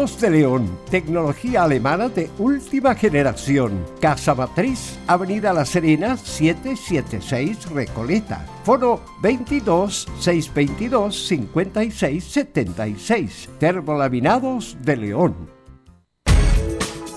De 0.00 0.30
León, 0.30 0.78
tecnología 0.90 1.64
alemana 1.64 2.08
de 2.08 2.30
última 2.38 2.94
generación. 2.94 3.84
Casa 4.00 4.34
Matriz, 4.34 4.98
Avenida 5.06 5.52
La 5.52 5.66
Serena, 5.66 6.16
776 6.16 7.68
Recoleta. 7.68 8.46
Foro 8.64 9.02
22 9.20 10.08
622 10.18 11.26
56 11.26 12.24
76. 12.24 13.48
Termolaminados 13.58 14.78
de 14.80 14.96
León. 14.96 15.50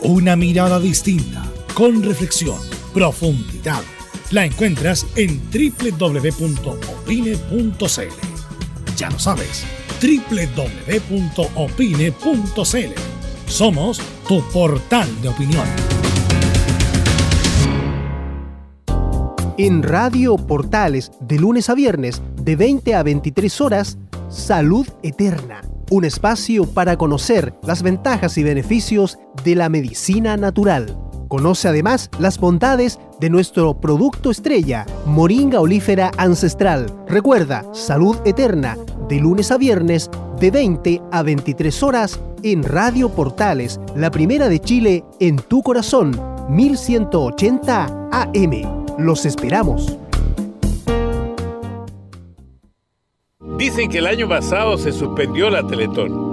Una 0.02 0.36
mirada 0.36 0.78
distinta, 0.78 1.42
con 1.74 2.04
reflexión, 2.04 2.60
profundidad. 2.94 3.82
La 4.32 4.44
encuentras 4.44 5.08
en 5.16 5.40
www.opine.cl. 5.54 6.74
Ya 8.96 9.10
lo 9.10 9.20
sabes 9.20 9.66
www.opine.cl. 10.02 11.14
Somos 13.48 14.02
tu 14.27 14.41
portal 14.52 15.22
de 15.22 15.30
opinión. 15.30 15.68
En 19.58 19.84
Radio 19.84 20.35
Portales, 20.35 21.12
de 21.21 21.38
lunes 21.38 21.70
a 21.70 21.76
viernes, 21.76 22.21
de 22.41 22.55
20 22.55 22.95
a 22.95 23.04
23 23.04 23.62
horas, 23.62 23.99
Salud 24.27 24.88
Eterna. 25.04 25.62
Un 25.91 26.05
espacio 26.05 26.66
para 26.66 26.98
conocer 26.98 27.54
las 27.62 27.84
ventajas 27.84 28.38
y 28.40 28.44
beneficios 28.44 29.20
de 29.44 29.55
la 29.55 29.70
medicina 29.70 30.38
natural. 30.38 30.98
Conoce 31.34 31.68
además 31.68 32.12
las 32.20 32.38
bondades 32.38 33.00
de 33.20 33.32
nuestro 33.32 33.74
producto 33.74 34.30
estrella, 34.30 34.86
Moringa 35.08 35.62
Olífera 35.62 36.12
Ancestral. 36.16 36.86
Recuerda, 37.08 37.66
Salud 37.74 38.18
Eterna, 38.24 38.78
de 39.10 39.20
lunes 39.20 39.52
a 39.52 39.58
viernes, 39.58 40.12
de 40.40 40.52
20 40.52 41.02
a 41.12 41.24
23 41.24 41.82
horas, 41.82 42.20
en 42.44 42.62
Radio 42.62 43.10
Portales, 43.10 43.80
la 43.96 44.12
primera 44.12 44.48
de 44.48 44.60
Chile, 44.60 45.04
en 45.20 45.38
tu 45.38 45.64
corazón, 45.64 46.16
1180 46.50 48.10
AM. 48.12 48.85
Los 49.00 49.26
esperamos. 49.26 49.98
Dicen 53.57 53.90
que 53.90 53.98
el 53.98 54.05
año 54.05 54.29
pasado 54.29 54.77
se 54.77 54.91
suspendió 54.91 55.50
la 55.50 55.66
Teletón, 55.66 56.32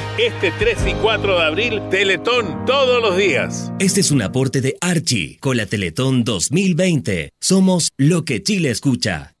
Este 0.17 0.51
3 0.59 0.77
y 0.87 0.93
4 0.95 1.39
de 1.39 1.45
abril, 1.45 1.81
Teletón 1.89 2.65
todos 2.65 3.01
los 3.01 3.15
días. 3.15 3.71
Este 3.79 4.01
es 4.01 4.11
un 4.11 4.21
aporte 4.21 4.59
de 4.59 4.75
Archie 4.81 5.37
con 5.39 5.55
la 5.55 5.65
Teletón 5.65 6.25
2020. 6.25 7.31
Somos 7.39 7.91
lo 7.97 8.25
que 8.25 8.43
Chile 8.43 8.71
escucha. 8.71 9.35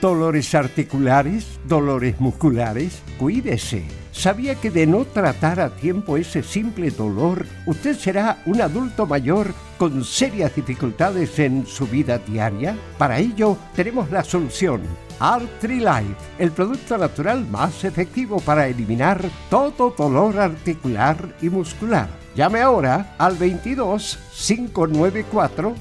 Dolores 0.00 0.52
articulares, 0.56 1.60
dolores 1.68 2.18
musculares, 2.18 3.00
cuídese. 3.16 3.84
¿Sabía 4.10 4.56
que 4.56 4.72
de 4.72 4.88
no 4.88 5.04
tratar 5.04 5.60
a 5.60 5.76
tiempo 5.76 6.16
ese 6.16 6.42
simple 6.42 6.90
dolor, 6.90 7.46
usted 7.66 7.96
será 7.96 8.42
un 8.44 8.60
adulto 8.60 9.06
mayor 9.06 9.54
con 9.78 10.04
serias 10.04 10.56
dificultades 10.56 11.38
en 11.38 11.64
su 11.64 11.86
vida 11.86 12.18
diaria? 12.18 12.76
Para 12.98 13.20
ello, 13.20 13.56
tenemos 13.76 14.10
la 14.10 14.24
solución. 14.24 14.82
Artrilife, 15.24 16.16
el 16.40 16.50
producto 16.50 16.98
natural 16.98 17.46
más 17.46 17.84
efectivo 17.84 18.40
para 18.40 18.66
eliminar 18.66 19.24
todo 19.48 19.94
dolor 19.96 20.40
articular 20.40 21.36
y 21.40 21.48
muscular. 21.48 22.08
Llame 22.34 22.60
ahora 22.60 23.14
al 23.18 23.36
22 23.36 24.18
594 24.32 25.76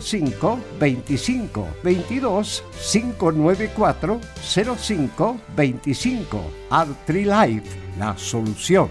05 0.00 0.58
25 0.80 1.68
22 1.84 2.64
594 2.90 4.20
05 4.76 5.40
25 5.54 6.40
Artrilife, 6.70 7.78
la 7.96 8.18
solución. 8.18 8.90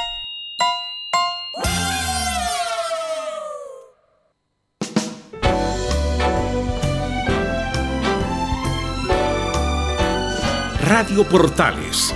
Radio 10.93 11.23
Portales, 11.23 12.13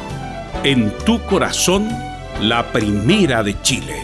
en 0.66 0.92
tu 1.06 1.26
corazón, 1.28 1.88
la 2.42 2.74
primera 2.74 3.42
de 3.42 3.56
Chile. 3.62 3.96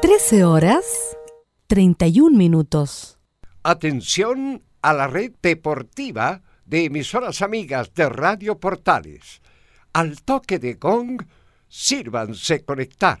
Trece 0.00 0.42
horas, 0.42 1.16
31 1.68 2.36
minutos. 2.36 3.16
Atención 3.62 4.64
a 4.82 4.92
la 4.92 5.06
red 5.06 5.34
deportiva 5.40 6.42
de 6.64 6.86
emisoras 6.86 7.42
amigas 7.42 7.94
de 7.94 8.08
Radio 8.08 8.58
Portales. 8.58 9.40
Al 9.92 10.20
toque 10.22 10.58
de 10.58 10.74
gong, 10.74 11.24
sírvanse 11.68 12.64
conectar. 12.64 13.20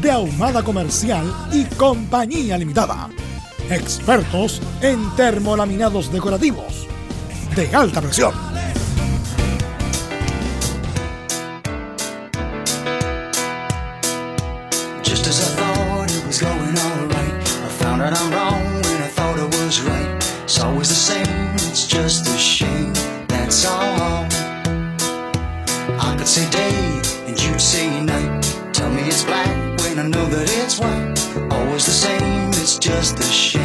de 0.00 0.10
Ahumada 0.10 0.62
Comercial 0.62 1.32
y 1.52 1.64
Compañía 1.76 2.56
Limitada. 2.56 3.08
Expertos 3.68 4.60
en 4.80 5.10
termolaminados 5.14 6.10
decorativos 6.10 6.86
de 7.54 7.74
alta 7.74 8.00
presión. 8.00 8.32
Just 15.02 15.26
as 15.26 15.40
I 15.40 15.56
thought 15.56 16.10
it 16.10 16.26
was 16.26 16.40
going 16.40 16.78
alright, 16.78 17.34
I 17.44 17.68
found 17.78 18.02
out 18.02 18.18
I'm 18.18 18.32
wrong 18.32 18.62
when 18.82 19.02
I 19.02 19.08
thought 19.08 19.38
it 19.38 19.54
was 19.60 19.82
right. 19.82 20.24
It's 20.44 20.58
always 20.60 20.88
the 20.88 20.94
same, 20.94 21.54
it's 21.56 21.86
just 21.86 22.26
a 22.26 22.38
shame, 22.38 22.92
that's 23.28 23.66
all. 23.66 24.26
I 25.98 26.14
could 26.16 26.26
say 26.26 26.48
day 26.50 27.02
and 27.26 27.40
you'd 27.40 27.60
say 27.60 27.89
know 30.10 30.26
that 30.26 30.50
it's 30.58 30.78
white. 30.78 31.52
Always 31.52 31.86
the 31.86 31.92
same, 31.92 32.48
it's 32.48 32.78
just 32.78 33.18
a 33.18 33.22
shame, 33.22 33.59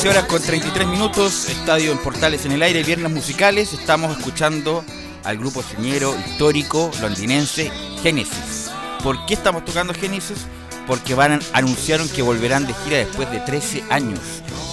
13 0.00 0.18
horas 0.18 0.30
con 0.30 0.40
33 0.40 0.88
minutos, 0.88 1.50
estadio 1.50 1.92
en 1.92 1.98
Portales 1.98 2.46
en 2.46 2.52
el 2.52 2.62
aire, 2.62 2.82
viernes 2.82 3.12
musicales. 3.12 3.74
Estamos 3.74 4.16
escuchando 4.16 4.82
al 5.24 5.36
grupo 5.36 5.62
señero 5.62 6.16
histórico 6.26 6.90
londinense 7.02 7.70
Genesis. 8.02 8.70
¿Por 9.02 9.26
qué 9.26 9.34
estamos 9.34 9.62
tocando 9.62 9.92
Genesis? 9.92 10.38
Porque 10.86 11.14
van 11.14 11.38
anunciaron 11.52 12.08
que 12.08 12.22
volverán 12.22 12.66
de 12.66 12.72
gira 12.72 12.96
después 12.96 13.30
de 13.30 13.40
13 13.40 13.84
años. 13.90 14.20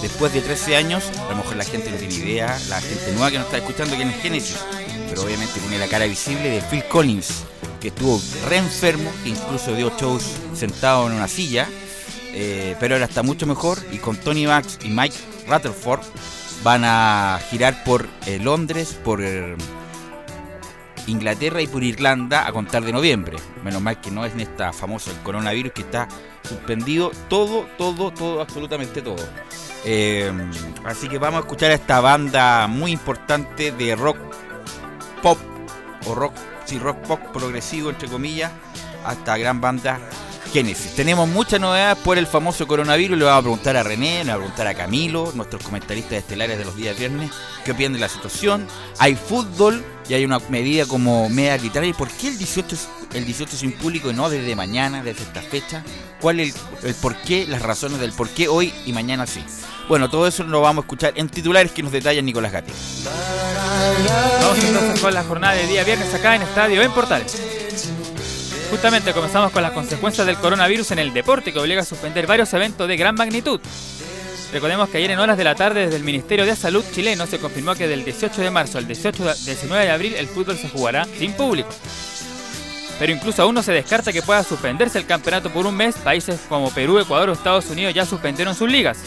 Después 0.01 0.31
de 0.31 0.39
13 0.39 0.77
años, 0.77 1.03
a 1.19 1.31
lo 1.31 1.35
mejor 1.35 1.57
la 1.57 1.65
gente 1.65 1.91
no 1.91 1.97
tiene 1.97 2.13
idea, 2.13 2.57
la 2.69 2.79
gente 2.79 3.11
nueva 3.11 3.29
que 3.29 3.37
nos 3.39 3.47
está 3.47 3.57
escuchando 3.57 3.97
quién 3.97 4.07
es 4.07 4.21
Genesis. 4.21 4.59
Pero 5.09 5.23
obviamente 5.23 5.59
tiene 5.59 5.77
la 5.77 5.89
cara 5.89 6.05
visible 6.05 6.49
de 6.49 6.61
Phil 6.61 6.85
Collins, 6.85 7.43
que 7.81 7.89
estuvo 7.89 8.21
re 8.47 8.59
enfermo, 8.59 9.11
que 9.25 9.31
incluso 9.31 9.75
dio 9.75 9.91
shows 9.99 10.23
sentado 10.53 11.05
en 11.07 11.15
una 11.15 11.27
silla. 11.27 11.67
Eh, 12.39 12.75
pero 12.79 12.93
ahora 12.93 13.05
está 13.05 13.23
mucho 13.23 13.47
mejor 13.47 13.79
y 13.91 13.97
con 13.97 14.15
Tony 14.15 14.45
Max 14.45 14.77
y 14.83 14.89
Mike 14.89 15.17
Rutherford 15.47 16.01
van 16.61 16.83
a 16.85 17.39
girar 17.49 17.83
por 17.83 18.07
eh, 18.27 18.37
Londres, 18.37 18.93
por 19.03 19.23
eh, 19.23 19.55
Inglaterra 21.07 21.63
y 21.63 21.67
por 21.67 21.83
Irlanda 21.83 22.47
a 22.47 22.51
contar 22.51 22.85
de 22.85 22.93
noviembre. 22.93 23.37
Menos 23.63 23.81
mal 23.81 23.99
que 23.99 24.11
no 24.11 24.23
es 24.23 24.33
en 24.33 24.41
esta 24.41 24.71
famosa 24.71 25.09
el 25.09 25.17
coronavirus 25.21 25.71
que 25.71 25.81
está 25.81 26.07
suspendido 26.47 27.09
todo, 27.27 27.65
todo, 27.75 28.13
todo, 28.13 28.39
absolutamente 28.39 29.01
todo. 29.01 29.25
Así 30.85 31.09
que 31.09 31.17
vamos 31.17 31.39
a 31.39 31.41
escuchar 31.41 31.71
a 31.71 31.73
esta 31.73 32.01
banda 32.01 32.67
muy 32.67 32.91
importante 32.91 33.71
de 33.71 33.95
rock 33.95 34.17
pop 35.23 35.39
o 36.05 36.13
rock, 36.13 36.35
sí, 36.65 36.77
rock 36.77 36.97
pop 36.97 37.19
progresivo 37.33 37.89
entre 37.89 38.07
comillas, 38.07 38.51
hasta 39.03 39.37
gran 39.37 39.59
banda 39.59 39.99
Genesis. 40.57 40.95
Tenemos 40.95 41.29
muchas 41.29 41.59
novedades 41.59 41.99
por 41.99 42.17
el 42.17 42.25
famoso 42.25 42.65
coronavirus. 42.65 43.15
Le 43.15 43.25
vamos 43.25 43.41
a 43.41 43.41
preguntar 43.43 43.77
a 43.77 43.83
René, 43.83 44.23
le 44.23 44.31
vamos 44.31 44.31
a 44.31 44.37
preguntar 44.37 44.65
a 44.65 44.73
Camilo, 44.73 45.31
nuestros 45.35 45.61
comentaristas 45.61 46.13
estelares 46.13 46.57
de 46.57 46.65
los 46.65 46.75
días 46.75 46.97
viernes, 46.97 47.29
qué 47.63 47.73
opinan 47.73 47.93
de 47.93 47.99
la 47.99 48.09
situación. 48.09 48.65
Hay 48.97 49.13
fútbol 49.13 49.85
y 50.09 50.15
hay 50.15 50.25
una 50.25 50.39
medida 50.49 50.87
como 50.87 51.29
media 51.29 51.53
arbitraria. 51.53 51.91
¿Y 51.91 51.93
por 51.93 52.09
qué 52.09 52.29
el 52.29 52.39
18 52.39 52.73
es, 52.73 52.89
el 53.13 53.25
18 53.25 53.55
sin 53.55 53.71
público 53.73 54.09
y 54.09 54.15
no 54.15 54.31
desde 54.31 54.55
mañana, 54.55 55.03
desde 55.03 55.25
esta 55.25 55.43
fecha? 55.43 55.83
¿Cuál 56.19 56.39
es 56.39 56.55
el, 56.81 56.89
el 56.89 56.95
por 56.95 57.15
qué, 57.17 57.45
las 57.45 57.61
razones 57.61 57.99
del 57.99 58.11
por 58.13 58.27
qué 58.29 58.47
hoy 58.47 58.73
y 58.87 58.93
mañana 58.93 59.27
sí? 59.27 59.43
Bueno, 59.87 60.09
todo 60.09 60.25
eso 60.25 60.43
lo 60.43 60.61
vamos 60.61 60.81
a 60.83 60.85
escuchar 60.87 61.13
en 61.17 61.29
titulares 61.29 61.71
que 61.71 61.83
nos 61.83 61.91
detalla 61.91 62.19
Nicolás 62.23 62.51
Gatti. 62.51 62.73
Vamos 64.41 64.63
entonces 64.63 64.99
con 65.01 65.13
la 65.13 65.23
jornada 65.23 65.53
de 65.53 65.67
día 65.67 65.83
viernes 65.83 66.11
acá 66.15 66.35
en 66.35 66.41
Estadio 66.41 66.81
en 66.81 66.91
Portales. 66.93 67.56
Justamente 68.69 69.13
comenzamos 69.13 69.51
con 69.51 69.63
las 69.63 69.71
consecuencias 69.71 70.27
del 70.27 70.37
coronavirus 70.37 70.91
en 70.91 70.99
el 70.99 71.13
deporte 71.13 71.53
que 71.53 71.59
obliga 71.59 71.81
a 71.81 71.85
suspender 71.85 72.27
varios 72.27 72.53
eventos 72.53 72.87
de 72.87 72.97
gran 72.97 73.15
magnitud. 73.15 73.59
Recordemos 74.51 74.89
que 74.89 74.97
ayer 74.97 75.11
en 75.11 75.19
horas 75.19 75.37
de 75.37 75.43
la 75.43 75.55
tarde 75.55 75.81
desde 75.81 75.97
el 75.97 76.03
Ministerio 76.03 76.45
de 76.45 76.55
Salud 76.55 76.83
chileno 76.93 77.25
se 77.27 77.37
confirmó 77.39 77.75
que 77.75 77.87
del 77.87 78.03
18 78.03 78.41
de 78.41 78.49
marzo 78.51 78.77
al 78.77 78.87
18 78.87 79.23
de- 79.25 79.33
19 79.35 79.85
de 79.85 79.91
abril 79.91 80.15
el 80.15 80.27
fútbol 80.27 80.57
se 80.57 80.69
jugará 80.69 81.05
sin 81.17 81.33
público. 81.33 81.69
Pero 82.99 83.11
incluso 83.13 83.41
aún 83.43 83.55
no 83.55 83.61
se 83.63 83.71
descarta 83.73 84.11
que 84.11 84.21
pueda 84.21 84.43
suspenderse 84.43 84.97
el 84.97 85.05
campeonato 85.05 85.49
por 85.51 85.65
un 85.67 85.75
mes. 85.75 85.95
Países 85.97 86.39
como 86.49 86.71
Perú, 86.71 86.97
Ecuador 86.99 87.29
o 87.29 87.33
Estados 87.33 87.65
Unidos 87.69 87.93
ya 87.93 88.05
suspendieron 88.05 88.55
sus 88.55 88.69
ligas. 88.69 88.97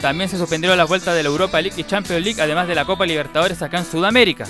También 0.00 0.28
se 0.30 0.38
suspendieron 0.38 0.76
las 0.78 0.88
vueltas 0.88 1.14
de 1.14 1.22
la 1.22 1.28
Europa 1.28 1.60
League 1.60 1.78
y 1.80 1.84
Champions 1.84 2.24
League, 2.24 2.40
además 2.42 2.66
de 2.66 2.74
la 2.74 2.84
Copa 2.86 3.06
Libertadores 3.06 3.62
acá 3.62 3.78
en 3.78 3.84
Sudamérica. 3.86 4.46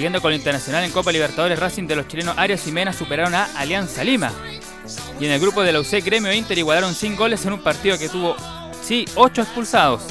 Siguiendo 0.00 0.22
con 0.22 0.30
lo 0.30 0.36
internacional 0.38 0.82
en 0.82 0.92
Copa 0.92 1.12
Libertadores, 1.12 1.58
Racing 1.58 1.86
de 1.86 1.94
los 1.94 2.08
chilenos 2.08 2.38
Arias 2.38 2.66
y 2.66 2.72
Mena 2.72 2.90
superaron 2.90 3.34
a 3.34 3.50
Alianza 3.54 4.02
Lima. 4.02 4.32
Y 5.20 5.26
en 5.26 5.32
el 5.32 5.38
grupo 5.38 5.62
de 5.62 5.72
la 5.72 5.80
UC, 5.80 6.02
Gremio 6.02 6.30
e 6.30 6.36
Inter 6.36 6.56
igualaron 6.56 6.94
sin 6.94 7.16
goles 7.16 7.44
en 7.44 7.52
un 7.52 7.62
partido 7.62 7.98
que 7.98 8.08
tuvo, 8.08 8.34
sí, 8.80 9.04
8 9.14 9.42
expulsados. 9.42 10.02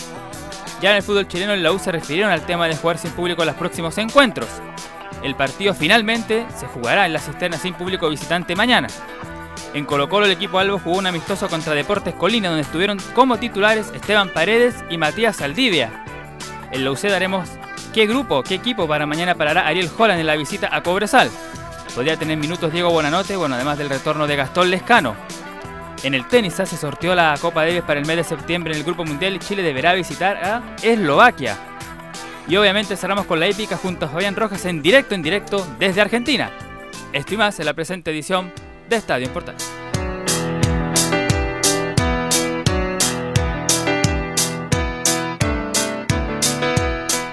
Ya 0.80 0.92
en 0.92 0.98
el 0.98 1.02
fútbol 1.02 1.28
chileno, 1.28 1.56
en 1.56 1.64
la 1.64 1.72
U 1.72 1.80
se 1.80 1.92
refirieron 1.92 2.32
al 2.32 2.46
tema 2.46 2.68
de 2.68 2.76
jugar 2.76 3.00
sin 3.00 3.10
público 3.14 3.42
en 3.42 3.48
los 3.48 3.56
próximos 3.56 3.98
encuentros. 3.98 4.48
El 5.24 5.34
partido 5.34 5.74
finalmente 5.74 6.46
se 6.56 6.68
jugará 6.68 7.08
en 7.08 7.14
la 7.14 7.20
cisterna 7.20 7.58
sin 7.58 7.74
público 7.74 8.12
visitante 8.12 8.56
mañana. 8.56 8.90
En 9.74 9.86
Colo 9.86 10.08
Colo 10.08 10.28
el 10.28 10.32
equipo 10.32 10.60
Albo 10.60 10.78
jugó 10.78 11.00
un 11.00 11.08
amistoso 11.08 11.48
contra 11.50 11.74
Deportes 11.74 12.14
Colina 12.14 12.50
donde 12.50 12.62
estuvieron 12.62 13.00
como 13.16 13.40
titulares 13.40 13.88
Esteban 13.96 14.30
Paredes 14.30 14.76
y 14.92 15.00
Matías 15.00 15.38
Saldivia. 15.38 16.06
En 16.72 16.84
la 16.84 16.92
UC 16.92 17.06
daremos 17.06 17.50
qué 17.94 18.06
grupo, 18.06 18.44
qué 18.44 18.56
equipo 18.56 18.88
para 18.88 19.06
mañana 19.06 19.36
parará 19.36 19.68
Ariel 19.68 19.90
Holland 19.96 20.20
en 20.20 20.28
la 20.28 20.36
visita 20.36 20.70
a 20.72 20.82
Cobresal. 20.84 21.30
Podría 21.96 22.18
tener 22.18 22.38
minutos 22.38 22.72
Diego 22.72 22.92
Bonanote, 22.92 23.36
bueno, 23.36 23.56
además 23.56 23.78
del 23.78 23.90
retorno 23.90 24.28
de 24.28 24.36
Gastón 24.36 24.70
Lescano. 24.70 25.16
En 26.04 26.14
el 26.14 26.28
tenis 26.28 26.54
se 26.54 26.66
sorteó 26.66 27.14
la 27.14 27.36
Copa 27.42 27.66
Davis 27.66 27.82
para 27.82 28.00
el 28.00 28.06
mes 28.06 28.18
de 28.18 28.24
septiembre 28.24 28.72
en 28.72 28.80
el 28.80 28.86
Grupo 28.86 29.04
Mundial 29.04 29.36
y 29.36 29.40
Chile 29.40 29.64
deberá 29.64 29.94
visitar 29.94 30.38
a 30.38 30.76
Eslovaquia. 30.82 31.58
Y 32.48 32.56
obviamente 32.56 32.96
cerramos 32.96 33.26
con 33.26 33.40
la 33.40 33.48
épica 33.48 33.76
junto 33.76 34.06
a 34.06 34.10
Fabián 34.10 34.36
Rojas 34.36 34.66
en 34.66 34.82
directo, 34.82 35.14
en 35.14 35.22
directo 35.22 35.68
desde 35.78 36.02
Argentina. 36.02 36.52
Esto 37.12 37.34
y 37.34 37.38
más 37.38 37.60
en 37.60 37.66
la 37.66 37.74
presente 37.74 38.12
edición 38.12 38.52
de 38.88 38.96
Estadio 38.96 39.28
en 39.28 39.89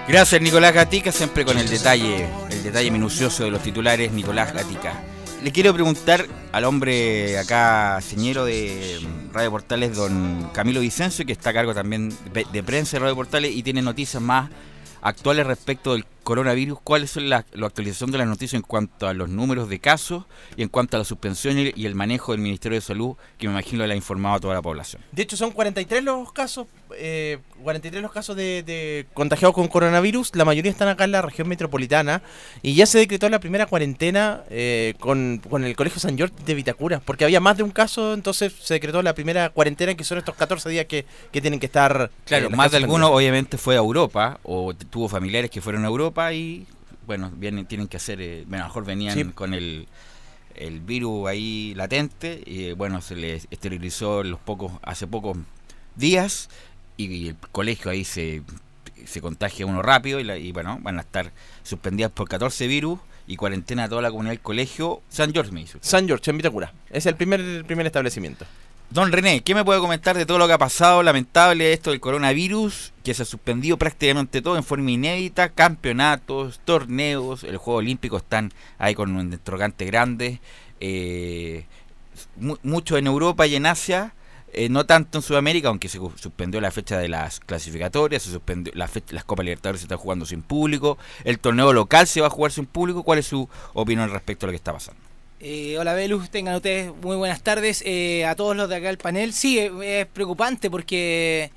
Gracias 0.09 0.41
Nicolás 0.41 0.73
Gatica, 0.73 1.11
siempre 1.11 1.45
con 1.45 1.59
el 1.59 1.69
detalle, 1.69 2.29
el 2.51 2.63
detalle 2.63 2.93
minucioso 2.93 3.43
de 3.43 3.51
los 3.51 3.61
titulares, 3.61 4.13
Nicolás 4.13 4.55
Gatica. 4.55 5.03
Le 5.43 5.51
quiero 5.51 5.75
preguntar 5.75 6.29
al 6.53 6.65
hombre 6.65 7.37
acá, 7.41 8.01
señero 8.01 8.45
de 8.45 9.01
Radio 9.33 9.51
Portales, 9.51 9.97
don 9.97 10.49
Camilo 10.53 10.79
Vicencio, 10.81 11.27
que 11.27 11.33
está 11.33 11.51
a 11.51 11.55
cargo 11.55 11.75
también 11.75 12.17
de 12.33 12.63
prensa 12.63 12.97
de 12.97 13.01
Radio 13.01 13.17
Portales 13.17 13.51
y 13.53 13.65
tiene 13.65 13.83
noticias 13.83 14.23
más 14.23 14.49
actuales 15.03 15.47
respecto 15.47 15.93
del 15.93 16.05
coronavirus, 16.25 16.81
¿cuál 16.83 17.05
es 17.05 17.15
la, 17.17 17.47
la 17.53 17.67
actualización 17.67 18.11
de 18.11 18.19
las 18.19 18.27
noticias 18.27 18.55
en 18.55 18.63
cuanto 18.63 19.07
a 19.07 19.15
los 19.15 19.29
números 19.29 19.69
de 19.69 19.79
casos 19.79 20.25
y 20.57 20.63
en 20.63 20.69
cuanto 20.69 20.97
a 20.97 20.99
la 20.99 21.05
suspensión 21.05 21.57
y 21.59 21.87
el 21.87 21.95
manejo 21.95 22.33
del 22.33 22.41
Ministerio 22.41 22.77
de 22.77 22.83
Salud, 22.83 23.15
que 23.39 23.47
me 23.47 23.53
imagino 23.53 23.87
le 23.87 23.95
ha 23.95 23.97
informado 23.97 24.35
a 24.35 24.41
toda 24.41 24.55
la 24.55 24.63
población? 24.63 25.03
De 25.13 25.23
hecho, 25.23 25.37
son 25.37 25.53
43 25.53 26.03
los 26.03 26.33
casos, 26.33 26.67
eh, 26.99 27.39
43 27.63 28.03
los 28.03 28.13
casos 28.13 28.37
de, 28.37 28.63
de 28.63 29.07
contagiados 29.15 29.55
con 29.55 29.69
coronavirus. 29.69 30.35
La 30.35 30.45
mayoría 30.45 30.71
están 30.71 30.89
acá 30.89 31.05
en 31.05 31.13
la 31.13 31.23
región 31.23 31.49
metropolitana. 31.49 32.23
Y 32.63 32.75
ya 32.75 32.87
se 32.87 32.99
decretó 32.99 33.29
la 33.29 33.41
primera 33.41 33.67
cuarentena 33.67 34.43
eh, 34.51 34.95
con, 34.99 35.41
con 35.49 35.65
el 35.65 35.77
Colegio 35.77 36.01
San 36.01 36.17
George 36.17 36.35
de 36.45 36.55
Vitacura. 36.55 37.01
Porque 37.01 37.25
había 37.25 37.41
más 37.41 37.57
de 37.57 37.63
un 37.63 37.71
caso, 37.71 38.15
entonces 38.15 38.53
se 38.61 38.75
decretó 38.75 39.03
la 39.03 39.15
primera 39.15 39.51
cuarentena, 39.51 39.95
que 39.95 40.05
son 40.05 40.19
estos 40.19 40.35
14 40.35 40.69
días 40.69 40.87
que, 40.87 41.07
que 41.33 41.41
tienen 41.41 41.61
que 41.61 41.67
estar. 41.67 42.11
Claro, 42.25 42.47
eh, 42.47 42.51
más 42.51 42.71
de 42.73 42.79
alguno 42.79 43.09
obviamente 43.11 43.59
fue 43.59 43.75
a 43.75 43.79
Europa 43.79 44.39
o 44.43 44.75
tuvo 44.75 45.09
familiares 45.09 45.51
que 45.51 45.61
fueron 45.61 45.85
a 45.85 45.89
Europa 45.89 46.33
y 46.33 46.67
bueno, 47.07 47.31
vienen, 47.37 47.67
tienen 47.67 47.87
que 47.87 47.97
hacer, 47.99 48.21
eh, 48.21 48.45
bueno, 48.49 48.65
a 48.65 48.67
lo 48.67 48.71
mejor 48.71 48.85
venían 48.85 49.15
Sí. 49.15 49.25
con 49.33 49.55
el, 49.55 49.87
el 50.57 50.81
virus 50.81 51.29
ahí 51.29 51.73
latente 51.77 52.43
y 52.45 52.65
eh, 52.65 52.73
bueno, 52.73 53.01
se 53.01 53.15
les 53.15 53.47
esterilizó 53.51 54.25
los 54.25 54.41
pocos, 54.41 54.73
hace 54.83 55.07
pocos 55.07 55.37
días 55.95 56.49
y 56.97 57.29
el 57.29 57.37
colegio 57.53 57.91
ahí 57.91 58.05
se, 58.05 58.43
se 59.05 59.21
contagia 59.21 59.67
uno 59.67 59.83
rápido 59.83 60.19
y, 60.21 60.25
la- 60.25 60.37
y 60.39 60.53
bueno, 60.53 60.79
van 60.83 60.99
a 60.99 61.03
estar 61.03 61.33
suspendidas 61.63 62.11
por 62.13 62.29
14 62.29 62.67
virus 62.67 62.99
y 63.27 63.37
cuarentena 63.37 63.85
a 63.85 63.89
toda 63.89 64.03
la 64.03 64.11
comunidad 64.11 64.33
del 64.33 64.41
colegio 64.41 65.03
San 65.09 65.33
George 65.33 65.53
me 65.53 65.61
dice. 65.61 65.79
San 65.81 66.07
George, 66.07 66.31
en 66.31 66.37
Vitacura. 66.39 66.73
Es 66.91 67.07
el 67.07 67.17
primer, 67.17 67.41
el 67.41 67.65
primer 67.65 67.87
establecimiento. 67.87 68.47
Don 68.89 69.11
René, 69.11 69.41
¿qué 69.41 69.53
me 69.53 69.65
puede 69.65 69.81
comentar 69.81 70.17
de 70.17 70.25
todo 70.27 70.39
lo 70.39 70.47
que 70.47 70.53
ha 70.53 70.59
pasado? 70.59 71.03
Lamentable 71.03 71.73
esto 71.73 71.91
del 71.91 71.99
coronavirus, 71.99 72.93
que 73.03 73.15
se 73.15 73.23
ha 73.23 73.27
suspendido 73.27 73.77
prácticamente 73.79 74.41
todo 74.43 74.57
en 74.57 74.63
forma 74.63 74.93
inédita, 74.93 75.49
campeonatos, 75.49 76.61
torneos, 76.65 77.43
el 77.43 77.57
Juego 77.57 77.79
Olímpico 77.79 78.17
están 78.17 78.53
ahí 78.79 78.95
con 78.95 79.11
un 79.17 79.33
interrogante 79.33 79.87
grande, 79.87 80.41
eh, 80.79 81.65
mu- 82.37 82.59
mucho 82.63 82.97
en 82.97 83.09
Europa 83.09 83.45
y 83.49 83.57
en 83.57 83.67
Asia, 83.67 84.15
eh, 84.57 84.69
no 84.69 84.87
tanto 84.87 85.19
en 85.19 85.23
Sudamérica, 85.23 85.69
aunque 85.69 85.89
se 85.89 85.99
suspendió 85.99 86.61
la 86.61 86.71
fecha 86.71 86.99
de 86.99 87.09
las 87.09 87.41
clasificatorias, 87.41 88.23
se 88.23 88.31
suspendió 88.31 88.73
la 88.75 88.89
fecha, 88.89 89.15
las 89.15 89.25
Copas 89.25 89.45
Libertadores 89.45 89.81
se 89.81 89.85
están 89.85 89.99
jugando 89.99 90.27
sin 90.27 90.43
público, 90.43 90.99
el 91.25 91.39
torneo 91.39 91.73
local 91.73 92.07
se 92.07 92.21
va 92.21 92.27
a 92.27 92.31
jugar 92.31 92.51
sin 92.51 92.67
público, 92.67 93.03
¿cuál 93.05 93.21
es 93.21 93.27
su 93.27 93.49
opinión 93.75 94.11
respecto 94.11 94.47
a 94.47 94.49
lo 94.49 94.53
que 94.53 94.57
está 94.57 94.73
pasando? 94.73 95.01
Eh, 95.39 95.77
hola 95.79 95.95
Belus, 95.95 96.31
tengan 96.31 96.57
ustedes 96.57 96.93
muy 97.03 97.17
buenas 97.17 97.43
tardes. 97.43 97.83
Eh, 97.87 98.25
a 98.25 98.35
todos 98.35 98.57
los 98.57 98.69
de 98.69 98.77
acá 98.77 98.87
del 98.89 98.99
panel, 98.99 99.33
sí, 99.33 99.59
es, 99.59 99.71
es 99.83 100.07
preocupante 100.07 100.71
porque 100.71 101.53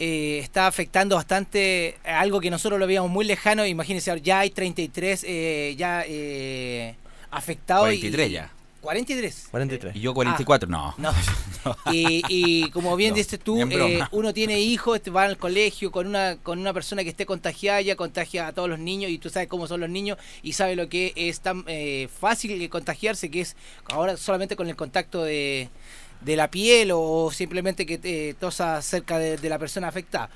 eh, 0.00 0.38
está 0.38 0.68
afectando 0.68 1.16
bastante 1.16 1.96
algo 2.04 2.40
que 2.40 2.50
nosotros 2.50 2.78
lo 2.78 2.86
veíamos 2.86 3.10
muy 3.10 3.24
lejano. 3.24 3.66
Imagínense, 3.66 4.20
ya 4.20 4.40
hay 4.40 4.50
33 4.50 5.24
eh, 5.26 5.74
ya 5.76 6.04
eh, 6.06 6.94
afectados. 7.30 7.86
43 7.86 8.28
y, 8.28 8.32
ya. 8.32 8.50
43. 8.80 9.48
43. 9.50 9.96
Y 9.96 10.00
yo 10.00 10.14
44, 10.14 10.68
no. 10.68 10.94
No. 10.98 11.12
Y, 11.92 12.22
y 12.28 12.70
como 12.70 12.94
bien 12.96 13.10
No, 13.10 13.16
dices 13.16 13.40
tú, 13.40 13.60
eh, 13.60 14.00
uno 14.12 14.32
tiene 14.32 14.60
hijos, 14.60 14.96
este, 14.96 15.10
va 15.10 15.24
al 15.24 15.36
colegio 15.36 15.90
con 15.90 16.06
una 16.06 16.36
con 16.36 16.58
una 16.58 16.72
persona 16.72 17.02
que 17.02 17.10
esté 17.10 17.26
contagiada, 17.26 17.80
ya 17.80 17.96
contagia 17.96 18.46
a 18.46 18.52
todos 18.52 18.68
los 18.68 18.78
niños 18.78 19.10
y 19.10 19.18
tú 19.18 19.28
sabes 19.28 19.48
cómo 19.48 19.66
son 19.66 19.80
los 19.80 19.90
niños 19.90 20.18
y 20.42 20.52
sabes 20.52 20.76
lo 20.76 20.88
que 20.88 21.12
es 21.16 21.40
tan 21.40 21.64
eh, 21.66 22.08
fácil 22.20 22.58
que 22.58 22.70
contagiarse, 22.70 23.30
que 23.30 23.40
es 23.40 23.56
ahora 23.86 24.16
solamente 24.16 24.56
con 24.56 24.68
el 24.68 24.76
contacto 24.76 25.24
de, 25.24 25.68
de 26.20 26.36
la 26.36 26.50
piel 26.50 26.90
o 26.92 27.30
simplemente 27.32 27.86
que 27.86 27.98
te 27.98 28.34
tosa 28.34 28.80
cerca 28.82 29.18
de, 29.18 29.48
la 29.48 29.58
persona 29.58 29.88
afectada. 29.88 30.30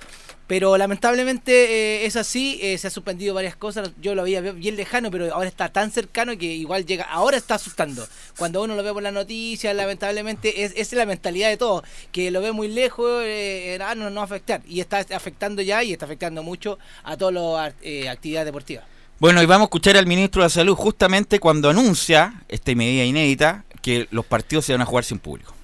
Pero 0.46 0.76
lamentablemente 0.76 1.52
eh, 1.52 2.06
es 2.06 2.16
así, 2.16 2.58
eh, 2.60 2.76
se 2.76 2.88
ha 2.88 2.90
suspendido 2.90 3.34
varias 3.34 3.56
cosas, 3.56 3.92
yo 4.02 4.14
lo 4.14 4.24
veía 4.24 4.40
bien 4.40 4.76
lejano, 4.76 5.10
pero 5.10 5.32
ahora 5.32 5.48
está 5.48 5.70
tan 5.70 5.90
cercano 5.90 6.36
que 6.36 6.46
igual 6.46 6.84
llega, 6.84 7.04
ahora 7.04 7.36
está 7.36 7.54
asustando. 7.54 8.06
Cuando 8.36 8.62
uno 8.62 8.74
lo 8.74 8.82
ve 8.82 8.92
por 8.92 9.02
las 9.02 9.12
noticias, 9.12 9.74
lamentablemente 9.74 10.64
es, 10.64 10.72
es 10.76 10.92
la 10.92 11.06
mentalidad 11.06 11.48
de 11.48 11.56
todo, 11.56 11.82
que 12.10 12.30
lo 12.30 12.40
ve 12.42 12.52
muy 12.52 12.68
lejos, 12.68 13.22
eh, 13.24 13.78
ah, 13.82 13.94
no, 13.94 14.10
no 14.10 14.20
afectar, 14.20 14.60
y 14.66 14.80
está 14.80 14.98
afectando 14.98 15.62
ya 15.62 15.82
y 15.84 15.92
está 15.92 16.04
afectando 16.04 16.42
mucho 16.42 16.78
a 17.04 17.16
todas 17.16 17.34
las 17.34 17.74
eh, 17.82 18.08
actividades 18.08 18.46
deportivas. 18.46 18.84
Bueno, 19.18 19.40
y 19.40 19.46
vamos 19.46 19.66
a 19.66 19.68
escuchar 19.68 19.96
al 19.96 20.06
ministro 20.06 20.42
de 20.42 20.50
Salud 20.50 20.74
justamente 20.74 21.38
cuando 21.38 21.70
anuncia 21.70 22.42
esta 22.48 22.74
medida 22.74 23.04
inédita 23.04 23.64
que 23.80 24.08
los 24.10 24.26
partidos 24.26 24.64
se 24.64 24.72
van 24.72 24.82
a 24.82 24.84
jugar 24.84 25.04
sin 25.04 25.18
público. 25.18 25.54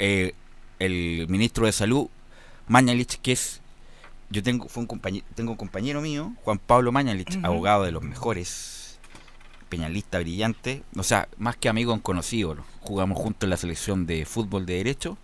Eh, 0.00 0.32
el 0.78 1.26
ministro 1.28 1.66
de 1.66 1.72
Salud, 1.72 2.08
Mañalich, 2.66 3.20
que 3.20 3.32
es, 3.32 3.60
yo 4.30 4.42
tengo, 4.42 4.66
fue 4.68 4.80
un 4.80 4.86
compañero, 4.86 5.26
tengo 5.34 5.50
un 5.52 5.56
compañero 5.58 6.00
mío, 6.00 6.32
Juan 6.42 6.58
Pablo 6.58 6.90
Mañalich, 6.90 7.38
abogado 7.44 7.84
de 7.84 7.92
los 7.92 8.02
mejores, 8.02 8.98
peñalista 9.68 10.18
brillante, 10.18 10.82
o 10.96 11.02
sea, 11.02 11.28
más 11.36 11.56
que 11.56 11.68
amigo, 11.68 12.00
conocido, 12.00 12.54
¿no? 12.54 12.64
jugamos 12.80 13.18
juntos 13.18 13.44
en 13.46 13.50
la 13.50 13.56
selección 13.58 14.06
de 14.06 14.24
fútbol 14.24 14.64
de 14.66 14.74
derecho. 14.76 15.18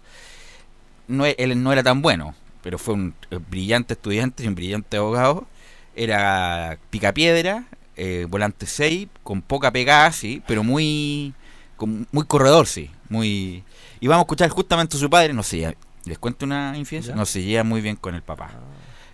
No, 1.09 1.25
e- 1.25 1.37
él 1.39 1.63
no 1.63 1.73
era 1.73 1.83
tan 1.83 2.03
bueno, 2.03 2.35
pero 2.63 2.79
fue 2.79 2.95
un 2.95 3.15
eh, 3.31 3.39
brillante 3.51 3.95
estudiante 3.95 4.45
y 4.45 4.49
un 4.49 4.55
brillante 4.55 4.97
abogado 4.99 5.47
era 5.95 6.79
picapiedra, 6.91 7.65
eh, 7.97 8.27
volante 8.29 8.67
6, 8.67 9.09
con 9.23 9.41
poca 9.41 9.71
pegada, 9.71 10.13
sí, 10.13 10.43
pero 10.47 10.63
muy 10.63 11.33
con- 11.77 12.07
muy 12.13 12.27
corredor, 12.27 12.67
sí, 12.67 12.91
muy 13.09 13.65
y 14.01 14.09
vamos 14.09 14.23
a 14.23 14.27
escuchar 14.27 14.49
justamente 14.51 14.97
a 14.97 15.01
su 15.01 15.11
padre, 15.11 15.33
no 15.33 15.43
sé, 15.43 15.77
les 16.05 16.19
cuento 16.19 16.45
una 16.45 16.77
infidencia, 16.77 17.15
no 17.15 17.27
se 17.27 17.43
lleva 17.43 17.65
muy 17.65 17.81
bien 17.81 17.97
con 17.97 18.15
el 18.15 18.23
papá. 18.23 18.51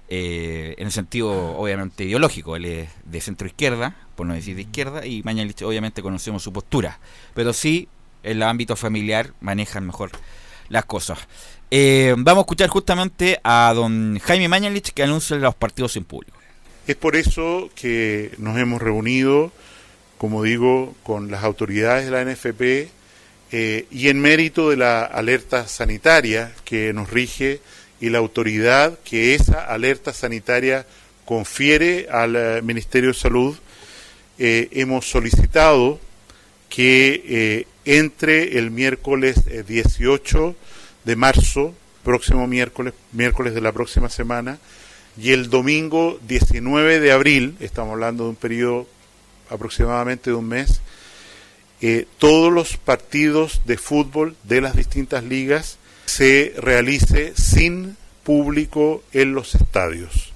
Eh, 0.09 0.75
en 0.77 0.87
el 0.87 0.93
sentido 0.93 1.57
obviamente 1.57 2.05
ideológico, 2.05 2.55
él 2.57 2.67
es 2.67 2.91
de 3.05 3.21
centro 3.21 3.47
izquierda, 3.47 3.97
por 4.15 4.27
no 4.27 4.35
decir 4.35 4.55
de 4.55 4.62
izquierda, 4.62 5.07
y 5.07 5.23
Mañalich 5.23 5.62
obviamente 5.62 6.03
conocemos 6.03 6.43
su 6.43 6.53
postura, 6.53 6.99
pero 7.35 7.55
sí 7.55 7.89
en 8.23 8.33
el 8.33 8.43
ámbito 8.43 8.77
familiar 8.77 9.33
manejan 9.41 9.87
mejor 9.87 10.11
las 10.69 10.85
cosas. 10.85 11.19
Eh, 11.71 12.15
vamos 12.19 12.43
a 12.43 12.45
escuchar 12.45 12.69
justamente 12.69 13.41
a 13.43 13.73
don 13.75 14.19
Jaime 14.19 14.49
Mañalich 14.49 14.93
que 14.93 15.03
anuncia 15.03 15.37
los 15.37 15.55
partidos 15.55 15.97
en 15.97 16.05
público. 16.05 16.37
Es 16.87 16.97
por 16.97 17.17
eso 17.17 17.71
que 17.75 18.33
nos 18.37 18.59
hemos 18.59 18.83
reunido, 18.83 19.53
como 20.19 20.43
digo, 20.43 20.95
con 21.05 21.31
las 21.31 21.45
autoridades 21.45 22.05
de 22.05 22.11
la 22.11 22.25
NFP 22.31 22.91
eh, 23.52 23.87
y 23.90 24.09
en 24.09 24.21
mérito 24.21 24.71
de 24.71 24.76
la 24.76 25.02
alerta 25.02 25.68
sanitaria 25.68 26.52
que 26.64 26.92
nos 26.92 27.11
rige 27.11 27.61
y 28.00 28.11
la 28.11 28.18
autoridad 28.18 28.99
que 29.04 29.35
esa 29.35 29.64
alerta 29.64 30.12
sanitaria 30.12 30.87
confiere 31.25 32.09
al 32.11 32.35
eh, 32.35 32.62
Ministerio 32.62 33.11
de 33.11 33.18
Salud, 33.18 33.56
eh, 34.38 34.68
hemos 34.73 35.09
solicitado 35.09 36.00
que 36.68 37.66
entre 37.85 38.59
el 38.59 38.71
miércoles 38.71 39.42
eh, 39.47 39.64
18 39.66 40.54
de 41.04 41.16
marzo, 41.16 41.75
próximo 42.04 42.47
miércoles, 42.47 42.94
miércoles 43.12 43.54
de 43.54 43.61
la 43.61 43.73
próxima 43.73 44.09
semana, 44.09 44.59
y 45.16 45.32
el 45.32 45.50
domingo 45.50 46.18
19 46.26 47.00
de 47.00 47.12
abril, 47.12 47.56
estamos 47.61 47.92
hablando 47.92 48.25
de 48.25 48.30
un 48.30 48.37
periodo 48.37 48.87
aproximadamente 49.50 50.30
de 50.30 50.37
un 50.37 50.49
mes, 50.49 50.80
eh, 51.83 52.07
todos 52.19 52.53
los 52.53 52.77
partidos 52.77 53.62
de 53.67 53.77
fútbol 53.77 54.37
de 54.45 54.61
las 54.61 54.77
distintas 54.77 55.25
ligas 55.25 55.79
se 56.07 56.55
realice 56.57 57.33
sin 57.37 57.97
público 58.23 59.03
en 59.12 59.35
los 59.35 59.55
estadios. 59.57 60.33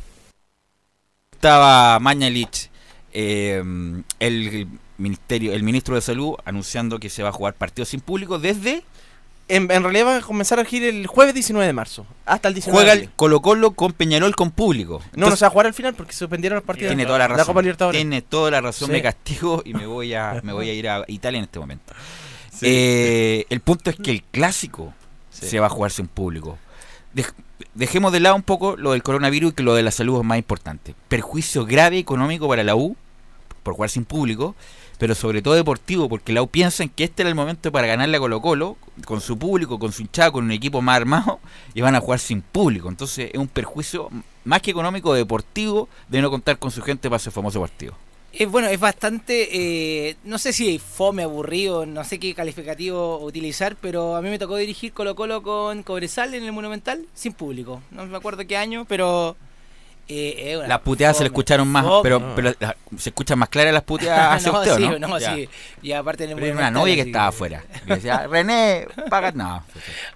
Estaba 1.32 2.00
Mañalich, 2.00 2.68
eh, 3.12 3.62
el 4.18 4.68
ministerio, 4.98 5.52
el 5.52 5.62
ministro 5.62 5.94
de 5.94 6.00
Salud, 6.00 6.34
anunciando 6.44 6.98
que 6.98 7.10
se 7.10 7.22
va 7.22 7.28
a 7.28 7.32
jugar 7.32 7.54
partidos 7.54 7.90
sin 7.90 8.00
público 8.00 8.40
desde 8.40 8.82
En, 9.48 9.70
en 9.70 9.82
realidad 9.84 10.06
va 10.06 10.16
a 10.16 10.20
comenzar 10.22 10.58
a 10.58 10.64
regir 10.64 10.82
el 10.82 11.06
jueves 11.06 11.32
19 11.32 11.64
de 11.66 11.72
marzo. 11.72 12.04
Hasta 12.24 12.48
el 12.48 12.54
19 12.54 12.76
juega 12.76 12.92
el. 13.00 13.10
Colo 13.14 13.40
Colo 13.40 13.70
con 13.72 13.92
Peñarol 13.92 14.34
con 14.34 14.50
público. 14.50 15.00
No, 15.14 15.30
no 15.30 15.36
se 15.36 15.44
va 15.44 15.48
a 15.48 15.50
jugar 15.50 15.66
al 15.66 15.74
final 15.74 15.94
porque 15.94 16.12
suspendieron 16.14 16.56
los 16.56 16.64
partidos 16.64 16.90
tiene 16.90 17.06
toda 17.06 17.18
la 17.20 17.28
razón. 17.28 17.46
Copa 17.46 17.62
Libertadores. 17.62 17.98
Tiene 18.00 18.22
toda 18.22 18.50
la 18.50 18.60
razón, 18.60 18.86
Sí. 18.88 18.92
me 18.92 19.02
castigo 19.02 19.62
y 19.64 19.72
me 19.74 19.86
voy 19.86 20.14
a 20.14 20.40
me 20.42 20.52
voy 20.52 20.68
a 20.70 20.74
ir 20.74 20.88
a 20.88 21.04
Italia 21.06 21.38
en 21.38 21.44
este 21.44 21.60
momento. 21.60 21.92
Eh, 22.62 23.44
el 23.50 23.60
punto 23.60 23.90
es 23.90 23.96
que 23.96 24.10
el 24.10 24.22
clásico 24.24 24.92
Sí. 25.30 25.46
se 25.46 25.60
va 25.60 25.66
a 25.66 25.70
jugar 25.70 25.90
sin 25.90 26.08
público. 26.08 26.58
Dej- 27.14 27.32
dejemos 27.74 28.12
de 28.12 28.20
lado 28.20 28.34
un 28.34 28.42
poco 28.42 28.76
lo 28.76 28.92
del 28.92 29.02
coronavirus 29.02 29.52
y 29.52 29.54
que 29.54 29.62
lo 29.62 29.74
de 29.74 29.82
la 29.82 29.90
salud 29.90 30.18
es 30.18 30.24
más 30.24 30.38
importante. 30.38 30.94
Perjuicio 31.08 31.66
grave 31.66 31.98
económico 31.98 32.48
para 32.48 32.64
la 32.64 32.74
U 32.74 32.96
por 33.66 33.74
jugar 33.74 33.90
sin 33.90 34.04
público, 34.04 34.54
pero 34.96 35.16
sobre 35.16 35.42
todo 35.42 35.54
deportivo, 35.54 36.08
porque 36.08 36.32
la 36.32 36.40
U 36.40 36.46
piensa 36.46 36.84
en 36.84 36.88
que 36.88 37.02
este 37.02 37.22
era 37.22 37.28
el 37.28 37.34
momento 37.34 37.72
para 37.72 37.88
ganarle 37.88 38.16
a 38.16 38.20
Colo 38.20 38.40
Colo, 38.40 38.76
con 39.04 39.20
su 39.20 39.36
público, 39.36 39.80
con 39.80 39.90
su 39.90 40.02
hinchada, 40.02 40.30
con 40.30 40.44
un 40.44 40.52
equipo 40.52 40.80
más 40.82 40.98
armado, 40.98 41.40
y 41.74 41.80
van 41.80 41.96
a 41.96 42.00
jugar 42.00 42.20
sin 42.20 42.42
público. 42.42 42.88
Entonces 42.88 43.30
es 43.32 43.40
un 43.40 43.48
perjuicio 43.48 44.08
más 44.44 44.62
que 44.62 44.70
económico, 44.70 45.12
deportivo, 45.14 45.88
de 46.08 46.22
no 46.22 46.30
contar 46.30 46.60
con 46.60 46.70
su 46.70 46.80
gente 46.80 47.10
para 47.10 47.16
ese 47.16 47.32
famoso 47.32 47.60
partido. 47.60 47.94
Es 48.32 48.48
bueno, 48.48 48.68
es 48.68 48.78
bastante, 48.78 49.48
eh, 50.10 50.16
no 50.22 50.38
sé 50.38 50.52
si 50.52 50.78
fome, 50.78 51.24
aburrido, 51.24 51.86
no 51.86 52.04
sé 52.04 52.20
qué 52.20 52.32
calificativo 52.34 53.18
utilizar, 53.18 53.74
pero 53.80 54.14
a 54.14 54.22
mí 54.22 54.30
me 54.30 54.38
tocó 54.38 54.56
dirigir 54.56 54.92
Colo 54.92 55.16
Colo 55.16 55.42
con 55.42 55.82
Cobresal 55.82 56.34
en 56.34 56.44
el 56.44 56.52
Monumental 56.52 57.04
sin 57.14 57.32
público. 57.32 57.82
No 57.90 58.06
me 58.06 58.16
acuerdo 58.16 58.46
qué 58.46 58.56
año, 58.56 58.84
pero 58.86 59.36
eh, 60.08 60.56
una 60.58 60.68
Las 60.68 60.80
puteadas 60.80 61.16
se 61.16 61.24
le 61.24 61.28
escucharon 61.28 61.66
más, 61.68 61.84
fome. 61.84 62.02
pero, 62.02 62.34
pero 62.36 62.54
la- 62.60 62.76
se 62.96 63.08
escuchan 63.10 63.38
más 63.38 63.48
claras 63.48 63.72
las 63.74 63.82
puteadas 63.82 64.36
hacia 64.36 64.52
no, 64.52 64.58
usted, 64.60 64.72
¿o 64.72 64.76
sí, 64.76 64.82
¿no? 64.88 64.98
no, 65.08 65.18
Ya. 65.18 65.34
sí. 65.34 65.48
Y 65.82 65.92
aparte 65.92 66.24
en 66.24 66.30
el 66.30 66.36
Pero 66.36 66.46
era 66.48 66.56
una 66.56 66.70
novia 66.70 66.94
que 66.94 67.00
estaba 67.02 67.28
afuera. 67.28 67.64
Decía, 67.86 68.26
René, 68.30 68.86
paga. 69.10 69.32
No. 69.32 69.64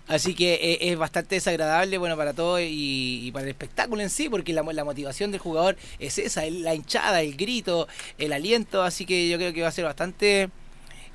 Así 0.09 0.35
que 0.35 0.54
eh, 0.54 0.78
es 0.92 0.97
bastante 0.99 1.35
desagradable, 1.37 1.99
bueno, 1.99 2.16
para 2.16 2.32
todos 2.32 2.61
y, 2.61 3.20
y 3.26 3.32
para 3.32 3.44
el 3.44 3.50
espectáculo 3.50 4.02
en 4.02 4.11
sí, 4.11 4.28
porque 4.28 4.52
la, 4.52 4.62
la 4.62 4.85
motivación 4.85 5.30
del 5.32 5.40
jugador 5.40 5.76
es 5.99 6.18
esa, 6.18 6.44
el- 6.44 6.62
la 6.62 6.75
hinchada, 6.75 7.20
el 7.23 7.37
grito, 7.37 7.88
el 8.18 8.32
aliento, 8.32 8.82
así 8.82 9.06
que 9.06 9.28
yo 9.28 9.38
creo 9.38 9.52
que 9.52 9.62
va 9.62 9.68
a 9.68 9.73
ser 9.73 9.85
bastante, 9.85 10.50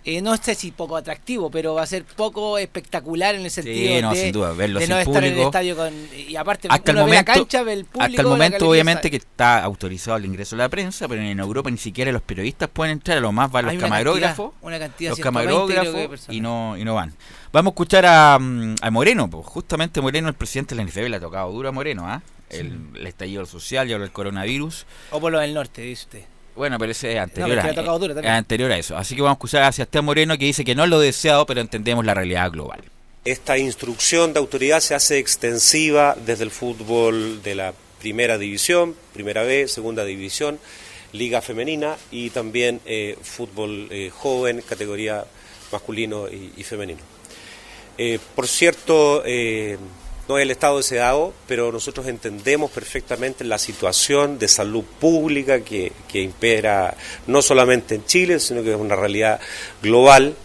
eh, 0.07 0.21
no 0.21 0.37
sé 0.37 0.53
si 0.53 0.69
poco 0.69 0.95
atractivo, 0.95 1.49
pero 1.49 1.73
va 1.73 1.81
a 1.81 1.87
ser 1.87 2.05
poco 2.05 2.59
espectacular 2.59 3.33
en 3.33 3.41
el 3.41 3.49
sentido 3.49 4.01
no, 4.03 4.13
de, 4.13 4.21
sin 4.21 4.31
duda, 4.31 4.53
verlo 4.53 4.79
de 4.79 4.85
sin 4.85 4.93
no 4.93 5.01
estar 5.01 5.23
en 5.23 5.33
el 5.33 5.39
estadio 5.39 5.75
con... 5.75 5.93
Y 6.15 6.35
aparte, 6.35 6.67
Hasta 6.69 6.91
el 6.91 6.97
ve 6.97 7.01
momento, 7.03 7.31
la 7.31 7.37
cancha, 7.37 7.63
ve 7.63 7.73
el 7.73 7.85
público, 7.85 8.03
hasta 8.03 8.21
el 8.21 8.27
la 8.27 8.29
momento 8.29 8.53
galería, 8.53 8.69
obviamente 8.69 9.09
que 9.09 9.17
está 9.17 9.63
autorizado 9.63 10.17
el 10.17 10.25
ingreso 10.25 10.55
de 10.55 10.61
la 10.61 10.69
prensa, 10.69 11.07
pero 11.07 11.23
en 11.23 11.39
Europa 11.39 11.71
ni 11.71 11.77
siquiera 11.77 12.11
los 12.11 12.21
periodistas 12.21 12.69
pueden 12.69 12.93
entrar, 12.93 13.17
a 13.17 13.21
lo 13.21 13.31
más 13.31 13.51
van 13.51 13.65
los 13.65 13.71
Hay 13.71 13.77
una 13.77 13.87
camarógrafos, 13.87 14.51
cantidad, 14.51 14.67
una 14.67 14.79
cantidad, 14.79 15.09
los 15.09 15.17
120 15.17 15.49
creo 15.49 15.65
que 15.65 15.73
camarógrafos 15.73 16.27
y 16.29 16.39
no 16.39 16.77
y 16.77 16.83
no 16.83 16.93
van. 16.93 17.11
Vamos 17.51 17.71
a 17.71 17.73
escuchar 17.73 18.05
a, 18.05 18.37
mm, 18.39 18.75
a 18.81 18.91
Moreno, 18.91 19.27
pues 19.27 19.43
justamente 19.47 20.01
Moreno, 20.01 20.27
el 20.27 20.35
presidente 20.35 20.75
de 20.75 20.83
la 20.83 20.87
NFB, 20.87 21.09
le 21.09 21.15
ha 21.15 21.19
tocado 21.19 21.51
duro 21.51 21.69
a 21.69 21.71
Moreno, 21.71 22.07
¿ah? 22.07 22.21
El, 22.51 22.89
el 22.93 23.07
estallido 23.07 23.43
social 23.47 23.89
y 23.89 23.93
ahora 23.93 24.05
el 24.05 24.11
coronavirus. 24.11 24.85
O 25.09 25.19
por 25.19 25.31
lo 25.31 25.39
del 25.39 25.55
norte, 25.55 25.81
dice 25.81 26.03
usted. 26.03 26.34
Bueno, 26.55 26.77
pero 26.79 26.91
ese 26.91 27.11
es 27.11 27.15
No, 27.15 27.23
anterior, 27.23 27.59
pero 27.75 27.91
a, 27.91 27.99
duro 27.99 28.19
es 28.19 28.25
anterior 28.25 28.71
a 28.71 28.77
eso. 28.77 28.95
Así 28.97 29.15
que 29.15 29.21
vamos 29.21 29.35
a 29.35 29.37
escuchar 29.37 29.63
a 29.63 29.71
Sebastián 29.71 30.05
Moreno 30.05 30.37
que 30.37 30.45
dice 30.45 30.63
que 30.63 30.75
no 30.75 30.83
es 30.83 30.89
lo 30.89 30.99
deseado, 30.99 31.45
pero 31.45 31.61
entendemos 31.61 32.05
la 32.05 32.13
realidad 32.13 32.51
global. 32.51 32.81
Esta 33.25 33.57
instrucción 33.57 34.33
de 34.33 34.39
autoridad 34.39 34.79
se 34.79 34.95
hace 34.95 35.17
extensiva 35.17 36.15
desde 36.25 36.43
el 36.43 36.51
fútbol 36.51 37.41
de 37.43 37.55
la 37.55 37.73
primera 37.99 38.37
división, 38.37 38.95
primera 39.13 39.43
B, 39.43 39.67
segunda 39.67 40.05
división, 40.05 40.59
liga 41.11 41.41
femenina 41.41 41.95
y 42.11 42.29
también 42.29 42.81
eh, 42.85 43.17
fútbol 43.21 43.87
eh, 43.89 44.11
joven, 44.13 44.61
categoría 44.61 45.25
masculino 45.71 46.29
y, 46.29 46.53
y 46.55 46.63
femenino. 46.63 46.99
Eh, 47.97 48.19
por 48.35 48.47
cierto, 48.47 49.23
eh, 49.25 49.77
no 50.27 50.37
es 50.37 50.43
el 50.43 50.51
estado 50.51 50.77
deseado, 50.77 51.33
pero 51.47 51.71
nosotros 51.71 52.07
entendemos 52.07 52.71
perfectamente 52.71 53.43
la 53.43 53.59
situación 53.59 54.39
de 54.39 54.47
salud 54.47 54.83
pública 54.99 55.61
que, 55.61 55.91
impera 56.13 56.95
no 57.27 57.41
solamente 57.41 57.95
en 57.95 58.05
Chile, 58.05 58.39
sino 58.39 58.63
que 58.63 58.71
es 58.71 58.77
una 58.77 58.95
realidad 58.95 59.39
global 59.83 60.35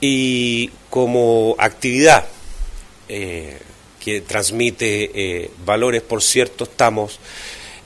y 0.00 0.70
como 0.90 1.54
actividad 1.58 2.24
eh, 3.08 3.58
que 4.00 4.20
transmite 4.22 5.10
eh, 5.14 5.50
valores, 5.64 6.02
por 6.02 6.22
cierto, 6.22 6.64
estamos 6.64 7.20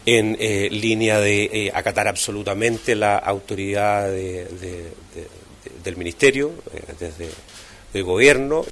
en 0.07 0.37
eh, 0.41 0.69
línea 0.71 1.21
de 1.21 1.71
acatar 1.75 2.09
absolutamente 2.09 2.95
la 2.95 3.19
autoridad 3.19 4.07
de- 4.11 4.47
de- 4.47 4.49
de- 4.57 5.29
de- 5.65 5.83
del 5.85 5.97
Ministerio, 5.97 6.53
desde 6.99 7.29
el 7.93 8.05
gobierno. 8.05 8.65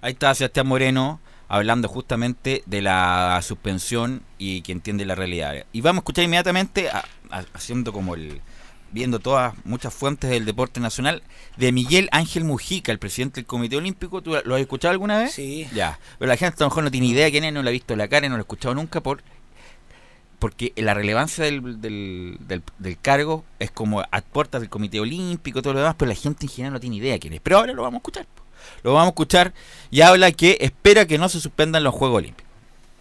Ahí 0.00 0.12
está 0.12 0.34
Sebastián 0.34 0.66
Moreno 0.66 1.20
hablando 1.54 1.88
justamente 1.88 2.62
de 2.66 2.82
la 2.82 3.40
suspensión 3.42 4.22
y 4.38 4.62
que 4.62 4.72
entiende 4.72 5.04
la 5.04 5.14
realidad. 5.14 5.64
Y 5.72 5.80
vamos 5.80 6.00
a 6.00 6.02
escuchar 6.02 6.24
inmediatamente, 6.24 6.88
a- 6.90 7.04
a- 7.30 7.44
haciendo 7.54 7.92
como 7.92 8.14
el 8.14 8.40
viendo 8.92 9.18
todas 9.18 9.54
muchas 9.64 9.92
fuentes 9.92 10.30
del 10.30 10.44
deporte 10.44 10.78
nacional, 10.78 11.24
de 11.56 11.72
Miguel 11.72 12.08
Ángel 12.12 12.44
Mujica, 12.44 12.92
el 12.92 13.00
presidente 13.00 13.36
del 13.40 13.46
Comité 13.46 13.76
Olímpico. 13.76 14.22
¿Tú 14.22 14.36
lo 14.44 14.54
has 14.54 14.60
escuchado 14.60 14.92
alguna 14.92 15.18
vez? 15.18 15.32
Sí. 15.32 15.66
Ya. 15.74 15.98
Pero 16.18 16.28
la 16.28 16.36
gente 16.36 16.62
a 16.62 16.64
lo 16.64 16.70
mejor 16.70 16.84
no 16.84 16.90
tiene 16.92 17.08
idea 17.08 17.28
quién 17.30 17.42
es, 17.42 17.52
no 17.52 17.62
le 17.64 17.70
ha 17.70 17.72
visto 17.72 17.96
la 17.96 18.06
cara, 18.06 18.28
no 18.28 18.36
lo 18.36 18.40
ha 18.40 18.46
escuchado 18.46 18.74
nunca 18.74 19.00
por 19.00 19.22
porque 20.38 20.72
la 20.76 20.92
relevancia 20.94 21.44
del, 21.44 21.80
del, 21.80 22.36
del- 22.40 22.62
del 22.78 22.98
cargo 22.98 23.44
es 23.58 23.70
como 23.70 24.00
a 24.02 24.20
puertas 24.20 24.60
del 24.60 24.68
Comité 24.68 25.00
Olímpico 25.00 25.62
todo 25.62 25.72
lo 25.72 25.78
demás, 25.80 25.94
pero 25.98 26.10
la 26.10 26.14
gente 26.14 26.44
en 26.46 26.50
general 26.52 26.72
no 26.74 26.80
tiene 26.80 26.96
idea 26.96 27.18
quién 27.18 27.32
es. 27.32 27.40
Pero 27.40 27.56
ahora 27.58 27.72
lo 27.72 27.82
vamos 27.82 27.94
a 27.94 28.00
escuchar. 28.00 28.26
Lo 28.82 28.92
vamos 28.92 29.06
a 29.06 29.10
escuchar 29.10 29.54
y 29.90 30.00
habla 30.00 30.32
que 30.32 30.58
espera 30.60 31.06
que 31.06 31.18
no 31.18 31.28
se 31.28 31.40
suspendan 31.40 31.84
los 31.84 31.94
Juegos 31.94 32.18
Olímpicos. 32.18 32.50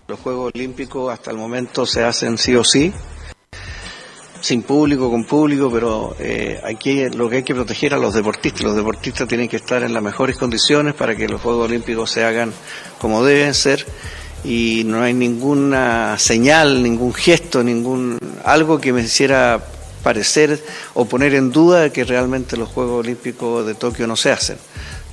Los 0.07 0.19
Juegos 0.19 0.51
Olímpicos 0.53 1.13
hasta 1.13 1.31
el 1.31 1.37
momento 1.37 1.85
se 1.85 2.03
hacen 2.03 2.37
sí 2.37 2.55
o 2.55 2.63
sí, 2.63 2.93
sin 4.43 4.61
público, 4.63 5.09
con 5.09 5.23
público, 5.23 5.71
pero 5.71 6.15
eh, 6.19 6.59
aquí 6.65 7.09
lo 7.09 7.29
que 7.29 7.37
hay 7.37 7.43
que 7.43 7.55
proteger 7.55 7.93
a 7.93 7.97
los 7.97 8.13
deportistas. 8.13 8.63
Los 8.63 8.75
deportistas 8.75 9.27
tienen 9.27 9.47
que 9.47 9.55
estar 9.55 9.83
en 9.83 9.93
las 9.93 10.03
mejores 10.03 10.37
condiciones 10.37 10.93
para 10.93 11.15
que 11.15 11.29
los 11.29 11.39
Juegos 11.39 11.69
Olímpicos 11.69 12.11
se 12.11 12.25
hagan 12.25 12.51
como 12.99 13.23
deben 13.23 13.53
ser 13.53 13.85
y 14.43 14.83
no 14.85 15.01
hay 15.01 15.13
ninguna 15.13 16.17
señal, 16.19 16.83
ningún 16.83 17.13
gesto, 17.13 17.63
ningún 17.63 18.17
algo 18.43 18.81
que 18.81 18.91
me 18.91 19.01
hiciera 19.01 19.63
parecer 20.03 20.61
o 20.93 21.05
poner 21.05 21.33
en 21.35 21.51
duda 21.51 21.91
que 21.91 22.03
realmente 22.03 22.57
los 22.57 22.67
Juegos 22.67 23.05
Olímpicos 23.05 23.65
de 23.65 23.75
Tokio 23.75 24.05
no 24.07 24.17
se 24.17 24.31
hacen. 24.31 24.57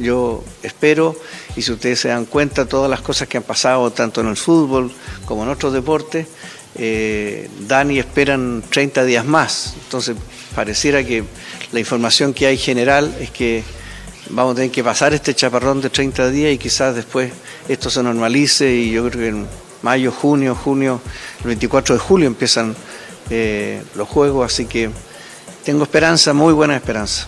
Yo 0.01 0.43
espero, 0.63 1.15
y 1.57 1.63
si 1.63 1.73
ustedes 1.73 2.01
se 2.01 2.09
dan 2.09 2.25
cuenta, 2.25 2.67
todas 2.67 2.91
las 2.91 3.03
cosas 3.03 3.29
que 3.29 3.37
han 3.37 3.43
pasado 3.43 3.91
tanto 3.91 4.21
en 4.23 4.29
el 4.29 4.37
fútbol 4.37 4.91
como 5.27 5.43
en 5.43 5.51
otros 5.51 5.73
deportes, 5.73 6.27
eh, 6.75 7.51
dan 7.69 7.91
y 7.91 7.99
esperan 7.99 8.63
30 8.69 9.05
días 9.05 9.25
más. 9.25 9.75
Entonces, 9.85 10.17
pareciera 10.55 11.05
que 11.05 11.25
la 11.73 11.81
información 11.81 12.33
que 12.33 12.47
hay 12.47 12.57
general 12.57 13.15
es 13.21 13.31
que 13.31 13.63
vamos 14.31 14.53
a 14.53 14.57
tener 14.57 14.71
que 14.71 14.83
pasar 14.83 15.13
este 15.13 15.35
chaparrón 15.35 15.81
de 15.81 15.91
30 15.91 16.31
días 16.31 16.53
y 16.55 16.59
quizás 16.59 16.95
después 16.95 17.33
esto 17.69 17.91
se 17.91 18.03
normalice 18.03 18.73
y 18.73 18.91
yo 18.93 19.09
creo 19.09 19.21
que 19.21 19.29
en 19.29 19.47
mayo, 19.83 20.13
junio, 20.13 20.55
junio, 20.55 21.01
el 21.41 21.47
24 21.47 21.95
de 21.97 22.01
julio 22.01 22.27
empiezan 22.27 22.75
eh, 23.31 23.83
los 23.95 24.09
juegos, 24.09 24.53
así 24.53 24.67
que 24.67 24.91
tengo 25.65 25.83
esperanza, 25.83 26.33
muy 26.33 26.53
buena 26.53 26.77
esperanza. 26.77 27.27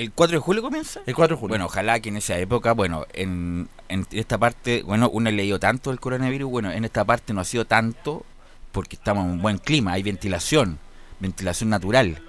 ¿El 0.00 0.12
4 0.12 0.36
de 0.38 0.40
julio 0.40 0.62
comienza? 0.62 1.00
El 1.04 1.14
4 1.14 1.36
de 1.36 1.40
julio. 1.40 1.50
Bueno, 1.52 1.66
ojalá 1.66 2.00
que 2.00 2.08
en 2.08 2.16
esa 2.16 2.38
época, 2.38 2.72
bueno, 2.72 3.04
en, 3.12 3.68
en 3.88 4.06
esta 4.12 4.38
parte, 4.38 4.82
bueno, 4.82 5.10
uno 5.12 5.28
ha 5.28 5.32
leído 5.32 5.58
tanto 5.60 5.90
del 5.90 6.00
coronavirus, 6.00 6.50
bueno, 6.50 6.72
en 6.72 6.86
esta 6.86 7.04
parte 7.04 7.34
no 7.34 7.42
ha 7.42 7.44
sido 7.44 7.66
tanto 7.66 8.24
porque 8.72 8.96
estamos 8.96 9.24
en 9.26 9.32
un 9.32 9.42
buen 9.42 9.58
clima, 9.58 9.92
hay 9.92 10.02
ventilación, 10.02 10.78
ventilación 11.18 11.68
natural. 11.68 12.22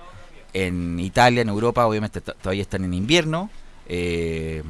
En 0.54 1.00
Italia, 1.00 1.44
en 1.44 1.48
Europa, 1.50 1.86
obviamente 1.86 2.20
to- 2.20 2.34
todavía 2.34 2.62
están 2.64 2.84
en 2.84 2.94
invierno. 2.94 3.50
eh, 3.88 4.64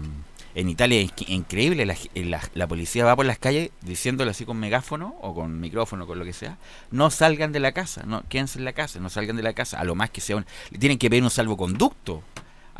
en 0.53 0.67
Italia 0.69 0.99
es 0.99 1.11
increíble, 1.29 1.85
la, 1.85 1.95
la- 2.13 2.41
la 2.53 2.67
policía 2.67 3.05
va 3.05 3.15
por 3.15 3.25
las 3.25 3.39
calles 3.39 3.71
diciéndole 3.81 4.31
así 4.31 4.43
con 4.45 4.57
megáfono 4.59 5.15
o 5.21 5.33
con 5.33 5.59
micrófono, 5.61 6.05
con 6.05 6.19
lo 6.19 6.25
que 6.25 6.33
sea, 6.33 6.57
no 6.91 7.09
salgan 7.09 7.51
de 7.53 7.61
la 7.61 7.71
casa, 7.71 8.03
no 8.05 8.23
quédense 8.27 8.59
en 8.59 8.65
la 8.65 8.73
casa, 8.73 8.99
no 8.99 9.09
salgan 9.09 9.37
de 9.37 9.43
la 9.43 9.53
casa, 9.53 9.79
a 9.79 9.85
lo 9.85 9.95
más 9.95 10.09
que 10.09 10.19
sea 10.19 10.35
un, 10.35 10.45
le 10.69 10.77
tienen 10.77 10.97
que 10.97 11.09
pedir 11.09 11.23
un 11.23 11.29
salvoconducto 11.29 12.21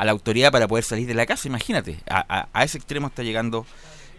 a 0.02 0.04
la 0.04 0.10
autoridad 0.12 0.50
para 0.50 0.66
poder 0.66 0.84
salir 0.84 1.06
de 1.06 1.14
la 1.14 1.26
casa, 1.26 1.46
imagínate, 1.46 1.98
a, 2.08 2.24
a- 2.40 2.48
a 2.52 2.64
ese 2.64 2.76
extremo 2.78 3.06
está 3.06 3.22
llegando 3.22 3.64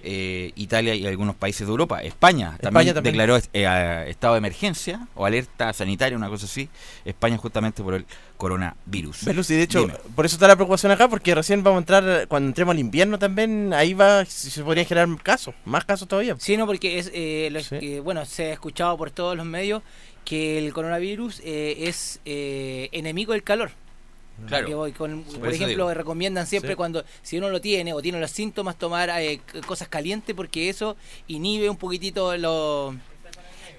eh, 0.06 0.52
Italia 0.56 0.96
y 0.96 1.06
algunos 1.08 1.36
países 1.36 1.66
de 1.68 1.72
Europa, 1.72 2.02
España 2.04 2.58
también, 2.62 2.68
España 2.90 2.94
también. 2.94 3.14
declaró 3.14 3.38
eh, 3.54 4.06
estado 4.10 4.34
de 4.34 4.38
emergencia 4.40 5.08
o 5.16 5.26
alerta 5.26 5.72
sanitaria, 5.74 6.18
una 6.18 6.28
cosa 6.30 6.46
así, 6.46 6.68
España 7.06 7.38
justamente 7.38 7.82
por 7.84 7.94
el 7.94 8.06
coronavirus. 8.38 9.26
Velus, 9.26 9.50
y 9.52 9.56
de 9.56 9.64
hecho, 9.64 9.80
Dime. 9.82 9.94
por 10.16 10.26
eso 10.26 10.36
está 10.36 10.48
la 10.48 10.56
preocupación 10.56 10.92
acá, 10.92 11.08
porque 11.08 11.34
recién 11.34 11.64
vamos 11.64 11.78
a 11.78 11.82
entrar, 11.84 12.28
cuando 12.28 12.48
entremos 12.50 12.74
al 12.74 12.80
invierno 12.80 13.18
también, 13.20 13.74
ahí 13.74 13.94
va, 13.94 14.26
se 14.26 14.50
se 14.52 14.64
podrían 14.64 14.86
generar 14.88 15.08
casos, 15.22 15.54
más 15.66 15.86
casos 15.86 16.08
todavía. 16.08 16.36
Sí, 16.40 16.58
no, 16.58 16.66
porque 16.66 17.00
es, 17.00 17.10
eh, 17.14 17.50
lo 17.52 18.04
bueno, 18.04 18.26
se 18.26 18.50
ha 18.50 18.54
escuchado 18.54 18.98
por 18.98 19.12
todos 19.12 19.36
los 19.38 19.46
medios 19.46 19.84
que 20.26 20.58
el 20.58 20.72
coronavirus 20.74 21.42
eh, 21.44 21.76
es 21.88 22.20
eh, 22.26 22.90
enemigo 22.92 23.34
del 23.34 23.44
calor. 23.44 23.72
Claro. 24.48 24.68
Que 24.68 24.74
voy 24.76 24.92
con- 24.92 25.24
Sí, 25.30 25.38
por 25.38 25.50
ejemplo, 25.50 25.86
digo. 25.88 25.94
recomiendan 25.94 26.48
siempre 26.48 26.72
Sí. 26.72 26.76
cuando, 26.76 27.04
si 27.22 27.38
uno 27.38 27.50
lo 27.50 27.62
tiene 27.62 27.94
o 27.94 28.02
tiene 28.02 28.20
los 28.20 28.32
síntomas, 28.32 28.78
tomar 28.78 29.10
eh, 29.22 29.40
cosas 29.66 29.88
calientes 29.88 30.36
porque 30.36 30.70
eso 30.70 30.98
inhibe 31.28 31.70
un 31.70 31.78
poquitito 31.78 32.36
lo, 32.38 32.94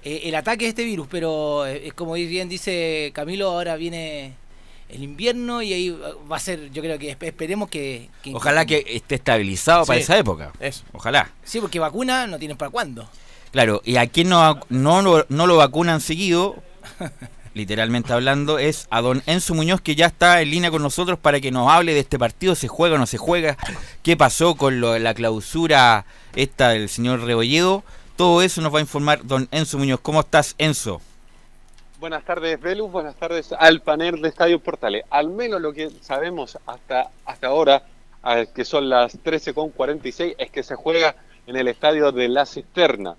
eh, 0.04 0.22
el 0.24 0.34
ataque 0.34 0.64
de 0.64 0.68
este 0.70 0.84
virus. 0.84 1.06
Pero 1.10 1.66
eh, 1.66 1.92
como 1.94 2.14
bien 2.14 2.48
dice 2.48 3.10
Camilo, 3.14 3.50
ahora 3.50 3.76
viene 3.76 4.34
el 4.88 5.02
invierno 5.02 5.60
y 5.60 5.72
ahí 5.72 5.90
va 6.30 6.36
a 6.36 6.40
ser, 6.40 6.70
yo 6.70 6.80
creo 6.82 6.98
que 6.98 7.18
esp- 7.18 7.26
esperemos 7.26 7.68
que... 7.68 8.08
que- 8.22 8.34
Ojalá 8.34 8.64
que 8.64 8.84
esté 8.86 9.16
estabilizado 9.16 9.84
para 9.84 9.98
esa 9.98 10.16
época. 10.16 10.52
Eso. 10.60 10.84
Ojalá. 10.92 11.30
Sí, 11.42 11.60
porque 11.60 11.78
vacuna 11.80 12.26
no 12.26 12.38
tienen 12.38 12.56
para 12.56 12.70
cuándo. 12.70 13.08
Claro, 13.50 13.82
y 13.84 13.96
a 13.96 14.06
quien 14.06 14.28
no, 14.28 14.60
no, 14.68 15.24
no 15.28 15.46
lo 15.46 15.56
vacunan 15.56 16.00
seguido, 16.00 16.56
literalmente 17.54 18.12
hablando, 18.12 18.58
es 18.58 18.86
a 18.90 19.00
don 19.00 19.22
Enzo 19.26 19.54
Muñoz, 19.54 19.80
que 19.80 19.94
ya 19.94 20.06
está 20.06 20.40
en 20.42 20.50
línea 20.50 20.70
con 20.70 20.82
nosotros 20.82 21.18
para 21.18 21.40
que 21.40 21.50
nos 21.50 21.70
hable 21.70 21.94
de 21.94 22.00
este 22.00 22.18
partido, 22.18 22.54
se 22.54 22.68
juega 22.68 22.96
o 22.96 22.98
no 22.98 23.06
se 23.06 23.16
juega, 23.18 23.56
qué 24.02 24.16
pasó 24.16 24.56
con 24.56 24.80
lo- 24.80 24.98
la 24.98 25.14
clausura 25.14 26.04
esta 26.34 26.70
del 26.70 26.88
señor 26.88 27.20
Rebolledo. 27.22 27.82
Todo 28.16 28.42
eso 28.42 28.60
nos 28.60 28.72
va 28.74 28.78
a 28.78 28.82
informar 28.82 29.24
don 29.24 29.48
Enzo 29.50 29.78
Muñoz. 29.78 30.00
¿Cómo 30.00 30.20
estás, 30.20 30.54
Enzo? 30.58 31.00
Buenas 31.98 32.24
tardes, 32.24 32.60
Velus. 32.60 32.90
Buenas 32.92 33.14
tardes 33.16 33.52
al 33.58 33.80
panel 33.80 34.20
de 34.20 34.28
Estadio 34.28 34.60
Portales. 34.60 35.04
Al 35.10 35.30
menos 35.30 35.60
lo 35.60 35.72
que 35.72 35.90
sabemos 36.02 36.58
hasta, 36.66 37.08
hasta 37.24 37.46
ahora, 37.46 37.82
ah, 38.22 38.42
que 38.54 38.64
son 38.64 38.88
las 38.90 39.16
13.46, 39.22 40.34
es 40.38 40.50
que 40.50 40.62
se 40.62 40.74
juega 40.74 41.16
en 41.46 41.56
el 41.56 41.68
estadio 41.68 42.12
de 42.12 42.28
La 42.28 42.46
Cisterna. 42.46 43.16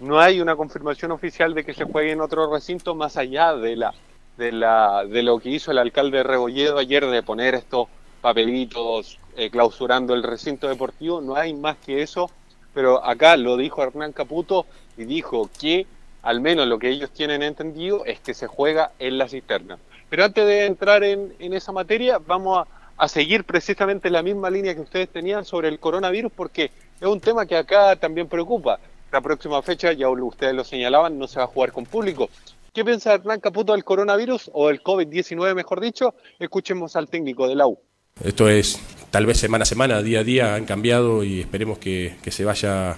No 0.00 0.20
hay 0.20 0.40
una 0.40 0.56
confirmación 0.56 1.12
oficial 1.12 1.54
de 1.54 1.64
que 1.64 1.74
se 1.74 1.84
juegue 1.84 2.12
en 2.12 2.20
otro 2.20 2.52
recinto 2.52 2.94
más 2.94 3.16
allá 3.16 3.54
de 3.54 3.76
la 3.76 3.94
de 4.36 4.50
la 4.50 5.04
de 5.04 5.22
lo 5.22 5.38
que 5.38 5.50
hizo 5.50 5.70
el 5.70 5.78
alcalde 5.78 6.18
de 6.18 6.24
Rebolledo 6.24 6.78
ayer 6.78 7.06
de 7.06 7.22
poner 7.22 7.54
estos 7.54 7.88
papelitos 8.20 9.18
eh, 9.36 9.50
clausurando 9.50 10.14
el 10.14 10.22
recinto 10.22 10.68
deportivo, 10.68 11.20
no 11.20 11.36
hay 11.36 11.54
más 11.54 11.76
que 11.76 12.02
eso, 12.02 12.30
pero 12.72 13.04
acá 13.04 13.36
lo 13.36 13.56
dijo 13.56 13.82
Hernán 13.82 14.12
Caputo 14.12 14.66
y 14.96 15.04
dijo 15.04 15.50
que 15.60 15.86
al 16.22 16.40
menos 16.40 16.66
lo 16.66 16.78
que 16.78 16.88
ellos 16.88 17.10
tienen 17.10 17.42
entendido 17.42 18.04
es 18.06 18.18
que 18.20 18.32
se 18.32 18.46
juega 18.46 18.92
en 18.98 19.18
la 19.18 19.28
cisterna. 19.28 19.78
Pero 20.08 20.24
antes 20.24 20.46
de 20.46 20.64
entrar 20.64 21.04
en, 21.04 21.34
en 21.38 21.52
esa 21.52 21.70
materia, 21.70 22.18
vamos 22.18 22.66
a, 22.66 22.66
a 22.96 23.08
seguir 23.08 23.44
precisamente 23.44 24.08
la 24.08 24.22
misma 24.22 24.50
línea 24.50 24.74
que 24.74 24.80
ustedes 24.80 25.08
tenían 25.08 25.44
sobre 25.44 25.68
el 25.68 25.78
coronavirus, 25.78 26.32
porque 26.34 26.70
es 27.00 27.06
un 27.06 27.20
tema 27.20 27.44
que 27.44 27.56
acá 27.56 27.96
también 27.96 28.28
preocupa. 28.28 28.78
La 29.14 29.20
próxima 29.20 29.62
fecha, 29.62 29.92
ya 29.92 30.08
ustedes 30.08 30.54
lo 30.54 30.64
señalaban, 30.64 31.16
no 31.16 31.28
se 31.28 31.38
va 31.38 31.44
a 31.44 31.46
jugar 31.46 31.70
con 31.70 31.86
público. 31.86 32.30
¿Qué 32.72 32.84
piensa 32.84 33.14
Hernán 33.14 33.38
Caputo 33.38 33.72
del 33.72 33.84
coronavirus 33.84 34.50
o 34.52 34.70
el 34.70 34.82
COVID-19, 34.82 35.54
mejor 35.54 35.80
dicho? 35.80 36.16
Escuchemos 36.40 36.96
al 36.96 37.08
técnico 37.08 37.46
de 37.46 37.54
la 37.54 37.68
U. 37.68 37.78
Esto 38.24 38.48
es 38.48 38.80
tal 39.12 39.24
vez 39.24 39.38
semana 39.38 39.62
a 39.62 39.66
semana, 39.66 40.02
día 40.02 40.18
a 40.18 40.24
día 40.24 40.54
han 40.56 40.64
cambiado 40.64 41.22
y 41.22 41.42
esperemos 41.42 41.78
que, 41.78 42.16
que 42.24 42.32
se 42.32 42.44
vaya, 42.44 42.96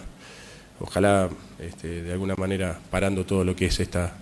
ojalá 0.81 1.29
este, 1.59 2.01
de 2.05 2.13
alguna 2.13 2.35
manera 2.35 2.81
parando 2.91 3.27
todo 3.27 3.45
lo 3.45 3.55
que 3.55 3.67
es 3.67 3.79
esta, 3.79 4.17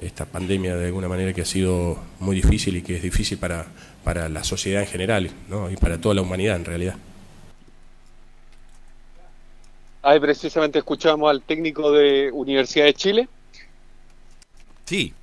esta 0.00 0.24
pandemia, 0.24 0.74
de 0.74 0.86
alguna 0.86 1.08
manera 1.08 1.34
que 1.34 1.42
ha 1.42 1.44
sido 1.44 1.98
muy 2.18 2.34
difícil 2.34 2.78
y 2.78 2.82
que 2.82 2.96
es 2.96 3.02
difícil 3.02 3.36
para, 3.36 3.66
para 4.04 4.30
la 4.30 4.42
sociedad 4.42 4.80
en 4.80 4.88
general 4.88 5.30
¿no? 5.50 5.70
y 5.70 5.76
para 5.76 6.00
toda 6.00 6.14
la 6.14 6.22
humanidad 6.22 6.56
en 6.56 6.64
realidad. 6.64 6.94
Ahí 10.02 10.18
precisamente 10.18 10.78
escuchamos 10.78 11.30
al 11.30 11.42
técnico 11.42 11.92
de 11.92 12.30
Universidad 12.32 12.86
de 12.86 12.94
Chile. 12.94 13.28
Sí. 14.86 15.14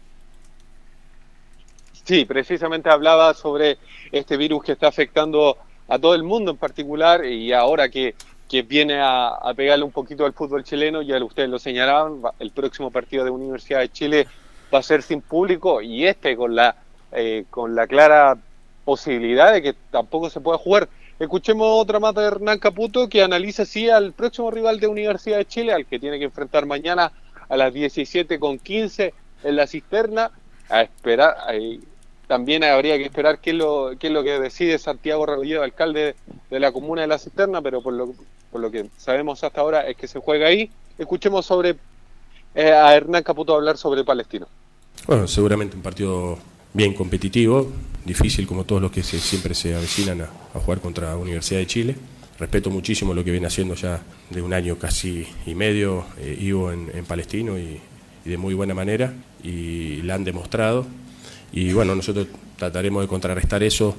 Sí, 2.03 2.25
precisamente 2.25 2.89
hablaba 2.89 3.33
sobre 3.33 3.77
este 4.11 4.37
virus 4.37 4.63
que 4.63 4.71
está 4.73 4.87
afectando 4.87 5.57
a 5.87 5.99
todo 5.99 6.15
el 6.15 6.23
mundo 6.23 6.51
en 6.51 6.57
particular 6.57 7.25
y 7.25 7.51
ahora 7.53 7.89
que, 7.89 8.15
que 8.47 8.61
viene 8.61 8.99
a, 8.99 9.29
a, 9.29 9.53
pegarle 9.53 9.83
un 9.83 9.91
poquito 9.91 10.25
al 10.25 10.33
fútbol 10.33 10.63
chileno, 10.63 11.01
ya 11.01 11.21
ustedes 11.23 11.49
lo 11.49 11.59
señalaban, 11.59 12.21
el 12.39 12.51
próximo 12.51 12.91
partido 12.91 13.25
de 13.25 13.31
Universidad 13.31 13.79
de 13.79 13.89
Chile 13.89 14.27
va 14.73 14.79
a 14.79 14.83
ser 14.83 15.01
sin 15.01 15.21
público 15.21 15.81
y 15.81 16.05
este 16.05 16.35
con 16.35 16.55
la, 16.55 16.75
eh, 17.11 17.45
con 17.49 17.75
la 17.75 17.87
clara 17.87 18.37
posibilidad 18.85 19.53
de 19.53 19.61
que 19.61 19.73
tampoco 19.91 20.29
se 20.29 20.39
pueda 20.39 20.57
jugar. 20.57 20.87
Escuchemos 21.19 21.67
otra 21.81 21.99
más 21.99 22.13
de 22.13 22.23
Hernán 22.23 22.59
Caputo 22.59 23.09
que 23.09 23.23
analiza 23.23 23.63
así 23.63 23.89
al 23.89 24.13
próximo 24.13 24.51
rival 24.51 24.79
de 24.79 24.87
Universidad 24.87 25.37
de 25.37 25.45
Chile, 25.45 25.73
al 25.73 25.85
que 25.85 25.99
tiene 25.99 26.19
que 26.19 26.25
enfrentar 26.25 26.65
mañana 26.67 27.11
a 27.49 27.57
las 27.57 27.73
17.15 27.73 29.13
en 29.43 29.55
la 29.55 29.65
cisterna, 29.65 30.31
a 30.69 30.81
esperar, 30.81 31.35
también 32.27 32.63
habría 32.63 32.97
que 32.97 33.05
esperar 33.05 33.39
qué 33.39 33.51
es 33.51 33.55
lo, 33.55 33.93
qué 33.97 34.07
es 34.07 34.13
lo 34.13 34.23
que 34.23 34.39
decide 34.39 34.77
Santiago 34.77 35.25
Rebolledo, 35.25 35.63
alcalde 35.63 36.15
de 36.49 36.59
la 36.59 36.71
comuna 36.71 37.01
de 37.01 37.07
La 37.07 37.17
Cisterna, 37.17 37.61
pero 37.61 37.81
por 37.81 37.93
lo, 37.93 38.13
por 38.51 38.61
lo 38.61 38.69
que 38.69 38.89
sabemos 38.97 39.43
hasta 39.43 39.61
ahora 39.61 39.87
es 39.87 39.95
que 39.95 40.07
se 40.07 40.19
juega 40.19 40.47
ahí. 40.47 40.69
Escuchemos 40.97 41.45
sobre 41.45 41.77
eh, 42.53 42.71
a 42.71 42.95
Hernán 42.95 43.23
Caputo 43.23 43.55
hablar 43.55 43.77
sobre 43.77 44.03
Palestino. 44.03 44.47
Bueno, 45.07 45.27
seguramente 45.27 45.77
un 45.77 45.81
partido 45.81 46.37
bien 46.73 46.93
competitivo, 46.93 47.71
difícil 48.07 48.47
como 48.47 48.63
todos 48.63 48.81
los 48.81 48.91
que 48.91 49.03
se, 49.03 49.19
siempre 49.19 49.53
se 49.53 49.75
avecinan 49.75 50.21
a, 50.21 50.59
jugar 50.59 50.79
contra 50.79 51.15
Universidad 51.15 51.59
de 51.59 51.67
Chile. 51.67 51.95
Respeto 52.39 52.69
muchísimo 52.69 53.13
lo 53.13 53.23
que 53.23 53.31
viene 53.31 53.47
haciendo 53.47 53.75
ya 53.75 54.01
de 54.29 54.41
un 54.41 54.53
año 54.53 54.77
casi 54.77 55.27
y 55.45 55.53
medio 55.53 56.05
eh, 56.19 56.37
Ivo 56.39 56.71
en, 56.71 57.05
Palestino 57.05 57.57
y, 57.57 57.79
de 58.25 58.37
muy 58.37 58.53
buena 58.53 58.73
manera 58.73 59.13
y 59.41 60.01
la 60.01 60.15
han 60.15 60.25
demostrado 60.25 60.85
y 61.53 61.71
bueno, 61.71 61.95
nosotros 61.95 62.27
trataremos 62.57 63.01
de 63.01 63.07
contrarrestar 63.07 63.63
eso 63.63 63.95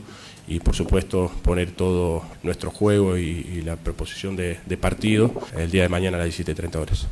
y 0.46 0.60
por 0.60 0.74
supuesto 0.76 1.32
poner 1.42 1.70
todo 1.70 2.24
nuestro 2.42 2.70
juego 2.70 3.16
y, 3.16 3.62
la 3.64 3.76
proposición 3.76 4.36
de, 4.36 4.58
de, 4.66 4.76
partido 4.76 5.32
el 5.56 5.70
día 5.70 5.82
de 5.82 5.88
mañana 5.88 6.18
a 6.18 6.20
las 6.20 6.38
17.30 6.38 6.76
horas. 6.76 7.06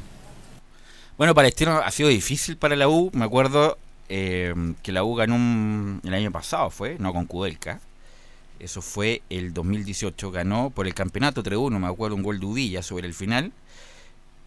Bueno, 1.17 1.35
Palestino 1.35 1.81
ha 1.83 1.91
sido 1.91 2.11
difícil 2.11 2.59
para 2.59 2.77
la 2.77 2.89
U, 2.89 3.11
me 3.15 3.25
acuerdo 3.25 3.79
eh, 4.09 4.55
que 4.83 4.93
la 4.93 5.05
U 5.05 5.15
ganó 5.15 5.35
un, 5.35 6.01
el 6.05 6.15
año 6.15 6.31
pasado, 6.31 6.71
fue, 6.71 6.97
no 6.99 7.13
con 7.13 7.27
Kudelka. 7.27 7.81
Eso 8.59 8.81
fue 8.81 9.23
el 9.29 9.53
2018, 9.53 10.31
ganó 10.31 10.71
por 10.71 10.87
el 10.87 10.95
campeonato 10.95 11.43
3-1, 11.43 11.79
me 11.79 11.87
acuerdo 11.87 12.17
un 12.17 12.23
gol 12.23 12.41
de 12.41 12.47
Udilla 12.47 12.83
sobre 12.83 13.07
el 13.07 13.15
final. 13.15 13.53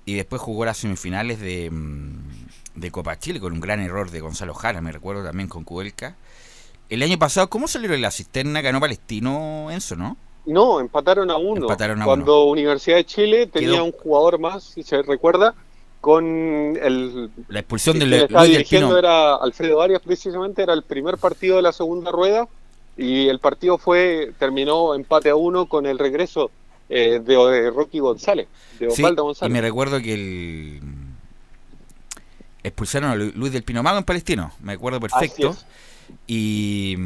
Y 0.06 0.16
después 0.16 0.42
jugó 0.42 0.66
las 0.66 0.78
semifinales 0.78 1.40
de, 1.40 1.72
de 2.76 2.92
Copa 2.92 3.20
Chile 3.20 3.40
con 3.40 3.54
un 3.54 3.60
gran 3.60 3.80
error 3.80 4.10
de 4.10 4.20
Gonzalo 4.22 4.56
Jara, 4.56 4.82
me 4.82 4.92
recuerdo 4.92 5.24
también 5.24 5.48
con 5.48 5.64
Cuelca. 5.64 6.16
El 6.90 7.04
año 7.04 7.20
pasado, 7.20 7.50
¿cómo 7.52 7.68
en 7.72 8.02
la 8.02 8.10
cisterna? 8.10 8.62
Ganó 8.62 8.80
Palestino, 8.80 9.70
Enzo, 9.70 9.96
¿no? 9.96 10.18
No, 10.48 10.80
empataron 10.80 11.30
a 11.30 11.38
uno. 11.38 11.62
Empataron 11.62 12.02
a 12.02 12.06
Cuando 12.06 12.46
uno. 12.46 12.52
Universidad 12.54 12.98
de 12.98 13.06
Chile 13.06 13.46
tenía 13.46 13.74
Quedó... 13.74 13.86
un 13.86 13.92
jugador 13.92 14.40
más, 14.40 14.64
si 14.64 14.82
se 14.82 15.04
recuerda, 15.04 15.54
con 16.02 16.26
el... 16.82 17.30
La 17.50 17.60
expulsión 17.60 18.00
del 18.00 18.10
que 18.10 18.18
estaba 18.18 18.46
Luis 18.46 18.58
del 18.58 18.66
Pino. 18.66 18.98
era 18.98 19.36
Alfredo 19.36 19.82
Arias, 19.82 20.02
precisamente, 20.04 20.64
era 20.64 20.74
el 20.74 20.84
primer 20.84 21.18
partido 21.18 21.58
de 21.58 21.62
la 21.62 21.72
segunda 21.72 22.12
rueda 22.12 22.48
y 22.98 23.28
el 23.28 23.40
partido 23.40 23.78
fue 23.78 24.34
terminó 24.38 24.94
empate 24.94 25.30
a 25.30 25.36
uno 25.36 25.68
con 25.68 25.86
el 25.86 25.98
regreso 25.98 26.52
eh, 26.90 27.22
de, 27.24 27.36
de, 27.36 27.70
Rocky 27.70 28.00
González, 28.00 28.48
de 28.78 28.88
Osvaldo 28.88 29.22
sí, 29.22 29.26
González. 29.26 29.52
Y 29.52 29.54
me 29.54 29.62
recuerdo 29.62 30.02
que 30.02 30.14
el 30.14 30.82
expulsaron 32.62 33.12
a 33.12 33.16
Luis 33.16 33.54
del 33.54 33.64
Pino 33.64 33.84
Mago 33.84 34.00
en 34.00 34.04
Palestino, 34.04 34.52
me 34.62 34.74
acuerdo 34.74 35.00
perfecto. 35.00 35.56
Y 36.28 36.98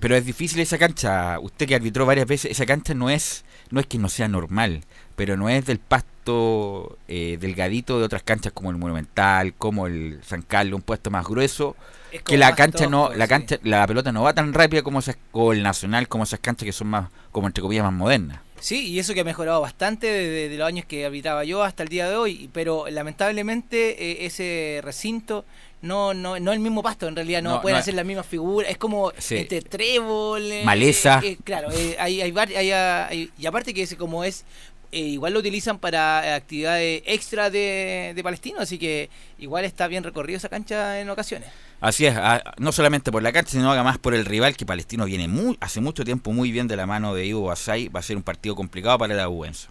pero 0.00 0.16
es 0.16 0.24
difícil 0.24 0.60
esa 0.60 0.78
cancha. 0.78 1.38
Usted 1.40 1.66
que 1.66 1.74
arbitró 1.74 2.06
varias 2.06 2.26
veces, 2.26 2.50
esa 2.50 2.66
cancha 2.66 2.94
no 2.94 3.10
es 3.10 3.44
no 3.70 3.80
es 3.80 3.86
que 3.86 3.98
no 3.98 4.08
sea 4.08 4.28
normal, 4.28 4.84
pero 5.18 5.36
no 5.36 5.48
es 5.50 5.66
del 5.66 5.78
pasto 5.80 6.96
eh, 7.08 7.36
delgadito 7.40 7.98
de 7.98 8.04
otras 8.04 8.22
canchas 8.22 8.52
como 8.54 8.70
el 8.70 8.76
Monumental, 8.76 9.52
como 9.54 9.86
el 9.86 10.20
San 10.24 10.42
Carlos, 10.42 10.76
un 10.76 10.82
puesto 10.82 11.10
más 11.10 11.26
grueso. 11.26 11.76
Que 12.24 12.38
la 12.38 12.54
cancha 12.54 12.86
no, 12.86 13.12
la 13.12 13.26
sí. 13.26 13.28
cancha, 13.28 13.58
la 13.64 13.86
pelota 13.86 14.12
no 14.12 14.22
va 14.22 14.32
tan 14.32 14.54
rápida 14.54 14.82
como 14.82 15.00
esas, 15.00 15.18
o 15.32 15.52
el 15.52 15.62
Nacional, 15.62 16.08
como 16.08 16.24
esas 16.24 16.38
canchas 16.40 16.64
que 16.64 16.72
son 16.72 16.86
más, 16.88 17.10
como 17.32 17.46
entre 17.48 17.60
comillas, 17.60 17.84
más 17.84 17.92
modernas. 17.92 18.40
Sí, 18.60 18.88
y 18.88 18.98
eso 18.98 19.12
que 19.14 19.20
ha 19.20 19.24
mejorado 19.24 19.60
bastante 19.60 20.06
desde 20.06 20.48
de 20.48 20.56
los 20.58 20.66
años 20.66 20.84
que 20.86 21.04
habitaba 21.04 21.44
yo 21.44 21.62
hasta 21.62 21.82
el 21.82 21.88
día 21.90 22.08
de 22.08 22.16
hoy, 22.16 22.48
pero 22.52 22.86
lamentablemente 22.88 24.02
eh, 24.22 24.26
ese 24.26 24.80
recinto 24.82 25.44
no 25.80 26.12
no 26.12 26.40
no 26.40 26.52
el 26.52 26.58
mismo 26.58 26.82
pasto, 26.82 27.06
en 27.06 27.14
realidad 27.14 27.40
no, 27.42 27.50
No, 27.56 27.60
pueden 27.62 27.76
no. 27.76 27.80
hacer 27.80 27.94
las 27.94 28.04
mismas 28.04 28.26
figuras, 28.26 28.70
es 28.70 28.78
como 28.78 29.12
Sí. 29.18 29.36
este 29.36 29.62
trébol, 29.62 30.42
eh, 30.50 30.62
Maleza. 30.64 31.20
eh, 31.22 31.32
eh, 31.32 31.38
claro, 31.44 31.70
eh, 31.70 31.96
hay, 32.00 32.20
hay, 32.20 32.34
hay, 32.36 32.70
hay- 32.72 33.30
y 33.38 33.46
aparte 33.46 33.72
que 33.74 33.82
ese 33.82 33.96
como 33.96 34.24
es 34.24 34.44
eh, 34.92 35.00
igual 35.00 35.32
lo 35.34 35.40
utilizan 35.40 35.78
para 35.78 36.26
eh, 36.26 36.34
actividades 36.34 37.02
extra 37.06 37.50
de, 37.50 38.12
de 38.14 38.22
Palestino, 38.22 38.60
así 38.60 38.78
que 38.78 39.10
igual 39.38 39.64
está 39.64 39.86
bien 39.88 40.04
recorrido 40.04 40.36
esa 40.38 40.48
cancha 40.48 41.00
en 41.00 41.10
ocasiones. 41.10 41.52
Así 41.80 42.06
es, 42.06 42.16
a- 42.16 42.42
no 42.58 42.72
solamente 42.72 43.12
por 43.12 43.22
la 43.22 43.32
cancha, 43.32 43.52
sino 43.52 43.70
además 43.72 43.98
por 43.98 44.14
el 44.14 44.24
rival 44.24 44.56
que 44.56 44.66
Palestino 44.66 45.04
viene 45.04 45.28
muy, 45.28 45.56
hace 45.60 45.80
mucho 45.80 46.04
tiempo 46.04 46.32
muy 46.32 46.50
bien 46.52 46.66
de 46.68 46.76
la 46.76 46.86
mano 46.86 47.14
de 47.14 47.26
Ivo 47.26 47.42
Basay. 47.46 47.88
Va 47.88 48.00
a 48.00 48.02
ser 48.02 48.16
un 48.16 48.22
partido 48.24 48.54
complicado 48.56 48.98
para 48.98 49.14
la 49.14 49.28
Uenzo. 49.28 49.68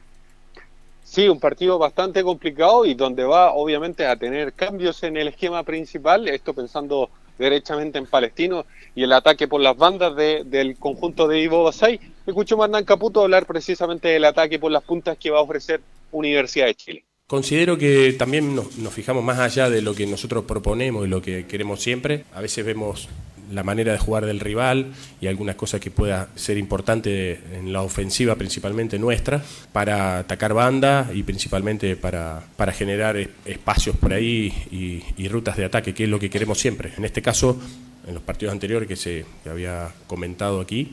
Sí, 1.03 1.27
un 1.29 1.39
partido 1.39 1.79
bastante 1.79 2.21
complicado 2.23 2.85
y 2.85 2.93
donde 2.93 3.23
va 3.23 3.53
obviamente 3.53 4.05
a 4.05 4.17
tener 4.17 4.53
cambios 4.53 5.01
en 5.03 5.15
el 5.17 5.29
esquema 5.29 5.63
principal, 5.63 6.27
esto 6.27 6.53
pensando 6.53 7.09
derechamente 7.37 7.97
en 7.97 8.05
Palestino 8.05 8.65
y 8.95 9.03
el 9.03 9.13
ataque 9.13 9.47
por 9.47 9.61
las 9.61 9.77
bandas 9.77 10.15
de- 10.15 10.43
del 10.45 10.75
conjunto 10.77 11.27
de 11.27 11.39
Ivo 11.41 11.63
Basay. 11.63 11.99
Escucho 12.25 12.61
a 12.61 12.65
Hernán 12.65 12.83
Caputo 12.85 13.21
hablar 13.21 13.45
precisamente 13.45 14.07
del 14.09 14.25
ataque 14.25 14.59
por 14.59 14.71
las 14.71 14.83
puntas 14.83 15.17
que 15.17 15.29
va 15.29 15.39
a 15.39 15.41
ofrecer 15.41 15.81
Universidad 16.11 16.65
de 16.67 16.75
Chile. 16.75 17.03
Considero 17.27 17.77
que 17.77 18.13
también 18.13 18.55
nos 18.55 18.93
fijamos 18.93 19.23
más 19.23 19.39
allá 19.39 19.69
de 19.69 19.81
lo 19.81 19.93
que 19.93 20.07
nosotros 20.07 20.45
proponemos 20.45 21.05
y 21.05 21.09
lo 21.09 21.21
que 21.21 21.45
queremos 21.45 21.81
siempre. 21.81 22.23
A 22.33 22.39
veces 22.41 22.65
vemos 22.65 23.09
la 23.51 23.63
manera 23.63 23.91
de 23.93 23.97
jugar 23.99 24.25
del 24.25 24.39
rival 24.39 24.87
y 25.21 25.27
algunas 25.27 25.55
cosas 25.55 25.79
que 25.79 25.91
pueda 25.91 26.29
ser 26.35 26.57
importante 26.57 27.39
en 27.53 27.71
la 27.71 27.81
ofensiva 27.81 28.35
principalmente 28.35 28.99
nuestra 28.99 29.41
para 29.71 30.19
atacar 30.19 30.53
banda 30.53 31.09
y 31.13 31.23
principalmente 31.23 31.95
para, 31.95 32.43
para 32.55 32.71
generar 32.71 33.17
es- 33.17 33.29
espacios 33.45 33.95
por 33.95 34.13
ahí 34.13 34.53
y, 34.71 35.27
rutas 35.27 35.57
de 35.57 35.65
ataque, 35.65 35.93
que 35.93 36.05
es 36.05 36.09
lo 36.09 36.19
que 36.19 36.29
queremos 36.29 36.59
siempre. 36.59 36.91
En 36.97 37.05
este 37.05 37.21
caso, 37.21 37.59
en 38.07 38.13
los 38.13 38.23
partidos 38.23 38.53
anteriores 38.53 38.87
que 38.87 38.95
se 38.95 39.25
había 39.49 39.89
comentado 40.07 40.61
aquí, 40.61 40.91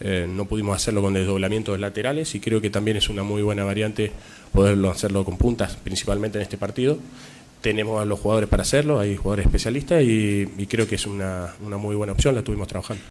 eh, 0.00 0.26
no 0.28 0.46
pudimos 0.46 0.74
hacerlo 0.74 1.02
con 1.02 1.14
desdoblamientos 1.14 1.78
laterales 1.78 2.34
y 2.34 2.40
creo 2.40 2.60
que 2.60 2.68
también 2.70 2.96
es 2.96 3.08
una 3.08 3.22
muy 3.22 3.42
buena 3.42 3.64
variante 3.64 4.10
poderlo 4.52 4.90
hacerlo 4.90 5.24
con 5.24 5.36
puntas, 5.38 5.76
principalmente 5.76 6.38
en 6.38 6.42
este 6.42 6.56
partido. 6.58 6.98
Tenemos 7.64 8.02
a 8.02 8.04
los 8.04 8.20
jugadores 8.20 8.50
para 8.50 8.60
hacerlo, 8.60 8.98
hay 8.98 9.16
jugadores 9.16 9.46
especialistas 9.46 10.02
y, 10.02 10.46
y 10.58 10.66
creo 10.66 10.86
que 10.86 10.96
es 10.96 11.06
una, 11.06 11.54
una 11.64 11.78
muy 11.78 11.96
buena 11.96 12.12
opción, 12.12 12.34
la 12.34 12.40
estuvimos 12.40 12.68
trabajando. 12.68 13.02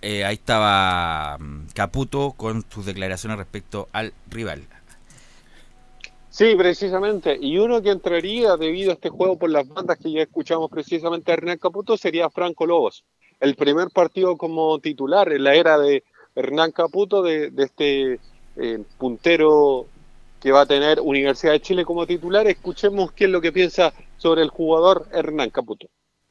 Eh, 0.00 0.24
ahí 0.24 0.36
estaba 0.36 1.36
mm, 1.36 1.66
Caputo 1.74 2.32
con 2.34 2.64
sus 2.70 2.86
declaraciones 2.86 3.36
respecto 3.36 3.90
al 3.92 4.14
rival. 4.30 4.62
Sí, 6.30 6.54
precisamente. 6.56 7.36
Y 7.38 7.58
uno 7.58 7.82
que 7.82 7.90
entraría 7.90 8.56
debido 8.56 8.92
a 8.92 8.94
este 8.94 9.10
juego 9.10 9.36
por 9.36 9.50
las 9.50 9.68
bandas 9.68 9.98
que 9.98 10.10
ya 10.10 10.22
escuchamos 10.22 10.70
precisamente 10.70 11.32
a 11.32 11.34
Hernán 11.34 11.58
Caputo 11.58 11.98
sería 11.98 12.30
Franco 12.30 12.64
Lobos. 12.64 13.04
El 13.40 13.56
primer 13.56 13.90
partido 13.90 14.38
como 14.38 14.78
titular 14.78 15.30
en 15.34 15.44
la 15.44 15.54
era 15.54 15.76
de 15.76 16.02
Hernán 16.34 16.72
Caputo, 16.72 17.22
de, 17.22 17.50
de 17.50 17.64
este 17.64 18.20
eh, 18.56 18.82
puntero 18.96 19.86
que 20.46 20.52
va 20.52 20.60
a 20.60 20.66
tener 20.66 21.00
Universidad 21.00 21.54
de 21.54 21.60
Chile 21.60 21.84
como 21.84 22.06
titular. 22.06 22.46
Escuchemos 22.46 23.10
qué 23.10 23.24
es 23.24 23.30
lo 23.30 23.40
que 23.40 23.50
piensa 23.50 23.92
sobre 24.16 24.42
el 24.42 24.48
jugador 24.48 25.08
Hernán 25.12 25.50
Caputo. 25.50 25.88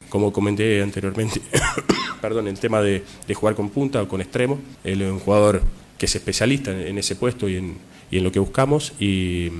Como 0.08 0.32
comenté 0.32 0.82
anteriormente, 0.82 1.42
perdón, 2.22 2.48
el 2.48 2.58
tema 2.58 2.82
de, 2.82 3.04
de 3.28 3.34
jugar 3.34 3.56
con 3.56 3.70
punta 3.70 4.02
o 4.02 4.08
con 4.08 4.22
extremo, 4.22 4.58
él 4.86 5.02
es 5.02 5.12
un 5.12 5.20
jugador 5.20 5.64
que 5.98 6.06
es 6.06 6.16
especialista 6.16 6.72
en, 6.72 6.88
en 6.88 6.98
ese 6.98 7.18
puesto 7.18 7.50
y 7.50 7.58
en, 7.58 7.78
y 8.10 8.20
en 8.20 8.24
lo 8.24 8.32
que 8.32 8.40
buscamos 8.40 8.94
y, 9.02 9.52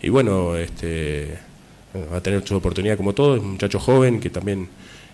y 0.00 0.08
bueno, 0.08 0.56
este, 0.56 1.36
va 2.10 2.16
a 2.16 2.22
tener 2.22 2.42
su 2.48 2.56
oportunidad 2.56 2.96
como 2.96 3.12
todo, 3.12 3.36
es 3.36 3.42
un 3.42 3.50
muchacho 3.52 3.78
joven 3.78 4.18
que 4.18 4.30
también 4.30 4.70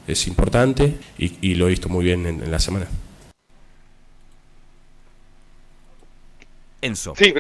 es 0.07 0.29
importante 0.29 0.95
y, 1.19 1.33
y 1.41 1.57
lo 1.57 1.67
he 1.67 1.71
visto 1.71 1.89
muy 1.89 2.05
bien 2.05 2.25
en, 2.25 2.41
en 2.41 2.53
la 2.53 2.61
semana. 2.61 2.87
Enzo. 6.83 7.15
Sí, 7.17 7.35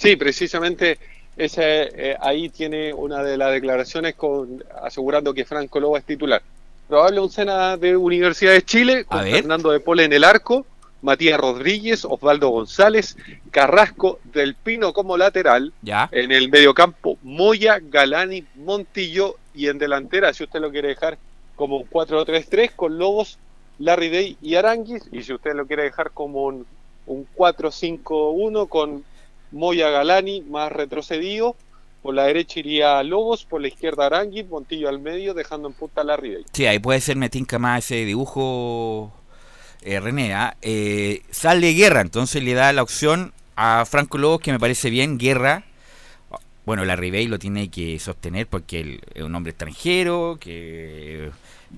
sí 0.00 0.16
precisamente 0.16 0.98
ese, 1.36 1.90
eh, 1.94 2.16
ahí 2.20 2.48
tiene 2.48 2.92
una 2.92 3.22
de 3.22 3.36
las 3.36 3.52
declaraciones 3.52 4.14
con, 4.14 4.62
asegurando 4.82 5.32
que 5.32 5.44
Franco 5.44 5.78
Lobo 5.78 5.96
es 5.96 6.04
titular. 6.04 6.42
Probable 6.88 7.20
oncena 7.20 7.76
de 7.76 7.96
Universidad 7.96 8.52
de 8.52 8.62
Chile, 8.62 9.04
con. 9.04 9.22
Fernando 9.22 9.70
de 9.70 9.80
Pole 9.80 10.04
en 10.04 10.12
el 10.12 10.24
arco, 10.24 10.66
Matías 11.02 11.38
Rodríguez, 11.38 12.04
Osvaldo 12.04 12.48
González, 12.48 13.16
Carrasco 13.50 14.18
del 14.24 14.54
Pino 14.54 14.92
como 14.92 15.16
lateral, 15.16 15.72
Ya. 15.82 16.08
en 16.12 16.32
el 16.32 16.50
mediocampo 16.50 17.16
Moya, 17.22 17.78
Galani, 17.80 18.44
Montillo 18.56 19.36
y 19.54 19.68
en 19.68 19.78
delantera, 19.78 20.32
si 20.34 20.44
usted 20.44 20.60
lo 20.60 20.70
quiere 20.70 20.88
dejar 20.88 21.16
como 21.56 21.76
un 21.76 21.88
4-3-3 21.88 22.72
con 22.74 22.98
Lobos, 22.98 23.38
Larry 23.78 24.08
Day 24.10 24.36
y 24.42 24.56
Aranguis, 24.56 25.04
y 25.12 25.22
si 25.22 25.32
usted 25.32 25.54
lo 25.54 25.66
quiere 25.66 25.84
dejar 25.84 26.10
como 26.10 26.44
un, 26.44 26.66
un 27.06 27.26
4-5-1 27.34 28.68
con 28.68 29.04
Moya, 29.52 29.90
Galani 29.90 30.42
más 30.42 30.70
retrocedido, 30.72 31.56
por 32.02 32.14
la 32.14 32.24
derecha 32.24 32.60
iría 32.60 33.02
Lobos, 33.02 33.44
por 33.44 33.60
la 33.60 33.68
izquierda 33.68 34.06
Aranguis, 34.06 34.48
Montillo 34.48 34.88
al 34.88 35.00
medio, 35.00 35.34
dejando 35.34 35.68
en 35.68 35.74
punta 35.74 36.00
a 36.00 36.04
Larry 36.04 36.34
Day. 36.34 36.44
Sí, 36.52 36.66
ahí 36.66 36.78
puede 36.78 37.00
ser, 37.00 37.16
me 37.16 37.28
tinca 37.28 37.58
más 37.58 37.84
ese 37.84 38.04
dibujo, 38.04 39.12
eh, 39.82 40.00
René. 40.00 40.34
¿ah? 40.34 40.56
Eh, 40.62 41.22
sale 41.30 41.72
Guerra, 41.72 42.00
entonces 42.00 42.42
le 42.42 42.54
da 42.54 42.72
la 42.72 42.82
opción 42.82 43.32
a 43.56 43.84
Franco 43.84 44.18
Lobos, 44.18 44.40
que 44.40 44.52
me 44.52 44.58
parece 44.58 44.88
bien. 44.88 45.18
Guerra, 45.18 45.64
bueno, 46.64 46.84
la 46.84 46.96
Ribey 46.96 47.26
lo 47.26 47.38
tiene 47.38 47.70
que 47.70 47.98
sostener 47.98 48.46
porque 48.46 48.80
él 48.80 49.00
es 49.14 49.22
un 49.22 49.34
hombre 49.34 49.50
extranjero, 49.50 50.38
que 50.40 51.30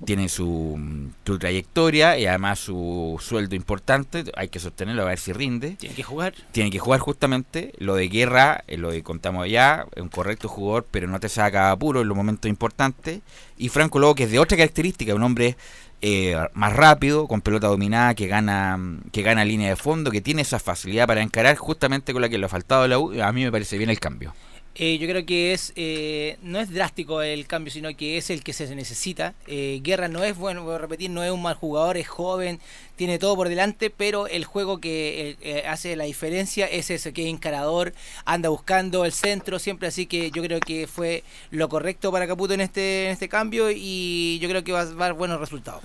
tiene 0.05 0.29
su, 0.29 1.11
su 1.25 1.39
trayectoria 1.39 2.19
y 2.19 2.27
además 2.27 2.59
su 2.59 3.19
sueldo 3.21 3.55
importante. 3.55 4.25
Hay 4.37 4.49
que 4.49 4.59
sostenerlo 4.59 5.03
a 5.03 5.07
ver 5.07 5.19
si 5.19 5.33
rinde. 5.33 5.73
Tiene 5.73 5.95
que 5.95 6.03
jugar. 6.03 6.35
Tiene 6.53 6.71
que 6.71 6.79
jugar 6.79 7.01
justamente. 7.01 7.73
Lo 7.79 7.95
de 7.95 8.09
guerra, 8.09 8.65
eh, 8.67 8.77
lo 8.77 8.91
que 8.91 9.03
contamos 9.03 9.45
allá, 9.45 9.87
es 9.95 10.03
un 10.03 10.09
correcto 10.09 10.49
jugador, 10.49 10.87
pero 10.91 11.09
no 11.09 11.21
te 11.21 11.29
saca 11.29 11.71
apuro 11.71 12.03
en 12.03 12.09
los 12.09 12.17
momentos 12.17 12.49
importantes. 12.49 13.21
Y 13.57 13.69
Franco 13.69 13.99
Lobo, 13.99 14.15
que 14.15 14.25
es 14.25 14.31
de 14.31 14.39
otra 14.39 14.57
característica, 14.57 15.15
un 15.15 15.23
hombre 15.23 15.57
eh, 16.01 16.37
más 16.55 16.75
rápido, 16.75 17.29
con 17.29 17.43
pelota 17.43 17.69
dominada, 17.69 18.15
que 18.15 18.27
gana, 18.27 18.79
que 19.13 19.23
gana 19.23 19.45
línea 19.45 19.69
de 19.69 19.77
fondo, 19.77 20.11
que 20.11 20.21
tiene 20.21 20.43
esa 20.43 20.59
facilidad 20.59 21.07
para 21.07 21.23
encarar 21.23 21.57
justamente 21.57 22.13
con 22.13 22.23
la 22.23 22.29
que 22.29 22.39
le 22.39 22.47
ha 22.47 22.49
faltado 22.49 22.83
a 22.83 22.89
la 22.89 22.99
U. 22.99 23.23
A 23.23 23.31
mí 23.33 23.45
me 23.45 23.53
parece 23.53 23.79
bien 23.79 23.91
el 23.91 24.01
cambio. 24.01 24.35
Eh, 24.75 24.97
yo 24.99 25.07
creo 25.07 25.27
que 25.27 25.53
es 25.53 25.73
eh, 25.77 26.39
no 26.43 26.59
es 26.59 26.71
drástico 26.71 27.21
el 27.23 27.47
cambio, 27.47 27.71
sino 27.71 27.95
que 27.95 28.17
es 28.17 28.31
el 28.31 28.43
que 28.43 28.53
se 28.53 28.75
necesita. 28.75 29.35
Eh, 29.47 29.81
Guerra 29.83 30.09
no 30.09 30.25
es, 30.25 30.37
bueno, 30.37 30.65
voy 30.65 30.75
a 30.75 30.79
repetir, 30.79 31.11
no 31.11 31.23
es 31.23 31.31
un 31.31 31.43
mal 31.43 31.55
jugador, 31.55 31.97
es 31.99 32.09
joven, 32.09 32.59
tiene 32.97 33.19
todo 33.19 33.37
por 33.37 33.49
delante, 33.49 33.91
pero 33.91 34.27
el 34.27 34.45
juego 34.45 34.81
que 34.81 35.37
eh, 35.43 35.65
hace 35.67 35.95
la 35.97 36.05
diferencia 36.05 36.67
es 36.67 36.91
ese, 36.91 37.13
que 37.13 37.25
es 37.25 37.29
encarador, 37.29 37.93
anda 38.25 38.49
buscando 38.49 39.05
el 39.05 39.13
centro 39.13 39.59
siempre, 39.59 39.89
así 39.89 40.07
que 40.07 40.31
yo 40.31 40.43
creo 40.43 40.61
que 40.61 40.87
fue 40.87 41.23
lo 41.51 41.69
correcto 41.69 42.11
para 42.11 42.27
Caputo 42.27 42.55
en 42.55 42.63
este, 42.63 43.07
en 43.07 43.11
este 43.13 43.29
cambio 43.29 43.71
y 43.71 44.39
yo 44.41 44.49
creo 44.49 44.65
que 44.65 44.73
va 44.73 44.81
a 44.81 44.87
dar 44.87 45.13
buenos 45.13 45.39
resultados. 45.39 45.83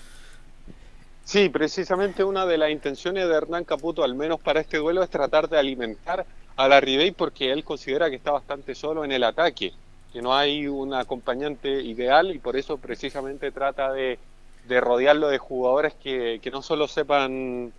Sí, 1.27 1.49
precisamente 1.49 2.23
una 2.23 2.45
de 2.45 2.57
las 2.57 2.71
intenciones 2.71 3.27
de 3.27 3.35
Hernán 3.35 3.65
Caputo, 3.65 4.01
al 4.05 4.15
menos 4.15 4.39
para 4.39 4.61
este 4.61 4.77
duelo, 4.77 5.03
es 5.03 5.09
tratar 5.09 5.49
de 5.49 5.57
alimentar 5.59 6.25
a 6.55 6.67
la 6.69 6.79
Ribey 6.79 7.11
porque 7.11 7.51
él 7.51 7.65
considera 7.65 8.09
que 8.09 8.15
está 8.15 8.31
bastante 8.31 8.73
solo 8.75 9.03
en 9.03 9.11
el 9.11 9.25
ataque, 9.25 9.73
que 10.13 10.21
no 10.21 10.33
hay 10.33 10.67
un 10.67 10.93
acompañante 10.93 11.81
ideal 11.81 12.33
y 12.33 12.39
por 12.39 12.55
eso 12.55 12.77
precisamente 12.77 13.51
trata 13.51 13.91
de, 13.91 14.19
de 14.63 14.79
rodearlo 14.79 15.27
de 15.27 15.37
jugadores 15.37 15.95
que, 15.95 16.39
que 16.41 16.49
no 16.49 16.61
solo 16.61 16.87
sepan, 16.87 17.73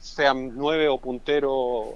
sean 0.00 0.56
nueve 0.56 0.88
o 0.88 0.98
punteros, 0.98 1.90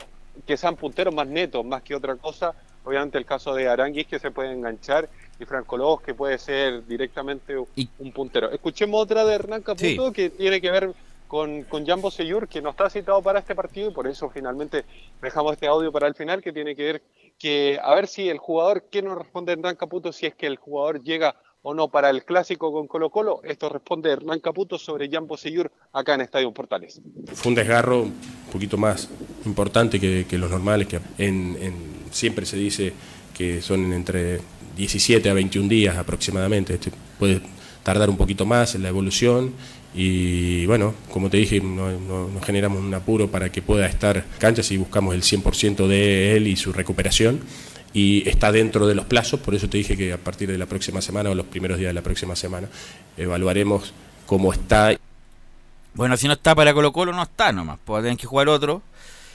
que 0.47 0.57
sean 0.57 0.77
punteros 0.77 1.13
más 1.13 1.27
netos, 1.27 1.65
más 1.65 1.83
que 1.83 1.97
otra 1.97 2.15
cosa. 2.15 2.55
Obviamente 2.85 3.19
el 3.19 3.25
caso 3.25 3.55
de 3.55 3.69
Aranguis 3.69 4.07
que 4.07 4.19
se 4.19 4.31
puede 4.31 4.53
enganchar 4.53 5.09
y 5.39 5.45
Franco 5.45 5.77
Lobos 5.77 6.03
que 6.03 6.15
puede 6.15 6.39
ser 6.39 6.85
directamente 6.87 7.57
un 7.57 8.13
puntero. 8.13 8.51
Escuchemos 8.51 9.01
otra 9.03 9.25
de 9.25 9.35
Hernán 9.35 9.63
Caputo 9.63 10.07
Sí. 10.09 10.13
que 10.13 10.31
tiene 10.31 10.61
que 10.61 10.71
ver 10.71 10.93
con, 11.29 11.63
con 11.65 11.87
Jambo 11.87 12.11
Seyur, 12.11 12.47
que 12.47 12.61
no 12.61 12.71
está 12.71 12.91
citado 12.91 13.23
para 13.23 13.39
este 13.39 13.55
partido 13.55 13.91
y 13.91 13.95
por 13.95 14.07
eso 14.07 14.29
finalmente 14.31 14.85
dejamos 15.23 15.55
este 15.55 15.67
audio 15.67 15.91
para 15.91 16.07
el 16.07 16.15
final, 16.15 16.43
que 16.43 16.53
tiene 16.53 16.77
que 16.77 16.83
ver 16.85 17.03
que 17.39 17.79
a 17.83 17.95
ver 17.95 18.07
si 18.07 18.29
el 18.29 18.39
jugador, 18.39 18.85
¿qué 18.91 19.01
nos 19.03 19.17
responde 19.19 19.53
Hernán 19.53 19.77
Caputo 19.77 20.13
si 20.13 20.27
es 20.27 20.35
que 20.35 20.47
el 20.47 20.57
jugador 20.57 21.03
llega 21.03 21.35
o 21.63 21.73
no 21.75 21.89
para 21.89 22.11
el 22.11 22.25
clásico 22.25 22.71
con 22.73 22.87
Colo 22.87 23.09
Colo? 23.11 23.41
Esto 23.45 23.69
responde 23.71 24.11
Hernán 24.13 24.41
Caputo 24.41 24.79
sobre 24.79 25.09
Jambo 25.09 25.37
Seyur 25.37 25.73
acá 25.93 26.15
en 26.15 26.21
Estadio 26.21 26.53
Portales. 26.53 27.01
Fue 27.33 27.49
un 27.51 27.55
desgarro 27.57 28.03
un 28.03 28.15
poquito 28.53 28.77
más 28.77 29.09
importante 29.47 29.99
que, 29.99 30.27
que 30.29 30.37
los 30.39 30.51
normales, 30.51 30.87
que 30.89 30.97
en, 31.19 31.57
en- 31.61 32.02
siempre 32.13 32.47
se 32.47 32.57
dice 32.57 32.93
que 33.35 33.61
son 33.63 33.93
entre 33.93 34.41
17 34.77 35.29
a 35.29 35.35
21 35.35 35.69
días 35.69 35.97
aproximadamente. 35.97 36.75
Este 36.75 36.93
puede 37.19 37.41
tardar 37.83 38.09
un 38.11 38.17
poquito 38.17 38.47
más 38.47 38.75
en 38.75 38.83
la 38.83 38.89
evolución 38.89 39.53
y 39.95 40.65
bueno, 40.67 40.95
como 41.11 41.29
te 41.29 41.37
dije, 41.37 41.61
no, 41.61 42.29
generamos 42.45 42.81
un 42.81 42.95
apuro 42.95 43.31
para 43.31 43.51
que 43.53 43.61
pueda 43.61 43.87
estar 43.87 44.17
en 44.17 44.25
cancha 44.39 44.63
si 44.63 44.77
buscamos 44.77 45.15
el 45.15 45.23
100% 45.23 45.87
de 45.87 46.37
él 46.37 46.47
y 46.47 46.57
su 46.57 46.73
recuperación 46.73 47.41
y 47.93 48.27
está 48.27 48.51
dentro 48.53 48.87
de 48.87 48.95
los 48.95 49.05
plazos, 49.05 49.41
por 49.41 49.55
eso 49.55 49.69
te 49.69 49.77
dije 49.77 49.97
que 49.99 50.15
a 50.15 50.19
partir 50.19 50.51
de 50.51 50.57
la 50.57 50.65
próxima 50.65 51.03
semana 51.03 51.29
o 51.29 51.35
los 51.35 51.47
primeros 51.47 51.79
días 51.79 51.91
de 51.91 51.95
la 51.95 52.03
próxima 52.03 52.35
semana 52.37 52.69
evaluaremos 53.19 53.93
cómo 54.25 54.51
está 54.53 54.97
Bueno, 55.93 56.17
si 56.17 56.27
no 56.27 56.33
está 56.33 56.55
para 56.55 56.73
Colo 56.73 56.91
Colo, 56.91 57.13
no 57.13 57.23
está 57.23 57.53
nomás. 57.53 57.79
Pues 57.85 58.03
tener 58.03 58.17
que 58.17 58.27
jugar 58.27 58.49
otro. 58.49 58.81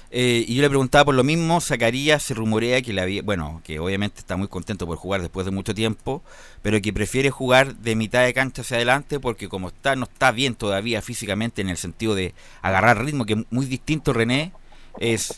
Eh, 0.09 0.45
y 0.47 0.55
yo 0.55 0.61
le 0.61 0.69
preguntaba 0.69 1.05
por 1.05 1.15
lo 1.15 1.23
mismo, 1.23 1.59
Zacarías 1.59 2.23
se 2.23 2.33
rumorea 2.33 2.81
que 2.81 2.93
la 2.93 3.03
había, 3.03 3.21
bueno, 3.21 3.61
que 3.65 3.79
obviamente 3.79 4.19
está 4.19 4.37
muy 4.37 4.47
contento 4.47 4.87
por 4.87 4.97
jugar 4.97 5.21
después 5.21 5.45
de 5.45 5.51
mucho 5.51 5.75
tiempo, 5.75 6.23
pero 6.61 6.81
que 6.81 6.93
prefiere 6.93 7.29
jugar 7.29 7.75
de 7.75 7.95
mitad 7.95 8.23
de 8.23 8.33
cancha 8.33 8.61
hacia 8.61 8.77
adelante 8.77 9.19
porque 9.19 9.49
como 9.49 9.67
está, 9.67 9.95
no 9.97 10.05
está 10.05 10.31
bien 10.31 10.55
todavía 10.55 11.01
físicamente 11.01 11.61
en 11.61 11.69
el 11.69 11.77
sentido 11.77 12.15
de 12.15 12.33
agarrar 12.61 13.03
ritmo, 13.03 13.25
que 13.25 13.45
muy 13.49 13.65
distinto 13.65 14.13
René, 14.13 14.53
es 14.99 15.33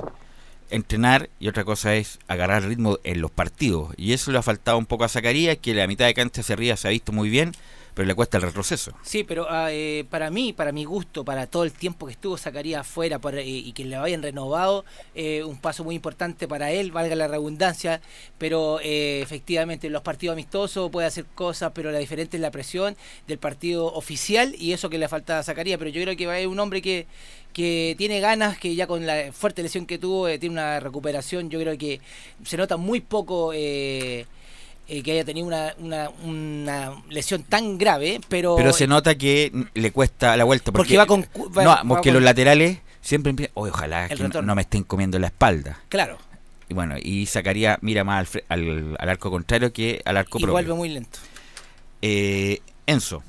entrenar 0.70 1.30
y 1.40 1.48
otra 1.48 1.64
cosa 1.64 1.96
es 1.96 2.20
agarrar 2.28 2.64
ritmo 2.64 3.00
en 3.04 3.22
los 3.22 3.32
partidos. 3.32 3.94
Y 3.98 4.14
eso 4.14 4.32
le 4.32 4.38
ha 4.38 4.44
faltado 4.44 4.78
un 4.78 4.86
poco 4.86 5.04
a 5.04 5.10
Zacarías, 5.10 5.58
que 5.58 5.74
la 5.74 5.88
mitad 5.88 6.06
de 6.06 6.14
cancha 6.14 6.42
hacia 6.42 6.54
arriba 6.54 6.78
se 6.78 6.88
ha 6.88 6.92
visto 6.92 7.12
muy 7.12 7.30
bien, 7.30 7.54
pero 7.94 8.08
le 8.08 8.16
cuesta 8.16 8.38
el 8.38 8.44
retroceso. 8.44 8.94
Sí, 9.04 9.24
pero 9.24 9.48
ah, 9.50 9.72
eh, 9.72 10.06
para 10.10 10.30
mí, 10.30 10.54
para 10.54 10.72
mi 10.72 10.86
gusto, 10.86 11.26
para 11.26 11.48
todo 11.48 11.64
el 11.64 11.72
tiempo 11.72 12.06
que 12.06 12.14
estuvo 12.14 12.38
Zacarías 12.38 12.82
afuera 12.82 13.20
por, 13.20 13.36
eh, 13.36 13.46
y 13.46 13.72
que 13.74 13.86
le 13.86 13.96
hayan 13.96 14.22
renovado, 14.22 14.86
eh, 15.16 15.44
un 15.44 15.58
paso 15.58 15.84
muy 15.84 15.96
importante 15.96 16.48
para 16.48 16.72
él, 16.72 16.92
valga 16.92 17.16
la 17.16 17.28
redundancia, 17.28 18.02
pero 18.38 18.80
eh, 18.82 19.22
efectivamente 19.22 19.88
en 19.88 19.94
los 19.94 20.02
partidos 20.02 20.34
amistosos 20.34 20.90
puede 20.92 21.08
hacer 21.08 21.26
cosas, 21.36 21.72
pero 21.74 21.92
la 21.92 22.00
diferente 22.00 22.38
es 22.38 22.42
la 22.42 22.52
presión 22.52 22.96
del 23.28 23.38
partido 23.38 23.94
oficial 23.94 24.56
y 24.58 24.74
eso 24.74 24.90
que 24.90 24.98
le 24.98 25.08
falta 25.08 25.40
a 25.40 25.44
Zacarías, 25.44 25.78
pero 25.78 25.90
yo 25.90 26.02
creo 26.02 26.16
que 26.16 26.28
va 26.28 26.38
a 26.38 26.48
un 26.48 26.60
hombre 26.60 26.82
que, 26.82 27.08
que 27.54 27.96
tiene 27.98 28.20
ganas, 28.20 28.58
que 28.58 28.76
ya 28.76 28.88
con 28.88 29.06
la 29.06 29.32
fuerte 29.34 29.64
lesión 29.64 29.86
que 29.86 29.98
tuvo, 29.98 30.28
tiene 30.40 30.54
una 30.54 30.80
recuperación, 30.80 31.50
yo 31.50 31.60
creo 31.60 31.78
que 31.78 32.00
se 32.44 32.58
nota 32.58 32.78
muy 32.78 33.02
poco... 33.02 33.52
eh, 33.54 34.26
eh, 34.90 35.02
que 35.04 35.12
haya 35.12 35.24
tenido 35.26 35.46
una, 35.48 35.74
una, 35.78 36.10
una 36.24 37.04
lesión 37.10 37.44
tan 37.44 37.78
grave, 37.78 38.20
pero... 38.28 38.56
Pero 38.58 38.74
se 38.74 38.88
nota 38.88 39.16
que 39.16 39.52
le 39.74 39.92
cuesta 39.92 40.36
la 40.36 40.44
vuelta. 40.44 40.72
Porque 40.72 40.98
va 40.98 41.06
con 41.06 41.22
va- 41.56 41.64
no, 41.64 41.70
va 41.70 41.84
porque 41.88 42.10
con- 42.10 42.16
los 42.16 42.24
laterales 42.24 42.80
siempre 43.02 43.30
empiezan. 43.30 43.52
"Oye, 43.56 43.72
ojalá 43.72 44.10
que 44.10 44.16
no, 44.42 44.56
me 44.56 44.62
estén 44.64 44.84
comiendo 44.84 45.18
la 45.20 45.28
espalda. 45.28 45.80
Claro. 45.90 46.18
Y 46.68 46.74
bueno, 46.74 46.96
y 47.02 47.26
sacaría, 47.26 47.78
mira 47.82 48.04
más 48.04 48.36
al, 48.36 48.44
al, 48.50 48.96
al 49.00 49.10
arco 49.10 49.32
contrario 49.32 49.72
que 49.74 50.02
al 50.06 50.18
arco 50.18 50.38
Y 50.38 50.42
propio. 50.42 50.54
vuelve 50.54 50.74
muy 50.74 50.90
lento. 50.90 51.20
Eh, 52.02 52.60
Enzo. 52.86 53.24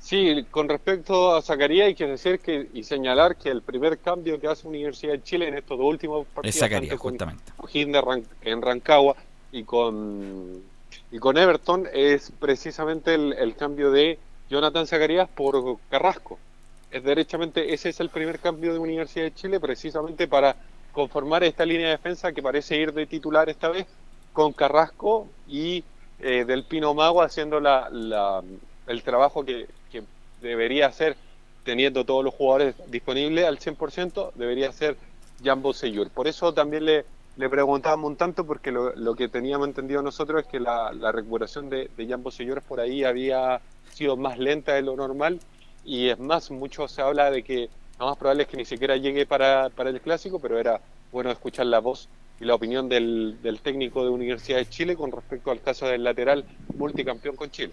Sí, 0.00 0.46
con 0.52 0.68
respecto 0.68 1.34
a 1.34 1.42
Zacarías 1.42 1.88
hay 1.88 1.94
que 1.96 2.06
decir 2.06 2.38
que 2.38 2.68
y 2.72 2.84
señalar 2.84 3.34
que 3.36 3.48
el 3.48 3.60
primer 3.62 3.98
cambio 3.98 4.38
que 4.40 4.46
hace 4.46 4.68
Universidad 4.68 5.14
de 5.14 5.22
Chile 5.24 5.48
en 5.48 5.54
estos 5.58 5.76
dos 5.76 5.86
últimos 5.88 6.24
partidos 6.28 6.54
Zacarías, 6.56 6.90
tanto 6.90 7.02
con 7.02 7.10
justamente. 7.12 7.42
O'Higgins 7.56 7.92
de 7.92 8.00
Ran- 8.00 8.24
en 8.42 8.62
Rancagua 8.62 9.16
y 9.58 9.64
con, 9.64 10.70
y 11.10 11.18
con 11.18 11.36
Everton 11.38 11.88
es 11.92 12.30
precisamente 12.32 13.14
el, 13.14 13.32
el 13.34 13.56
cambio 13.56 13.90
de 13.90 14.18
Jonathan 14.48 14.86
Zacarías 14.86 15.28
por 15.30 15.80
Carrasco. 15.88 16.42
Es 16.90 17.02
derechamente, 17.04 17.72
ese 17.74 17.88
es 17.90 18.00
el 18.00 18.10
primer 18.10 18.40
cambio 18.40 18.72
de 18.72 18.78
Universidad 18.78 19.24
de 19.24 19.34
Chile, 19.34 19.60
precisamente 19.60 20.28
para 20.28 20.56
conformar 20.90 21.42
esta 21.44 21.66
línea 21.66 21.86
de 21.88 21.92
defensa 21.92 22.32
que 22.32 22.42
parece 22.42 22.76
ir 22.76 22.92
de 22.92 23.06
titular 23.06 23.48
esta 23.48 23.68
vez, 23.70 23.86
con 24.32 24.52
Carrasco 24.52 25.34
y 25.46 25.84
eh, 26.18 26.44
Del 26.44 26.66
Pino 26.66 26.94
Mago 26.94 27.22
haciendo 27.22 27.60
la, 27.60 27.88
la- 27.90 28.42
el 28.86 29.02
trabajo 29.02 29.44
que, 29.44 29.66
que 29.88 30.06
debería 30.36 30.86
hacer 30.86 31.16
teniendo 31.62 32.04
todos 32.06 32.24
los 32.24 32.34
jugadores 32.34 32.76
disponibles 32.86 33.44
al 33.46 33.58
100%, 33.58 34.32
debería 34.34 34.70
ser 34.72 34.98
Jambo 35.42 35.72
Seyur. 35.74 36.10
Por 36.12 36.28
eso 36.28 36.54
también 36.54 36.84
le, 36.84 37.06
le 37.36 37.48
preguntábamos 37.48 38.10
un 38.10 38.16
tanto, 38.16 38.46
porque 38.46 38.72
lo, 38.72 38.94
lo 38.96 39.14
que 39.14 39.28
teníamos 39.28 39.68
entendido 39.68 40.02
nosotros 40.02 40.42
es 40.42 40.48
que 40.48 40.60
la, 40.60 40.92
la 40.92 41.12
recuperación 41.12 41.68
de, 41.68 41.90
de 41.96 42.06
Jambo 42.06 42.30
Seyur 42.30 42.62
por 42.62 42.80
ahí 42.80 43.04
había 43.04 43.60
sido 43.92 44.16
más 44.16 44.38
lenta 44.38 44.74
de 44.74 44.82
lo 44.82 44.96
normal, 44.96 45.40
y 45.84 46.08
es 46.08 46.18
más, 46.18 46.50
mucho 46.50 46.88
se 46.88 47.02
habla 47.02 47.30
de 47.30 47.42
que 47.42 47.68
lo 47.98 48.06
más 48.06 48.16
probable 48.18 48.42
es 48.42 48.48
que 48.48 48.56
ni 48.56 48.64
siquiera 48.64 48.96
llegue 48.96 49.26
para, 49.26 49.70
para 49.70 49.90
el 49.90 50.00
clásico, 50.00 50.38
pero 50.38 50.58
era 50.58 50.80
bueno 51.12 51.30
escuchar 51.30 51.66
la 51.66 51.78
voz 51.78 52.08
y 52.40 52.44
la 52.44 52.54
opinión 52.54 52.88
del, 52.88 53.38
del 53.42 53.60
técnico 53.60 54.02
de 54.02 54.10
Universidad 54.10 54.58
de 54.58 54.68
Chile 54.68 54.96
con 54.96 55.10
respecto 55.10 55.50
al 55.50 55.62
caso 55.62 55.86
del 55.86 56.04
lateral 56.04 56.44
multicampeón 56.76 57.36
con 57.36 57.50
Chile. 57.50 57.72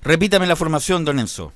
Repítame 0.00 0.46
la 0.46 0.56
formación, 0.56 1.04
don 1.04 1.18
Enzo. 1.18 1.52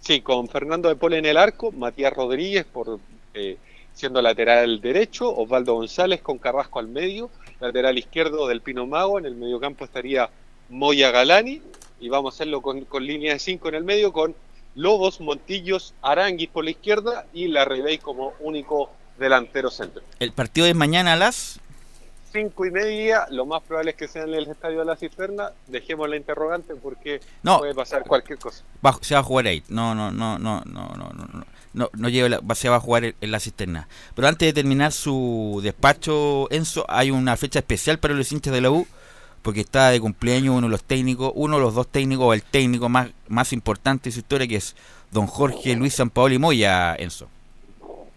Sí, 0.00 0.20
con 0.20 0.48
Fernando 0.48 0.88
de 0.88 0.96
Pole 0.96 1.18
en 1.18 1.26
el 1.26 1.36
arco, 1.36 1.72
Matías 1.72 2.12
Rodríguez 2.14 2.64
por 2.64 2.98
eh, 3.34 3.58
siendo 3.96 4.20
lateral 4.20 4.80
derecho, 4.82 5.34
Osvaldo 5.34 5.72
González 5.74 6.20
con 6.20 6.36
Carrasco 6.38 6.78
al 6.78 6.86
medio, 6.88 7.30
lateral 7.60 7.96
izquierdo 7.96 8.46
del 8.46 8.60
Pino 8.60 8.86
Mago, 8.86 9.18
en 9.18 9.24
el 9.24 9.34
mediocampo 9.34 9.84
estaría 9.86 10.28
Moya 10.68 11.10
Galani, 11.10 11.62
y 11.98 12.08
vamos 12.10 12.34
a 12.34 12.36
hacerlo 12.36 12.60
con, 12.60 12.84
con 12.84 13.06
línea 13.06 13.32
de 13.32 13.38
5 13.38 13.68
en 13.70 13.74
el 13.76 13.84
medio, 13.84 14.12
con 14.12 14.34
Lobos, 14.74 15.22
Montillos, 15.22 15.94
Aranguis 16.02 16.50
por 16.50 16.64
la 16.64 16.70
izquierda 16.72 17.24
y 17.32 17.48
la 17.48 17.64
Rebey 17.64 17.96
como 17.96 18.34
único 18.40 18.90
delantero 19.18 19.70
centro. 19.70 20.02
El 20.20 20.32
partido 20.32 20.66
es 20.66 20.74
mañana 20.74 21.14
a 21.14 21.16
las... 21.16 21.58
Cinco 22.30 22.66
y 22.66 22.70
media, 22.70 23.26
lo 23.30 23.46
más 23.46 23.62
probable 23.62 23.92
es 23.92 23.96
que 23.96 24.08
sea 24.08 24.24
en 24.24 24.34
el 24.34 24.46
estadio 24.50 24.80
de 24.80 24.84
la 24.84 24.96
cisterna. 24.96 25.52
Dejemos 25.68 26.06
la 26.06 26.16
interrogante 26.16 26.74
porque 26.74 27.20
No. 27.42 27.60
puede 27.60 27.74
pasar 27.74 28.02
cualquier 28.04 28.38
cosa. 28.38 28.62
Va- 28.84 28.98
se 29.00 29.14
va 29.14 29.20
a 29.20 29.22
jugar 29.22 29.46
ahí. 29.46 29.62
No, 29.70 29.94
no, 29.94 30.10
no, 30.10 30.38
no, 30.38 30.60
no, 30.66 30.88
no, 30.98 31.08
no, 31.32 31.44
no, 31.76 31.90
no, 31.92 32.08
lleve 32.08 32.30
la- 32.30 32.54
se 32.54 32.68
va 32.68 32.76
a 32.76 32.80
jugar 32.80 33.04
en, 33.04 33.30
la 33.30 33.38
cisterna. 33.38 33.86
Pero 34.14 34.26
antes 34.26 34.48
de 34.48 34.52
terminar 34.52 34.92
su 34.92 35.60
despacho, 35.62 36.50
Enzo, 36.50 36.86
hay 36.88 37.10
una 37.10 37.36
fecha 37.36 37.60
especial 37.60 37.98
para 37.98 38.14
los 38.14 38.32
hinchas 38.32 38.52
de 38.52 38.62
la 38.62 38.70
U, 38.70 38.86
porque 39.42 39.60
está 39.60 39.90
de 39.90 40.00
cumpleaños 40.00 40.56
uno 40.56 40.66
de 40.66 40.70
los 40.70 40.82
técnicos, 40.82 41.32
uno 41.34 41.56
de 41.56 41.62
los 41.62 41.74
dos 41.74 41.86
técnicos, 41.86 42.24
o 42.24 42.34
el 42.34 42.42
técnico 42.42 42.88
más, 42.88 43.10
más 43.28 43.52
importante 43.52 44.08
de 44.08 44.12
su 44.12 44.20
historia, 44.20 44.48
que 44.48 44.56
es 44.56 44.74
don 45.12 45.26
Jorge 45.26 45.76
Luis 45.76 45.94
Sampaoli 45.94 46.38
Moya, 46.38 46.96
Enzo. 46.96 47.28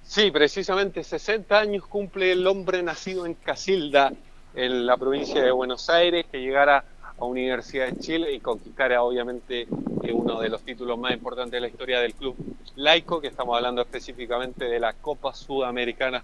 Sí, 0.07 0.31
precisamente 0.31 1.03
60 1.03 1.59
años 1.59 1.85
cumple 1.85 2.31
el 2.31 2.47
hombre 2.47 2.81
nacido 2.81 3.25
en 3.25 3.35
Casilda, 3.35 4.13
en 4.55 4.85
la 4.87 4.97
provincia 4.97 5.43
de 5.43 5.51
Buenos 5.51 5.89
Aires, 5.89 6.25
que 6.31 6.39
llegara 6.39 6.83
a 7.19 7.25
Universidad 7.25 7.87
de 7.89 7.99
Chile 7.99 8.33
y 8.33 8.39
conquistara 8.39 9.03
obviamente 9.03 9.67
eh, 10.03 10.11
uno 10.13 10.39
de 10.39 10.49
los 10.49 10.61
títulos 10.61 10.97
más 10.97 11.11
importantes 11.11 11.51
de 11.51 11.61
la 11.61 11.67
historia 11.67 11.99
del 11.99 12.13
club 12.13 12.35
laico, 12.75 13.19
que 13.19 13.27
estamos 13.27 13.55
hablando 13.55 13.81
específicamente 13.81 14.65
de 14.65 14.79
la 14.79 14.93
Copa 14.93 15.33
Sudamericana, 15.33 16.23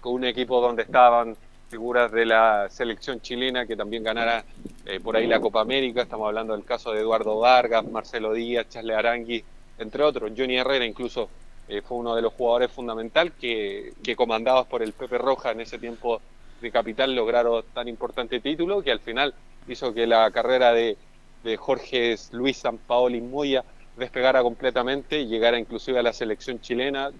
con 0.00 0.14
un 0.14 0.24
equipo 0.24 0.60
donde 0.60 0.82
estaban 0.82 1.36
figuras 1.70 2.12
de 2.12 2.26
la 2.26 2.68
selección 2.70 3.20
chilena 3.20 3.66
que 3.66 3.76
también 3.76 4.04
ganara 4.04 4.44
eh, 4.86 5.00
por 5.00 5.16
ahí 5.16 5.26
la 5.26 5.40
Copa 5.40 5.60
América, 5.60 6.02
estamos 6.02 6.28
hablando 6.28 6.52
del 6.52 6.64
caso 6.64 6.92
de 6.92 7.00
Eduardo 7.00 7.38
Vargas, 7.38 7.84
Marcelo 7.86 8.34
Díaz, 8.34 8.68
Charles 8.68 8.96
Arangui, 8.96 9.42
entre 9.78 10.02
otros, 10.02 10.32
Johnny 10.36 10.56
Herrera 10.58 10.84
incluso 10.84 11.28
eh, 11.68 11.80
fue 11.80 11.96
uno 11.96 12.14
de 12.14 12.22
los 12.22 12.34
jugadores 12.34 12.70
fundamental 12.70 13.32
que, 13.32 13.94
que 14.02 14.14
por 14.14 14.82
el 14.82 14.92
Pepe 14.92 15.18
Roja 15.18 15.52
en 15.52 15.62
ese 15.62 15.78
tiempo 15.78 16.20
de 16.64 16.72
capital 16.72 17.14
lograron 17.14 17.62
tan 17.74 17.88
importante 17.88 18.40
título 18.40 18.82
que 18.82 18.90
al 18.90 19.00
final 19.00 19.34
hizo 19.68 19.92
que 19.92 20.06
la 20.06 20.30
carrera 20.30 20.72
de, 20.72 20.96
de 21.44 21.56
Jorge 21.58 22.16
Luis 22.32 22.56
Sampaoli 22.56 23.20
Moya 23.20 23.62
despegara 23.96 24.42
completamente 24.42 25.20
y 25.20 25.26
llegara 25.26 25.58
inclusive 25.58 25.98
a 25.98 26.02
la 26.02 26.12
selección 26.12 26.60
chilena, 26.60 27.10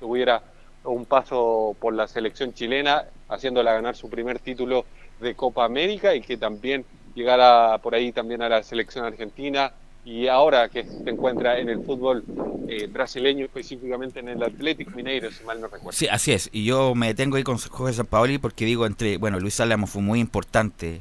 tuviera 0.00 0.42
un 0.84 1.04
paso 1.04 1.76
por 1.78 1.94
la 1.94 2.08
selección 2.08 2.54
chilena, 2.54 3.04
haciéndola 3.28 3.74
ganar 3.74 3.94
su 3.94 4.08
primer 4.08 4.38
título 4.38 4.86
de 5.20 5.34
Copa 5.34 5.64
América 5.64 6.14
y 6.14 6.22
que 6.22 6.36
también 6.38 6.84
llegara 7.14 7.78
por 7.78 7.94
ahí 7.94 8.10
también 8.10 8.42
a 8.42 8.48
la 8.48 8.62
selección 8.62 9.04
argentina 9.04 9.72
y 10.04 10.28
ahora 10.28 10.68
que 10.68 10.84
se 10.84 11.10
encuentra 11.10 11.58
en 11.58 11.68
el 11.68 11.82
fútbol 11.82 12.24
eh, 12.68 12.86
brasileño, 12.86 13.44
específicamente 13.44 14.20
en 14.20 14.28
el 14.28 14.42
Atlético 14.42 14.90
Mineiro, 14.92 15.30
si 15.30 15.44
mal 15.44 15.60
no 15.60 15.68
recuerdo. 15.68 15.92
Sí, 15.92 16.06
así 16.08 16.32
es. 16.32 16.50
Y 16.52 16.64
yo 16.64 16.94
me 16.94 17.08
detengo 17.08 17.36
ahí 17.36 17.42
con 17.42 17.58
Jorge 17.58 17.94
Sampaoli 17.94 18.38
porque 18.38 18.64
digo, 18.64 18.86
entre, 18.86 19.16
bueno, 19.16 19.40
Luis 19.40 19.60
Álamo 19.60 19.86
fue 19.86 20.02
muy 20.02 20.20
importante 20.20 21.00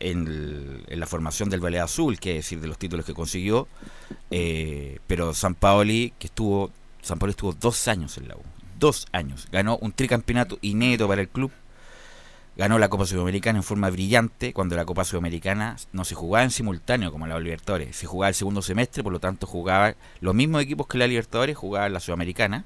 en, 0.00 0.82
la 0.88 1.06
formación 1.06 1.48
del 1.48 1.60
Ballet 1.60 1.80
Azul, 1.80 2.18
que 2.18 2.32
es 2.32 2.44
decir, 2.44 2.60
de 2.60 2.68
los 2.68 2.78
títulos 2.78 3.06
que 3.06 3.14
consiguió, 3.14 3.66
eh, 4.30 4.98
pero 5.06 5.32
Sampaoli, 5.34 6.12
que 6.18 6.26
estuvo, 6.26 6.70
Sampaoli 7.02 7.30
estuvo 7.30 7.52
dos 7.52 7.88
años 7.88 8.18
en 8.18 8.28
la 8.28 8.36
U, 8.36 8.42
dos 8.78 9.06
años, 9.12 9.48
ganó 9.50 9.78
un 9.78 9.92
tricampeonato 9.92 10.58
inédito 10.60 11.08
para 11.08 11.22
el 11.22 11.28
club, 11.28 11.50
ganó 12.56 12.78
la 12.78 12.88
Copa 12.88 13.06
Sudamericana 13.06 13.58
en 13.58 13.62
forma 13.62 13.90
brillante, 13.90 14.52
cuando 14.52 14.76
la 14.76 14.84
Copa 14.84 15.04
Sudamericana 15.04 15.76
no 15.92 16.04
se 16.04 16.14
jugaba 16.14 16.44
en 16.44 16.50
simultáneo 16.50 17.10
como 17.10 17.26
la 17.26 17.38
Libertadores, 17.38 17.96
se 17.96 18.06
jugaba 18.06 18.28
el 18.28 18.34
segundo 18.34 18.62
semestre, 18.62 19.02
por 19.02 19.12
lo 19.12 19.20
tanto 19.20 19.46
jugaba 19.46 19.94
los 20.20 20.34
mismos 20.34 20.62
equipos 20.62 20.86
que 20.86 20.98
la 20.98 21.06
Libertadores, 21.06 21.56
jugaba 21.56 21.88
la 21.88 22.00
Sudamericana, 22.00 22.64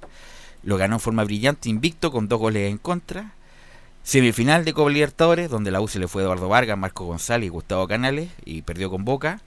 lo 0.63 0.77
ganó 0.77 0.97
en 0.97 1.01
forma 1.01 1.25
brillante, 1.25 1.69
invicto, 1.69 2.11
con 2.11 2.29
dos 2.29 2.39
goles 2.39 2.71
en 2.71 2.79
contra. 2.79 3.33
Semifinal 4.03 4.65
de 4.65 4.73
Copa 4.73 4.91
Libertadores, 4.91 5.51
donde 5.51 5.71
la 5.71 5.81
U 5.81 5.89
se 5.89 5.99
le 5.99 6.09
fue 6.09 6.23
Eduardo 6.23 6.49
Vargas, 6.49 6.79
Marco 6.79 7.05
González 7.05 7.47
y 7.47 7.51
Gustavo 7.51 7.87
Canales, 7.87 8.31
y 8.45 8.63
perdió 8.63 8.91
con 8.91 9.05
Boca. 9.05 9.41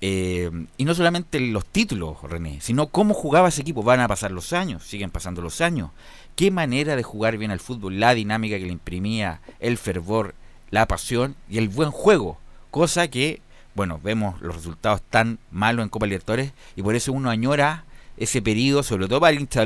Eh, 0.00 0.50
y 0.76 0.84
no 0.84 0.94
solamente 0.94 1.40
los 1.40 1.66
títulos, 1.66 2.16
René, 2.22 2.60
sino 2.60 2.86
cómo 2.86 3.14
jugaba 3.14 3.48
ese 3.48 3.62
equipo. 3.62 3.82
Van 3.82 4.00
a 4.00 4.08
pasar 4.08 4.30
los 4.30 4.52
años, 4.52 4.84
siguen 4.84 5.10
pasando 5.10 5.42
los 5.42 5.60
años. 5.60 5.90
Qué 6.38 6.52
manera 6.52 6.94
de 6.94 7.02
jugar 7.02 7.36
bien 7.36 7.50
al 7.50 7.58
fútbol, 7.58 7.98
la 7.98 8.14
dinámica 8.14 8.58
que 8.58 8.64
le 8.66 8.70
imprimía, 8.70 9.40
el 9.58 9.76
fervor, 9.76 10.36
la 10.70 10.86
pasión 10.86 11.34
y 11.50 11.58
el 11.58 11.68
buen 11.68 11.90
juego. 11.90 12.38
Cosa 12.70 13.08
que, 13.08 13.40
bueno, 13.74 13.98
vemos 14.04 14.40
los 14.40 14.54
resultados 14.54 15.02
tan 15.10 15.40
malos 15.50 15.82
en 15.82 15.88
Copa 15.88 16.06
Libertadores 16.06 16.52
y 16.76 16.82
por 16.82 16.94
eso 16.94 17.12
uno 17.12 17.28
añora 17.28 17.82
ese 18.16 18.40
periodo, 18.40 18.84
sobre 18.84 19.08
todo 19.08 19.18
para 19.18 19.32
el 19.32 19.40
hincha 19.40 19.64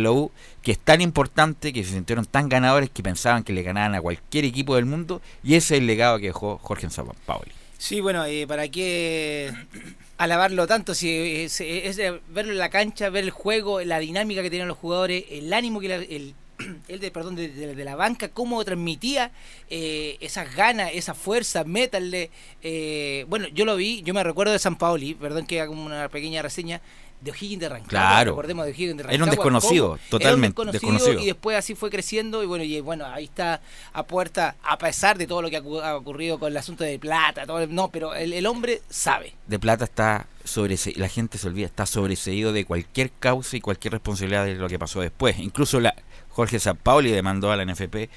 que 0.63 0.73
es 0.73 0.79
tan 0.79 1.03
importante, 1.03 1.75
que 1.75 1.85
se 1.85 1.91
sintieron 1.93 2.25
tan 2.25 2.49
ganadores 2.49 2.89
que 2.89 3.03
pensaban 3.03 3.45
que 3.45 3.53
le 3.53 3.63
ganaban 3.63 3.95
a 3.95 4.01
cualquier 4.01 4.47
equipo 4.47 4.75
del 4.77 4.87
mundo, 4.87 5.21
y 5.45 5.57
ese 5.57 5.75
es 5.75 5.81
el 5.83 5.87
legado 5.87 6.21
que 6.21 6.29
dejó 6.29 6.57
Jorge 6.57 6.89
Sampaoli. 6.89 7.53
Sí, 7.77 8.01
bueno, 8.01 8.25
eh, 8.25 8.47
¿para 8.47 8.69
qué 8.69 9.53
alabarlo 10.17 10.67
tanto? 10.67 10.95
Si 10.95 11.11
eh, 11.11 11.45
es, 11.45 11.59
de 11.97 12.19
verlo 12.31 12.53
en 12.53 12.59
la 12.59 12.71
cancha, 12.71 13.11
ver 13.11 13.25
el 13.25 13.31
juego, 13.31 13.83
la 13.83 13.99
dinámica 13.99 14.41
que 14.41 14.49
tenían 14.49 14.69
los 14.69 14.79
jugadores, 14.79 15.25
el 15.31 15.53
ánimo 15.53 15.79
que 15.79 15.89
la- 15.89 15.97
el, 15.97 16.35
el 16.89 17.01
de, 17.01 17.11
perdón, 17.11 17.37
de, 17.37 17.49
de- 17.49 17.75
de 17.75 17.85
la 17.85 17.97
banca, 17.97 18.29
cómo 18.29 18.65
transmitía 18.65 19.31
eh, 19.71 20.17
esas 20.21 20.55
ganas, 20.55 20.91
esa 20.95 21.15
fuerza, 21.15 21.65
métanle. 21.65 22.31
eh, 22.63 23.25
bueno, 23.29 23.49
yo 23.49 23.65
lo 23.65 23.77
vi, 23.77 24.03
yo 24.03 24.15
me 24.15 24.23
recuerdo 24.23 24.53
de 24.53 24.59
San 24.59 24.77
Paoli, 24.77 25.15
perdón 25.15 25.47
que 25.47 25.61
haga 25.61 25.71
una 25.71 26.09
pequeña 26.09 26.43
reseña, 26.43 26.81
de 27.21 27.31
O'Higgins 27.31 27.61
de 27.61 27.69
Rancagua. 27.69 27.89
Claro. 27.89 28.31
Recordemos 28.33 28.65
de 28.67 28.73
O'Higgins 28.73 28.97
de 28.97 29.03
Era 29.05 29.13
un 29.13 29.21
Rancagua, 29.31 29.35
desconocido, 29.45 29.87
cómo- 29.91 29.99
totalmente 30.11 30.61
Era 30.61 30.69
un 30.69 30.73
desconocido. 30.73 31.21
Y 31.21 31.27
después 31.27 31.57
así 31.57 31.77
fue 31.77 31.89
creciendo 31.89 32.43
y 32.43 32.47
bueno, 32.47 32.65
y 32.65 32.81
bueno, 32.81 33.07
ahí 33.07 33.25
está 33.27 33.61
a 33.93 34.03
puerta, 34.05 34.57
a 34.65 34.77
pesar 34.77 35.17
de 35.19 35.29
todo 35.29 35.41
lo 35.41 35.49
que 35.49 35.57
ha, 35.59 35.63
ocu- 35.63 35.81
ha 35.85 35.95
ocurrido 35.97 36.41
con 36.41 36.51
el 36.51 36.57
asunto 36.57 36.83
de 36.83 36.99
plata, 36.99 37.47
todo, 37.47 37.65
no, 37.69 37.91
pero 37.93 38.13
el, 38.17 38.33
el 38.33 38.45
hombre 38.47 38.83
sabe. 38.91 39.35
De 39.47 39.61
Plata 39.61 39.85
está 39.85 40.27
sobreseído, 40.43 40.99
la 41.01 41.09
gente 41.09 41.39
se 41.39 41.47
olvida, 41.47 41.67
está 41.67 41.87
sobreseído 41.87 42.53
de 42.53 42.65
cualquier 42.65 43.13
causa 43.13 43.57
y 43.57 43.61
cualquier 43.61 43.93
responsabilidad 43.93 44.45
de 44.45 44.55
lo 44.57 44.69
que 44.69 44.81
pasó 44.81 45.01
después. 45.01 45.39
Incluso 45.39 45.79
la 45.79 45.95
Jorge 46.33 46.59
Sampaoli 46.59 47.11
demandó 47.11 47.53
a 47.53 47.57
la 47.57 47.65
NFP 47.65 48.11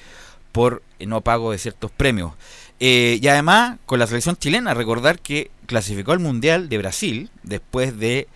por 0.52 0.84
no 1.00 1.22
pago 1.22 1.52
de 1.52 1.58
ciertos 1.58 1.92
premios. 1.92 2.34
Eh, 2.80 3.20
y 3.22 3.28
además, 3.28 3.78
con 3.86 4.00
la 4.00 4.08
selección 4.08 4.38
chilena, 4.38 4.74
recordar 4.74 5.20
que 5.20 5.52
clasificó 5.66 6.12
al 6.12 6.20
Mundial 6.20 6.70
de 6.70 6.78
Brasil 6.78 7.30
después 7.44 7.98
de 7.98 8.28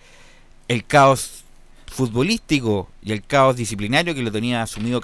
el 0.68 0.84
caos 0.84 1.44
futbolístico 1.86 2.88
y 3.02 3.12
el 3.12 3.22
caos 3.22 3.56
disciplinario 3.56 4.14
que 4.14 4.22
lo 4.22 4.30
tenía 4.30 4.62
asumido 4.62 5.00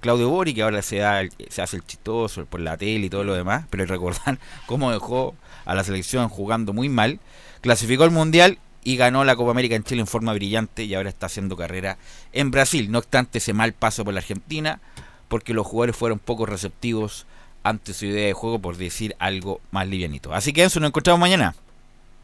Claudio 0.00 0.28
Bori, 0.28 0.52
que 0.52 0.62
ahora 0.62 0.82
se, 0.82 0.98
da 0.98 1.22
se 1.48 1.62
hace 1.62 1.76
el 1.76 1.86
chistoso 1.86 2.44
por 2.44 2.60
la 2.60 2.76
tele 2.76 3.06
y 3.06 3.10
todo 3.10 3.24
lo 3.24 3.34
demás, 3.34 3.64
pero 3.70 3.86
recordar 3.86 4.38
cómo 4.66 4.92
dejó 4.92 5.34
a 5.64 5.74
la 5.74 5.84
selección 5.84 6.28
jugando 6.28 6.72
muy 6.72 6.88
mal, 6.88 7.20
clasificó 7.60 8.04
al 8.04 8.10
Mundial 8.10 8.58
y 8.84 8.96
ganó 8.96 9.24
la 9.24 9.36
Copa 9.36 9.50
América 9.50 9.74
en 9.74 9.84
Chile 9.84 10.00
en 10.00 10.06
forma 10.06 10.32
brillante 10.32 10.84
y 10.84 10.94
ahora 10.94 11.08
está 11.08 11.26
haciendo 11.26 11.56
carrera 11.56 11.98
en 12.32 12.50
Brasil, 12.50 12.90
no 12.90 12.98
obstante 12.98 13.38
ese 13.38 13.52
mal 13.52 13.72
paso 13.72 14.04
por 14.04 14.14
la 14.14 14.20
Argentina, 14.20 14.80
porque 15.28 15.52
los 15.54 15.66
jugadores 15.66 15.96
fueron 15.96 16.18
poco 16.18 16.46
receptivos 16.46 17.26
ante 17.64 17.92
su 17.92 18.06
idea 18.06 18.26
de 18.26 18.32
juego, 18.32 18.58
por 18.60 18.76
decir 18.76 19.14
algo 19.18 19.60
más 19.72 19.86
livianito. 19.86 20.32
Así 20.32 20.52
que 20.52 20.64
eso, 20.64 20.80
nos 20.80 20.88
encontramos 20.88 21.20
mañana. 21.20 21.54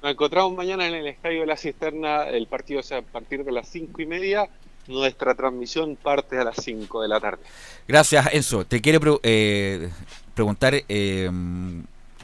Nos 0.03 0.13
encontramos 0.13 0.55
mañana 0.57 0.87
en 0.87 0.95
el 0.95 1.07
Estadio 1.07 1.41
de 1.41 1.47
la 1.47 1.57
Cisterna. 1.57 2.25
El 2.29 2.47
partido 2.47 2.81
es 2.81 2.93
a 2.93 3.03
partir 3.03 3.45
de 3.45 3.53
las 3.53 3.69
cinco 3.69 4.01
y 4.01 4.07
media. 4.07 4.49
Nuestra 4.87 5.35
transmisión 5.35 5.97
parte 5.97 6.39
a 6.39 6.45
las 6.45 6.57
5 6.63 7.01
de 7.01 7.09
la 7.09 7.19
tarde. 7.19 7.43
Gracias, 7.89 8.29
Enzo. 8.35 8.67
Te 8.67 8.83
quiero 8.83 9.01
pre- 9.01 9.19
eh, 9.23 9.89
preguntar, 10.35 10.75
eh, 10.89 11.31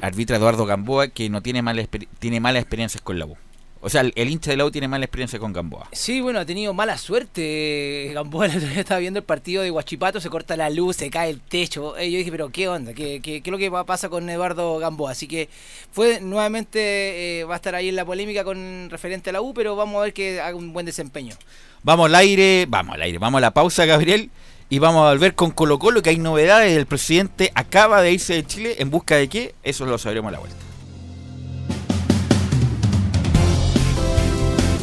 arbitra 0.03 0.37
Eduardo 0.37 0.67
Gamboa, 0.67 1.09
que 1.09 1.31
no 1.31 1.41
tiene 1.41 1.63
mala, 1.63 1.87
tiene 2.19 2.39
malas 2.39 2.61
experiencias 2.63 3.01
con 3.03 3.19
la 3.19 3.25
U. 3.25 3.37
O 3.83 3.89
sea, 3.89 4.03
el, 4.03 4.13
el 4.15 4.29
hincha 4.29 4.51
de 4.51 4.59
la 4.59 4.67
U 4.67 4.71
tiene 4.71 4.89
mala 4.89 5.07
experiencia 5.07 5.39
con 5.39 5.55
Gamboa. 5.55 5.89
Sí, 5.93 6.21
bueno, 6.21 6.39
ha 6.39 6.45
tenido 6.45 6.75
mala 6.75 6.99
suerte. 6.99 8.11
Gamboa 8.13 8.47
el 8.47 8.57
otro 8.57 8.69
día 8.69 8.81
estaba 8.81 9.01
viendo 9.01 9.19
el 9.19 9.25
partido 9.25 9.63
de 9.63 9.71
Huachipato, 9.71 10.21
se 10.21 10.29
corta 10.29 10.57
la 10.57 10.69
luz, 10.69 10.97
se 10.97 11.09
cae 11.09 11.31
el 11.31 11.41
techo. 11.41 11.97
Eh, 11.97 12.11
yo 12.11 12.19
dije, 12.19 12.31
pero 12.31 12.51
¿qué 12.51 12.69
onda? 12.69 12.93
¿Qué, 12.93 13.21
qué, 13.23 13.41
qué 13.41 13.51
es 13.51 13.53
lo 13.53 13.59
que 13.59 13.71
pasa 13.87 14.11
con 14.11 14.29
Eduardo 14.29 14.79
Gamboa? 14.79 15.13
Así 15.13 15.27
que 15.27 15.49
fue 15.93 16.21
nuevamente, 16.21 17.41
eh, 17.41 17.45
va 17.45 17.55
a 17.55 17.57
estar 17.57 17.75
ahí 17.75 17.89
en 17.89 17.97
la 17.97 18.05
polémica 18.05 18.45
con 18.45 18.89
referente 18.91 19.31
a 19.31 19.33
la 19.33 19.41
U, 19.41 19.55
pero 19.55 19.77
vamos 19.77 19.97
a 20.01 20.05
ver 20.05 20.13
que 20.13 20.41
haga 20.41 20.57
un 20.57 20.75
buen 20.75 20.85
desempeño. 20.85 21.35
Vamos 21.83 22.07
al 22.07 22.15
aire, 22.17 22.67
vamos 22.69 22.95
al 22.95 23.03
aire, 23.03 23.17
vamos 23.17 23.39
a 23.39 23.41
la 23.41 23.53
pausa, 23.53 23.87
Gabriel, 23.87 24.31
y 24.69 24.79
vamos 24.79 25.07
a 25.07 25.11
volver 25.11 25.35
con 25.35 25.53
Colo 25.53 25.79
Colo, 25.79 26.03
que 26.03 26.11
hay 26.11 26.19
novedades. 26.19 26.77
El 26.77 26.85
presidente 26.85 27.51
acaba 27.55 28.03
de 28.03 28.13
irse 28.13 28.35
de 28.35 28.47
Chile 28.47 28.77
en 28.79 28.91
busca 28.91 29.17
de 29.17 29.29
qué, 29.29 29.55
eso 29.63 29.87
lo 29.87 29.97
sabremos 29.97 30.29
a 30.29 30.33
la 30.33 30.39
vuelta. 30.41 30.70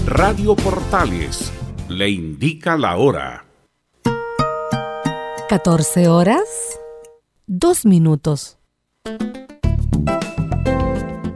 Radio 0.07 0.55
Portales 0.55 1.51
le 1.89 2.09
indica 2.09 2.77
la 2.77 2.95
hora. 2.95 3.45
14 5.49 6.07
horas, 6.07 6.79
2 7.47 7.85
minutos. 7.85 8.57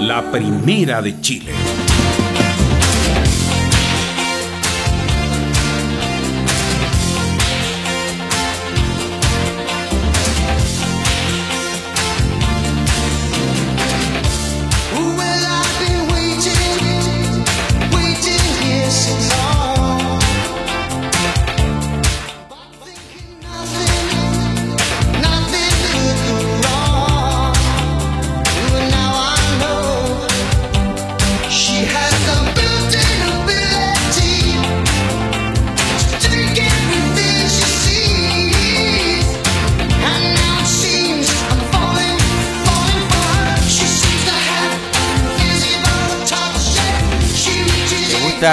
La 0.00 0.22
primera 0.30 1.02
de 1.02 1.20
Chile. 1.20 1.87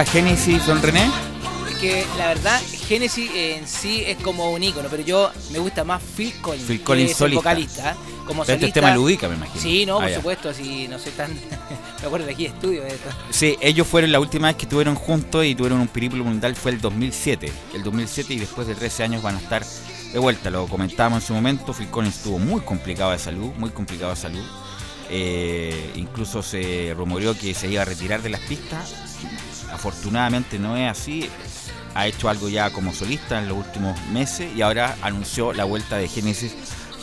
Reaches 0.04 0.14
¿Te 0.14 0.22
gusta 0.22 0.46
Genesis, 0.46 0.68
don 0.68 0.82
René? 0.82 1.10
Que 1.80 2.06
la 2.18 2.28
verdad, 2.30 2.62
Genesis 2.88 3.30
en 3.36 3.68
sí 3.68 4.04
es 4.08 4.18
como 4.18 4.52
un 4.52 4.64
ícono, 4.64 4.88
pero 4.90 5.04
yo 5.04 5.30
me 5.52 5.60
gusta 5.60 5.84
más 5.84 6.02
Phil 6.16 6.34
Collins. 6.42 6.66
Phil 6.68 6.78
que 6.80 6.84
Collins 6.86 7.12
es 7.12 7.16
el 7.16 7.18
solista. 7.18 7.40
vocalista. 7.40 7.92
¿eh? 7.92 7.96
Como 8.26 8.44
Pero 8.46 8.54
este 8.54 8.54
es 8.54 8.60
solista. 8.60 8.80
tema 8.82 8.96
Ludica, 8.96 9.28
me 9.28 9.36
imagino. 9.36 9.62
Sí, 9.62 9.86
no, 9.86 9.98
Ah, 9.98 10.02
por 10.02 10.10
ya. 10.10 10.16
supuesto, 10.16 10.50
así 10.50 10.88
no 10.88 10.98
soy 11.00 11.12
tan. 11.12 11.34
me 12.02 12.06
acuerdo 12.08 12.26
de 12.28 12.32
aquí 12.34 12.46
estudio 12.46 12.82
de 12.84 12.88
esto. 12.90 13.10
Sí, 13.30 13.58
ellos 13.62 13.86
fueron 13.88 14.12
la 14.12 14.20
última 14.22 14.48
vez 14.48 14.56
que 14.56 14.64
estuvieron 14.66 14.96
juntos 14.96 15.46
y 15.46 15.54
tuvieron 15.54 15.80
un 15.82 15.88
periplo 15.90 16.24
mundial 16.24 16.56
fue 16.56 16.72
el 16.72 16.80
2007. 16.82 17.52
El 17.74 17.84
2007 17.84 18.34
y 18.34 18.40
después 18.40 18.68
de 18.68 18.76
13 18.76 19.04
años 19.04 19.22
van 19.22 19.36
a 19.36 19.40
estar 19.40 19.64
de 20.14 20.20
vuelta. 20.20 20.50
Lo 20.50 20.68
comentábamos 20.68 21.24
en 21.24 21.28
su 21.28 21.34
momento. 21.34 21.74
Phil 21.74 21.90
Collins 21.90 22.16
estuvo 22.18 22.40
muy 22.40 22.62
complicado 22.62 23.12
de 23.12 23.20
salud, 23.20 23.52
muy 23.58 23.70
complicado 23.72 24.12
de 24.12 24.18
salud. 24.18 24.46
Eh, 25.10 25.92
incluso 25.96 26.42
se 26.42 26.94
rumoreó 26.98 27.38
que 27.38 27.54
se 27.54 27.68
iba 27.70 27.82
a 27.82 27.86
retirar 27.86 28.22
de 28.22 28.30
las 28.30 28.42
pistas. 28.42 28.94
Afortunadamente 29.76 30.58
no 30.58 30.76
es 30.76 30.90
así. 30.90 31.30
Ha 31.94 32.08
hecho 32.08 32.28
algo 32.30 32.50
ya 32.50 32.72
como 32.72 32.94
solista 32.94 33.40
en 33.40 33.48
los 33.48 33.58
últimos 33.58 34.00
meses 34.12 34.52
y 34.56 34.62
ahora 34.62 34.98
anunció 35.02 35.54
la 35.54 35.64
vuelta 35.64 35.98
de 35.98 36.08
Genesis 36.08 36.54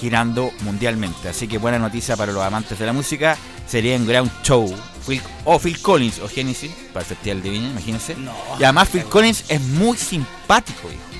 girando 0.00 0.50
mundialmente. 0.62 1.28
Así 1.28 1.46
que 1.48 1.58
buena 1.58 1.78
noticia 1.78 2.16
para 2.16 2.32
los 2.32 2.42
amantes 2.42 2.78
de 2.78 2.86
la 2.86 2.92
música. 2.92 3.36
Sería 3.66 3.94
en 3.94 4.06
Ground 4.06 4.30
Show. 4.42 4.74
Phil- 5.06 5.22
o 5.44 5.58
Phil 5.58 5.80
Collins 5.80 6.18
o 6.20 6.28
Genesis 6.28 6.70
para 6.92 7.00
el 7.00 7.06
Festival 7.06 7.42
de 7.42 7.50
Viña, 7.50 7.68
imagínense. 7.70 8.16
y 8.60 8.62
además 8.64 8.88
Phil 8.88 9.04
Collins 9.04 9.44
es 9.48 9.60
muy 9.60 9.96
simpático, 9.96 10.88
hijo. 10.88 11.11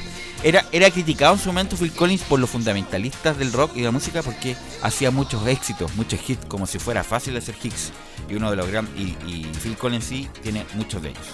Era, 0.45 0.65
era 0.73 0.91
criticado 0.91 1.35
en 1.35 1.39
su 1.39 1.49
momento 1.51 1.77
Phil 1.77 1.93
Collins 1.93 2.23
por 2.23 2.41
los 2.41 2.51
fundamentalistas 2.51 3.39
del 3.39 3.53
rock 3.53 3.73
y 3.77 3.79
de 3.81 3.85
la 3.85 3.91
música 3.93 4.23
porque 4.23 4.57
hacía 4.83 5.13
muchos 5.13 5.47
éxitos, 5.47 5.95
muchos 5.95 6.19
hits, 6.29 6.45
como 6.47 6.67
si 6.67 6.81
fuera 6.81 7.05
fácil 7.05 7.37
hacer 7.37 7.55
hits. 7.63 7.93
Y 8.29 8.35
uno 8.35 8.51
de 8.51 8.57
los 8.57 8.67
grandes. 8.69 8.93
Y, 8.99 9.17
y 9.25 9.45
Phil 9.63 9.77
Collins 9.77 10.05
sí 10.05 10.29
tiene 10.43 10.67
muchos 10.75 11.01
de 11.01 11.11
ellos. 11.11 11.27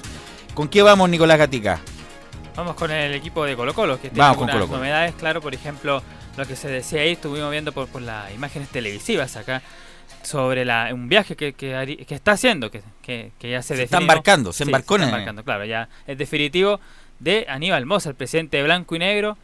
¿Con 0.53 0.69
qué 0.69 0.83
vamos, 0.83 1.09
Nicolás 1.09 1.39
Gatica? 1.39 1.81
Vamos 2.55 2.75
con 2.77 2.91
el 2.91 3.15
equipo 3.15 3.45
de 3.45 3.57
Colo 3.57 3.73
Colo, 3.73 3.97
que 3.97 4.09
tiene 4.11 4.19
Vamos 4.19 4.37
con 4.37 4.51
algunas 4.51 4.67
Colo-Colo. 4.69 4.79
novedades, 4.79 5.15
claro, 5.15 5.41
por 5.41 5.55
ejemplo, 5.55 6.03
lo 6.37 6.47
que 6.47 6.57
se 6.57 6.69
decía 6.69 7.01
ahí, 7.03 7.13
estuvimos 7.13 7.51
viendo 7.51 7.73
por, 7.73 7.87
por 7.89 8.03
las 8.03 8.35
imágenes 8.35 8.69
televisivas 8.69 9.37
acá, 9.37 9.63
sobre 10.23 10.65
la, 10.65 10.91
un 10.93 11.09
viaje 11.09 11.37
que, 11.37 11.53
que, 11.53 12.05
que 12.07 12.15
está 12.15 12.33
haciendo, 12.33 12.71
que, 12.71 12.83
que, 13.01 13.31
que 13.39 13.51
ya 13.53 13.63
se, 13.63 13.77
Se 13.77 13.85
está 13.85 13.99
embarcando, 13.99 14.53
se 14.53 14.65
embarcó 14.65 14.97
está 14.97 15.05
en- 15.07 15.11
embarcando, 15.15 15.45
claro, 15.45 15.65
ya 15.65 15.89
es 16.07 16.19
definitivo 16.19 16.81
de 17.21 17.47
Aníbal 17.49 17.87
Mosa, 17.87 18.11
el 18.11 18.15
presidente 18.15 18.57
de 18.59 18.63
Blanco 18.63 18.95
y 18.97 18.99
Negro, 19.01 19.37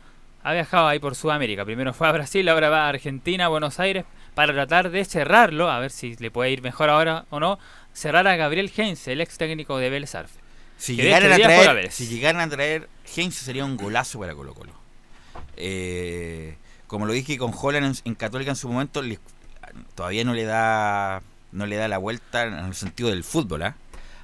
ha 0.42 0.52
viajado 0.52 0.86
ahí 0.88 0.98
por 0.98 1.14
Sudamérica. 1.14 1.64
Primero 1.64 1.92
fue 1.94 2.08
a 2.08 2.12
Brasil, 2.12 2.48
ahora 2.48 2.68
va 2.70 2.86
a 2.86 2.88
Argentina, 2.90 3.48
Buenos 3.48 3.80
Aires, 3.80 4.04
para 4.34 4.52
tratar 4.52 4.90
de 4.90 5.04
cerrarlo, 5.04 5.70
a 5.70 5.78
ver 5.80 5.90
si 5.90 6.16
le 6.16 6.30
puede 6.30 6.50
ir 6.50 6.60
mejor 6.62 6.90
ahora 6.90 7.24
o 7.30 7.40
no, 7.40 7.58
cerrar 7.92 8.26
a 8.26 8.36
Gabriel 8.36 8.70
Heinze, 8.76 9.12
el 9.12 9.20
ex 9.20 9.38
técnico 9.38 9.78
de 9.78 9.90
Vélez 9.90 10.14
Arfe. 10.14 10.38
Si 10.76 10.96
llegaran, 10.96 11.32
a 11.32 11.36
traer, 11.36 11.74
Vélez. 11.74 11.94
si 11.94 12.08
llegaran 12.08 12.40
a 12.42 12.48
traer 12.48 12.88
sería 13.30 13.64
un 13.64 13.76
golazo 13.76 14.18
para 14.18 14.34
Colo 14.34 14.54
Colo. 14.54 14.72
Eh, 15.56 16.56
como 16.86 17.06
lo 17.06 17.12
dije 17.12 17.38
con 17.38 17.52
Holland 17.56 17.86
en, 17.86 18.10
en 18.10 18.14
Católica 18.14 18.50
en 18.50 18.56
su 18.56 18.68
momento, 18.68 19.02
le- 19.02 19.18
todavía 19.94 20.24
no 20.24 20.34
le 20.34 20.44
da 20.44 21.22
no 21.52 21.66
le 21.66 21.76
da 21.76 21.86
la 21.86 21.98
vuelta 21.98 22.42
en 22.42 22.54
el 22.54 22.74
sentido 22.74 23.08
del 23.10 23.22
fútbol. 23.22 23.62
¿ah? 23.62 23.76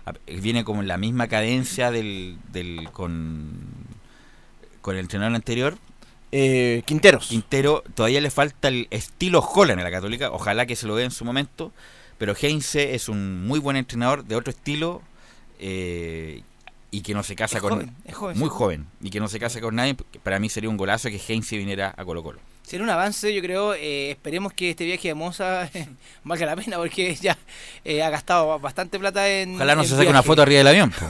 A- 0.07 0.15
Viene 0.41 0.65
como 0.65 0.81
en 0.83 0.89
la 0.89 0.97
misma 0.97 1.29
cadencia 1.29 1.91
del, 1.91 2.39
del 2.53 2.91
con, 2.93 3.51
con 4.81 4.95
el 4.97 5.01
entrenador 5.03 5.35
anterior. 5.35 5.79
Eh, 6.33 6.83
Quinteros. 6.87 7.27
Quintero, 7.27 7.83
todavía 7.95 8.21
le 8.21 8.31
falta 8.31 8.69
el 8.69 8.87
estilo 8.91 9.41
Holland 9.41 9.81
en 9.81 9.85
la 9.85 9.91
Católica. 9.91 10.31
Ojalá 10.31 10.67
que 10.67 10.77
se 10.77 10.87
lo 10.87 10.97
dé 10.97 11.05
en 11.05 11.11
su 11.11 11.25
momento. 11.25 11.73
Pero 12.19 12.35
Heinze 12.41 12.95
es 12.95 13.09
un 13.09 13.47
muy 13.47 13.59
buen 13.59 13.77
entrenador 13.77 14.25
de 14.25 14.37
otro 14.37 14.51
estilo 14.51 15.01
eh, 15.59 16.43
y 16.91 17.01
que 17.01 17.15
no 17.15 17.23
se 17.23 17.35
casa 17.35 17.57
Es 17.57 17.63
con. 17.63 17.71
joven, 17.73 17.95
es 18.05 18.15
joven, 18.15 18.39
muy 18.39 18.49
joven 18.51 18.87
y 19.01 19.11
que 19.11 19.21
no 19.21 19.29
se 19.29 19.39
casa 19.41 19.61
con 19.61 19.75
nadie. 19.77 19.97
Para 20.23 20.39
mí 20.39 20.49
sería 20.51 20.69
un 20.71 20.77
golazo 20.77 21.09
que 21.09 21.19
Heinze 21.29 21.57
viniera 21.57 21.95
a 21.97 22.05
Colo 22.05 22.23
Colo. 22.23 22.39
Será 22.71 22.85
un 22.85 22.91
avance, 22.91 23.35
yo 23.35 23.43
creo. 23.43 23.75
eh, 23.75 24.13
esperemos 24.13 24.53
que 24.53 24.71
este 24.71 24.85
viaje 24.85 25.09
de 25.09 25.15
Moza 25.15 25.69
valga 26.25 26.47
la 26.47 26.55
pena 26.55 26.77
porque 26.77 27.15
ya 27.21 27.37
eh, 27.85 28.01
ha 28.05 28.11
gastado 28.11 28.61
bastante 28.61 28.97
plata 29.01 29.29
en. 29.29 29.57
Ojalá 29.57 29.75
no 29.75 29.83
en 29.83 29.89
se 29.89 29.97
saque 29.97 30.09
una 30.09 30.23
foto 30.23 30.43
arriba 30.43 30.59
del 30.59 30.69
avión. 30.69 30.93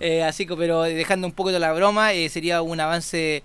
Eh, 0.00 0.22
así 0.22 0.46
que, 0.46 0.54
pero 0.54 0.82
dejando 0.82 1.26
un 1.26 1.32
poco 1.32 1.50
de 1.50 1.58
la 1.58 1.72
broma, 1.72 2.12
eh, 2.12 2.28
sería 2.28 2.60
un 2.62 2.78
avance 2.78 3.42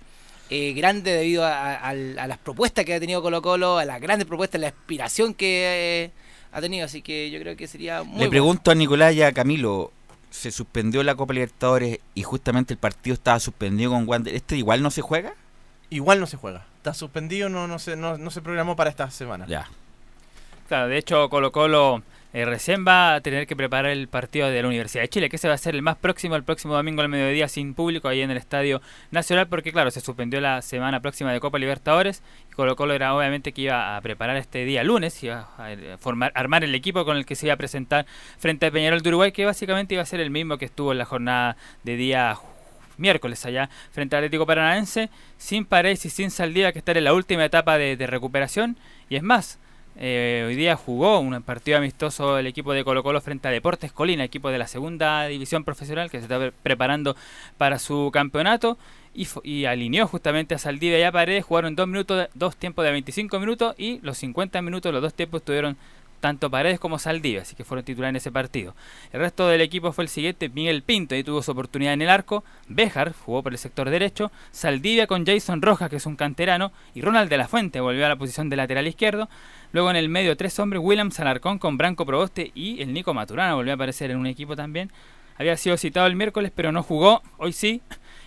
eh, 0.50 0.74
grande 0.74 1.12
debido 1.14 1.46
a, 1.46 1.52
a- 1.74 1.76
al- 1.78 2.20
a 2.20 2.28
las 2.28 2.38
propuestas 2.38 2.84
que 2.86 2.94
ha 2.94 3.00
tenido 3.00 3.22
Colo 3.22 3.42
Colo, 3.42 3.78
a 3.78 3.86
las 3.86 4.00
grandes 4.02 4.28
propuestas, 4.28 4.60
la 4.60 4.68
aspiración 4.68 5.34
que 5.34 6.04
eh, 6.06 6.12
ha 6.52 6.60
tenido. 6.62 6.86
Así 6.86 7.02
que 7.02 7.32
yo 7.32 7.40
creo 7.40 7.56
que 7.56 7.66
sería 7.68 8.04
muy 8.04 8.12
Le 8.14 8.18
bueno. 8.18 8.30
pregunto 8.30 8.72
a 8.72 8.76
Nicolás 8.76 9.14
y 9.16 9.22
a 9.24 9.32
Camilo. 9.32 9.92
Se 10.30 10.52
suspendió 10.52 11.02
la 11.02 11.16
Copa 11.16 11.34
Libertadores 11.34 12.00
y 12.14 12.24
justamente 12.24 12.74
el 12.74 12.78
partido 12.78 13.14
estaba 13.14 13.40
suspendido 13.40 13.92
con 13.92 14.08
Wander. 14.08 14.36
¿Este 14.36 14.58
igual 14.58 14.84
no 14.84 14.92
se 14.92 15.02
juega? 15.02 15.34
Igual 15.90 16.20
no 16.20 16.28
se 16.28 16.36
juega. 16.38 16.66
Está 16.88 16.98
suspendido, 16.98 17.50
no, 17.50 17.68
no, 17.68 17.80
se, 17.80 17.98
no, 17.98 18.18
no 18.18 18.32
se 18.32 18.42
programó 18.42 18.78
para 18.78 18.90
esta 18.90 19.12
semana. 19.12 19.46
Ya. 19.46 19.68
Claro, 20.70 20.88
de 20.88 20.98
hecho 20.98 21.28
Colo 21.28 21.52
Colo 21.52 22.02
eh, 22.32 22.46
recién 22.46 22.86
va 22.88 23.16
a 23.16 23.20
tener 23.20 23.46
que 23.46 23.58
preparar 23.58 23.92
el 23.92 24.08
partido 24.08 24.48
de 24.48 24.62
la 24.62 24.70
Universidad 24.70 25.04
de 25.04 25.10
Chile, 25.10 25.30
que 25.30 25.38
se 25.38 25.50
va 25.50 25.54
a 25.54 25.58
ser 25.58 25.76
el 25.76 25.82
más 25.82 25.98
próximo, 25.98 26.38
el 26.38 26.46
próximo 26.46 26.76
domingo 26.76 27.02
al 27.02 27.10
mediodía 27.10 27.50
sin 27.50 27.74
público 27.74 28.08
ahí 28.08 28.22
en 28.22 28.32
el 28.32 28.38
Estadio 28.38 28.82
Nacional, 29.12 29.48
porque 29.48 29.74
claro, 29.74 29.92
se 29.92 30.00
suspendió 30.00 30.40
la 30.40 30.62
semana 30.62 31.02
próxima 31.02 31.34
de 31.34 31.42
Copa 31.42 31.60
Libertadores 31.60 32.24
y 32.50 32.54
Colo 32.54 32.78
Colo 32.78 32.94
era 32.94 33.14
obviamente 33.14 33.52
que 33.52 33.64
iba 33.64 33.98
a 33.98 34.00
preparar 34.00 34.38
este 34.38 34.64
día 34.64 34.82
lunes, 34.86 35.22
iba 35.26 35.50
a 35.58 35.74
eh, 35.74 35.98
formar, 36.00 36.32
armar 36.36 36.64
el 36.64 36.74
equipo 36.74 37.04
con 37.04 37.18
el 37.18 37.26
que 37.26 37.36
se 37.36 37.48
iba 37.48 37.54
a 37.56 37.58
presentar 37.58 38.06
frente 38.38 38.68
a 38.68 38.72
Peñarol 38.72 39.02
de 39.02 39.10
Uruguay, 39.10 39.34
que 39.34 39.44
básicamente 39.44 39.96
iba 39.96 40.04
a 40.04 40.06
ser 40.06 40.22
el 40.22 40.30
mismo 40.30 40.58
que 40.58 40.64
estuvo 40.64 40.94
en 40.94 41.00
la 41.00 41.06
jornada 41.06 41.58
de 41.84 41.98
día 41.98 42.38
miércoles 42.98 43.46
allá 43.46 43.70
frente 43.92 44.16
al 44.16 44.24
Atlético 44.24 44.46
Paranaense, 44.46 45.10
sin 45.38 45.66
Paredes 45.66 46.06
y 46.06 46.10
sin 46.10 46.32
Saldía, 46.32 46.72
que 46.72 46.80
estar 46.80 46.98
en 46.98 47.04
la 47.04 47.14
última 47.14 47.46
etapa 47.46 47.78
de, 47.78 47.96
recuperación, 48.08 48.78
y 49.10 49.16
es 49.16 49.24
más, 49.24 49.60
eh, 50.00 50.44
hoy 50.48 50.56
día 50.56 50.76
jugó 50.76 51.20
un 51.20 51.42
partido 51.42 51.78
amistoso 51.78 52.38
el 52.38 52.46
equipo 52.46 52.74
de 52.74 52.84
Colo 52.84 53.02
Colo 53.02 53.20
frente 53.20 53.48
a 53.48 53.52
Deportes 53.52 53.92
Colina, 53.92 54.24
equipo 54.24 54.50
de 54.50 54.60
la 54.60 54.68
segunda 54.68 55.26
división 55.26 55.64
profesional 55.64 56.12
que 56.12 56.18
se 56.20 56.24
está 56.24 56.38
pre- 56.38 56.52
preparando 56.52 57.16
para 57.58 57.80
su 57.80 58.12
campeonato. 58.14 58.78
Y, 59.16 59.28
y 59.42 59.66
alineó 59.66 60.06
justamente 60.06 60.54
a 60.54 60.60
Saldivia 60.60 61.00
y 61.00 61.02
a 61.02 61.12
Paredes, 61.12 61.44
jugaron 61.44 61.76
dos 61.76 61.88
minutos, 61.88 62.30
dos 62.36 62.56
tiempos 62.56 62.86
de 62.86 62.92
25 62.92 63.40
minutos 63.40 63.74
y 63.76 64.00
los 64.04 64.16
50 64.20 64.62
minutos, 64.62 64.94
los 64.94 65.02
dos 65.02 65.16
tiempos 65.16 65.42
tuvieron 65.42 65.76
tanto 66.20 66.50
Paredes 66.50 66.80
como 66.80 67.00
Saldivia, 67.00 67.42
así 67.42 67.56
que 67.56 67.64
fueron 67.64 67.86
titulares 67.86 68.12
en 68.12 68.16
ese 68.18 68.32
partido. 68.32 68.76
El 69.12 69.20
resto 69.20 69.48
del 69.48 69.62
equipo 69.62 69.92
fue 69.92 70.04
el 70.04 70.10
siguiente, 70.10 70.50
Miguel 70.50 70.84
Pinto, 70.84 71.16
y 71.16 71.24
tuvo 71.24 71.42
su 71.42 71.52
oportunidad 71.52 71.94
en 71.94 72.02
el 72.02 72.10
arco, 72.10 72.44
Béjar 72.68 73.14
jugó 73.14 73.44
por 73.44 73.52
el 73.52 73.58
sector 73.58 73.90
derecho, 73.90 74.32
Saldivia 74.52 75.08
con 75.08 75.26
Jason 75.26 75.62
Rojas, 75.62 75.90
que 75.90 75.98
es 75.98 76.06
un 76.06 76.16
canterano, 76.16 76.72
y 76.94 77.02
Ronald 77.02 77.30
de 77.30 77.38
la 77.38 77.48
Fuente 77.48 77.80
volvió 77.80 78.06
a 78.06 78.10
la 78.10 78.16
posición 78.16 78.50
de 78.50 78.56
lateral 78.56 78.88
izquierdo. 78.88 79.30
Luego 79.72 79.90
en 79.90 79.96
el 79.96 80.10
medio 80.10 80.38
tres 80.38 80.58
hombres, 80.60 80.82
William 80.84 81.12
Alarcón 81.18 81.60
con 81.60 81.78
Branco 81.78 82.06
Proboste 82.06 82.52
y 82.56 82.82
el 82.82 82.94
Nico 82.94 83.14
Maturana 83.14 83.56
volvió 83.56 83.74
a 83.74 83.76
aparecer 83.76 84.12
en 84.12 84.18
un 84.18 84.28
equipo 84.28 84.56
también. 84.56 84.92
Había 85.38 85.56
sido 85.58 85.78
citado 85.78 86.08
el 86.08 86.16
miércoles, 86.16 86.52
pero 86.56 86.72
no 86.72 86.84
jugó, 86.84 87.22
hoy 87.38 87.54
sí. 87.54 87.82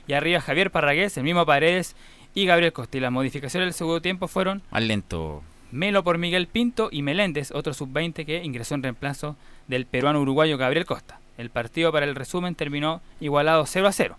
Y 0.07 0.13
arriba 0.13 0.41
Javier 0.41 0.71
Parragués, 0.71 1.17
el 1.17 1.25
mismo 1.25 1.45
Paredes 1.45 1.97
y 2.35 2.47
Gabriel 2.47 2.73
Costa. 2.73 2.99
Y 2.99 3.01
las 3.01 3.11
modificaciones 3.13 3.67
del 3.67 3.75
segundo 3.75 4.01
tiempo 4.01 4.29
fueron 4.29 4.63
Más 4.71 4.83
lento. 4.83 5.43
Melo 5.73 6.03
por 6.03 6.19
Miguel 6.19 6.47
Pinto 6.49 6.89
y 6.91 7.03
Meléndez, 7.03 7.51
otro 7.53 7.73
sub-20 7.75 8.27
que 8.27 8.43
ingresó 8.45 8.75
en 8.75 8.83
reemplazo 8.83 9.37
del 9.69 9.87
peruano 9.87 10.21
uruguayo 10.21 10.59
Gabriel 10.59 10.87
Costa. 10.87 11.21
El 11.39 11.51
partido 11.51 11.93
para 11.93 12.07
el 12.07 12.15
resumen 12.15 12.55
terminó 12.55 13.01
igualado 13.21 13.65
0 13.67 13.87
a 13.87 13.93
0. 13.93 14.19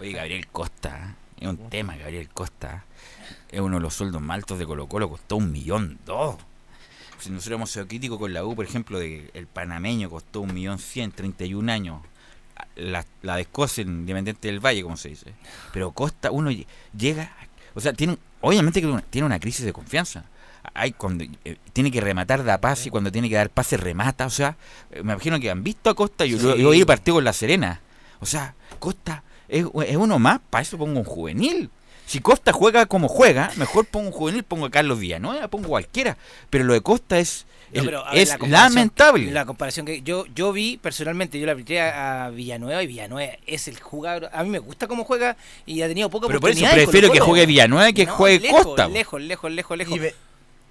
Oye, 0.00 0.12
Gabriel 0.12 0.46
Costa, 0.48 1.14
es 1.40 1.48
un 1.48 1.56
tema, 1.70 1.96
Gabriel 1.96 2.28
Costa. 2.28 2.84
Es 3.50 3.60
uno 3.60 3.76
de 3.76 3.82
los 3.82 3.94
sueldos 3.94 4.20
más 4.20 4.34
altos 4.36 4.58
de 4.58 4.66
Colo 4.66 4.86
Colo, 4.88 5.08
costó 5.08 5.36
un 5.36 5.50
millón 5.52 5.98
dos. 6.04 6.36
Si 7.18 7.30
nosotros 7.30 7.56
hemos 7.56 7.70
sido 7.70 7.88
críticos 7.88 8.18
con 8.18 8.32
la 8.32 8.44
U, 8.44 8.54
por 8.54 8.64
ejemplo, 8.64 8.98
de 8.98 9.30
el 9.34 9.46
panameño 9.46 10.08
costó 10.10 10.40
un 10.40 10.52
millón 10.54 10.78
cien, 10.78 11.10
31 11.10 11.72
años. 11.72 12.02
La, 12.76 13.04
la 13.22 13.36
de 13.36 13.42
Escocia, 13.42 13.82
Independiente 13.82 14.48
del 14.48 14.60
Valle, 14.64 14.82
como 14.82 14.96
se 14.96 15.08
dice. 15.10 15.32
Pero 15.72 15.92
Costa, 15.92 16.30
uno 16.30 16.50
lle- 16.50 16.66
llega, 16.96 17.32
o 17.74 17.80
sea, 17.80 17.92
tiene, 17.92 18.18
obviamente 18.40 18.80
que 18.80 19.02
tiene 19.10 19.26
una 19.26 19.38
crisis 19.40 19.64
de 19.64 19.72
confianza. 19.72 20.24
Hay 20.80 20.92
cuando 20.92 21.24
eh, 21.44 21.56
tiene 21.72 21.90
que 21.90 22.00
rematar 22.00 22.44
da 22.44 22.58
pase 22.58 22.88
y 22.88 22.90
cuando 22.90 23.10
tiene 23.12 23.28
que 23.28 23.34
dar 23.34 23.50
pase 23.50 23.76
remata, 23.76 24.26
o 24.26 24.30
sea, 24.30 24.56
eh, 24.90 25.02
me 25.02 25.12
imagino 25.12 25.38
que 25.40 25.50
han 25.50 25.62
visto 25.62 25.90
a 25.90 25.94
Costa 25.94 26.24
y 26.26 26.30
yo, 26.38 26.56
yo 26.56 26.86
partido 26.86 27.16
con 27.16 27.24
La 27.24 27.32
Serena. 27.32 27.80
O 28.20 28.26
sea, 28.26 28.54
Costa 28.78 29.22
es, 29.48 29.64
es 29.86 29.96
uno 29.96 30.18
más, 30.18 30.40
para 30.50 30.62
eso 30.62 30.78
pongo 30.78 30.98
un 30.98 31.04
juvenil. 31.04 31.70
Si 32.06 32.20
Costa 32.20 32.52
juega 32.52 32.86
como 32.86 33.06
juega, 33.06 33.50
mejor 33.56 33.84
pongo 33.84 34.06
un 34.06 34.12
juvenil, 34.12 34.42
pongo 34.42 34.64
a 34.66 34.70
Carlos 34.70 34.98
Villanueva, 34.98 35.46
pongo 35.48 35.68
cualquiera. 35.68 36.16
Pero 36.48 36.64
lo 36.64 36.72
de 36.72 36.80
Costa 36.80 37.18
es, 37.18 37.44
No, 37.70 37.80
es- 37.80 37.84
pero, 37.84 38.06
a 38.06 38.12
ver, 38.12 38.22
es 38.22 38.28
la 38.30 38.38
comparación- 38.38 38.74
lamentable. 38.74 39.30
La 39.30 39.44
comparación 39.44 39.84
que 39.84 40.00
yo 40.00 40.24
yo 40.34 40.52
vi 40.54 40.78
personalmente, 40.78 41.38
yo 41.38 41.44
le 41.44 41.52
apliqué 41.52 41.82
a, 41.82 42.24
a 42.24 42.30
Villanueva 42.30 42.82
y 42.82 42.86
Villanueva 42.86 43.34
es 43.46 43.68
el 43.68 43.78
jugador. 43.78 44.30
A 44.32 44.42
mí 44.42 44.48
me 44.48 44.58
gusta 44.58 44.86
cómo 44.88 45.04
juega 45.04 45.36
y 45.66 45.82
ha 45.82 45.88
tenido 45.88 46.08
poca 46.08 46.28
Pero 46.28 46.40
por 46.40 46.48
eso 46.50 46.64
prefiero 46.72 47.12
que 47.12 47.20
juegue 47.20 47.44
Villanueva 47.44 47.92
que 47.92 48.06
No, 48.06 48.12
juegue 48.14 48.40
lejos, 48.40 48.64
Costa. 48.64 48.88
Lejos, 48.88 49.20
lejos, 49.20 49.50
lejos, 49.52 49.76
lejos. 49.76 49.94
Y 49.96 49.98
ve- 49.98 50.14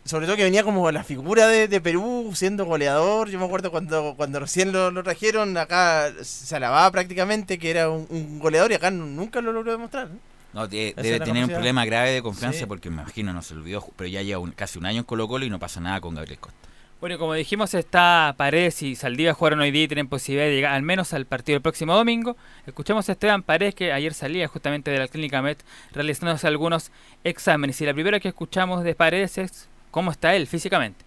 sobre 0.07 0.25
todo 0.25 0.35
que 0.35 0.43
venía 0.43 0.63
como 0.63 0.91
la 0.91 1.03
figura 1.03 1.47
de, 1.47 1.67
de 1.67 1.81
Perú 1.81 2.31
siendo 2.33 2.65
goleador. 2.65 3.29
Yo 3.29 3.39
me 3.39 3.45
acuerdo 3.45 3.71
cuando, 3.71 4.13
cuando 4.17 4.39
recién 4.39 4.71
lo, 4.71 4.91
lo 4.91 5.03
trajeron, 5.03 5.55
acá 5.57 6.11
se 6.21 6.55
alababa 6.55 6.89
prácticamente 6.91 7.57
que 7.59 7.69
era 7.69 7.89
un, 7.89 8.05
un 8.09 8.39
goleador 8.39 8.71
y 8.71 8.75
acá 8.75 8.91
nu- 8.91 9.05
nunca 9.05 9.41
lo 9.41 9.51
logró 9.51 9.71
demostrar. 9.71 10.09
¿no? 10.53 10.67
Debe 10.67 11.19
tener 11.19 11.43
un 11.43 11.49
problema 11.51 11.85
grave 11.85 12.11
de 12.11 12.21
confianza 12.21 12.59
Sí. 12.59 12.65
porque 12.65 12.89
me 12.89 13.01
imagino 13.01 13.33
no 13.33 13.41
se 13.41 13.53
olvidó, 13.53 13.85
pero 13.95 14.07
ya 14.07 14.21
lleva 14.21 14.39
un- 14.39 14.51
casi 14.51 14.79
un 14.79 14.85
año 14.85 14.99
en 14.99 15.03
Colo 15.03 15.27
Colo 15.27 15.45
y 15.45 15.49
no 15.49 15.59
pasa 15.59 15.79
nada 15.79 15.99
con 16.01 16.15
Gabriel 16.15 16.39
Costa. 16.39 16.57
Bueno, 16.99 17.13
y 17.13 17.19
como 17.19 17.35
dijimos, 17.35 17.75
está 17.75 18.33
Paredes 18.37 18.81
y 18.81 18.95
Saldivia 18.95 19.35
jugaron 19.35 19.59
hoy 19.59 19.69
día 19.69 19.83
y 19.83 19.87
tienen 19.87 20.07
posibilidad 20.07 20.47
de 20.47 20.55
llegar 20.55 20.73
al 20.73 20.81
menos 20.81 21.13
al 21.13 21.27
partido 21.27 21.53
del 21.57 21.61
próximo 21.61 21.93
domingo. 21.93 22.35
Escuchamos 22.65 23.07
a 23.07 23.11
Esteban 23.11 23.43
Paredes 23.43 23.75
que 23.75 23.93
ayer 23.93 24.15
salía 24.15 24.47
justamente 24.47 24.89
de 24.89 24.97
la 24.97 25.07
clínica 25.07 25.43
Met 25.43 25.63
realizándose 25.93 26.47
algunos 26.47 26.89
exámenes. 27.23 27.79
Y 27.81 27.85
la 27.85 27.93
primera 27.93 28.19
que 28.19 28.29
escuchamos 28.29 28.83
de 28.83 28.95
Paredes 28.95 29.37
es 29.37 29.69
cómo 29.91 30.11
está 30.11 30.35
él 30.35 30.47
físicamente. 30.47 31.03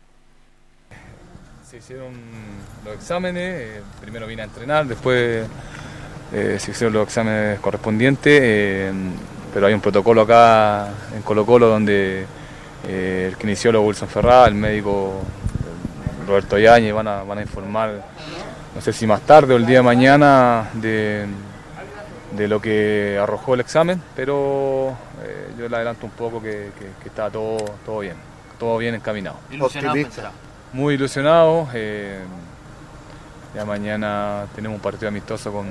Se 1.68 1.76
hicieron 1.78 2.12
los 2.85 2.95
exámenes, 2.95 3.43
eh, 3.78 3.83
primero 4.01 4.26
vine 4.26 4.43
a 4.43 4.45
entrenar, 4.47 4.87
después 4.87 5.47
eh, 6.33 6.57
se 6.59 6.70
hicieron 6.72 6.95
los 6.95 7.05
exámenes 7.07 7.61
correspondientes, 7.61 8.41
eh, 8.43 8.93
pero 9.55 9.66
hay 9.66 9.74
un 9.74 9.81
protocolo 9.81 10.22
acá 10.22 10.89
en 11.14 11.22
Colo 11.22 11.47
Colo 11.47 11.68
donde 11.68 12.24
eh, 12.87 13.26
el 13.31 13.37
kinesiólogo 13.37 13.87
Wilson 13.87 14.09
Ferrá, 14.09 14.47
el 14.47 14.55
médico 14.55 15.22
Roberto 16.26 16.59
Yañez 16.59 16.93
van 16.93 17.07
a, 17.09 17.22
van 17.22 17.39
a 17.39 17.43
informar, 17.43 18.03
no 18.74 18.81
sé 18.81 18.93
si 18.93 19.07
más 19.07 19.20
tarde 19.22 19.55
o 19.55 19.57
el 19.57 19.66
día 19.66 19.78
de 19.78 19.83
mañana, 19.83 20.70
de, 20.74 21.26
de 22.37 22.49
lo 22.49 22.61
que 22.61 23.16
arrojó 23.20 23.55
el 23.55 23.61
examen, 23.61 24.03
pero 24.16 24.97
yo 25.59 25.68
le 25.68 25.76
adelanto 25.76 26.07
un 26.07 26.12
poco 26.12 26.41
que- 26.43 26.70
que 27.03 27.09
está 27.09 27.31
todo, 27.31 27.59
todo 27.85 28.01
bien, 28.01 28.14
todo 28.61 28.79
bien 28.79 28.95
encaminado. 28.95 29.39
Ilusionado, 29.51 29.95
Optimista. 29.95 30.33
Muy 30.73 30.95
ilusionado. 30.95 31.69
eh, 31.75 32.21
ya 33.55 33.65
mañana 33.65 34.47
tenemos 34.55 34.77
un 34.77 34.83
partido 34.83 35.09
amistoso 35.09 35.51
con, 35.51 35.67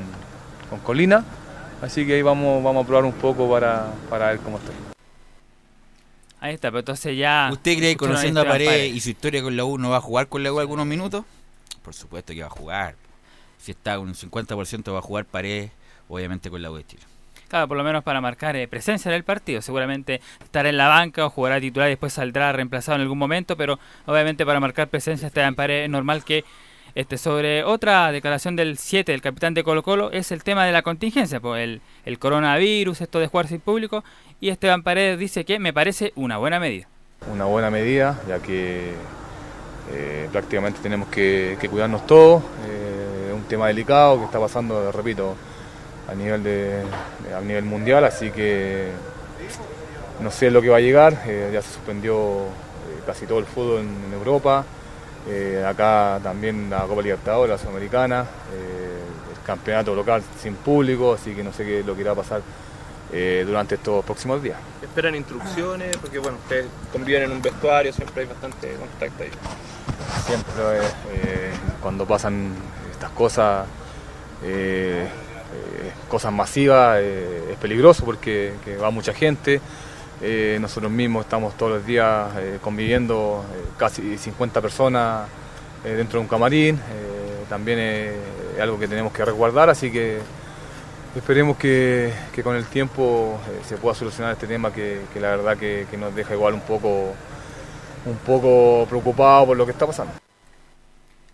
con 0.70 0.80
Colina. 0.80 1.24
Así 1.82 2.06
que 2.06 2.16
ahí 2.16 2.22
vamos, 2.22 2.62
vamos 2.62 2.84
a 2.84 2.88
probar 2.88 3.06
un 3.06 3.14
poco 3.14 3.50
para, 3.50 3.94
para 4.10 4.28
ver 4.28 4.40
cómo 4.40 4.58
estoy. 4.58 4.76
Ahí 6.42 6.56
está, 6.56 6.70
pero 6.70 6.80
entonces 6.80 7.18
ya. 7.18 7.50
¿Usted 7.52 7.78
cree 7.78 7.92
que 7.92 7.98
conociendo 7.98 8.42
a 8.42 8.46
Paredes 8.46 8.70
Paredes. 8.70 8.96
y 8.96 9.00
su 9.00 9.10
historia 9.12 9.42
con 9.42 9.56
la 9.56 9.64
U 9.64 9.78
no 9.78 9.90
va 9.90 9.98
a 9.98 10.02
jugar 10.02 10.28
con 10.28 10.44
la 10.44 10.52
U 10.52 10.60
algunos 10.60 10.86
minutos? 10.86 11.24
Por 11.84 11.94
supuesto 11.94 12.34
que 12.34 12.42
va 12.42 12.48
a 12.48 12.50
jugar. 12.50 12.96
Si 13.62 13.72
está 13.72 13.98
con 13.98 14.08
un 14.10 14.16
50% 14.16 14.94
va 14.94 15.00
a 15.00 15.02
jugar 15.02 15.26
Paredes, 15.26 15.72
obviamente 16.10 16.50
con 16.50 16.62
la 16.62 16.72
U 16.72 16.76
de 16.76 16.86
Chile. 16.86 17.04
Claro, 17.50 17.68
por 17.68 17.78
lo 17.78 17.84
menos 17.84 18.04
para 18.04 18.22
marcar 18.22 18.56
eh, 18.56 18.68
presencia 18.68 19.10
en 19.10 19.16
el 19.16 19.24
partido. 19.24 19.62
Seguramente 19.62 20.22
estará 20.42 20.70
en 20.70 20.78
la 20.78 20.88
banca 20.88 21.26
o 21.26 21.32
jugará 21.32 21.60
titular 21.60 21.90
y 21.90 21.94
después 21.94 22.14
saldrá 22.14 22.52
reemplazado 22.52 22.96
en 22.96 23.02
algún 23.02 23.18
momento, 23.18 23.58
pero 23.58 23.80
obviamente 24.06 24.46
para 24.46 24.60
marcar 24.60 24.88
presencia 24.88 25.32
Paredes 25.56 25.86
es 25.86 25.90
normal 25.90 26.24
que 26.24 26.46
este 26.94 27.18
sobre 27.18 27.64
otra 27.64 28.12
declaración 28.12 28.56
del 28.56 28.78
7 28.78 29.12
del 29.12 29.22
capitán 29.22 29.56
de 29.56 29.64
Colo 29.64 29.82
Colo 29.82 30.12
es 30.12 30.32
el 30.32 30.44
tema 30.44 30.66
de 30.66 30.72
la 30.72 30.84
contingencia, 30.84 31.40
pues 31.40 31.64
el, 31.64 31.82
el 32.06 32.20
coronavirus, 32.20 33.02
esto 33.02 33.20
de 33.20 33.28
jugar 33.28 33.48
sin 33.48 33.60
público, 33.60 34.04
y 34.40 34.50
Esteban 34.50 34.84
Paredes 34.84 35.18
dice 35.18 35.44
que 35.44 35.60
me 35.60 35.74
parece 35.74 36.14
una 36.16 36.38
buena 36.38 36.60
medida. 36.60 36.88
una 37.32 37.46
buena 37.46 37.72
medida, 37.72 38.20
ya 38.28 38.40
que 38.40 38.94
eh, 39.92 40.30
prácticamente 40.32 40.80
tenemos 40.82 41.08
que, 41.10 41.58
cuidarnos 41.70 42.06
todos. 42.06 42.44
eh, 42.70 43.34
un 43.34 43.44
tema 43.44 43.68
delicado 43.68 44.20
que 44.20 44.26
está 44.26 44.40
pasando, 44.40 44.92
repito, 44.92 45.36
a 46.10 46.16
nivel, 46.16 46.44
de, 46.44 46.82
a 47.38 47.42
nivel 47.42 47.66
mundial, 47.66 48.04
así 48.06 48.32
que 48.32 48.90
no 50.22 50.32
sé 50.32 50.50
lo 50.52 50.62
que 50.62 50.70
va 50.70 50.78
a 50.78 50.82
llegar. 50.82 51.14
eh, 51.28 51.50
ya 51.54 51.62
se 51.62 51.70
suspendió 51.74 52.44
eh, 52.46 53.02
casi 53.06 53.26
todo 53.26 53.40
el 53.40 53.46
fútbol 53.46 53.82
en, 53.82 53.90
en 54.08 54.14
Europa. 54.14 54.66
eh, 55.28 55.64
acá 55.68 56.20
también 56.24 56.70
la 56.70 56.82
Copa 56.82 57.02
Libertadores, 57.02 57.52
la 57.52 57.58
Sudamericana, 57.58 58.26
eh, 58.54 59.00
el 59.38 59.46
campeonato 59.46 59.94
local 59.96 60.24
sin 60.42 60.56
público, 60.56 61.14
así 61.14 61.34
que 61.34 61.44
no 61.44 61.54
sé 61.54 61.66
qué 61.66 61.84
lo 61.84 61.96
que 61.96 62.02
irá 62.02 62.12
a 62.12 62.16
pasar 62.16 62.42
eh, 63.12 63.44
durante 63.46 63.76
estos 63.76 64.04
próximos 64.06 64.42
días. 64.42 64.58
¿Esperan 64.82 65.16
instrucciones? 65.16 65.98
Porque 65.98 66.20
bueno, 66.20 66.38
ustedes 66.38 66.68
conviven 66.92 67.24
en 67.24 67.32
un 67.32 67.42
vestuario, 67.42 67.92
siempre 67.94 68.24
hay 68.24 68.28
bastante 68.30 68.74
contacto 68.76 69.24
ahí. 69.24 69.32
Siempre 70.26 70.64
cuando 71.82 72.06
pasan 72.06 72.54
estas 72.92 73.10
cosas, 73.12 73.66
eh, 75.52 75.92
cosas 76.08 76.32
masivas, 76.32 77.00
eh, 77.02 77.52
es 77.52 77.58
peligroso 77.58 78.06
porque 78.06 78.54
que 78.64 78.78
va 78.78 78.92
mucha 78.92 79.14
gente. 79.14 79.60
Eh, 80.22 80.58
nosotros 80.62 80.92
mismos 80.92 81.26
estamos 81.26 81.56
todos 81.58 81.74
los 81.74 81.86
días 81.86 82.28
conviviendo, 82.62 83.44
casi 83.78 84.18
50 84.18 84.62
personas 84.62 85.28
dentro 85.84 86.20
de 86.20 86.24
un 86.24 86.28
camarín. 86.28 86.80
también 87.48 87.80
es 87.80 88.60
algo 88.62 88.78
que 88.78 88.88
tenemos 88.88 89.14
que 89.14 89.24
resguardar, 89.24 89.70
así 89.70 89.90
que 89.90 90.20
esperemos 91.16 91.58
que, 91.58 92.12
con 92.44 92.56
el 92.56 92.66
tiempo 92.66 93.40
se 93.66 93.78
pueda 93.78 93.96
solucionar 93.96 94.34
este 94.34 94.46
tema 94.46 94.74
que, 94.74 95.02
la 95.16 95.30
verdad 95.30 95.58
que, 95.58 95.88
nos 95.98 96.14
deja 96.14 96.34
igual 96.34 96.54
un 96.54 96.62
poco, 96.62 97.14
un 98.06 98.18
poco 98.26 98.86
preocupado 98.90 99.48
por 99.48 99.58
lo 99.58 99.66
que 99.66 99.72
está 99.72 99.88
pasando. 99.88 100.29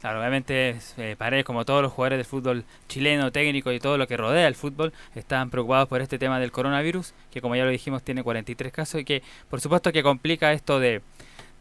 Claro, 0.05 0.19
obviamente 0.19 0.77
eh, 0.97 1.15
Paredes, 1.17 1.45
como 1.45 1.65
todos 1.65 1.81
los 1.81 1.91
jugadores 1.91 2.19
del 2.19 2.27
fútbol 2.27 2.63
chileno, 2.87 3.31
técnico 3.31 3.71
y 3.71 3.79
todo 3.79 3.97
lo 3.97 4.05
que 4.07 4.15
rodea 4.15 4.47
el 4.47 4.53
fútbol, 4.53 4.93
están 5.15 5.49
preocupados 5.49 5.87
por 5.89 5.99
este 5.99 6.19
tema 6.19 6.39
del 6.39 6.51
coronavirus, 6.51 7.15
que 7.31 7.41
como 7.41 7.55
ya 7.55 7.63
lo 7.63 7.71
dijimos 7.71 8.03
tiene 8.03 8.21
43 8.21 8.71
casos 8.71 9.01
y 9.01 9.03
que 9.03 9.23
por 9.49 9.61
supuesto 9.61 9.91
que 9.91 10.03
complica 10.03 10.53
esto 10.53 10.79
de, 10.79 11.01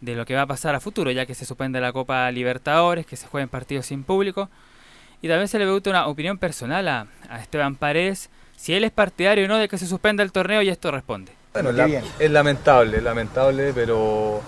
de 0.03 0.15
lo 0.15 0.27
que 0.27 0.35
va 0.35 0.43
a 0.43 0.47
pasar 0.47 0.75
a 0.75 0.81
futuro, 0.81 1.11
ya 1.11 1.25
que 1.25 1.35
se 1.35 1.47
suspende 1.47 1.81
la 1.81 1.91
Copa 1.95 2.31
Libertadores, 2.33 3.07
que 3.07 3.17
se 3.17 3.27
jueguen 3.29 3.49
partidos 3.49 3.87
sin 3.87 4.05
público. 4.05 4.51
Y 5.23 5.29
también 5.29 5.49
se 5.49 5.59
le 5.59 5.65
pregunta 5.65 5.89
una 5.89 6.07
opinión 6.07 6.37
personal 6.37 6.87
a, 6.89 7.07
a 7.31 7.41
Esteban 7.41 7.77
Paredes, 7.77 8.29
si 8.57 8.75
él 8.75 8.85
es 8.85 8.91
partidario 8.91 9.47
o 9.47 9.49
no 9.49 9.57
de 9.57 9.69
que 9.69 9.79
se 9.79 9.87
suspenda 9.87 10.23
el 10.23 10.33
torneo 10.33 10.61
y 10.61 10.69
esto 10.69 10.91
responde. 10.91 11.33
Bueno, 11.55 11.73
la- 11.73 11.87
es 12.19 12.31
lamentable, 12.31 12.99
es 12.99 13.03
lamentable, 13.03 13.73
pero 13.75 14.43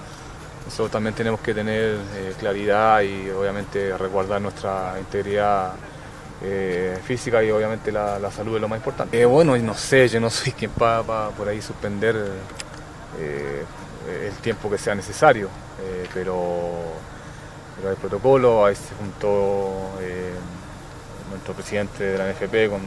nosotros 0.67 0.91
también 0.91 1.15
tenemos 1.15 1.41
que 1.41 1.55
tener 1.55 1.97
eh, 2.15 2.35
claridad 2.39 3.01
y 3.01 3.31
obviamente 3.31 3.97
resguardar 3.97 4.41
nuestra 4.43 4.97
integridad 4.99 5.73
eh, 6.43 6.99
física 7.05 7.43
y 7.43 7.51
obviamente 7.51 7.91
la, 7.91 8.19
la 8.19 8.31
salud 8.31 8.57
es 8.57 8.61
lo 8.61 8.69
más 8.69 8.79
importante. 8.79 9.19
Eh, 9.21 9.25
bueno, 9.25 9.57
no 9.57 9.75
sé, 9.75 10.09
yo 10.09 10.21
no 10.21 10.29
soy 10.29 10.53
quien 10.53 10.71
para 10.73 11.31
por 11.31 11.49
ahí 11.49 11.63
suspender 11.63 12.17
eh, 13.19 13.65
el 14.27 14.35
tiempo 14.37 14.71
que 14.71 14.79
sea 14.79 14.95
necesario, 14.95 15.49
eh, 15.83 16.07
pero, 16.13 16.35
pero 17.77 17.91
hay 17.91 17.97
protocolo, 17.97 18.65
ahí 18.65 18.75
se 18.75 18.95
juntó 18.99 19.99
eh, 20.01 20.33
nuestro 21.31 21.55
presidente 21.55 22.05
de 22.05 22.19
la 22.19 22.31
NFP 22.31 22.71
con, 22.71 22.81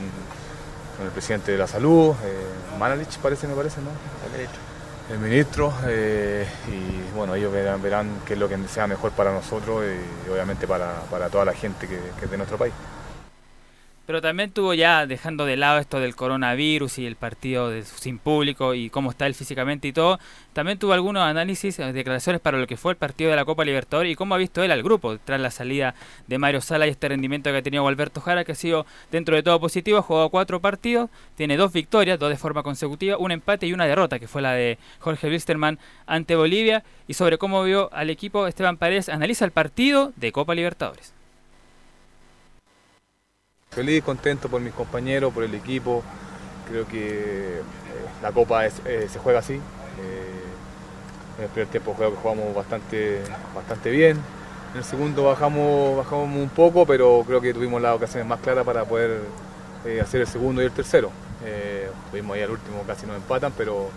con 0.98 1.06
el 1.06 1.12
presidente 1.12 1.52
de 1.52 1.58
la 1.58 1.68
salud, 1.68 2.12
eh, 2.24 2.78
Manalich 2.78 3.18
parece, 3.18 3.48
me 3.48 3.56
parece, 3.56 3.82
¿no? 3.82 3.90
El 5.10 5.20
ministro 5.20 5.74
eh, 5.88 6.48
y 6.68 7.16
bueno 7.16 7.36
ellos 7.36 7.52
verán, 7.52 7.82
verán 7.82 8.22
qué 8.26 8.34
es 8.34 8.40
lo 8.40 8.48
que 8.48 8.58
sea 8.68 8.86
mejor 8.88 9.12
para 9.12 9.32
nosotros 9.32 9.84
y, 9.84 10.30
obviamente 10.30 10.68
para, 10.68 11.02
para 11.10 11.30
toda 11.30 11.46
la 11.46 11.54
gente 11.54 11.88
que, 11.88 12.00
que 12.20 12.26
es 12.26 12.32
de 12.32 12.38
nuestro 12.38 12.58
país. 12.58 12.74
Pero 14.10 14.24
también 14.24 14.50
tuvo 14.50 14.74
ya, 14.74 15.06
dejando 15.06 15.46
de 15.46 15.56
lado 15.56 15.78
esto 15.78 16.00
del 16.00 16.16
coronavirus 16.16 16.98
y 16.98 17.06
el 17.06 17.16
partido 17.16 17.70
de- 17.70 17.84
sin 17.84 18.18
público 18.18 18.74
y 18.74 18.90
cómo 18.90 19.12
está 19.12 19.28
él 19.28 19.36
físicamente 19.36 19.88
y 19.88 19.94
todo, 19.94 20.18
también 20.52 20.80
tuvo 20.80 20.94
algunos 20.94 21.22
análisis, 21.22 21.78
eh, 21.78 21.94
declaraciones 21.94 22.42
para 22.42 22.58
lo 22.58 22.66
que 22.66 22.76
fue 22.76 22.94
el 22.94 22.98
partido 22.98 23.30
de 23.30 23.36
la 23.36 23.46
Copa 23.46 23.64
Libertadores 23.66 24.12
y 24.12 24.16
cómo 24.16 24.34
ha 24.34 24.40
visto 24.40 24.64
él 24.64 24.72
al 24.72 24.82
grupo 24.82 25.20
tras 25.20 25.40
la 25.40 25.52
salida 25.52 25.94
de 26.26 26.40
Mario 26.40 26.60
Sala 26.60 26.88
y 26.88 26.90
este 26.90 27.08
rendimiento 27.08 27.52
que 27.52 27.58
ha 27.58 27.62
tenido 27.62 27.88
Alberto 27.88 28.20
Jara, 28.20 28.44
que 28.46 28.54
ha 28.54 28.56
sido 28.56 28.88
dentro 29.12 29.36
de 29.36 29.44
todo 29.44 29.60
positivo, 29.60 30.00
ha 30.00 30.02
jugado 30.02 30.30
cuatro 30.32 30.60
partidos, 30.60 31.12
tiene 31.36 31.56
dos 31.56 31.72
victorias, 31.72 32.18
dos 32.18 32.32
de 32.32 32.38
forma 32.38 32.64
consecutiva, 32.64 33.16
un 33.20 33.30
empate 33.32 33.68
y 33.68 33.74
una 33.74 33.86
derrota, 33.86 34.18
que 34.18 34.28
fue 34.28 34.42
la 34.42 34.54
de 34.54 34.80
Jorge 34.98 35.28
Wilstermann 35.30 35.78
ante 36.08 36.36
Bolivia, 36.36 36.84
y 37.08 37.14
sobre 37.14 37.38
cómo 37.38 37.64
vio 37.64 37.94
al 37.94 38.10
equipo, 38.10 38.48
Esteban 38.48 38.78
Paredes 38.78 39.08
analiza 39.08 39.46
el 39.46 39.52
partido 39.52 40.14
de 40.16 40.32
Copa 40.32 40.56
Libertadores. 40.56 41.14
Feliz, 43.72 44.04
contento 44.04 44.50
por 44.50 44.62
mis 44.62 44.74
compañeros, 44.74 45.34
por 45.34 45.44
el 45.44 45.54
equipo. 45.54 46.04
Creo 46.70 46.88
que 46.88 47.60
eh, 47.60 47.62
la 48.22 48.32
Copa 48.32 48.66
es- 48.66 48.82
eh, 48.86 49.08
se 49.12 49.20
juega 49.20 49.40
así. 49.40 49.54
Eh, 49.56 49.60
en 51.38 51.44
el 51.46 51.50
primer 51.50 51.68
tiempo 51.70 51.94
creo 51.94 52.12
que 52.12 52.18
jugamos 52.18 52.54
bastante, 52.54 53.22
bastante 53.56 53.92
bien. 53.92 54.18
En 54.74 54.78
el 54.80 54.84
segundo 54.84 55.24
bajamos, 55.26 55.98
bajamos 55.98 56.36
un 56.36 56.50
poco, 56.50 56.86
pero 56.86 57.24
creo 57.26 57.42
que 57.42 57.54
tuvimos 57.54 57.82
las 57.82 57.96
ocasiones 57.96 58.28
más 58.28 58.40
claras 58.40 58.66
para 58.66 58.86
poder 58.86 59.22
hacer 60.02 60.22
el 60.22 60.28
segundo 60.28 60.62
y 60.62 60.66
el 60.66 60.72
tercero. 60.72 61.12
Tuvimos 62.12 62.36
ahí 62.36 62.44
al 62.44 62.52
último, 62.52 62.84
casi 62.86 63.08
nos 63.08 63.16
empatan, 63.16 63.52
pero, 63.58 63.90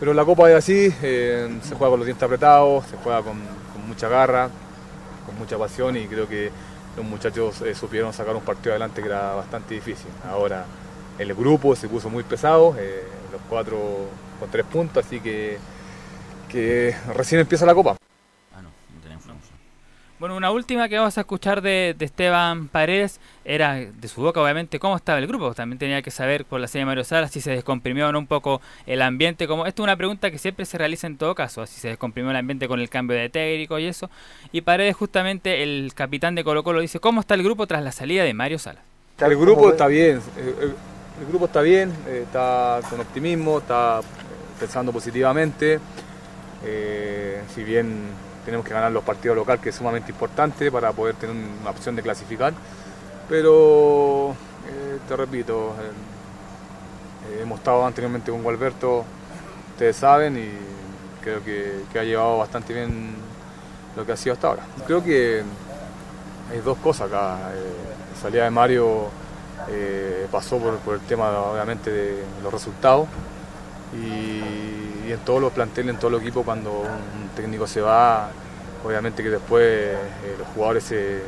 pero 0.00 0.14
la 0.14 0.24
Copa 0.24 0.48
es 0.50 0.56
así. 0.56 0.90
se 0.90 1.74
juega 1.76 1.90
con 1.90 1.98
los 2.00 2.06
dientes 2.06 2.22
apretados, 2.22 2.86
se 2.86 2.96
juega 2.96 3.22
con 3.22 3.36
mucha 3.86 4.08
garra, 4.08 4.48
con 5.26 5.36
mucha 5.38 5.58
pasión 5.58 5.96
y 5.96 6.06
creo 6.06 6.28
que 6.28 6.50
los 6.98 7.06
muchachos 7.06 7.62
eh, 7.62 7.76
supieron 7.76 8.12
sacar 8.12 8.34
un 8.34 8.42
partido 8.42 8.72
adelante 8.72 9.00
que 9.00 9.06
era 9.06 9.34
bastante 9.34 9.74
difícil. 9.74 10.10
Ahora 10.28 10.64
el 11.18 11.32
grupo 11.32 11.76
se 11.76 11.88
puso 11.88 12.10
muy 12.10 12.24
pesado, 12.24 12.74
eh, 12.76 13.04
los 13.30 13.40
cuatro 13.48 13.78
con 14.40 14.50
tres 14.50 14.66
puntos, 14.66 15.06
así 15.06 15.20
que, 15.20 15.58
que 16.48 16.96
recién 17.14 17.40
empieza 17.40 17.64
la 17.66 17.74
copa. 17.74 17.96
Bueno, 20.18 20.36
una 20.36 20.50
última 20.50 20.88
que 20.88 20.98
vamos 20.98 21.16
a 21.16 21.20
escuchar 21.20 21.62
de, 21.62 21.94
de 21.96 22.04
Esteban 22.04 22.66
Paredes 22.66 23.20
era 23.44 23.76
de 23.76 24.08
su 24.08 24.20
boca, 24.20 24.42
obviamente, 24.42 24.80
cómo 24.80 24.96
estaba 24.96 25.20
el 25.20 25.28
grupo. 25.28 25.54
También 25.54 25.78
tenía 25.78 26.02
que 26.02 26.10
saber 26.10 26.44
por 26.44 26.58
la 26.58 26.66
serie 26.66 26.80
de 26.82 26.86
Mario 26.86 27.04
Salas 27.04 27.30
si 27.30 27.40
se 27.40 27.52
descomprimió 27.52 28.08
o 28.08 28.12
no 28.12 28.18
un 28.18 28.26
poco 28.26 28.60
el 28.86 29.00
ambiente. 29.02 29.46
Como 29.46 29.64
Esto 29.64 29.82
es 29.82 29.84
una 29.84 29.96
pregunta 29.96 30.32
que 30.32 30.38
siempre 30.38 30.66
se 30.66 30.76
realiza 30.76 31.06
en 31.06 31.18
todo 31.18 31.36
caso, 31.36 31.64
si 31.66 31.78
se 31.78 31.86
descomprimió 31.88 32.32
el 32.32 32.36
ambiente 32.36 32.66
con 32.66 32.80
el 32.80 32.88
cambio 32.88 33.16
de 33.16 33.28
técnico 33.28 33.78
y 33.78 33.86
eso. 33.86 34.10
Y 34.50 34.62
Paredes, 34.62 34.96
justamente, 34.96 35.62
el 35.62 35.92
capitán 35.94 36.34
de 36.34 36.42
Colo 36.42 36.64
Colo, 36.64 36.80
dice 36.80 36.98
cómo 36.98 37.20
está 37.20 37.34
el 37.34 37.44
grupo 37.44 37.68
tras 37.68 37.84
la 37.84 37.92
salida 37.92 38.24
de 38.24 38.34
Mario 38.34 38.58
Salas. 38.58 38.82
El 39.20 39.36
grupo 39.36 39.70
está 39.70 39.86
bien, 39.86 40.18
eh, 40.36 40.54
el, 40.62 40.74
el 41.20 41.26
grupo 41.28 41.46
está 41.46 41.60
bien, 41.60 41.92
eh, 42.08 42.22
está 42.24 42.80
con 42.90 42.98
optimismo, 42.98 43.58
está 43.58 44.00
eh, 44.00 44.02
pensando 44.58 44.92
positivamente. 44.92 45.78
Eh, 46.64 47.40
si 47.54 47.62
bien 47.62 48.27
tenemos 48.48 48.66
que 48.66 48.72
ganar 48.72 48.90
los 48.90 49.04
partidos 49.04 49.36
locales, 49.36 49.60
que 49.60 49.68
es 49.68 49.74
sumamente 49.74 50.10
importante 50.10 50.72
para 50.72 50.90
poder 50.92 51.16
tener 51.16 51.36
una 51.60 51.68
opción 51.68 51.94
de 51.94 52.02
clasificar, 52.02 52.54
pero 53.28 54.30
eh, 54.66 54.98
te 55.06 55.16
repito, 55.16 55.74
eh, 55.78 55.90
eh, 57.30 57.40
hemos 57.42 57.58
estado 57.58 57.84
anteriormente 57.84 58.30
con 58.30 58.42
Gualberto, 58.42 59.04
ustedes 59.72 59.96
saben, 59.96 60.38
y 60.38 60.48
creo 61.22 61.44
que, 61.44 61.82
ha 61.98 62.02
llevado 62.02 62.38
bastante 62.38 62.72
bien 62.72 63.16
lo 63.94 64.06
que 64.06 64.12
ha 64.12 64.16
sido 64.16 64.32
hasta 64.32 64.46
ahora. 64.46 64.62
Creo 64.86 65.04
que 65.04 65.42
hay 66.50 66.58
dos 66.64 66.78
cosas 66.78 67.08
acá. 67.08 67.50
eh, 67.54 68.18
salida 68.18 68.44
de 68.44 68.50
Mario 68.50 69.10
pasó 70.32 70.56
por, 70.56 70.78
por 70.78 70.94
el 70.94 71.00
tema, 71.02 71.38
obviamente, 71.38 71.90
de 71.90 72.24
los 72.42 72.50
resultados. 72.50 73.08
Y, 73.92 74.87
y 75.08 75.12
en 75.12 75.20
todos 75.20 75.40
los 75.40 75.52
planteles, 75.52 75.94
en 75.94 76.00
todo 76.00 76.16
el 76.16 76.22
equipo, 76.22 76.42
cuando 76.44 76.70
un 76.82 77.28
técnico 77.36 77.66
se 77.66 77.80
va, 77.80 78.30
obviamente 78.84 79.22
que 79.22 79.30
después 79.30 79.64
eh, 79.64 80.36
los 80.38 80.46
jugadores 80.48 80.84
se, 80.84 81.22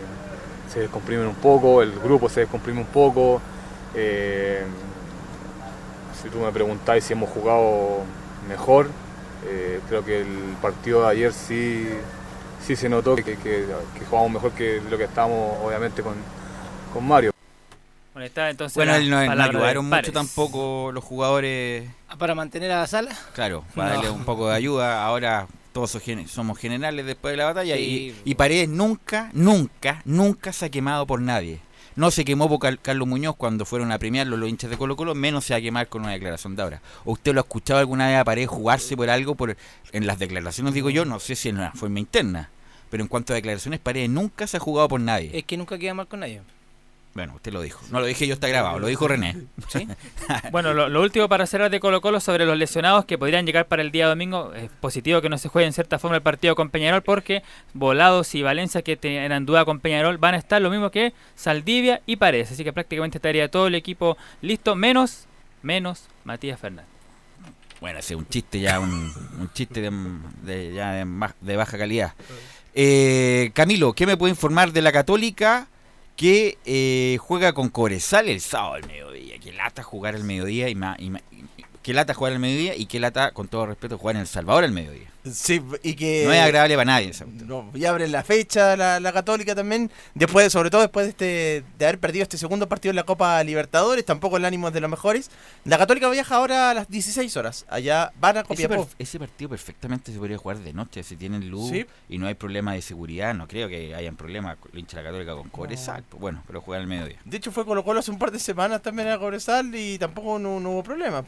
se 0.72 0.80
descomprimen 0.80 1.26
un 1.26 1.34
poco, 1.36 1.82
el 1.82 1.92
grupo 2.00 2.28
se 2.28 2.40
descomprime 2.40 2.80
un 2.80 2.86
poco. 2.86 3.40
eh, 3.94 4.64
si 6.22 6.28
tú 6.28 6.38
me 6.38 6.52
preguntáis 6.52 7.04
si 7.04 7.12
hemos 7.14 7.30
jugado 7.30 8.04
mejor, 8.48 8.88
Eh, 9.42 9.80
creo 9.88 10.04
que 10.04 10.20
el 10.20 10.56
partido 10.60 11.02
de 11.02 11.08
ayer 11.08 11.32
sí, 11.32 11.88
sí 12.60 12.76
se 12.76 12.88
notó 12.90 13.16
que, 13.16 13.38
que, 13.38 13.64
jugamos 14.10 14.30
mejor 14.32 14.52
que 14.52 14.82
lo 14.90 14.98
que 14.98 15.04
estábamos, 15.04 15.56
obviamente, 15.64 16.02
con, 16.02 16.14
con 16.92 17.08
Mario. 17.08 17.29
Bueno, 18.20 18.26
está 18.26 18.50
entonces 18.50 18.74
Bueno, 18.74 18.92
la 18.92 18.98
él 18.98 19.08
no, 19.08 19.34
no 19.34 19.42
ayudaron 19.44 19.84
mucho 19.86 19.96
Pares. 19.96 20.12
tampoco 20.12 20.90
los 20.92 21.02
jugadores. 21.02 21.88
Para 22.18 22.34
mantener 22.34 22.70
a 22.70 22.80
la 22.80 22.86
sala. 22.86 23.16
Claro, 23.32 23.64
para 23.74 23.88
No. 23.88 23.94
darle 23.94 24.10
un 24.10 24.24
poco 24.26 24.50
de 24.50 24.56
ayuda. 24.56 25.06
Ahora 25.06 25.46
todos 25.72 25.96
somos 26.26 26.58
generales 26.58 27.06
después 27.06 27.32
de 27.32 27.38
la 27.38 27.46
batalla 27.46 27.76
Sí. 27.76 28.14
y, 28.24 28.30
y 28.30 28.34
Paredes 28.34 28.68
nunca, 28.68 29.30
nunca, 29.32 30.02
nunca 30.04 30.52
se 30.52 30.66
ha 30.66 30.68
quemado 30.68 31.06
por 31.06 31.22
nadie. 31.22 31.60
No 31.96 32.10
se 32.10 32.26
quemó 32.26 32.46
por 32.46 32.78
Carlos 32.80 33.08
Muñoz 33.08 33.36
cuando 33.36 33.64
fueron 33.64 33.90
a 33.90 33.98
premiarlo 33.98 34.36
los 34.36 34.50
hinchas 34.50 34.68
de 34.68 34.76
Colo 34.76 34.96
Colo, 34.96 35.14
menos 35.14 35.46
se 35.46 35.54
va 35.54 35.58
a 35.58 35.62
quemar 35.62 35.88
con 35.88 36.02
una 36.02 36.12
declaración 36.12 36.54
de 36.56 36.62
ahora. 36.62 36.82
¿O 37.06 37.12
¿Usted 37.12 37.32
lo 37.32 37.40
ha 37.40 37.44
escuchado 37.44 37.80
alguna 37.80 38.08
vez 38.08 38.18
a 38.18 38.24
Paredes 38.24 38.50
jugarse 38.50 38.98
por 38.98 39.08
algo? 39.08 39.34
por 39.34 39.56
En 39.92 40.06
las 40.06 40.18
declaraciones 40.18 40.74
digo 40.74 40.90
yo, 40.90 41.06
no 41.06 41.20
sé 41.20 41.34
si 41.36 41.48
en 41.48 41.56
una 41.56 41.72
forma 41.72 42.00
interna, 42.00 42.50
pero 42.90 43.02
en 43.02 43.08
cuanto 43.08 43.32
a 43.32 43.36
declaraciones, 43.36 43.80
Paredes 43.80 44.10
nunca 44.10 44.46
se 44.46 44.58
ha 44.58 44.60
jugado 44.60 44.88
por 44.88 45.00
nadie. 45.00 45.30
Es 45.32 45.44
que 45.44 45.56
nunca 45.56 45.78
queda 45.78 45.94
mal 45.94 46.06
con 46.06 46.20
nadie. 46.20 46.42
Bueno, 47.12 47.34
usted 47.34 47.52
lo 47.52 47.60
dijo. 47.60 47.84
No 47.90 47.98
lo 47.98 48.06
dije 48.06 48.26
yo, 48.28 48.34
está 48.34 48.46
grabado, 48.46 48.78
lo 48.78 48.86
dijo 48.86 49.08
René. 49.08 49.36
Bueno, 50.52 50.72
lo, 50.74 50.88
lo 50.88 51.02
último 51.02 51.28
para 51.28 51.44
cerrar 51.46 51.68
de 51.70 51.80
Colo 51.80 52.00
Colo 52.00 52.20
sobre 52.20 52.46
los 52.46 52.56
lesionados 52.56 53.04
que 53.04 53.18
podrían 53.18 53.46
llegar 53.46 53.66
para 53.66 53.82
el 53.82 53.90
día 53.90 54.06
domingo. 54.08 54.52
Es 54.54 54.70
positivo 54.80 55.20
que 55.20 55.28
no 55.28 55.36
se 55.36 55.48
juegue 55.48 55.66
en 55.66 55.72
cierta 55.72 55.98
forma 55.98 56.16
el 56.16 56.22
partido 56.22 56.54
con 56.54 56.70
Peñarol 56.70 57.02
porque 57.02 57.42
Volados 57.74 58.34
y 58.36 58.42
Valencia 58.42 58.82
que 58.82 58.96
eran 59.02 59.44
duda 59.44 59.64
con 59.64 59.80
Peñarol 59.80 60.18
van 60.18 60.34
a 60.34 60.38
estar 60.38 60.62
lo 60.62 60.70
mismo 60.70 60.90
que 60.90 61.12
Saldivia 61.34 62.00
y 62.06 62.14
Paredes. 62.16 62.52
Así 62.52 62.62
que 62.62 62.72
prácticamente 62.72 63.18
estaría 63.18 63.50
todo 63.50 63.66
el 63.66 63.74
equipo 63.74 64.16
listo 64.40 64.76
menos, 64.76 65.26
menos 65.62 66.04
Matías 66.24 66.60
Fernández. 66.60 66.86
Bueno, 67.80 67.98
ese 67.98 68.14
es 68.14 68.18
un 68.20 68.28
chiste 68.28 68.60
ya, 68.60 68.78
un, 68.78 68.90
un 69.40 69.50
chiste 69.52 69.80
de, 69.80 69.90
de- 70.42 70.74
ya 70.74 70.92
de, 70.92 71.06
de 71.40 71.56
baja 71.56 71.76
calidad. 71.76 72.12
Eh, 72.74 73.50
Camilo, 73.54 73.94
¿qué 73.94 74.06
me 74.06 74.16
puede 74.16 74.30
informar 74.30 74.70
de 74.72 74.82
la 74.82 74.92
Católica 74.92 75.66
que 76.20 76.58
eh, 76.66 77.16
juega 77.18 77.54
con 77.54 77.70
Cobresal 77.70 78.28
el 78.28 78.42
sábado 78.42 78.74
al 78.74 78.86
mediodía? 78.86 79.38
Que 79.38 79.52
lata 79.54 79.82
jugar 79.82 80.14
al 80.14 80.22
mediodía 80.22 80.68
y, 80.68 80.74
ma- 80.74 80.96
y 80.98 81.08
ma- 81.08 81.22
que 81.82 81.94
lata 81.94 82.12
jugar 82.12 82.34
al 82.34 82.38
mediodía 82.40 82.76
y 82.76 82.84
que 82.84 83.00
lata, 83.00 83.30
con 83.30 83.48
todo 83.48 83.64
respeto, 83.64 83.96
jugar 83.96 84.16
en 84.16 84.20
El 84.20 84.26
Salvador 84.26 84.64
al 84.64 84.72
mediodía. 84.72 85.09
Sí, 85.30 85.60
y 85.82 85.94
que... 85.94 86.24
No 86.24 86.32
es 86.32 86.40
agradable 86.40 86.74
para 86.76 86.84
nadie. 86.86 87.12
No, 87.46 87.70
y 87.74 87.84
abren 87.84 88.10
la 88.10 88.22
fecha 88.24 88.76
la, 88.76 89.00
la 89.00 89.12
Católica 89.12 89.54
también, 89.54 89.90
después 90.14 90.50
sobre 90.52 90.70
todo 90.70 90.80
después 90.80 91.04
de 91.06 91.10
este 91.10 91.64
de 91.78 91.84
haber 91.86 91.98
perdido 91.98 92.22
este 92.22 92.38
segundo 92.38 92.68
partido 92.68 92.90
en 92.90 92.96
la 92.96 93.02
Copa 93.04 93.42
Libertadores, 93.44 94.04
tampoco 94.04 94.38
el 94.38 94.44
ánimo 94.46 94.68
es 94.68 94.74
de 94.74 94.80
los 94.80 94.90
mejores. 94.90 95.30
La 95.64 95.76
Católica 95.78 96.08
viaja 96.08 96.36
ahora 96.36 96.70
a 96.70 96.74
las 96.74 96.88
16 96.88 97.36
horas, 97.36 97.66
allá 97.68 98.12
van 98.18 98.38
a 98.38 98.40
Ese, 98.40 98.48
Copiapó. 98.48 98.86
per- 98.86 98.94
ese 98.98 99.18
partido 99.18 99.50
perfectamente 99.50 100.10
se 100.12 100.18
podría 100.18 100.38
jugar 100.38 100.58
de 100.58 100.72
noche 100.72 101.02
si 101.02 101.16
tienen 101.16 101.50
luz 101.50 101.70
Sí. 101.70 101.86
y 102.08 102.16
no 102.18 102.26
hay 102.26 102.34
problema 102.34 102.72
de 102.72 102.80
seguridad. 102.82 103.34
No 103.34 103.46
creo 103.46 103.68
que 103.68 103.94
hayan 103.94 104.16
problema 104.16 104.56
con 104.56 104.70
el 104.72 104.78
hincha 104.78 104.96
la 104.96 105.02
Católica 105.04 105.34
con 105.34 105.50
Cobresal. 105.50 106.02
pues 106.08 106.20
Bueno, 106.20 106.42
pero 106.46 106.60
juegan 106.62 106.82
al 106.82 106.88
mediodía. 106.88 107.18
De 107.24 107.36
hecho 107.36 107.52
fue 107.52 107.66
Colo 107.66 107.84
Colo 107.84 108.00
hace 108.00 108.10
un 108.10 108.18
par 108.18 108.30
de 108.30 108.38
semanas 108.38 108.80
también 108.80 109.08
a 109.08 109.18
Cobresal 109.18 109.74
y 109.74 109.98
tampoco 109.98 110.38
no, 110.38 110.58
no 110.60 110.70
hubo 110.70 110.82
problema. 110.82 111.22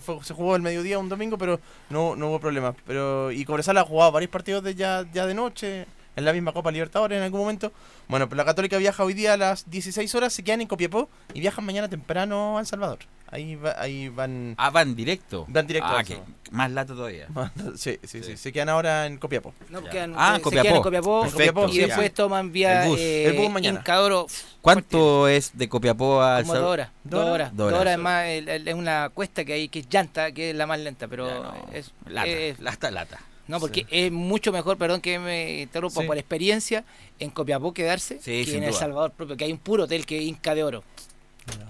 Fue- 0.00 0.18
se 0.24 0.34
jugó 0.34 0.56
el 0.56 0.62
mediodía 0.62 0.98
un 0.98 1.08
domingo, 1.08 1.38
pero 1.38 1.60
no, 1.90 2.16
no 2.16 2.28
hubo 2.28 2.40
problema. 2.40 2.74
Pero, 2.86 3.29
y 3.32 3.44
Cobresal 3.44 3.78
ha 3.78 3.84
jugado 3.84 4.12
varios 4.12 4.30
partidos 4.30 4.62
de 4.62 4.74
ya, 4.74 5.06
ya 5.12 5.26
de 5.26 5.34
noche, 5.34 5.86
en 6.16 6.24
la 6.24 6.32
misma 6.32 6.52
Copa 6.52 6.70
Libertadores 6.70 7.16
en 7.16 7.24
algún 7.24 7.40
momento. 7.40 7.72
Bueno, 8.08 8.28
pero 8.28 8.36
la 8.36 8.44
Católica 8.44 8.78
viaja 8.78 9.04
hoy 9.04 9.14
día 9.14 9.34
a 9.34 9.36
las 9.36 9.70
16 9.70 10.14
horas, 10.14 10.32
se 10.32 10.42
quedan 10.42 10.60
en 10.60 10.68
Copiapó 10.68 11.08
y 11.34 11.40
viajan 11.40 11.64
mañana 11.64 11.88
temprano 11.88 12.58
a 12.58 12.60
El 12.60 12.66
Salvador. 12.66 12.98
Ahí, 13.32 13.54
va- 13.54 13.76
ahí 13.78 14.08
van... 14.08 14.54
Ah, 14.58 14.70
van 14.70 14.96
directo. 14.96 15.44
Van 15.48 15.64
directo. 15.66 15.88
Ah, 15.88 16.00
eso. 16.00 16.24
más 16.50 16.68
lata 16.72 16.94
todavía. 16.94 17.28
Sí, 17.76 17.96
sí, 18.02 18.22
sí, 18.24 18.36
se 18.36 18.52
quedan 18.52 18.68
ahora 18.70 19.06
en 19.06 19.18
Copiapó. 19.18 19.54
No, 19.68 19.84
quedan, 19.84 20.14
Ah, 20.16 20.34
se 20.36 20.42
Copiapó. 20.42 20.62
quedan 20.64 20.76
en 20.76 20.82
Copiapó, 20.82 21.22
Perfecto, 21.22 21.68
y 21.68 21.72
sí, 21.72 21.78
después 21.80 22.08
ya. 22.08 22.14
toman 22.14 22.50
vía 22.50 22.82
El 22.82 22.88
bus. 22.90 22.98
eh, 23.00 23.26
El 23.26 23.36
bus 23.36 23.50
mañana. 23.50 23.78
Incadoro 23.78 24.26
¿Cuánto 24.60 25.28
es 25.28 25.56
de 25.56 25.68
Copiapó 25.68 26.20
a 26.22 26.40
El 26.40 26.46
como 26.46 26.58
dos 26.58 26.70
horas. 26.72 26.90
Dos 27.04 27.20
¿Dos 27.24 27.30
horas. 27.34 27.50
Dos 27.50 27.56
Dos 27.58 27.66
horas. 27.68 27.80
horas. 27.80 27.94
Además, 27.94 28.24
el- 28.26 28.48
el- 28.48 28.68
es 28.68 28.74
una 28.74 29.08
cuesta 29.10 29.44
que 29.44 29.52
hay 29.52 29.68
que 29.68 29.78
es 29.78 29.88
llanta, 29.88 30.32
que 30.32 30.50
es 30.50 30.56
la 30.56 30.66
más 30.66 30.80
lenta, 30.80 31.06
pero 31.06 31.28
Ya, 31.28 31.34
no, 31.40 31.54
es, 31.72 31.92
lata, 32.06 32.28
es- 32.28 32.58
lata, 32.60 32.90
lata. 32.90 33.20
No, 33.46 33.58
porque 33.60 33.86
es 33.90 34.10
mucho 34.12 34.50
mejor, 34.52 34.76
perdón 34.76 35.00
que 35.00 35.18
me 35.20 35.62
interrumpa, 35.62 36.00
Sí. 36.02 36.06
por 36.06 36.18
experiencia, 36.18 36.84
en 37.20 37.30
Copiapó 37.30 37.72
quedarse 37.72 38.18
Sí, 38.20 38.44
que 38.44 38.56
en 38.56 38.64
El. 38.64 38.74
Salvador 38.74 39.12
propio, 39.12 39.36
que 39.36 39.44
hay 39.44 39.52
un 39.52 39.58
puro 39.58 39.84
hotel 39.84 40.04
que 40.06 40.18
es 40.18 40.24
Inca 40.24 40.54
de 40.54 40.62
Oro. 40.64 40.82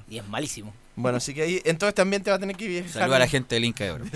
Y 0.08 0.18
es 0.18 0.26
malísimo. 0.26 0.72
Bueno, 1.00 1.18
así 1.18 1.34
que 1.34 1.42
ahí, 1.42 1.62
entonces 1.64 1.94
también 1.94 2.22
te 2.22 2.30
va 2.30 2.36
a 2.36 2.40
tener 2.40 2.56
que 2.56 2.68
viajar. 2.68 2.90
Saluda 2.90 3.16
a 3.16 3.20
la 3.20 3.28
gente 3.28 3.54
del 3.54 3.64
Inca 3.64 3.84
de 3.84 3.90
Oro. 3.92 4.04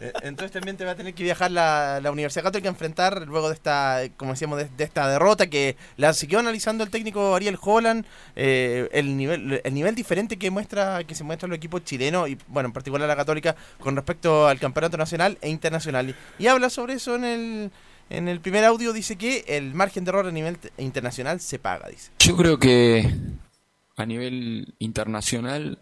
Eh, 0.00 0.12
Entonces 0.22 0.50
también 0.50 0.76
te 0.76 0.84
va 0.84 0.92
a 0.92 0.94
tener 0.96 1.14
que 1.14 1.22
viajar 1.22 1.50
la, 1.50 2.00
la 2.02 2.10
Universidad 2.10 2.42
Católica 2.42 2.68
a 2.68 2.72
enfrentar 2.72 3.26
luego 3.28 3.48
de 3.48 3.54
esta, 3.54 4.00
como 4.16 4.32
decíamos, 4.32 4.58
de, 4.58 4.68
de 4.76 4.84
esta 4.84 5.08
derrota 5.08 5.46
que 5.48 5.76
la 5.96 6.12
siguió 6.12 6.40
analizando 6.40 6.82
el 6.82 6.90
técnico 6.90 7.34
Ariel 7.34 7.58
Holland, 7.60 8.04
eh, 8.36 8.88
el 8.92 9.16
nivel 9.16 9.60
el 9.62 9.74
nivel 9.74 9.94
diferente 9.94 10.38
que 10.38 10.50
muestra 10.50 11.04
que 11.04 11.14
se 11.14 11.24
muestra 11.24 11.46
el 11.46 11.52
equipo 11.52 11.78
chileno 11.78 12.26
y 12.26 12.36
bueno, 12.48 12.68
en 12.68 12.72
particular 12.72 13.06
la 13.06 13.16
Católica 13.16 13.54
con 13.78 13.94
respecto 13.96 14.48
al 14.48 14.58
campeonato 14.58 14.96
nacional 14.96 15.38
e 15.40 15.48
internacional. 15.48 16.14
Y 16.38 16.46
habla 16.48 16.70
sobre 16.70 16.94
eso 16.94 17.14
en 17.14 17.24
el 17.24 17.70
en 18.08 18.26
el 18.26 18.40
primer 18.40 18.64
audio 18.64 18.92
dice 18.92 19.14
que 19.16 19.44
el 19.46 19.72
margen 19.74 20.04
de 20.04 20.08
error 20.08 20.26
a 20.26 20.32
nivel 20.32 20.58
internacional 20.78 21.40
se 21.40 21.60
paga, 21.60 21.88
dice. 21.88 22.10
Yo 22.18 22.36
creo 22.36 22.58
que 22.58 23.08
a 23.96 24.04
nivel 24.04 24.74
internacional 24.80 25.78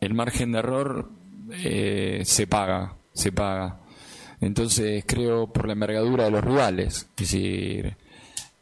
el 0.00 0.14
margen 0.14 0.52
de 0.52 0.58
error 0.58 1.10
eh, 1.52 2.22
se 2.24 2.46
paga, 2.46 2.94
se 3.12 3.32
paga. 3.32 3.80
Entonces 4.40 5.04
creo 5.06 5.52
por 5.52 5.66
la 5.66 5.72
envergadura 5.72 6.24
de 6.24 6.30
los 6.30 6.44
rivales. 6.44 7.08
Es 7.10 7.16
decir, 7.16 7.96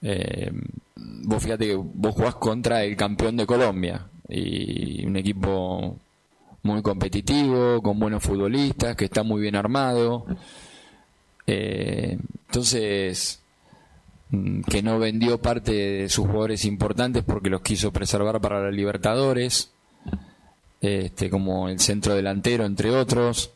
eh, 0.03 0.53
vos 0.97 1.43
fíjate 1.43 1.67
que 1.67 1.75
vos 1.77 2.15
jugás 2.15 2.37
contra 2.37 2.85
el 2.85 2.97
campeón 2.97 3.37
de 3.37 3.47
Colombia 3.47 4.07
y 4.29 5.05
un 5.07 5.17
equipo 5.17 5.97
muy 6.63 6.83
competitivo, 6.83 7.81
con 7.81 7.99
buenos 7.99 8.23
futbolistas, 8.23 8.97
que 8.97 9.07
está 9.07 9.23
muy 9.23 9.41
bien 9.41 9.57
armado. 9.57 10.27
Eh, 11.47 12.19
entonces, 12.49 13.41
mm, 14.31 14.63
que 14.63 14.83
no 14.83 14.99
vendió 14.99 15.41
parte 15.41 15.73
de 15.73 16.09
sus 16.09 16.27
jugadores 16.27 16.65
importantes 16.65 17.23
porque 17.25 17.51
los 17.51 17.63
quiso 17.63 17.93
preservar 17.93 18.41
para 18.41 18.61
la 18.63 18.71
Libertadores, 18.71 19.71
este, 20.87 21.29
como 21.29 21.69
el 21.69 21.81
centro 21.81 22.15
delantero, 22.15 22.65
entre 22.65 22.91
otros. 22.91 23.51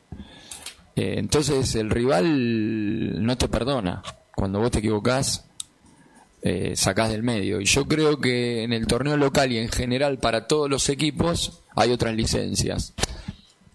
Eh, 0.97 1.15
entonces, 1.19 1.75
el 1.77 1.91
rival 1.91 3.25
no 3.25 3.39
te 3.39 3.49
perdona. 3.49 4.03
Cuando 4.35 4.59
vos 4.59 4.71
te 4.71 4.81
equivocás, 4.81 5.45
eh, 6.43 6.73
sacás 6.75 7.11
del 7.11 7.23
medio. 7.23 7.61
Y 7.61 7.67
yo 7.67 7.87
creo 7.87 8.19
que 8.19 8.63
en 8.63 8.73
el 8.73 8.87
torneo 8.87 9.17
local 9.17 9.53
y 9.53 9.59
en 9.59 9.69
general 9.69 10.19
para 10.19 10.47
todos 10.47 10.69
los 10.71 10.89
equipos 10.89 11.61
hay 11.77 11.91
otras 11.91 12.15
licencias. 12.15 12.95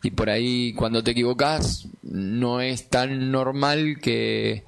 Y 0.03 0.11
por 0.11 0.29
ahí 0.29 0.73
cuando 0.73 1.03
te 1.03 1.11
equivocás 1.11 1.87
no 2.03 2.61
es 2.61 2.89
tan 2.89 3.31
normal 3.31 3.99
que, 4.01 4.63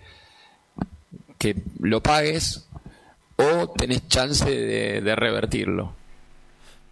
que 1.38 1.62
lo 1.80 2.02
pagues 2.02 2.68
o 3.36 3.70
tenés 3.70 4.08
chance 4.08 4.50
de, 4.50 5.02
de 5.02 5.16
revertirlo. 5.16 5.94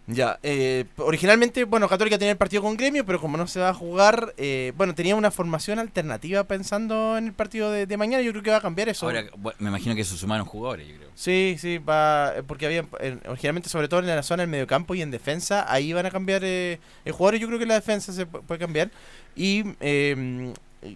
Ya, 0.08 0.38
eh, 0.44 0.84
originalmente, 0.98 1.64
bueno, 1.64 1.88
Católica 1.88 2.16
tenía 2.16 2.30
el 2.30 2.38
partido 2.38 2.62
con 2.62 2.76
Gremio, 2.76 3.04
pero 3.04 3.20
como 3.20 3.36
no 3.36 3.48
se 3.48 3.58
va 3.58 3.70
a 3.70 3.74
jugar, 3.74 4.34
eh, 4.36 4.72
bueno, 4.76 4.94
tenía 4.94 5.16
una 5.16 5.32
formación 5.32 5.80
alternativa 5.80 6.44
pensando 6.44 7.18
en 7.18 7.26
el 7.26 7.32
partido 7.32 7.72
de, 7.72 7.86
de 7.86 7.96
mañana. 7.96 8.22
Yo 8.22 8.30
creo 8.30 8.42
que 8.44 8.50
va 8.52 8.58
a 8.58 8.60
cambiar 8.60 8.88
eso. 8.88 9.06
Ahora, 9.06 9.24
bueno, 9.36 9.56
me 9.60 9.68
imagino 9.68 9.96
que 9.96 10.04
se 10.04 10.16
sumaron 10.16 10.46
jugadores, 10.46 10.86
yo 10.86 10.94
creo. 10.94 11.08
Sí, 11.16 11.56
sí, 11.58 11.78
va, 11.78 12.34
eh, 12.36 12.42
porque 12.46 12.66
había, 12.66 12.86
eh, 13.00 13.18
originalmente, 13.26 13.68
sobre 13.68 13.88
todo 13.88 13.98
en 13.98 14.06
la 14.06 14.22
zona 14.22 14.44
del 14.44 14.50
mediocampo 14.50 14.94
y 14.94 15.02
en 15.02 15.10
defensa, 15.10 15.66
ahí 15.68 15.92
van 15.92 16.06
a 16.06 16.10
cambiar 16.12 16.42
eh, 16.44 16.78
el 17.04 17.12
jugador. 17.12 17.40
Yo 17.40 17.48
creo 17.48 17.58
que 17.58 17.66
la 17.66 17.74
defensa 17.74 18.12
se 18.12 18.28
pu- 18.28 18.42
puede 18.42 18.60
cambiar. 18.60 18.92
Y, 19.34 19.64
eh, 19.80 20.52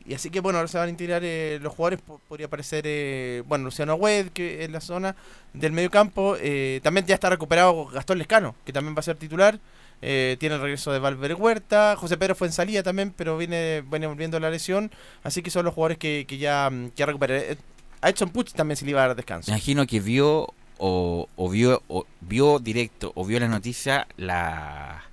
y 0.06 0.14
así 0.14 0.30
que, 0.30 0.40
bueno, 0.40 0.58
ahora 0.58 0.68
se 0.68 0.78
van 0.78 0.86
a 0.88 0.90
integrar 0.90 1.22
eh, 1.24 1.58
los 1.62 1.72
jugadores. 1.74 2.00
po- 2.00 2.20
Podría 2.28 2.46
aparecer, 2.46 2.84
eh, 2.86 3.42
bueno, 3.46 3.64
Luciano 3.64 3.94
Wed, 3.94 4.28
que 4.30 4.64
en 4.64 4.72
la 4.72 4.80
zona 4.80 5.16
del 5.52 5.72
mediocampo. 5.72 6.36
Eh, 6.40 6.80
también 6.82 7.06
ya 7.06 7.14
está 7.14 7.28
recuperado 7.30 7.86
Gastón 7.86 8.18
Lescano, 8.18 8.54
que 8.64 8.72
también 8.72 8.94
va 8.94 9.00
a 9.00 9.02
ser 9.02 9.16
titular. 9.16 9.58
Eh, 10.02 10.36
tiene 10.40 10.54
el 10.54 10.60
regreso 10.62 10.92
de 10.92 10.98
Valver 10.98 11.34
Huerta. 11.34 11.94
José 11.96 12.16
Pedro 12.16 12.34
fue 12.34 12.46
en 12.46 12.52
salida 12.54 12.82
también, 12.82 13.12
pero 13.14 13.36
viene, 13.36 13.82
viene 13.90 14.06
volviendo 14.06 14.40
la 14.40 14.48
lesión. 14.50 14.90
Así 15.22 15.42
que 15.42 15.50
son 15.50 15.64
los 15.64 15.74
jugadores 15.74 15.98
que, 15.98 16.24
que 16.26 16.38
ya, 16.38 16.70
mm, 16.70 16.90
que 16.90 17.04
recuperan. 17.04 17.36
Eh, 17.38 17.56
A 18.00 18.08
Edson 18.08 18.30
Puch 18.30 18.52
también 18.52 18.76
se 18.76 18.84
le 18.86 18.92
iba 18.92 19.04
a 19.04 19.08
dar 19.08 19.16
descanso. 19.16 19.50
Me 19.50 19.56
imagino 19.58 19.86
que 19.86 20.00
vio 20.00 20.54
o, 20.78 21.28
o 21.36 21.48
vio 21.50 21.82
o 21.88 22.06
vio 22.22 22.58
directo 22.58 23.12
o 23.14 23.26
vio 23.26 23.38
la 23.40 23.48
noticia 23.48 24.06
la 24.16 25.04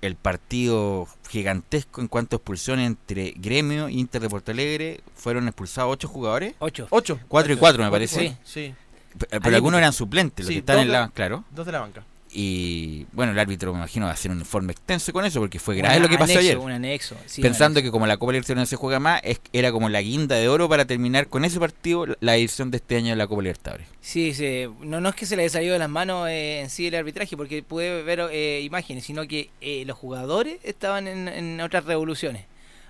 el 0.00 0.14
partido 0.16 1.08
gigantesco 1.28 2.00
en 2.00 2.08
cuanto 2.08 2.36
a 2.36 2.38
expulsiones 2.38 2.86
entre 2.86 3.34
Gremio 3.36 3.88
e 3.88 3.92
Inter 3.92 4.20
de 4.22 4.28
Porto 4.28 4.50
Alegre 4.52 5.00
fueron 5.14 5.48
expulsados 5.48 5.92
ocho 5.92 6.08
jugadores 6.08 6.54
Ocho. 6.60 6.86
Ocho. 6.90 7.18
cuatro 7.28 7.52
y 7.52 7.56
cuatro 7.56 7.82
me 7.84 7.90
parece 7.90 8.36
sí. 8.44 8.74
P- 9.18 9.40
pero 9.40 9.56
algunos 9.56 9.78
eran 9.78 9.92
suplentes 9.92 10.44
los 10.44 10.48
Sí, 10.48 10.54
que 10.54 10.58
están 10.60 10.78
en 10.80 10.92
la 10.92 11.08
claro 11.08 11.44
Dos 11.50 11.66
de 11.66 11.72
la 11.72 11.80
banca. 11.80 12.04
Y 12.30 13.06
bueno, 13.12 13.32
el 13.32 13.38
árbitro 13.38 13.72
me 13.72 13.78
imagino 13.78 14.04
va 14.06 14.10
a 14.10 14.14
hacer 14.14 14.30
un 14.30 14.38
informe 14.40 14.72
extenso 14.72 15.12
con 15.12 15.24
eso 15.24 15.40
porque 15.40 15.58
fue 15.58 15.76
grave 15.76 15.98
lo 16.00 16.08
que 16.08 16.18
pasó 16.18 16.32
anexo, 16.32 16.38
ayer. 16.40 16.58
un 16.58 16.70
anexo, 16.72 17.16
sí, 17.26 17.40
Pensando 17.42 17.80
un 17.80 17.84
que 17.86 17.90
como 17.90 18.06
la 18.06 18.16
Copa 18.18 18.32
Libertadores 18.32 18.60
no 18.62 18.66
se 18.66 18.76
juega 18.76 19.00
más, 19.00 19.20
es- 19.24 19.40
era 19.52 19.72
como 19.72 19.88
la 19.88 20.00
guinda 20.02 20.36
de 20.36 20.48
oro 20.48 20.68
para 20.68 20.84
terminar 20.84 21.28
con 21.28 21.44
ese 21.44 21.58
partido 21.58 22.06
la 22.20 22.36
edición 22.36 22.70
de 22.70 22.76
este 22.78 22.96
año 22.96 23.10
de 23.10 23.16
la 23.16 23.26
Copa 23.26 23.42
Libertadores. 23.42 23.86
Sí, 24.00 24.34
sí. 24.34 24.66
No, 24.80 25.00
no 25.00 25.08
es 25.08 25.14
que 25.14 25.26
se 25.26 25.36
le 25.36 25.42
haya 25.42 25.50
salido 25.50 25.72
de 25.72 25.78
las 25.78 25.88
manos 25.90 26.28
eh, 26.28 26.60
en 26.60 26.70
sí 26.70 26.86
el 26.86 26.94
arbitraje, 26.94 27.36
porque 27.36 27.62
pude 27.62 28.02
ver 28.02 28.20
eh, 28.30 28.60
imágenes, 28.62 29.04
sino 29.04 29.26
que 29.26 29.50
eh, 29.60 29.84
los 29.86 29.96
jugadores 29.96 30.58
estaban 30.64 31.06
en, 31.08 31.28
en 31.28 31.60
otras 31.60 31.84
revoluciones. 31.84 32.44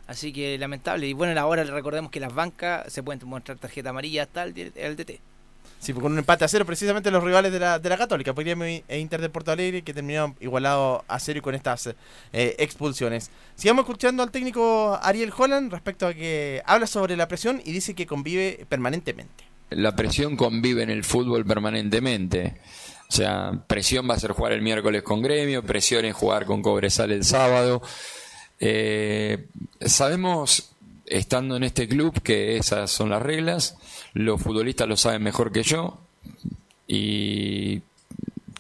Así 0.07 0.33
que 0.33 0.57
lamentable. 0.59 1.07
Y 1.07 1.13
bueno, 1.13 1.39
ahora 1.41 1.65
recordemos 1.65 2.11
que 2.11 2.19
las 2.19 2.35
bancas 2.35 2.91
se 2.93 3.03
pueden 3.03 3.21
mostrar 3.29 3.59
tarjeta 3.59 3.91
amarilla 3.91 4.23
hasta 4.23 4.43
el, 4.45 4.73
el 4.75 4.97
DT. 4.97 5.21
Sí, 5.79 5.93
con 5.93 6.13
un 6.13 6.19
empate 6.19 6.45
a 6.45 6.49
cero, 6.49 6.67
precisamente 6.67 7.11
los 7.11 7.23
rivales 7.23 7.53
de 7.53 7.61
la, 7.61 7.79
de 7.79 7.89
la 7.89 7.97
Católica, 7.97 8.33
Gremio 8.33 8.83
e 8.89 8.99
Inter 8.99 9.21
de 9.21 9.29
Porto 9.29 9.53
Alegre, 9.53 9.83
que 9.83 9.95
terminaron 9.95 10.35
igualados 10.41 11.03
a 11.07 11.21
cero 11.21 11.41
con 11.41 11.55
estas 11.55 11.87
eh, 12.33 12.57
expulsiones. 12.59 13.31
Sigamos 13.55 13.85
escuchando 13.85 14.23
al 14.23 14.31
técnico 14.31 14.99
Ariel 15.01 15.33
Holland 15.37 15.71
respecto 15.71 16.07
a 16.07 16.15
que 16.15 16.63
habla 16.67 16.87
sobre 16.87 17.17
la 17.17 17.29
presión 17.29 17.63
y 17.65 17.73
dice 17.73 17.95
que 17.95 18.07
convive 18.07 18.67
permanentemente. 18.69 19.45
La 19.71 19.95
presión 19.95 20.37
convive 20.37 20.83
en 20.83 20.91
el 20.91 21.05
fútbol 21.05 21.45
permanentemente. 21.45 22.61
O 23.09 23.13
sea, 23.13 23.53
presión 23.67 24.09
va 24.09 24.15
a 24.15 24.19
ser 24.19 24.33
jugar 24.33 24.53
el 24.53 24.63
miércoles 24.63 25.03
con 25.03 25.23
Gremio, 25.23 25.63
presión 25.63 26.05
es 26.05 26.15
jugar 26.15 26.45
con 26.45 26.61
Cobresal 26.63 27.13
el 27.13 27.25
sábado. 27.25 27.83
Eh, 28.61 29.47
sabemos, 29.81 30.73
estando 31.11 31.57
en 31.57 31.65
este 31.65 31.89
club, 31.89 32.21
que 32.23 32.57
esas 32.57 32.91
son 32.91 33.11
las 33.11 33.23
reglas. 33.23 33.77
Los 34.15 34.41
futbolistas 34.41 34.89
lo 34.89 34.97
saben 34.97 35.23
mejor 35.23 35.53
que 35.53 35.63
yo. 35.63 35.99
Y 36.87 37.83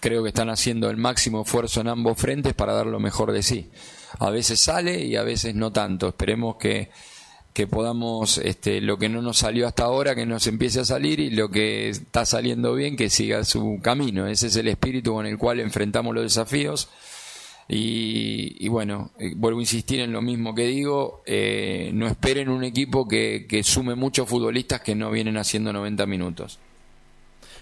creo 0.01 0.23
que 0.23 0.29
están 0.29 0.51
haciendo 0.51 0.91
el 0.91 0.97
máximo 0.97 1.43
esfuerzo 1.43 1.81
en 1.81 1.89
ambos 1.89 2.19
frentes 2.19 2.55
para 2.55 2.73
dar 2.73 2.87
lo 2.87 3.01
mejor 3.01 3.33
de 3.33 3.43
sí. 3.43 3.71
A 4.19 4.31
veces 4.31 4.61
sale 4.61 5.05
y 5.05 5.17
a 5.17 5.23
veces 5.23 5.55
no 5.55 5.73
tanto. 5.73 6.09
Esperemos 6.09 6.57
que, 6.57 6.91
que 7.53 7.67
podamos, 7.67 8.39
este, 8.39 8.81
lo 8.81 8.99
que 8.99 9.09
no 9.09 9.23
nos 9.23 9.39
salió 9.39 9.67
hasta 9.67 9.85
ahora, 9.85 10.15
que 10.15 10.27
nos 10.27 10.47
empiece 10.47 10.81
a 10.81 10.85
salir 10.85 11.21
y 11.21 11.31
lo 11.31 11.51
que 11.51 11.89
está 11.89 12.25
saliendo 12.25 12.75
bien, 12.75 12.97
que 12.97 13.11
siga 13.11 13.45
su 13.45 13.81
camino. 13.83 14.27
Ese 14.27 14.49
es 14.49 14.57
el 14.57 14.69
espíritu 14.69 15.15
con 15.15 15.27
el 15.27 15.39
cual 15.39 15.61
enfrentamos 15.61 16.15
los 16.15 16.25
desafíos. 16.25 16.89
Y, 17.71 18.57
y 18.65 18.69
bueno, 18.69 19.11
eh, 19.19 19.35
vuelvo 19.37 19.59
a 19.59 19.63
insistir 19.63 20.01
en 20.01 20.13
lo 20.13 20.23
mismo 20.23 20.55
que 20.55 20.65
digo, 20.65 21.23
eh, 21.27 21.91
no 21.93 22.07
esperen 22.07 22.49
un 22.49 22.65
equipo 22.65 23.07
que, 23.07 23.47
que 23.47 23.63
sume 23.63 23.95
muchos 23.95 24.27
futbolistas 24.27 24.81
que 24.81 24.95
no 24.95 25.11
vienen 25.11 25.37
haciendo 25.37 25.71
90 25.73 26.07
minutos. 26.07 26.59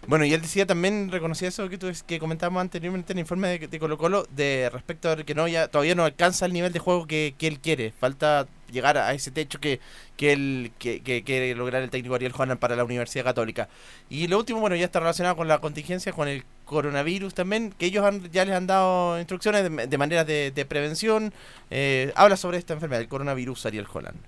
Bueno, 0.07 0.25
y 0.25 0.33
él 0.33 0.41
decía 0.41 0.65
también, 0.65 1.11
reconocía 1.11 1.49
eso 1.49 1.69
que, 1.69 1.79
tú, 1.79 1.91
que 2.07 2.21
comentábamos 2.21 2.61
anteriormente 2.61 3.13
en 3.13 3.19
el 3.19 3.23
informe 3.23 3.59
de, 3.59 3.67
de 3.67 3.79
Colo 3.81 3.99
Colo, 3.99 4.25
de 4.31 4.71
respecto 4.73 5.11
a 5.11 5.17
que 5.17 5.35
no 5.35 5.49
ya 5.49 5.67
todavía 5.67 5.97
no 5.97 6.05
alcanza 6.05 6.47
el 6.47 6.53
nivel 6.53 6.73
de 6.73 6.79
juego 6.79 7.07
que, 7.09 7.35
que 7.37 7.49
él 7.49 7.59
quiere. 7.59 7.91
Falta 7.91 8.47
llegar 8.73 8.99
a 8.99 9.13
ese 9.15 9.31
techo 9.31 9.59
que, 9.61 9.81
que 10.17 10.33
él 10.33 10.73
que, 10.79 11.01
que 11.03 11.23
quiere 11.23 11.55
lograr 11.55 11.83
el 11.83 11.91
técnico 11.91 12.15
Ariel 12.15 12.33
Juan 12.33 12.57
para 12.59 12.77
la 12.77 12.85
Universidad 12.85 13.25
Católica. 13.25 13.69
Y 14.11 14.27
lo 14.29 14.39
último, 14.39 14.61
bueno, 14.61 14.77
ya 14.77 14.85
está 14.87 15.01
relacionado 15.01 15.37
con 15.37 15.49
la 15.49 15.59
contingencia, 15.59 16.13
con 16.13 16.29
el 16.29 16.45
coronavirus 16.65 17.35
también, 17.35 17.73
que 17.79 17.87
ellos 17.87 18.05
ya 18.33 18.45
les 18.45 18.55
han 18.55 18.67
dado 18.67 19.19
instrucciones 19.19 19.63
de, 19.89 19.99
maneras 19.99 20.27
de, 20.27 20.67
prevención. 20.69 21.33
Eh, 21.71 22.13
habla 22.17 22.37
sobre 22.37 22.59
esta 22.59 22.75
enfermedad, 22.75 23.01
el 23.03 23.09
coronavirus 23.09 23.67
Ariel 23.67 23.87
Holland. 23.93 24.19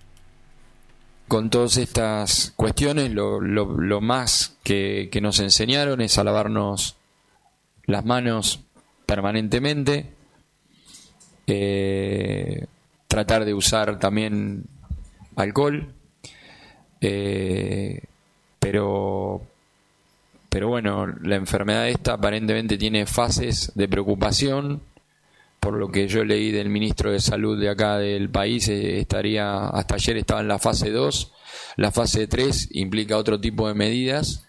con 1.26 1.50
todas 1.50 1.76
estas 1.76 2.52
cuestiones, 2.56 3.10
lo, 3.12 3.40
lo- 3.40 3.76
lo 3.78 4.00
más 4.00 4.56
que, 4.62 5.08
que 5.12 5.20
nos 5.20 5.40
enseñaron 5.40 6.00
es 6.00 6.16
a 6.16 6.24
lavarnos 6.24 6.96
las 7.84 8.04
manos 8.04 8.60
permanentemente, 9.04 10.10
eh, 11.46 12.66
tratar 13.08 13.44
de 13.44 13.54
usar 13.54 13.98
también 13.98 14.64
alcohol, 15.34 15.92
eh, 17.00 18.02
pero, 18.58 19.42
pero 20.50 20.68
bueno, 20.68 21.06
la 21.22 21.36
enfermedad 21.36 21.88
esta 21.88 22.14
aparentemente 22.14 22.76
tiene 22.76 23.06
fases 23.06 23.72
de 23.74 23.88
preocupación, 23.88 24.82
por 25.58 25.74
lo 25.74 25.90
que 25.90 26.06
yo 26.06 26.24
leí 26.24 26.52
del 26.52 26.68
ministro 26.68 27.10
de 27.10 27.20
Salud 27.20 27.58
de 27.58 27.70
acá 27.70 27.96
del 27.96 28.28
país, 28.28 28.68
eh, 28.68 29.00
estaría 29.00 29.68
hasta 29.68 29.94
ayer 29.94 30.18
estaba 30.18 30.40
en 30.40 30.48
la 30.48 30.58
fase 30.58 30.90
2, 30.90 31.32
la 31.76 31.90
fase 31.90 32.26
3 32.26 32.68
implica 32.72 33.16
otro 33.16 33.40
tipo 33.40 33.68
de 33.68 33.74
medidas, 33.74 34.44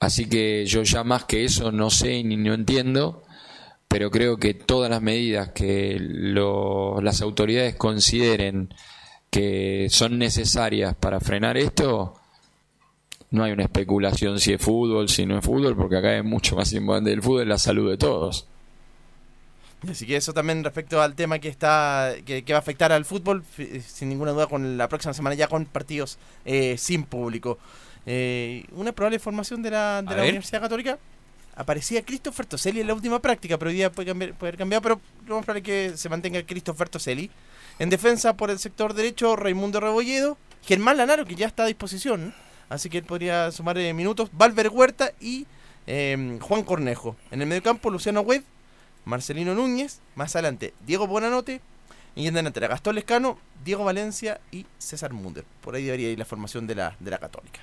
así 0.00 0.26
que 0.28 0.66
yo 0.66 0.82
ya 0.82 1.02
más 1.02 1.24
que 1.24 1.44
eso 1.44 1.72
no 1.72 1.88
sé 1.88 2.22
ni 2.22 2.36
no 2.36 2.52
entiendo, 2.52 3.23
pero 3.88 4.10
creo 4.10 4.36
que 4.38 4.54
todas 4.54 4.90
las 4.90 5.00
medidas 5.02 5.50
que 5.52 5.96
lo- 6.00 7.00
las 7.00 7.20
autoridades 7.22 7.74
consideren 7.76 8.72
que 9.30 9.88
son 9.90 10.18
necesarias 10.18 10.94
para 10.94 11.20
frenar 11.20 11.56
esto, 11.56 12.14
no 13.30 13.42
hay 13.44 13.52
una 13.52 13.64
especulación 13.64 14.38
si 14.38 14.52
es 14.52 14.62
fútbol, 14.62 15.08
si 15.08 15.26
no 15.26 15.36
es 15.38 15.44
fútbol, 15.44 15.76
porque 15.76 15.96
acá 15.96 16.16
es 16.16 16.24
mucho 16.24 16.54
más 16.56 16.72
importante 16.72 17.12
el 17.12 17.22
fútbol, 17.22 17.42
es 17.42 17.48
la 17.48 17.58
salud 17.58 17.90
de 17.90 17.96
todos. 17.96 18.46
Así 19.88 20.06
que 20.06 20.16
eso 20.16 20.32
también 20.32 20.64
respecto 20.64 21.02
al 21.02 21.14
tema 21.14 21.38
que 21.40 21.48
está 21.48 22.14
que, 22.24 22.42
que 22.42 22.52
va 22.54 22.58
a 22.58 22.60
afectar 22.60 22.90
al 22.90 23.04
fútbol, 23.04 23.42
fi- 23.42 23.80
sin 23.80 24.08
ninguna 24.08 24.30
duda, 24.30 24.46
con 24.46 24.78
la 24.78 24.88
próxima 24.88 25.12
semana 25.12 25.34
ya 25.34 25.46
con 25.48 25.66
partidos 25.66 26.16
eh, 26.44 26.76
sin 26.78 27.04
público. 27.04 27.58
Eh, 28.06 28.64
una 28.72 28.92
probable 28.92 29.18
formación 29.18 29.62
de 29.62 29.70
la, 29.72 30.00
de 30.02 30.10
la 30.10 30.16
ver. 30.16 30.24
Universidad 30.30 30.60
Católica. 30.62 30.98
Aparecía 31.56 32.04
Christopher 32.04 32.46
Toselli 32.46 32.80
en 32.80 32.88
la 32.88 32.94
última 32.94 33.20
práctica, 33.20 33.58
pero 33.58 33.70
hoy 33.70 33.76
día 33.76 33.92
puede, 33.92 34.08
cambiar, 34.08 34.34
puede 34.34 34.56
cambiado, 34.56 34.82
pero 34.82 35.00
lo 35.26 35.36
más 35.36 35.44
probable 35.44 35.60
es 35.60 35.90
que 35.90 35.96
se 35.96 36.08
mantenga 36.08 36.44
Christopher 36.44 36.88
Toselli. 36.88 37.30
En 37.78 37.90
defensa 37.90 38.36
por 38.36 38.50
el 38.50 38.58
sector 38.58 38.94
derecho, 38.94 39.36
Raimundo 39.36 39.80
Rebolledo, 39.80 40.36
Germán 40.62 40.96
Lanaro, 40.96 41.24
que 41.24 41.34
ya 41.34 41.46
está 41.46 41.64
a 41.64 41.66
disposición, 41.66 42.34
así 42.68 42.88
que 42.88 42.98
él 42.98 43.04
podría 43.04 43.50
sumar 43.52 43.78
eh, 43.78 43.92
minutos, 43.92 44.30
Valver 44.32 44.68
Huerta 44.68 45.12
y 45.20 45.46
eh, 45.86 46.38
Juan 46.40 46.62
Cornejo. 46.62 47.16
En 47.30 47.42
el 47.42 47.48
mediocampo, 47.48 47.90
Luciano 47.90 48.20
Webb, 48.22 48.44
Marcelino 49.04 49.54
Núñez, 49.54 50.00
más 50.14 50.34
adelante 50.34 50.72
Diego 50.86 51.06
Buenanote 51.06 51.60
y 52.16 52.26
en 52.26 52.34
delantera 52.34 52.68
Gastón 52.68 52.94
Lescano, 52.94 53.38
Diego 53.64 53.84
Valencia 53.84 54.40
y 54.50 54.66
César 54.78 55.12
Munder. 55.12 55.44
Por 55.60 55.74
ahí 55.74 55.84
debería 55.84 56.10
ir 56.10 56.18
la 56.18 56.24
formación 56.24 56.66
de 56.66 56.74
la, 56.74 56.96
de 57.00 57.10
la 57.10 57.18
Católica. 57.18 57.60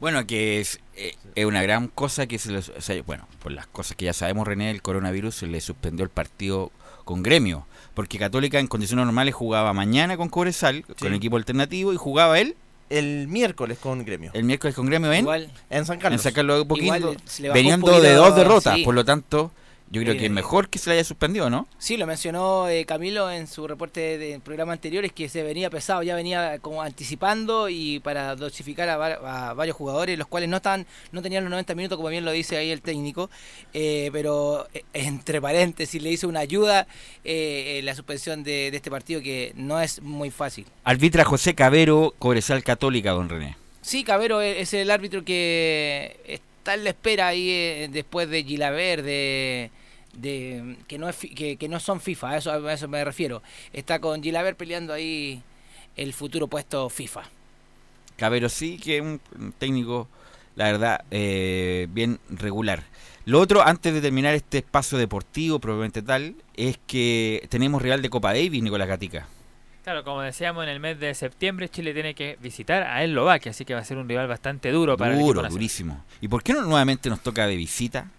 Bueno, 0.00 0.26
que 0.26 0.60
es, 0.60 0.80
eh, 0.96 1.14
es 1.34 1.44
una 1.44 1.62
gran 1.62 1.88
cosa 1.88 2.26
que 2.26 2.38
se 2.38 2.52
les, 2.52 2.68
o 2.68 2.80
sea, 2.80 3.02
bueno, 3.02 3.26
por 3.42 3.52
las 3.52 3.66
cosas 3.66 3.96
que 3.96 4.04
ya 4.04 4.12
sabemos, 4.12 4.46
René, 4.46 4.70
el 4.70 4.82
coronavirus 4.82 5.34
se 5.34 5.46
le 5.46 5.60
suspendió 5.60 6.04
el 6.04 6.10
partido 6.10 6.70
con 7.04 7.22
gremio, 7.22 7.66
porque 7.94 8.18
Católica 8.18 8.60
en 8.60 8.66
condiciones 8.66 9.04
normales 9.06 9.34
jugaba 9.34 9.72
mañana 9.72 10.16
con 10.16 10.28
Cobresal, 10.28 10.84
con 11.00 11.14
equipo 11.14 11.36
alternativo, 11.36 11.92
y 11.92 11.96
jugaba 11.96 12.38
él 12.38 12.54
el 12.90 13.28
miércoles 13.28 13.78
con 13.78 14.04
gremio. 14.04 14.30
El 14.34 14.44
miércoles 14.44 14.74
con 14.74 14.86
gremio 14.86 15.12
en, 15.12 15.20
Igual. 15.20 15.50
en 15.70 15.84
San 15.84 15.98
Carlos. 15.98 16.20
En 16.20 16.22
San 16.22 16.32
Carlos 16.32 16.66
Igual 16.76 17.16
veniendo 17.52 17.86
poquito, 17.86 18.02
de 18.02 18.14
dos 18.14 18.34
derrotas, 18.34 18.76
sí. 18.76 18.84
por 18.84 18.94
lo 18.94 19.04
tanto, 19.04 19.52
yo 19.90 20.02
creo 20.02 20.14
que 20.14 20.22
Eh, 20.22 20.26
es 20.26 20.30
mejor 20.30 20.68
que 20.68 20.78
se 20.78 20.90
le 20.90 20.94
haya 20.96 21.04
suspendido, 21.04 21.48
¿no? 21.50 21.66
Sí, 21.78 21.96
lo 21.96 22.06
mencionó 22.06 22.68
eh, 22.68 22.84
Camilo 22.84 23.30
en 23.30 23.46
su 23.46 23.66
reporte 23.66 24.18
del 24.18 24.40
programa 24.40 24.72
anterior, 24.74 25.04
es 25.04 25.12
que 25.12 25.28
se 25.28 25.42
venía 25.42 25.70
pesado, 25.70 26.02
ya 26.02 26.14
venía 26.14 26.58
como 26.60 26.82
anticipando 26.82 27.68
y 27.68 28.00
para 28.00 28.36
dosificar 28.36 28.88
a, 28.88 28.96
va- 28.96 29.48
a 29.50 29.54
varios 29.54 29.76
jugadores, 29.76 30.18
los 30.18 30.26
cuales 30.28 30.48
no 30.48 30.56
estaban, 30.58 30.86
no 31.12 31.22
tenían 31.22 31.44
los 31.44 31.50
90 31.50 31.74
minutos, 31.74 31.96
como 31.96 32.08
bien 32.08 32.24
lo 32.24 32.32
dice 32.32 32.56
ahí 32.56 32.70
el 32.70 32.82
técnico, 32.82 33.30
eh, 33.72 34.10
pero 34.12 34.66
eh, 34.74 34.84
entre 34.92 35.40
paréntesis 35.40 36.02
le 36.02 36.10
hizo 36.10 36.28
una 36.28 36.40
ayuda 36.40 36.86
eh, 37.24 37.78
eh, 37.78 37.82
la 37.82 37.94
suspensión 37.94 38.42
de, 38.44 38.70
de 38.70 38.76
este 38.76 38.90
partido 38.90 39.20
que 39.22 39.52
no 39.56 39.80
es 39.80 40.02
muy 40.02 40.30
fácil. 40.30 40.66
Arbitra 40.84 41.24
José 41.24 41.54
Cabero, 41.54 42.14
Cobresal 42.18 42.62
Católica, 42.64 43.12
don 43.12 43.28
René. 43.28 43.56
Sí, 43.80 44.04
Cabero 44.04 44.40
es 44.42 44.74
el 44.74 44.90
árbitro 44.90 45.24
que 45.24 46.40
está 46.68 46.74
en 46.74 46.84
la 46.84 46.90
espera 46.90 47.28
ahí 47.28 47.48
eh, 47.50 47.88
después 47.90 48.28
de 48.28 48.44
Gilaver, 48.44 49.02
de, 49.02 49.70
de 50.12 50.76
que 50.86 50.98
no 50.98 51.08
es 51.08 51.16
que, 51.16 51.56
que 51.56 51.66
no 51.66 51.80
son 51.80 51.98
FIFA, 51.98 52.30
a 52.30 52.36
eso, 52.36 52.50
a 52.52 52.72
eso 52.74 52.88
me 52.88 53.02
refiero. 53.02 53.42
Está 53.72 54.00
con 54.00 54.22
Gilaver 54.22 54.54
peleando 54.54 54.92
ahí 54.92 55.42
el 55.96 56.12
futuro 56.12 56.46
puesto 56.46 56.90
FIFA. 56.90 57.22
Cabero 58.18 58.50
sí 58.50 58.76
que 58.76 58.96
es 58.96 59.02
un, 59.02 59.18
un 59.38 59.52
técnico, 59.52 60.08
la 60.56 60.66
verdad, 60.66 61.04
eh, 61.10 61.86
bien 61.90 62.20
regular. 62.28 62.82
Lo 63.24 63.40
otro, 63.40 63.62
antes 63.66 63.94
de 63.94 64.02
terminar 64.02 64.34
este 64.34 64.58
espacio 64.58 64.98
deportivo, 64.98 65.60
probablemente 65.60 66.02
tal, 66.02 66.34
es 66.54 66.78
que 66.86 67.46
tenemos 67.48 67.80
Real 67.80 68.02
de 68.02 68.10
Copa 68.10 68.34
Davis, 68.34 68.62
Nicolás 68.62 68.88
Gatica. 68.88 69.26
Claro, 69.88 70.04
como 70.04 70.20
decíamos, 70.20 70.64
en 70.64 70.68
el 70.68 70.80
mes 70.80 71.00
de 71.00 71.14
septiembre 71.14 71.70
Chile 71.70 71.94
tiene 71.94 72.12
que 72.14 72.36
visitar 72.42 72.82
a 72.82 73.02
Eslovaquia, 73.02 73.52
así 73.52 73.64
que 73.64 73.72
va 73.72 73.80
a 73.80 73.84
ser 73.84 73.96
un 73.96 74.06
rival 74.06 74.28
bastante 74.28 74.70
duro 74.70 74.98
para 74.98 75.14
el 75.14 75.18
Duro, 75.18 75.42
durísimo. 75.48 76.04
¿Y 76.20 76.28
por 76.28 76.42
qué 76.42 76.52
no 76.52 76.60
nuevamente 76.60 77.08
nos 77.08 77.22
toca 77.22 77.46
de 77.46 77.56
visita? 77.56 78.10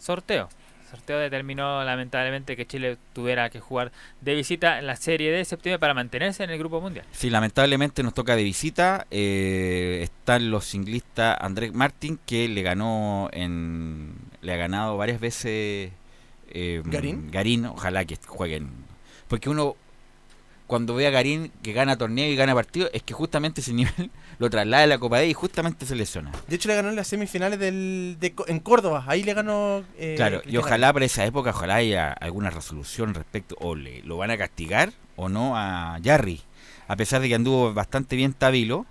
Sorteo. 0.00 0.48
Sorteo 0.90 1.20
determinó 1.20 1.84
lamentablemente 1.84 2.56
que 2.56 2.66
Chile 2.66 2.98
tuviera 3.12 3.50
que 3.50 3.60
jugar 3.60 3.92
de 4.20 4.34
visita 4.34 4.80
en 4.80 4.88
la 4.88 4.96
serie 4.96 5.30
de 5.30 5.44
septiembre 5.44 5.78
para 5.78 5.94
mantenerse 5.94 6.42
en 6.42 6.50
el 6.50 6.58
grupo 6.58 6.80
mundial. 6.80 7.06
Sí, 7.12 7.30
lamentablemente 7.30 8.02
nos 8.02 8.12
toca 8.12 8.34
de 8.34 8.42
visita. 8.42 9.06
eh, 9.12 10.00
están 10.02 10.50
los 10.50 10.64
ciclistas 10.64 11.36
Andrés 11.40 11.72
Martín, 11.72 12.18
que 12.26 12.48
le 12.48 12.62
ganó 12.62 13.28
en. 13.30 14.16
le 14.40 14.52
ha 14.52 14.56
ganado 14.56 14.96
varias 14.96 15.20
veces 15.20 15.92
eh, 16.50 16.82
¿Garín? 16.84 17.30
Garín, 17.30 17.66
ojalá 17.66 18.04
que 18.04 18.18
jueguen. 18.26 18.70
Porque 19.28 19.48
uno, 19.48 19.76
cuando 20.66 20.94
ve 20.94 21.06
a 21.06 21.10
Garín 21.10 21.52
que 21.62 21.72
gana 21.72 21.96
torneo 21.98 22.26
y 22.30 22.36
gana 22.36 22.54
partido, 22.54 22.88
es 22.92 23.02
que 23.02 23.12
justamente 23.14 23.60
ese 23.60 23.72
nivel 23.74 24.10
lo 24.38 24.50
traslada 24.50 24.84
a 24.84 24.86
la 24.86 24.98
Copa 24.98 25.18
D 25.18 25.28
y 25.28 25.34
justamente 25.34 25.86
se 25.86 25.94
lesiona. 25.94 26.32
De 26.48 26.56
hecho, 26.56 26.68
le 26.68 26.74
ganó 26.74 26.88
en 26.88 26.96
las 26.96 27.06
semifinales 27.08 27.58
del, 27.58 28.16
de 28.18 28.34
en 28.48 28.60
Córdoba. 28.60 29.04
Ahí 29.06 29.22
le 29.22 29.34
ganó. 29.34 29.84
eh, 29.98 30.14
Claro, 30.16 30.42
y 30.46 30.56
ojalá 30.56 30.92
para 30.92 31.04
esa 31.04 31.24
época, 31.24 31.50
ojalá 31.50 31.76
haya 31.76 32.12
alguna 32.12 32.50
resolución 32.50 33.14
respecto, 33.14 33.56
o 33.60 33.74
le, 33.74 34.02
lo 34.02 34.16
van 34.16 34.30
a 34.30 34.38
castigar 34.38 34.92
o 35.16 35.28
no 35.28 35.56
a 35.56 35.98
Jarry, 36.02 36.40
a 36.88 36.96
pesar 36.96 37.20
de 37.20 37.28
que 37.28 37.34
anduvo 37.34 37.72
bastante 37.72 38.16
bien 38.16 38.32
Tabilo, 38.32 38.86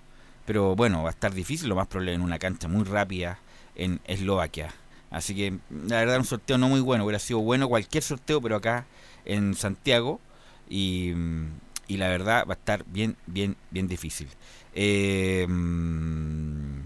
pero 0.46 0.76
bueno, 0.76 1.04
va 1.04 1.10
a 1.10 1.12
estar 1.12 1.34
difícil, 1.34 1.70
lo 1.70 1.76
más 1.76 1.88
probable 1.88 2.14
en 2.14 2.22
una 2.22 2.40
cancha 2.40 2.68
muy 2.68 2.84
rápida 2.84 3.40
en 3.76 4.00
Eslovaquia. 4.06 4.74
Así 5.10 5.36
que 5.36 5.58
la 5.70 5.98
verdad 5.98 6.18
un 6.18 6.26
sorteo 6.26 6.58
no 6.58 6.70
muy 6.70 6.82
bueno, 6.82 7.04
hubiera 7.04 7.20
sido 7.20 7.40
bueno 7.40 7.68
cualquier 7.68 8.04
sorteo, 8.04 8.42
pero 8.42 8.56
acá 8.56 8.86
en 9.26 9.54
Santiago 9.54 10.20
y, 10.70 11.12
mm, 11.16 11.48
y 11.88 11.98
la 11.98 12.08
verdad 12.08 12.46
va 12.48 12.54
a 12.54 12.58
estar 12.58 12.84
bien, 12.86 13.16
bien, 13.26 13.56
bien 13.72 13.88
difícil. 13.88 14.30
Eh, 14.74 15.46
mm, 15.48 16.80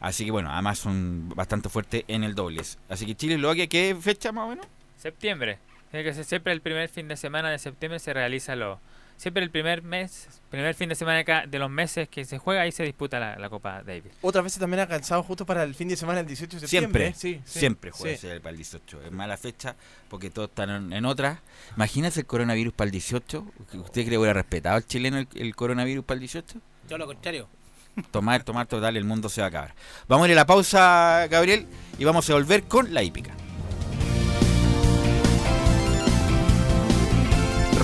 así 0.00 0.24
que 0.24 0.30
bueno, 0.30 0.50
además 0.50 0.78
son 0.78 1.28
bastante 1.30 1.68
fuertes 1.68 2.04
en 2.08 2.24
el 2.24 2.34
dobles. 2.34 2.78
Así 2.88 3.06
que 3.06 3.14
Chile 3.14 3.34
Eslovaquia, 3.34 3.66
¿qué 3.66 3.96
fecha 4.00 4.32
más 4.32 4.46
o 4.46 4.48
menos? 4.48 4.66
Septiembre. 4.96 5.58
Que 5.92 6.12
siempre 6.24 6.52
el 6.52 6.60
primer 6.60 6.88
fin 6.88 7.08
de 7.08 7.16
semana 7.16 7.50
de 7.50 7.58
septiembre 7.58 7.98
se 7.98 8.12
realiza 8.12 8.54
lo. 8.54 8.80
Siempre 9.16 9.42
el 9.42 9.50
primer 9.50 9.82
mes, 9.82 10.28
primer 10.50 10.74
fin 10.74 10.88
de 10.90 10.94
semana 10.94 11.46
de, 11.46 11.58
los 11.58 11.70
meses 11.70 12.08
que 12.08 12.24
se 12.26 12.36
juega, 12.38 12.62
ahí 12.62 12.72
se 12.72 12.82
disputa 12.84 13.18
la, 13.18 13.36
la 13.38 13.48
Copa 13.48 13.82
Davis. 13.82 14.12
Otras 14.20 14.44
veces 14.44 14.58
también 14.60 14.80
ha 14.80 14.86
calzado 14.86 15.22
justo 15.22 15.46
para 15.46 15.62
el 15.62 15.74
fin 15.74 15.88
de 15.88 15.96
semana 15.96 16.18
del 16.18 16.26
18 16.26 16.56
de 16.56 16.60
septiembre. 16.60 17.14
Siempre, 17.14 17.40
Sí, 17.40 17.50
sí, 17.50 17.58
siempre 17.60 17.90
juega 17.92 18.16
sí. 18.18 18.26
para 18.40 18.50
el 18.50 18.56
18. 18.56 19.02
Es 19.04 19.12
mala 19.12 19.36
fecha 19.38 19.74
porque 20.10 20.28
todos 20.30 20.50
están 20.50 20.70
en, 20.70 20.92
en 20.92 21.04
otra. 21.06 21.40
Imagínate 21.76 22.20
el 22.20 22.26
coronavirus 22.26 22.74
para 22.74 22.86
el 22.86 22.92
18. 22.92 23.46
¿Usted 23.74 23.92
cree 23.92 24.10
que 24.10 24.18
hubiera 24.18 24.34
respetado 24.34 24.76
al 24.76 24.86
chileno 24.86 25.18
el, 25.18 25.28
el 25.34 25.56
coronavirus 25.56 26.04
para 26.04 26.16
el 26.16 26.20
18? 26.20 26.58
Yo 26.88 26.98
lo 26.98 27.06
contrario. 27.06 27.48
Tomar, 28.10 28.44
tomar 28.44 28.66
total, 28.66 28.98
el 28.98 29.04
mundo 29.04 29.30
se 29.30 29.40
va 29.40 29.46
a 29.46 29.48
acabar. 29.48 29.74
Vamos 30.06 30.26
a 30.26 30.28
ir 30.28 30.32
a 30.32 30.36
la 30.42 30.46
pausa, 30.46 31.26
Gabriel, 31.30 31.66
y 31.98 32.04
vamos 32.04 32.28
a 32.28 32.34
volver 32.34 32.64
con 32.64 32.92
la 32.92 33.02
hípica. 33.02 33.32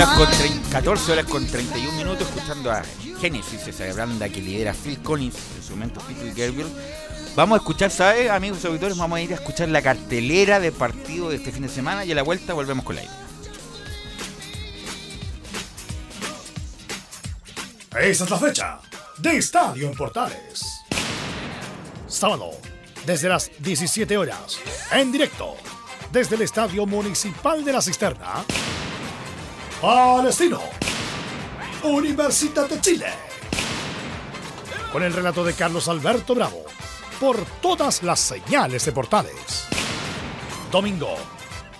Horas 0.00 0.16
con 0.16 0.26
trein- 0.28 0.62
14 0.70 1.12
horas 1.12 1.24
con 1.26 1.46
31 1.46 1.92
minutos 1.96 2.28
escuchando 2.28 2.70
a 2.70 2.82
Genesis, 3.20 3.66
esa 3.66 3.92
banda 3.94 4.28
que 4.28 4.40
lidera 4.40 4.72
Phil 4.74 5.00
Collins, 5.02 5.34
en 5.56 5.62
su 5.62 5.70
momento 5.72 6.00
Phil 6.00 6.28
Gabriel. 6.34 6.68
Vamos 7.34 7.58
a 7.58 7.60
escuchar, 7.62 7.90
¿sabes, 7.90 8.30
amigos 8.30 8.64
auditores? 8.64 8.96
Vamos 8.96 9.16
a 9.18 9.22
ir 9.22 9.32
a 9.32 9.34
escuchar 9.36 9.68
la 9.68 9.82
cartelera 9.82 10.60
de 10.60 10.72
partido 10.72 11.28
de 11.30 11.36
este 11.36 11.52
fin 11.52 11.62
de 11.62 11.68
semana 11.68 12.04
y 12.04 12.12
a 12.12 12.14
la 12.14 12.22
vuelta 12.22 12.52
volvemos 12.54 12.84
con 12.84 12.96
la 12.96 13.02
idea. 13.02 13.14
Esa 18.00 18.24
es 18.24 18.30
la 18.30 18.38
fecha 18.38 18.78
de 19.18 19.36
Estadio 19.36 19.88
en 19.88 19.96
Portales. 19.96 20.62
Sábado, 22.06 22.50
desde 23.04 23.28
las 23.28 23.50
17 23.58 24.16
horas, 24.16 24.58
en 24.92 25.10
directo, 25.10 25.56
desde 26.12 26.36
el 26.36 26.42
Estadio 26.42 26.86
Municipal 26.86 27.64
de 27.64 27.72
la 27.72 27.82
Cisterna. 27.82 28.44
Palestino, 29.80 30.60
Universidad 31.84 32.68
de 32.68 32.80
Chile. 32.80 33.06
Con 34.90 35.04
el 35.04 35.12
relato 35.12 35.44
de 35.44 35.54
Carlos 35.54 35.86
Alberto 35.86 36.34
Bravo, 36.34 36.64
por 37.20 37.44
todas 37.62 38.02
las 38.02 38.18
señales 38.18 38.84
de 38.84 38.90
Portales. 38.90 39.68
Domingo, 40.72 41.14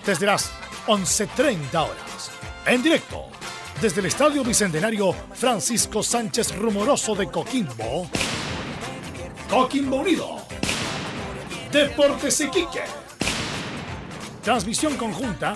desde 0.05 0.27
las 0.27 0.49
11.30 0.87 1.73
horas, 1.73 2.31
en 2.65 2.81
directo, 2.81 3.25
desde 3.81 3.99
el 3.99 4.05
Estadio 4.05 4.45
Bicentenario 4.45 5.13
Francisco 5.33 6.01
Sánchez 6.01 6.55
Rumoroso 6.55 7.15
de 7.15 7.29
Coquimbo. 7.29 8.09
Coquimbo 9.49 9.97
Unido. 9.97 10.37
Deportes 11.69 12.39
Iquique. 12.39 12.83
Transmisión 14.41 14.95
conjunta 14.95 15.53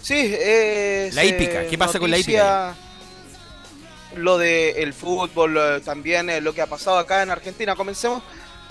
Sí, 0.00 0.14
es, 0.16 1.14
La 1.14 1.24
hípica, 1.24 1.64
eh, 1.64 1.66
¿qué 1.68 1.76
pasa 1.76 1.98
con 1.98 2.10
la 2.10 2.16
noticia 2.16 2.74
Lo 4.16 4.38
del 4.38 4.92
fútbol, 4.92 5.56
eh, 5.56 5.80
también 5.84 6.30
eh, 6.30 6.40
lo 6.40 6.52
que 6.52 6.62
ha 6.62 6.66
pasado 6.66 6.98
acá 6.98 7.22
en 7.22 7.30
Argentina. 7.30 7.76
Comencemos 7.76 8.22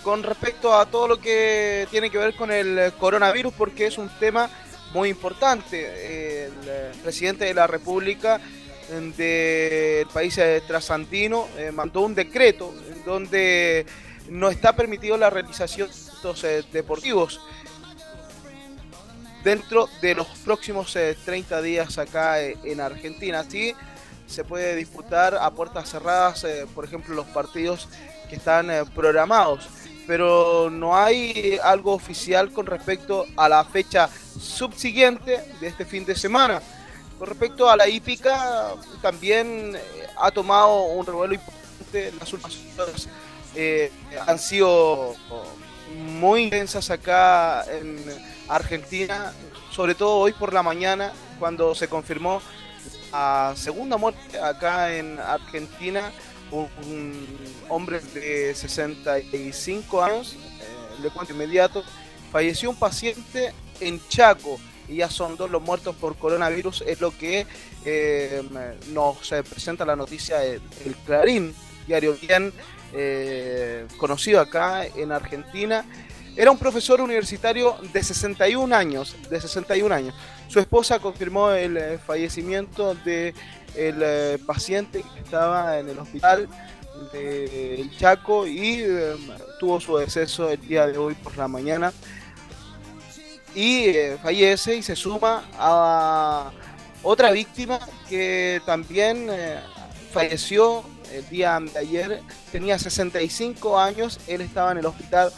con 0.04 0.24
respecto 0.24 0.76
a 0.76 0.86
todo 0.86 1.08
lo 1.08 1.20
que 1.20 1.88
tiene 1.92 2.10
que 2.10 2.18
ver 2.18 2.36
con 2.36 2.52
el 2.52 2.94
coronavirus, 3.00 3.54
porque 3.54 3.88
es 3.88 3.98
un 3.98 4.10
tema 4.20 4.50
muy 4.94 5.10
importante. 5.10 6.46
El 6.46 6.54
eh, 6.68 6.92
presidente 7.04 7.46
de 7.46 7.54
la 7.54 7.68
República 7.68 8.40
eh, 8.90 10.04
del 10.04 10.08
país 10.08 10.40
trasandino 10.68 11.48
mandó 11.74 12.02
un 12.02 12.16
decreto 12.16 12.74
donde 13.06 13.86
no 14.30 14.50
está 14.50 14.76
permitido 14.76 15.18
la 15.18 15.30
realización 15.30 15.90
de 15.90 15.94
estos 15.94 16.46
deportivos 16.72 17.40
dentro 19.46 19.88
de 20.02 20.16
los 20.16 20.28
próximos 20.44 20.96
eh, 20.96 21.16
30 21.24 21.62
días 21.62 21.98
acá 22.00 22.42
en 22.42 22.82
Argentina. 22.82 23.46
Se 24.28 24.44
puede 24.44 24.76
disputar 24.76 25.36
a 25.36 25.52
puertas 25.52 25.90
cerradas, 25.90 26.44
eh, 26.44 26.66
por 26.74 26.86
ejemplo, 26.86 27.16
los 27.16 27.28
partidos 27.28 27.88
que 28.30 28.36
están 28.36 28.70
eh, 28.70 28.84
programados. 28.94 29.68
Pero 30.08 30.70
no 30.70 30.96
hay 30.96 31.60
algo 31.64 31.94
oficial 31.94 32.52
con 32.52 32.66
respecto 32.68 33.26
a 33.36 33.50
la 33.50 33.64
fecha 33.66 34.08
subsiguiente 34.40 35.44
de 35.60 35.68
este 35.68 35.86
fin 35.86 36.06
de 36.06 36.16
semana. 36.16 36.62
Con 37.18 37.28
respecto 37.28 37.70
a 37.70 37.78
la 37.78 37.88
hípica, 37.88 38.74
también 39.02 39.76
eh, 39.76 40.08
ha 40.18 40.32
tomado 40.32 40.84
un 40.84 41.06
revuelo 41.06 41.34
importante. 41.34 42.12
Las 42.20 42.34
últimas 42.34 42.58
horas 42.78 43.08
eh, 43.56 43.92
han 44.28 44.38
sido 44.38 45.16
muy 45.96 46.44
intensas 46.44 46.90
acá 46.90 47.64
en 47.72 48.04
Argentina, 48.50 49.32
sobre 49.72 49.96
todo 49.96 50.18
hoy 50.18 50.34
por 50.34 50.54
la 50.54 50.62
mañana, 50.62 51.14
cuando 51.40 51.74
se 51.74 51.88
confirmó 51.88 52.42
la 53.16 53.54
segunda 53.56 53.98
muerte 53.98 54.40
acá 54.40 54.94
en 54.96 55.20
Argentina, 55.20 56.12
un, 56.52 56.68
un 56.88 57.28
hombre 57.70 58.00
de 58.14 58.54
65 58.54 60.04
años, 60.04 60.36
eh, 60.36 61.02
le 61.02 61.10
cuento 61.10 61.34
inmediato, 61.34 61.84
falleció 62.32 62.70
un 62.70 62.76
paciente 62.76 63.54
en 63.80 64.06
Chaco 64.10 64.60
y 64.88 64.98
ya 64.98 65.10
son 65.10 65.38
dos 65.38 65.50
los 65.50 65.62
muertos 65.62 65.96
por 65.96 66.16
coronavirus, 66.18 66.84
es 66.86 67.00
lo 67.00 67.18
que 67.18 67.48
eh, 67.86 68.44
nos 68.92 69.32
eh, 69.32 69.44
presenta 69.44 69.86
la 69.86 69.96
noticia 69.96 70.44
el, 70.44 70.62
el 70.86 70.96
Clarín, 71.06 71.56
diario 71.88 72.18
bien 72.22 72.52
eh, 72.94 73.88
conocido 73.98 74.42
acá 74.42 74.86
en 74.86 75.12
Argentina. 75.12 75.86
Era 76.36 76.52
un 76.52 76.58
profesor 76.58 77.00
universitario 77.00 77.78
de 77.94 78.04
61 78.04 78.76
años, 78.76 79.16
de 79.30 79.40
61 79.40 79.96
años. 79.96 80.14
Su 80.48 80.60
esposa 80.60 81.00
confirmó 81.00 81.52
el 81.52 81.78
eh, 81.78 81.98
fallecimiento 81.98 82.96
de 82.96 83.34
el 83.76 84.02
eh, 84.02 84.38
paciente 84.46 85.04
que 85.14 85.20
estaba 85.20 85.80
en 85.80 85.90
el 85.90 86.00
hospital 86.00 86.48
de 87.12 87.82
El 87.82 87.98
Chaco 87.98 88.48
y 88.48 88.82
eh, 88.82 89.16
tuvo 89.60 89.80
su 89.80 89.98
deceso 89.98 90.50
el 90.50 90.62
día 90.62 90.88
de 90.88 90.98
hoy 90.98 91.14
por 91.16 91.38
la 91.38 91.48
mañana. 91.48 91.94
y 93.54 93.86
eh, 93.86 94.18
fallece 94.22 94.76
y 94.76 94.84
se 94.84 94.96
suma 94.96 95.46
a 95.58 96.52
otra 97.04 97.32
víctima 97.32 97.80
que 98.10 98.62
también 98.66 99.28
eh, 99.30 99.60
falleció 100.12 100.84
el 101.14 101.28
día 101.30 101.60
de 101.60 101.80
ayer, 101.80 102.22
tenía 102.52 102.78
65 102.78 103.80
años, 103.80 104.20
él 104.28 104.42
estaba 104.42 104.72
en 104.72 104.80
el 104.80 104.86
hospital 104.86 105.32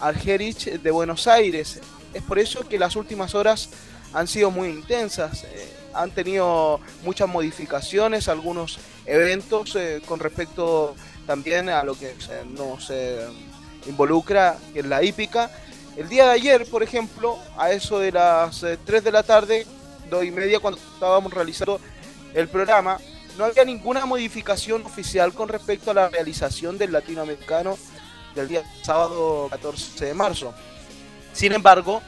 Algerich 0.00 0.64
de 0.64 0.90
Buenos 0.90 1.26
Aires. 1.26 1.80
Es 2.12 2.22
por 2.22 2.38
eso 2.38 2.68
que 2.68 2.78
las 2.78 2.96
últimas 2.96 3.34
horas 3.34 3.70
han 4.12 4.26
sido 4.26 4.50
muy 4.50 4.68
intensas, 4.68 5.44
eh, 5.44 5.80
han 5.94 6.10
tenido 6.10 6.80
muchas 7.02 7.28
modificaciones, 7.28 8.28
algunos 8.28 8.78
eventos 9.06 9.74
eh, 9.76 10.00
con 10.06 10.20
respecto 10.20 10.94
también 11.26 11.68
a 11.68 11.82
lo 11.82 11.94
que 11.98 12.14
nos 12.56 12.90
eh, 12.90 13.26
involucra, 13.86 14.58
es 14.74 14.84
la 14.84 15.02
hípica. 15.02 15.50
El 15.96 16.08
día 16.08 16.26
de 16.26 16.32
ayer, 16.32 16.66
por 16.66 16.82
ejemplo, 16.82 17.38
a 17.56 17.70
eso 17.70 17.98
de 17.98 18.12
las 18.12 18.62
eh, 18.62 18.78
3 18.84 19.04
de 19.04 19.12
la 19.12 19.22
tarde, 19.22 19.66
2 20.08 20.24
y 20.24 20.30
media, 20.30 20.60
cuando 20.60 20.80
estábamos 20.94 21.32
realizando 21.32 21.80
el 22.34 22.48
programa, 22.48 22.98
no 23.36 23.44
había 23.44 23.64
ninguna 23.64 24.06
modificación 24.06 24.84
oficial 24.86 25.32
con 25.32 25.48
respecto 25.48 25.90
a 25.90 25.94
la 25.94 26.08
realización 26.08 26.78
del 26.78 26.92
latinoamericano 26.92 27.78
del 28.34 28.48
día 28.48 28.62
sábado 28.82 29.48
14 29.50 30.06
de 30.06 30.14
marzo. 30.14 30.54
Sin 31.32 31.52
embargo, 31.52 32.02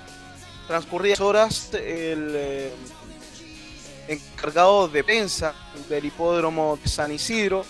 transcurridas 0.67 1.21
horas, 1.21 1.71
el 1.75 2.33
eh, 2.35 2.73
encargado 4.09 4.89
de 4.89 5.05
prensa 5.05 5.55
del 5.89 6.05
hipódromo 6.05 6.79
de 6.83 6.89
San 6.89 7.13
Isidro 7.13 7.65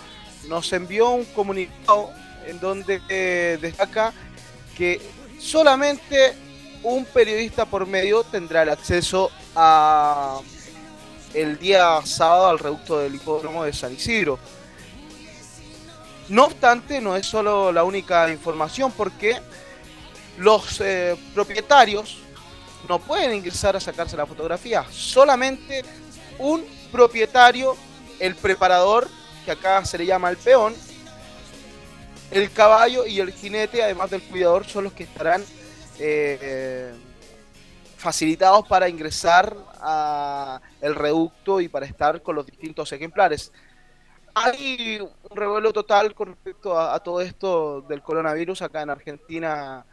nos 0.48 0.72
envió 0.72 1.10
un 1.10 1.24
comunicado 1.26 2.10
en 2.46 2.58
donde 2.58 3.00
eh, 3.08 3.58
destaca 3.60 4.12
que 4.76 5.00
solamente 5.38 6.34
un 6.82 7.04
periodista 7.04 7.64
por 7.64 7.86
medio 7.86 8.24
tendrá 8.24 8.62
el 8.62 8.70
acceso 8.70 9.30
a 9.54 10.40
el 11.34 11.58
día 11.58 12.00
sábado 12.04 12.48
al 12.48 12.58
reducto 12.58 12.98
del 12.98 13.14
hipódromo 13.14 13.64
de 13.64 13.72
San 13.72 13.92
Isidro. 13.92 14.38
No 16.28 16.44
obstante, 16.44 17.00
no 17.00 17.16
es 17.16 17.26
solo 17.26 17.72
la 17.72 17.84
única 17.84 18.30
información 18.30 18.92
porque 18.92 19.40
los 20.38 20.80
eh, 20.80 21.16
propietarios 21.34 22.18
no 22.88 22.98
pueden 22.98 23.34
ingresar 23.34 23.76
a 23.76 23.80
sacarse 23.80 24.16
la 24.16 24.26
fotografía. 24.26 24.84
Solamente 24.90 25.84
un 26.38 26.64
propietario, 26.90 27.76
el 28.18 28.34
preparador, 28.34 29.08
que 29.44 29.52
acá 29.52 29.84
se 29.84 29.98
le 29.98 30.06
llama 30.06 30.30
el 30.30 30.36
peón, 30.36 30.74
el 32.30 32.50
caballo 32.52 33.06
y 33.06 33.20
el 33.20 33.32
jinete, 33.32 33.82
además 33.82 34.10
del 34.10 34.22
cuidador, 34.22 34.64
son 34.64 34.84
los 34.84 34.92
que 34.92 35.04
estarán 35.04 35.44
eh, 35.98 36.92
facilitados 37.96 38.66
para 38.66 38.88
ingresar 38.88 39.56
a 39.80 40.60
el 40.80 40.94
reducto 40.94 41.60
y 41.60 41.68
para 41.68 41.86
estar 41.86 42.22
con 42.22 42.34
los 42.36 42.46
distintos 42.46 42.90
ejemplares. 42.92 43.52
Hay 44.34 44.98
un 44.98 45.36
revuelo 45.36 45.72
total 45.72 46.14
con 46.14 46.28
respecto 46.28 46.78
a, 46.78 46.94
a 46.94 47.00
todo 47.00 47.20
esto 47.20 47.82
del 47.82 48.02
coronavirus 48.02 48.62
acá 48.62 48.82
en 48.82 48.90
Argentina. 48.90 49.84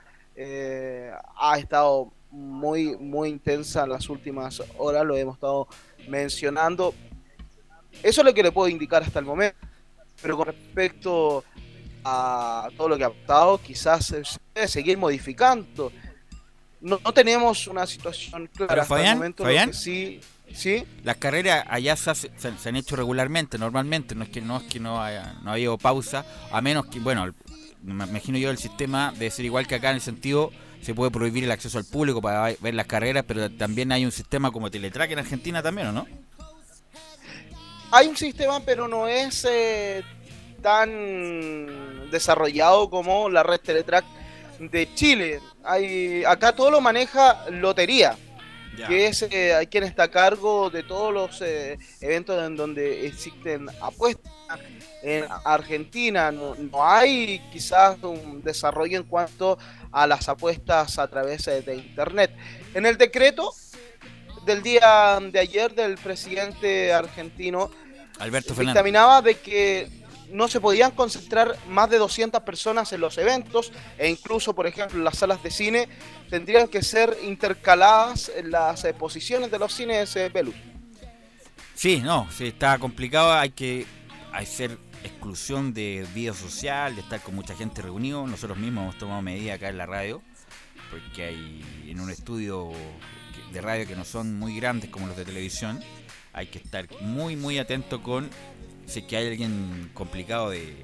eh, 0.42 1.12
ha 1.36 1.58
estado 1.58 2.14
muy, 2.32 2.96
muy 2.98 3.30
intensa 3.30 3.84
en 3.84 3.90
las 3.90 4.10
últimas 4.10 4.62
horas, 4.78 5.06
lo 5.06 5.16
hemos 5.18 5.36
estado 5.36 5.68
mencionando. 6.08 6.94
Eso 8.04 8.22
es 8.22 8.26
lo 8.26 8.34
que 8.34 8.44
le 8.44 8.52
puedo 8.52 8.68
indicar 8.70 9.04
hasta 9.04 9.20
el 9.20 9.26
momento. 9.26 9.58
Pero 10.22 10.38
con 10.38 10.48
respecto 10.48 11.44
a 12.04 12.70
todo 12.78 12.90
lo 12.90 12.98
que 12.98 13.04
ha 13.06 13.10
pasado, 13.10 13.58
quizás 13.62 14.06
se 14.06 14.22
debe 14.54 14.68
seguir 14.68 14.98
modificando. 14.98 15.92
No, 16.82 17.00
no 17.04 17.14
tenemos 17.14 17.68
una 17.68 17.86
situación 17.86 18.48
clara 18.48 18.68
Pero 18.70 18.82
hasta 18.82 18.96
el 18.96 19.00
Fabián, 19.00 19.18
momento. 19.18 19.44
lo 19.44 19.48
Fabián. 19.50 19.74
sí, 19.74 20.22
sí. 20.54 20.86
Las 21.04 21.18
carreras 21.18 21.66
allá 21.70 21.96
se, 21.96 22.10
hace- 22.10 22.32
se- 22.38 22.58
se 22.58 22.70
han 22.70 22.76
hecho 22.78 22.96
regularmente, 22.96 23.58
normalmente, 23.58 24.16
no 24.16 24.24
es 24.24 24.30
que 24.30 24.40
no 24.42 24.58
es 24.58 24.64
que 24.64 24.80
no 24.80 25.02
haya, 25.02 25.36
no 25.44 25.50
ha 25.50 25.54
habido 25.54 25.78
pausa, 25.78 26.26
a 26.52 26.62
menos 26.62 26.86
que, 26.86 27.00
bueno, 27.00 27.26
el- 27.26 27.34
me 27.84 28.06
imagino 28.06 28.38
yo 28.38 28.50
el 28.50 28.58
sistema 28.58 29.12
debe 29.14 29.32
ser 29.32 29.46
igual 29.46 29.68
que 29.68 29.76
acá 29.76 29.90
en 29.90 29.96
el 29.96 30.02
sentido, 30.02 30.52
se 30.82 30.94
puede 30.94 31.12
prohibir 31.12 31.44
el 31.44 31.52
acceso 31.52 31.78
al 31.78 31.86
público 31.86 32.22
para 32.22 32.54
ver 32.60 32.74
las 32.74 32.88
carreras, 32.88 33.24
pero 33.28 33.50
también 33.52 33.92
hay 33.92 34.06
un 34.06 34.12
sistema 34.12 34.52
como 34.52 34.72
Teletrack 34.72 35.12
en 35.12 35.20
Argentina 35.20 35.62
también, 35.62 35.88
¿o 35.88 35.92
no? 35.92 36.08
Hay 37.92 38.08
un 38.08 38.16
sistema, 38.18 38.60
pero 38.60 38.88
no 38.88 39.08
es 39.08 39.46
eh, 39.50 40.04
tan 40.62 42.10
desarrollado 42.12 42.90
como 42.90 43.30
la 43.30 43.44
red 43.44 43.60
Teletrack 43.60 44.06
de 44.60 44.94
Chile. 44.94 45.40
Hay, 45.64 46.24
acá 46.24 46.54
todo 46.56 46.70
lo 46.72 46.82
maneja 46.82 47.50
Lotería, 47.50 48.16
Ya. 48.78 48.88
que 48.88 49.08
es 49.08 49.24
eh, 49.24 49.68
quien 49.72 49.84
está 49.84 50.04
a 50.04 50.12
cargo 50.12 50.70
de 50.70 50.84
todos 50.84 51.14
los 51.14 51.42
eh, 51.42 51.78
eventos 52.00 52.42
en 52.46 52.56
donde 52.56 53.08
existen 53.08 53.68
apuestas. 53.82 54.32
En 55.02 55.26
Argentina 55.46 56.32
no, 56.32 56.56
no 56.56 56.86
hay 56.86 57.40
quizás 57.52 57.98
un 58.04 58.42
desarrollo 58.44 58.98
en 58.98 59.04
cuanto 59.04 59.58
a 59.92 60.06
las 60.08 60.28
apuestas 60.30 61.00
a 61.00 61.08
través 61.08 61.48
eh, 61.48 61.62
de 61.62 61.76
Internet. 61.76 62.36
En 62.74 62.86
el 62.86 62.98
decreto 62.98 63.54
del 64.46 64.62
día 64.62 65.20
de 65.22 65.40
ayer 65.40 65.74
del 65.74 65.98
presidente 65.98 66.94
argentino 66.94 67.70
Alberto 68.20 68.54
Fernández. 68.54 68.74
dictaminaba 68.74 69.22
de 69.22 69.36
que 69.36 69.90
no 70.32 70.48
se 70.48 70.60
podían 70.60 70.92
concentrar 70.92 71.56
más 71.68 71.90
de 71.90 71.98
200 71.98 72.42
personas 72.44 72.92
en 72.94 73.02
los 73.02 73.18
eventos 73.18 73.72
e 73.98 74.10
incluso, 74.10 74.54
por 74.54 74.68
ejemplo, 74.68 74.98
en 74.98 75.04
las 75.04 75.18
salas 75.18 75.42
de 75.44 75.52
cine 75.52 75.90
tendrían 76.30 76.68
que 76.68 76.84
ser 76.84 77.18
intercaladas 77.24 78.32
en 78.36 78.52
las 78.52 78.84
eh, 78.86 78.94
posiciones 78.94 79.50
de 79.52 79.60
los 79.60 79.74
cines 79.74 80.16
eh, 80.16 80.30
Velus. 80.30 80.56
Sí, 81.74 82.02
no, 82.02 82.28
sí, 82.32 82.48
está 82.48 82.78
complicado, 82.78 83.32
hay 83.34 83.52
que 83.52 83.86
hacer 84.44 84.78
exclusión 85.04 85.74
de 85.74 86.06
vida 86.14 86.34
social, 86.34 86.96
de 86.96 87.02
estar 87.02 87.22
con 87.22 87.36
mucha 87.36 87.56
gente 87.56 87.82
reunido. 87.82 88.26
Nosotros 88.28 88.58
mismos 88.58 88.84
hemos 88.84 88.98
tomado 88.98 89.22
medidas 89.22 89.56
acá 89.58 89.70
en 89.70 89.78
la 89.78 89.86
radio, 89.86 90.22
porque 90.92 91.24
hay 91.24 91.86
en 91.88 92.00
un 92.00 92.10
estudio 92.10 92.72
de 93.54 93.62
radio 93.62 93.88
que 93.88 93.96
no 93.96 94.06
son 94.06 94.38
muy 94.38 94.56
grandes 94.56 94.90
como 94.90 95.08
los 95.08 95.18
de 95.18 95.26
televisión, 95.26 95.80
hay 96.34 96.48
que 96.48 96.60
estar 96.60 96.88
muy, 97.02 97.36
muy 97.36 97.58
atento 97.58 98.02
con 98.04 98.30
si 98.86 99.00
es 99.00 99.06
que 99.06 99.18
hay 99.18 99.28
alguien 99.28 99.92
complicado 99.94 100.50
de, 100.50 100.76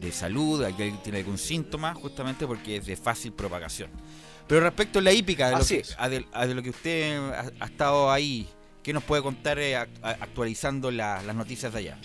de 0.00 0.12
salud, 0.12 0.62
alguien 0.62 0.96
tiene 1.02 1.18
algún 1.18 1.38
síntoma, 1.38 1.94
justamente 1.94 2.46
porque 2.46 2.76
es 2.76 2.86
de 2.86 2.96
fácil 2.96 3.32
propagación. 3.32 3.90
Pero 4.46 4.60
respecto 4.60 5.00
a 5.00 5.02
la 5.02 5.12
hípica, 5.12 5.46
de 5.48 5.52
lo, 5.52 5.58
que, 5.58 5.64
a 5.98 6.08
de- 6.08 6.26
a 6.32 6.46
de 6.46 6.54
lo 6.54 6.62
que 6.62 6.70
usted 6.70 7.16
ha, 7.32 7.50
ha 7.60 7.66
estado 7.66 8.12
ahí, 8.12 8.48
¿qué 8.82 8.92
nos 8.92 9.02
puede 9.02 9.22
contar 9.22 9.58
eh, 9.58 9.76
actualizando 9.76 10.90
la- 10.92 11.20
las 11.22 11.34
noticias 11.34 11.72
de 11.72 11.78
allá? 11.80 11.98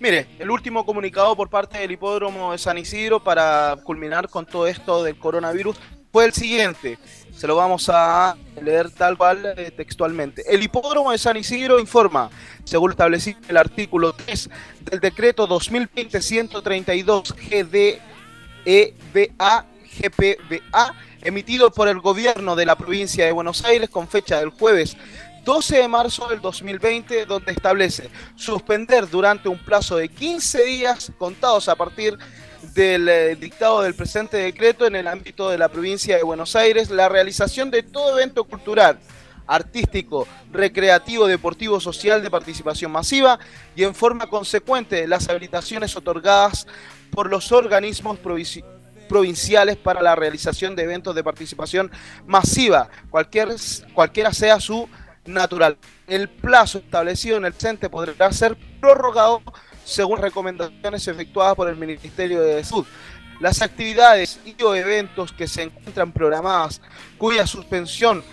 Mire, 0.00 0.28
el 0.38 0.48
último 0.50 0.86
comunicado 0.86 1.34
por 1.34 1.50
parte 1.50 1.78
del 1.78 1.90
hipódromo 1.90 2.52
de 2.52 2.58
San 2.58 2.78
Isidro 2.78 3.18
para 3.22 3.76
culminar 3.82 4.28
con 4.28 4.46
todo 4.46 4.68
esto 4.68 5.02
del 5.02 5.18
coronavirus 5.18 5.76
fue 6.12 6.24
el 6.24 6.32
siguiente. 6.32 6.98
Se 7.36 7.48
lo 7.48 7.56
vamos 7.56 7.90
a 7.92 8.36
leer 8.62 8.90
tal 8.90 9.18
cual 9.18 9.54
eh, 9.56 9.72
textualmente. 9.72 10.44
El 10.48 10.62
hipódromo 10.62 11.10
de 11.10 11.18
San 11.18 11.36
Isidro 11.36 11.80
informa, 11.80 12.30
según 12.62 12.92
establecido 12.92 13.40
en 13.44 13.50
el 13.50 13.56
artículo 13.56 14.12
3 14.12 14.50
del 14.82 15.00
decreto 15.00 15.48
2020-132 15.48 17.34
GDEBA 18.64 19.66
GPBA, 19.98 20.94
emitido 21.22 21.70
por 21.70 21.88
el 21.88 21.98
gobierno 22.00 22.54
de 22.54 22.66
la 22.66 22.76
provincia 22.76 23.24
de 23.24 23.32
Buenos 23.32 23.64
Aires 23.64 23.90
con 23.90 24.06
fecha 24.06 24.38
del 24.38 24.50
jueves 24.50 24.96
12 25.48 25.78
de 25.78 25.88
marzo 25.88 26.28
del 26.28 26.42
2020, 26.42 27.24
donde 27.24 27.52
establece 27.52 28.10
suspender 28.36 29.08
durante 29.08 29.48
un 29.48 29.58
plazo 29.58 29.96
de 29.96 30.10
15 30.10 30.62
días 30.62 31.10
contados 31.16 31.70
a 31.70 31.74
partir 31.74 32.18
del 32.74 33.08
eh, 33.08 33.34
dictado 33.34 33.80
del 33.80 33.94
presente 33.94 34.36
decreto 34.36 34.86
en 34.86 34.94
el 34.94 35.08
ámbito 35.08 35.48
de 35.48 35.56
la 35.56 35.70
provincia 35.70 36.18
de 36.18 36.22
Buenos 36.22 36.54
Aires 36.54 36.90
la 36.90 37.08
realización 37.08 37.70
de 37.70 37.82
todo 37.82 38.18
evento 38.18 38.44
cultural, 38.44 38.98
artístico, 39.46 40.28
recreativo, 40.52 41.26
deportivo, 41.26 41.80
social 41.80 42.22
de 42.22 42.30
participación 42.30 42.92
masiva 42.92 43.38
y 43.74 43.84
en 43.84 43.94
forma 43.94 44.26
consecuente 44.26 45.08
las 45.08 45.30
habilitaciones 45.30 45.96
otorgadas 45.96 46.66
por 47.10 47.30
los 47.30 47.52
organismos 47.52 48.18
provinciales 49.08 49.78
para 49.78 50.02
la 50.02 50.14
realización 50.14 50.76
de 50.76 50.82
eventos 50.82 51.14
de 51.14 51.24
participación 51.24 51.90
masiva, 52.26 52.90
cualquier, 53.08 53.56
cualquiera 53.94 54.34
sea 54.34 54.60
su 54.60 54.86
natural. 55.28 55.76
El 56.06 56.28
plazo 56.28 56.78
establecido 56.78 57.36
en 57.36 57.44
el 57.44 57.54
CENTE 57.54 57.90
podrá 57.90 58.32
ser 58.32 58.56
prorrogado 58.80 59.42
según 59.84 60.18
recomendaciones 60.18 61.06
efectuadas 61.08 61.54
por 61.54 61.68
el 61.68 61.76
Ministerio 61.76 62.40
de 62.40 62.62
Salud. 62.64 62.86
Las 63.40 63.62
actividades 63.62 64.40
y 64.44 64.60
o 64.62 64.74
eventos 64.74 65.32
que 65.32 65.46
se 65.46 65.62
encuentran 65.62 66.12
programadas 66.12 66.80
cuya 67.16 67.46
suspensión 67.46 68.24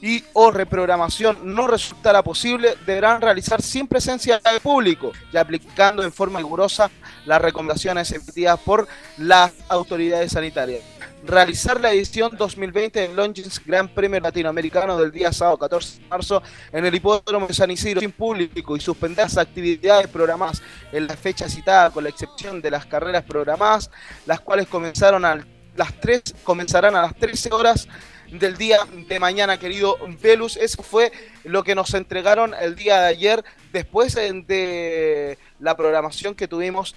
y 0.00 0.22
o 0.32 0.50
reprogramación 0.50 1.38
no 1.42 1.66
resultará 1.66 2.22
posible 2.22 2.76
deberán 2.86 3.20
realizar 3.20 3.62
sin 3.62 3.86
presencia 3.86 4.38
de 4.38 4.60
público 4.60 5.12
y 5.32 5.36
aplicando 5.36 6.02
en 6.02 6.12
forma 6.12 6.38
rigurosa 6.38 6.90
las 7.26 7.42
recomendaciones 7.42 8.12
emitidas 8.12 8.60
por 8.60 8.86
las 9.16 9.52
autoridades 9.68 10.32
sanitarias. 10.32 10.97
Realizar 11.24 11.80
la 11.80 11.92
edición 11.92 12.36
2020 12.36 13.00
del 13.00 13.16
Longines 13.16 13.60
Gran 13.64 13.88
Premio 13.88 14.20
Latinoamericano 14.20 14.98
del 14.98 15.10
día 15.10 15.32
sábado 15.32 15.58
14 15.58 16.00
de 16.00 16.08
marzo 16.08 16.42
en 16.72 16.86
el 16.86 16.94
hipódromo 16.94 17.46
de 17.46 17.54
San 17.54 17.70
Isidro 17.70 18.00
sin 18.00 18.12
público 18.12 18.76
y 18.76 18.80
suspender 18.80 19.24
las 19.24 19.36
actividades 19.36 20.06
programadas 20.08 20.62
en 20.92 21.06
la 21.06 21.16
fecha 21.16 21.48
citada 21.48 21.90
con 21.90 22.04
la 22.04 22.10
excepción 22.10 22.60
de 22.60 22.70
las 22.70 22.86
carreras 22.86 23.24
programadas, 23.24 23.90
las 24.26 24.40
cuales 24.40 24.68
comenzaron 24.68 25.24
a 25.24 25.44
las 25.76 26.00
3, 26.00 26.36
comenzarán 26.44 26.96
a 26.96 27.02
las 27.02 27.14
13 27.16 27.50
horas 27.52 27.88
del 28.30 28.56
día 28.56 28.78
de 29.08 29.20
mañana, 29.20 29.58
querido 29.58 29.96
Velus. 30.20 30.56
Eso 30.56 30.82
fue 30.82 31.12
lo 31.44 31.62
que 31.64 31.74
nos 31.74 31.94
entregaron 31.94 32.54
el 32.60 32.74
día 32.74 33.00
de 33.00 33.06
ayer, 33.06 33.44
después 33.72 34.14
de 34.14 35.38
la 35.60 35.76
programación 35.76 36.34
que 36.34 36.48
tuvimos 36.48 36.94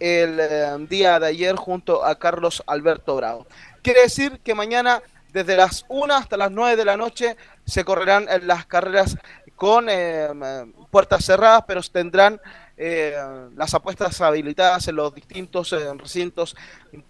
el 0.00 0.38
eh, 0.40 0.86
día 0.88 1.18
de 1.18 1.28
ayer 1.28 1.56
junto 1.56 2.04
a 2.04 2.18
Carlos 2.18 2.62
Alberto 2.66 3.16
Bravo. 3.16 3.46
Quiere 3.82 4.02
decir 4.02 4.40
que 4.40 4.52
mañana, 4.54 5.00
desde 5.32 5.56
las 5.56 5.84
1 5.88 6.12
hasta 6.12 6.36
las 6.36 6.50
9 6.50 6.76
de 6.76 6.84
la 6.84 6.96
noche, 6.96 7.36
se 7.64 7.84
correrán 7.84 8.26
eh, 8.28 8.40
las 8.42 8.66
carreras 8.66 9.16
con 9.54 9.86
eh, 9.88 10.28
puertas 10.90 11.24
cerradas, 11.24 11.62
pero 11.66 11.80
tendrán 11.82 12.40
eh, 12.76 13.16
las 13.54 13.74
apuestas 13.74 14.20
habilitadas 14.20 14.88
en 14.88 14.96
los 14.96 15.14
distintos 15.14 15.70
recintos 15.98 16.56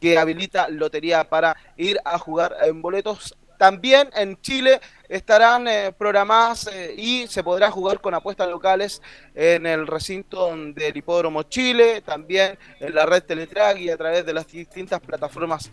que 0.01 0.19
habilita 0.19 0.69
Lotería 0.69 1.29
para 1.29 1.57
ir 1.77 1.99
a 2.05 2.19
jugar 2.19 2.55
en 2.63 2.83
boletos. 2.83 3.35
También 3.59 4.11
en 4.15 4.41
Chile 4.41 4.81
estarán 5.09 5.69
eh, 5.69 5.93
programadas 5.97 6.69
eh, 6.73 6.95
y 6.97 7.27
se 7.29 7.43
podrá 7.43 7.71
jugar 7.71 8.01
con 8.01 8.15
apuestas 8.15 8.49
locales 8.49 9.03
en 9.35 9.67
el 9.67 9.87
recinto 9.87 10.55
del 10.57 10.97
Hipódromo 10.97 11.45
Chile, 11.45 12.03
también 12.03 12.59
en 12.81 12.95
la 12.95 13.07
red 13.07 13.23
Teletrack 13.23 13.79
y 13.79 13.91
a 13.91 13.97
través 13.97 14.27
de 14.27 14.35
las 14.35 14.47
distintas 14.47 15.01
plataformas 15.01 15.71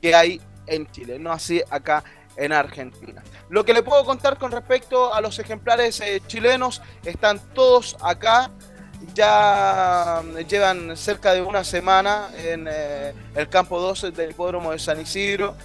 que 0.00 0.14
hay 0.14 0.40
en 0.66 0.90
Chile, 0.90 1.18
no 1.18 1.32
así 1.32 1.62
acá 1.70 2.04
en 2.36 2.52
Argentina. 2.52 3.22
Lo 3.48 3.64
que 3.64 3.72
le 3.72 3.82
puedo 3.82 4.04
contar 4.04 4.38
con 4.38 4.52
respecto 4.52 5.12
a 5.14 5.20
los 5.20 5.38
ejemplares 5.38 6.00
eh, 6.00 6.20
chilenos, 6.26 6.82
están 7.04 7.40
todos 7.54 7.96
acá, 8.02 8.50
ya 9.14 10.22
mm, 10.24 10.38
llevan 10.46 10.96
cerca 10.96 11.32
de 11.32 11.42
una 11.42 11.64
semana 11.64 12.28
en 12.36 12.68
el 12.68 13.48
campo 13.48 13.80
12 13.80 14.10
del 14.10 14.30
hipódromo 14.30 14.72
de 14.72 14.78
San 14.78 15.00
Isidro. 15.00 15.56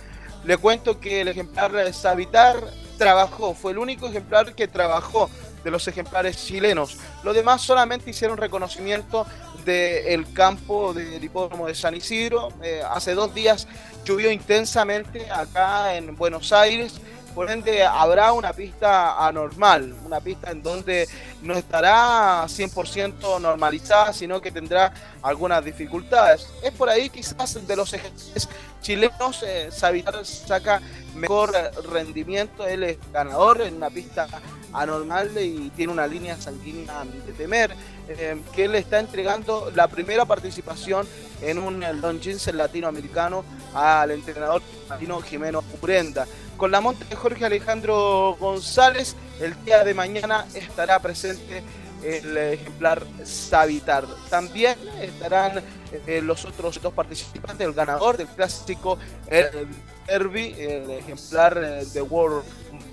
Le 0.43 0.57
cuento 0.57 0.99
que 0.99 1.22
el 1.22 1.27
ejemplar 1.27 1.93
Savitar 1.93 2.57
trabajó, 2.97 3.53
fue 3.53 3.72
el 3.72 3.77
único 3.77 4.07
ejemplar 4.07 4.53
que 4.55 4.68
trabajó 4.68 5.30
de 5.63 5.72
los 5.72 5.88
ejemplares 5.88 6.45
chilenos. 6.45 6.97
Los 7.23 7.35
demás 7.35 7.61
solamente 7.61 8.09
hicieron 8.09 8.38
reconocimiento 8.38 9.26
del 9.65 10.31
campo 10.34 10.93
del 10.93 11.23
hipódromo 11.23 11.68
de 11.68 11.76
San 11.76 11.95
Isidro. 11.95 12.49
Eh, 12.63 12.81
hace 12.89 13.13
dos 13.13 13.34
días 13.34 13.68
llovió 14.03 14.31
intensamente 14.31 15.30
acá 15.30 15.95
en 15.95 16.15
Buenos 16.15 16.51
Aires. 16.51 16.99
Por 17.33 17.49
ende, 17.49 17.83
habrá 17.83 18.33
una 18.33 18.51
pista 18.51 19.25
anormal, 19.25 19.95
una 20.05 20.19
pista 20.19 20.51
en 20.51 20.61
donde 20.61 21.07
no 21.41 21.53
estará 21.53 22.43
100% 22.45 23.39
normalizada, 23.39 24.11
sino 24.11 24.41
que 24.41 24.51
tendrá 24.51 24.93
algunas 25.21 25.63
dificultades. 25.63 26.47
Es 26.61 26.71
por 26.71 26.89
ahí 26.89 27.09
quizás 27.09 27.65
de 27.65 27.75
los 27.75 27.93
ejemplares 27.93 28.49
chilenos, 28.81 29.43
eh, 29.43 29.69
Savitar 29.71 30.25
saca 30.25 30.81
mejor 31.15 31.53
rendimiento, 31.89 32.65
él 32.65 32.83
es 32.83 32.97
ganador 33.13 33.61
en 33.61 33.75
una 33.75 33.89
pista 33.89 34.27
anormal 34.73 35.31
y 35.39 35.69
tiene 35.76 35.93
una 35.93 36.07
línea 36.07 36.39
sanguínea 36.39 37.03
de 37.03 37.34
temer, 37.34 37.76
eh, 38.07 38.41
que 38.53 38.65
él 38.65 38.76
está 38.76 38.99
entregando 38.99 39.72
la 39.76 39.88
primera 39.88 40.26
participación 40.26 41.07
en 41.41 41.57
un 41.60 41.84
Longines 42.02 42.53
latinoamericano 42.53 43.43
al 43.73 44.11
entrenador 44.11 44.61
latino 44.89 45.22
Jimeno 45.22 45.64
Urenda. 45.81 46.27
Con 46.57 46.72
la 46.72 46.81
monta 46.81 47.06
de 47.06 47.15
Jorge 47.15 47.45
Alejandro 47.45 48.38
González, 48.39 49.15
el 49.39 49.56
día 49.65 49.84
de 49.84 49.93
mañana 49.93 50.45
estará 50.53 50.99
presente 50.99 51.64
el 52.03 52.38
ejemplar 52.38 53.03
Savitar. 53.23 54.06
También 54.30 54.76
estarán 55.02 55.64
eh, 56.07 56.22
los 56.22 56.45
otros 56.45 56.81
dos 56.81 56.93
participantes, 56.93 57.65
el 57.65 57.73
ganador 57.73 58.18
del 58.18 58.27
clásico 58.27 58.98
el 59.27 59.68
Derby, 60.07 60.56
el 60.57 60.89
ejemplar 60.91 61.57
eh, 61.57 61.85
de 61.85 62.02
World 62.02 62.43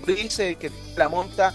Breeze, 0.05 0.51
eh, 0.51 0.55
que 0.55 0.71
la 0.95 1.09
monta 1.09 1.53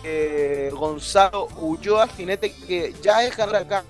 de 0.00 0.70
Gonzalo 0.72 1.48
Ulloa, 1.56 2.08
jinete 2.08 2.52
que 2.52 2.94
ya 3.02 3.24
es 3.24 3.38
acá 3.38 3.84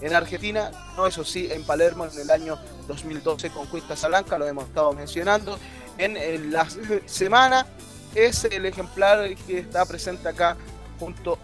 en 0.00 0.14
Argentina, 0.14 0.70
no 0.96 1.06
eso 1.06 1.24
sí, 1.24 1.48
en 1.50 1.64
Palermo 1.64 2.06
en 2.06 2.20
el 2.20 2.30
año 2.30 2.58
2012 2.86 3.50
con 3.50 3.66
Cuesta 3.66 3.96
Salanca, 3.96 4.38
lo 4.38 4.46
hemos 4.46 4.64
estado 4.64 4.92
mencionando. 4.92 5.58
En, 5.98 6.16
en 6.16 6.52
la 6.52 6.66
semana 7.06 7.66
es 8.14 8.44
el 8.44 8.66
ejemplar 8.66 9.34
que 9.46 9.58
está 9.58 9.84
presente 9.84 10.28
acá 10.28 10.56
junto 10.98 11.38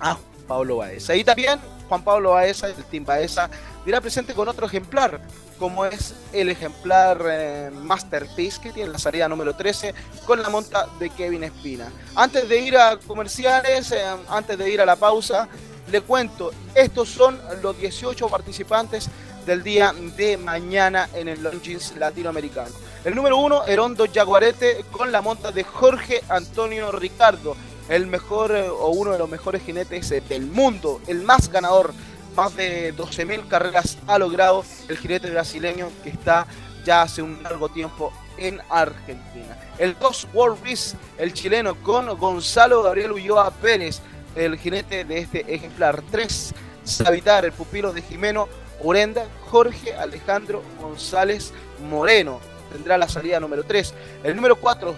a 0.00 0.18
Pablo 0.46 0.78
Baeza. 0.78 1.14
Y 1.14 1.24
también 1.24 1.60
Juan 1.88 2.02
Pablo 2.02 2.32
Baeza, 2.32 2.68
el 2.68 2.74
Team 2.84 3.04
Baeza, 3.04 3.48
dirá 3.84 4.00
presente 4.00 4.34
con 4.34 4.48
otro 4.48 4.66
ejemplar, 4.66 5.20
como 5.58 5.84
es 5.84 6.14
el 6.32 6.48
ejemplar 6.48 7.20
eh, 7.28 7.70
Masterpiece, 7.72 8.60
que 8.60 8.72
tiene 8.72 8.90
la 8.90 8.98
salida 8.98 9.28
número 9.28 9.54
13, 9.54 9.94
con 10.26 10.42
la 10.42 10.48
monta 10.48 10.86
de 10.98 11.10
Kevin 11.10 11.44
Espina. 11.44 11.90
Antes 12.14 12.48
de 12.48 12.60
ir 12.60 12.76
a 12.76 12.98
comerciales, 12.98 13.92
eh, 13.92 14.02
antes 14.28 14.58
de 14.58 14.70
ir 14.70 14.80
a 14.80 14.86
la 14.86 14.96
pausa, 14.96 15.48
le 15.90 16.00
cuento, 16.00 16.52
estos 16.74 17.08
son 17.08 17.38
los 17.62 17.78
18 17.78 18.28
participantes 18.28 19.08
del 19.46 19.62
día 19.62 19.94
de 20.16 20.36
mañana 20.36 21.08
en 21.14 21.28
el 21.28 21.42
Longines 21.42 21.94
latinoamericano. 21.96 22.74
El 23.04 23.14
número 23.14 23.36
1, 23.38 23.66
Herondo 23.66 24.06
Jaguarete, 24.12 24.84
con 24.90 25.12
la 25.12 25.22
monta 25.22 25.52
de 25.52 25.62
Jorge 25.62 26.22
Antonio 26.28 26.90
Ricardo 26.90 27.56
el 27.88 28.06
mejor 28.06 28.52
eh, 28.52 28.68
o 28.68 28.88
uno 28.88 29.12
de 29.12 29.18
los 29.18 29.28
mejores 29.28 29.62
jinetes 29.62 30.10
del 30.28 30.46
mundo, 30.46 31.00
el 31.06 31.22
más 31.22 31.50
ganador, 31.50 31.92
más 32.36 32.54
de 32.54 32.94
12.000 32.94 33.48
carreras 33.48 33.96
ha 34.06 34.18
logrado 34.18 34.64
el 34.88 34.98
jinete 34.98 35.30
brasileño 35.30 35.88
que 36.04 36.10
está 36.10 36.46
ya 36.84 37.02
hace 37.02 37.22
un 37.22 37.42
largo 37.42 37.70
tiempo 37.70 38.12
en 38.36 38.60
Argentina. 38.68 39.58
El 39.78 39.98
2 39.98 40.28
World 40.34 40.62
Race, 40.62 40.96
el 41.18 41.32
chileno 41.32 41.74
con 41.82 42.06
Gonzalo 42.18 42.82
Gabriel 42.82 43.12
Ulloa 43.12 43.50
Pérez, 43.50 44.00
el 44.34 44.58
jinete 44.58 45.04
de 45.04 45.18
este 45.18 45.52
ejemplar. 45.52 46.02
3 46.10 46.54
Savitar, 46.84 47.44
el 47.44 47.52
pupilo 47.52 47.92
de 47.92 48.02
Jimeno 48.02 48.48
Urenda, 48.80 49.26
Jorge 49.50 49.94
Alejandro 49.94 50.62
González 50.80 51.52
Moreno. 51.88 52.38
Tendrá 52.70 52.98
la 52.98 53.08
salida 53.08 53.40
número 53.40 53.64
3. 53.64 53.94
El 54.22 54.36
número 54.36 54.56
4, 54.56 54.94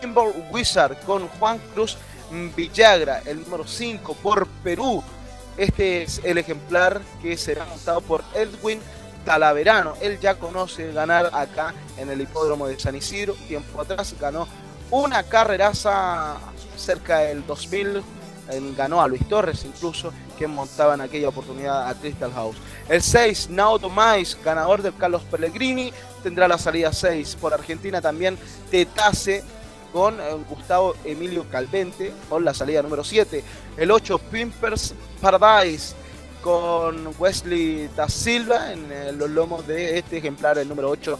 Timber 0.00 0.24
Wizard 0.50 0.98
con 1.04 1.28
Juan 1.28 1.60
Cruz 1.74 1.96
Villagra, 2.56 3.22
el 3.24 3.42
número 3.42 3.66
5 3.66 4.14
por 4.14 4.48
Perú. 4.64 5.04
Este 5.58 6.04
es 6.04 6.20
el 6.22 6.38
ejemplar 6.38 7.00
que 7.20 7.36
será 7.36 7.64
montado 7.64 8.00
por 8.00 8.22
Edwin 8.32 8.80
Talaverano. 9.24 9.94
Él 10.00 10.20
ya 10.20 10.36
conoce 10.36 10.92
ganar 10.92 11.30
acá 11.32 11.74
en 11.96 12.08
el 12.10 12.20
hipódromo 12.20 12.68
de 12.68 12.78
San 12.78 12.94
Isidro. 12.94 13.34
Tiempo 13.48 13.80
atrás 13.80 14.14
ganó 14.20 14.46
una 14.92 15.24
carreraza 15.24 16.36
cerca 16.76 17.18
del 17.18 17.44
2000. 17.44 18.02
Él 18.50 18.74
ganó 18.76 19.02
a 19.02 19.08
Luis 19.08 19.28
Torres 19.28 19.64
incluso, 19.64 20.12
quien 20.38 20.52
montaba 20.52 20.94
en 20.94 21.00
aquella 21.00 21.28
oportunidad 21.28 21.88
a 21.88 21.94
Crystal 21.94 22.32
House. 22.32 22.56
El 22.88 23.02
6, 23.02 23.50
Nauto 23.50 23.90
Mais, 23.90 24.38
ganador 24.42 24.80
del 24.80 24.94
Carlos 24.94 25.22
Pellegrini, 25.28 25.92
tendrá 26.22 26.46
la 26.46 26.56
salida 26.56 26.92
6. 26.92 27.36
Por 27.40 27.52
Argentina 27.52 28.00
también 28.00 28.38
Tetase 28.70 29.42
con 29.92 30.20
eh, 30.20 30.24
Gustavo 30.48 30.94
Emilio 31.04 31.44
Calvente 31.50 32.12
con 32.28 32.44
la 32.44 32.54
salida 32.54 32.82
número 32.82 33.04
7. 33.04 33.42
El 33.76 33.90
8 33.90 34.18
Pimpers 34.18 34.94
Paradise 35.20 35.94
con 36.42 37.14
Wesley 37.18 37.88
da 37.96 38.08
Silva 38.08 38.72
en 38.72 38.90
eh, 38.90 39.12
los 39.12 39.30
lomos 39.30 39.66
de 39.66 39.98
este 39.98 40.18
ejemplar, 40.18 40.58
el 40.58 40.68
número 40.68 40.90
8 40.90 41.18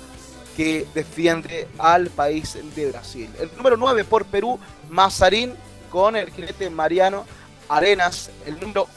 que 0.57 0.87
defiende 0.95 1.69
al 1.79 2.09
país 2.11 2.59
de 2.75 2.91
Brasil. 2.91 3.31
El 3.39 3.51
número 3.57 3.77
9 3.77 4.05
por 4.05 4.25
Perú, 4.25 4.59
Mazarín 4.91 5.55
con 5.91 6.17
el 6.17 6.31
jinete 6.33 6.69
Mariano 6.71 7.25
Arenas. 7.69 8.31
El 8.47 8.59
número 8.61 8.89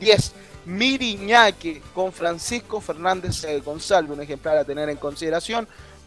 10, 0.00 0.32
Miriñaque 0.66 1.80
con 1.94 2.12
Francisco 2.12 2.80
Fernández 2.80 3.44
eh, 3.44 3.60
González, 3.60 4.10
un 4.10 4.20
ejemplar 4.20 4.58
a 4.58 4.64
tener 4.64 4.88
en 4.88 4.96
consideración 4.96 5.66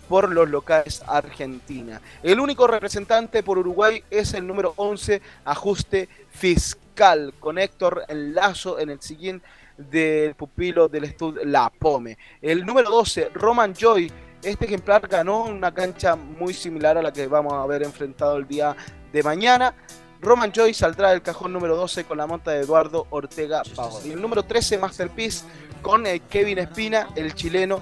por 0.09 0.29
los 0.29 0.49
locales 0.49 1.03
Argentina. 1.07 2.01
El 2.23 2.39
único 2.39 2.67
representante 2.67 3.43
por 3.43 3.59
Uruguay 3.59 4.03
es 4.09 4.33
el 4.33 4.45
número 4.45 4.73
11, 4.75 5.21
ajuste 5.45 6.09
fiscal, 6.31 7.33
con 7.39 7.57
Héctor 7.57 8.03
Lazo 8.09 8.79
en 8.79 8.89
el 8.89 8.99
siguiente 9.01 9.47
del 9.77 10.35
pupilo 10.35 10.89
del 10.89 11.05
estudio 11.05 11.45
La 11.45 11.69
Pome. 11.69 12.17
El 12.41 12.65
número 12.65 12.89
12, 12.89 13.29
Roman 13.33 13.73
Joy. 13.73 14.11
Este 14.43 14.65
ejemplar 14.65 15.07
ganó 15.07 15.43
una 15.43 15.73
cancha 15.73 16.15
muy 16.15 16.53
similar 16.53 16.97
a 16.97 17.01
la 17.01 17.13
que 17.13 17.27
vamos 17.27 17.53
a 17.53 17.65
ver 17.65 17.83
enfrentado 17.83 18.37
el 18.37 18.47
día 18.47 18.75
de 19.13 19.23
mañana. 19.23 19.73
Roman 20.21 20.51
Joy 20.51 20.73
saldrá 20.73 21.11
del 21.11 21.21
cajón 21.21 21.53
número 21.53 21.77
12 21.77 22.03
con 22.03 22.17
la 22.17 22.27
monta 22.27 22.51
de 22.51 22.61
Eduardo 22.61 23.07
Ortega. 23.11 23.61
Y 24.03 24.11
el 24.11 24.21
número 24.21 24.43
13, 24.43 24.77
Masterpiece, 24.77 25.45
con 25.81 26.05
eh, 26.05 26.21
Kevin 26.29 26.57
Espina, 26.57 27.07
el 27.15 27.33
chileno, 27.33 27.79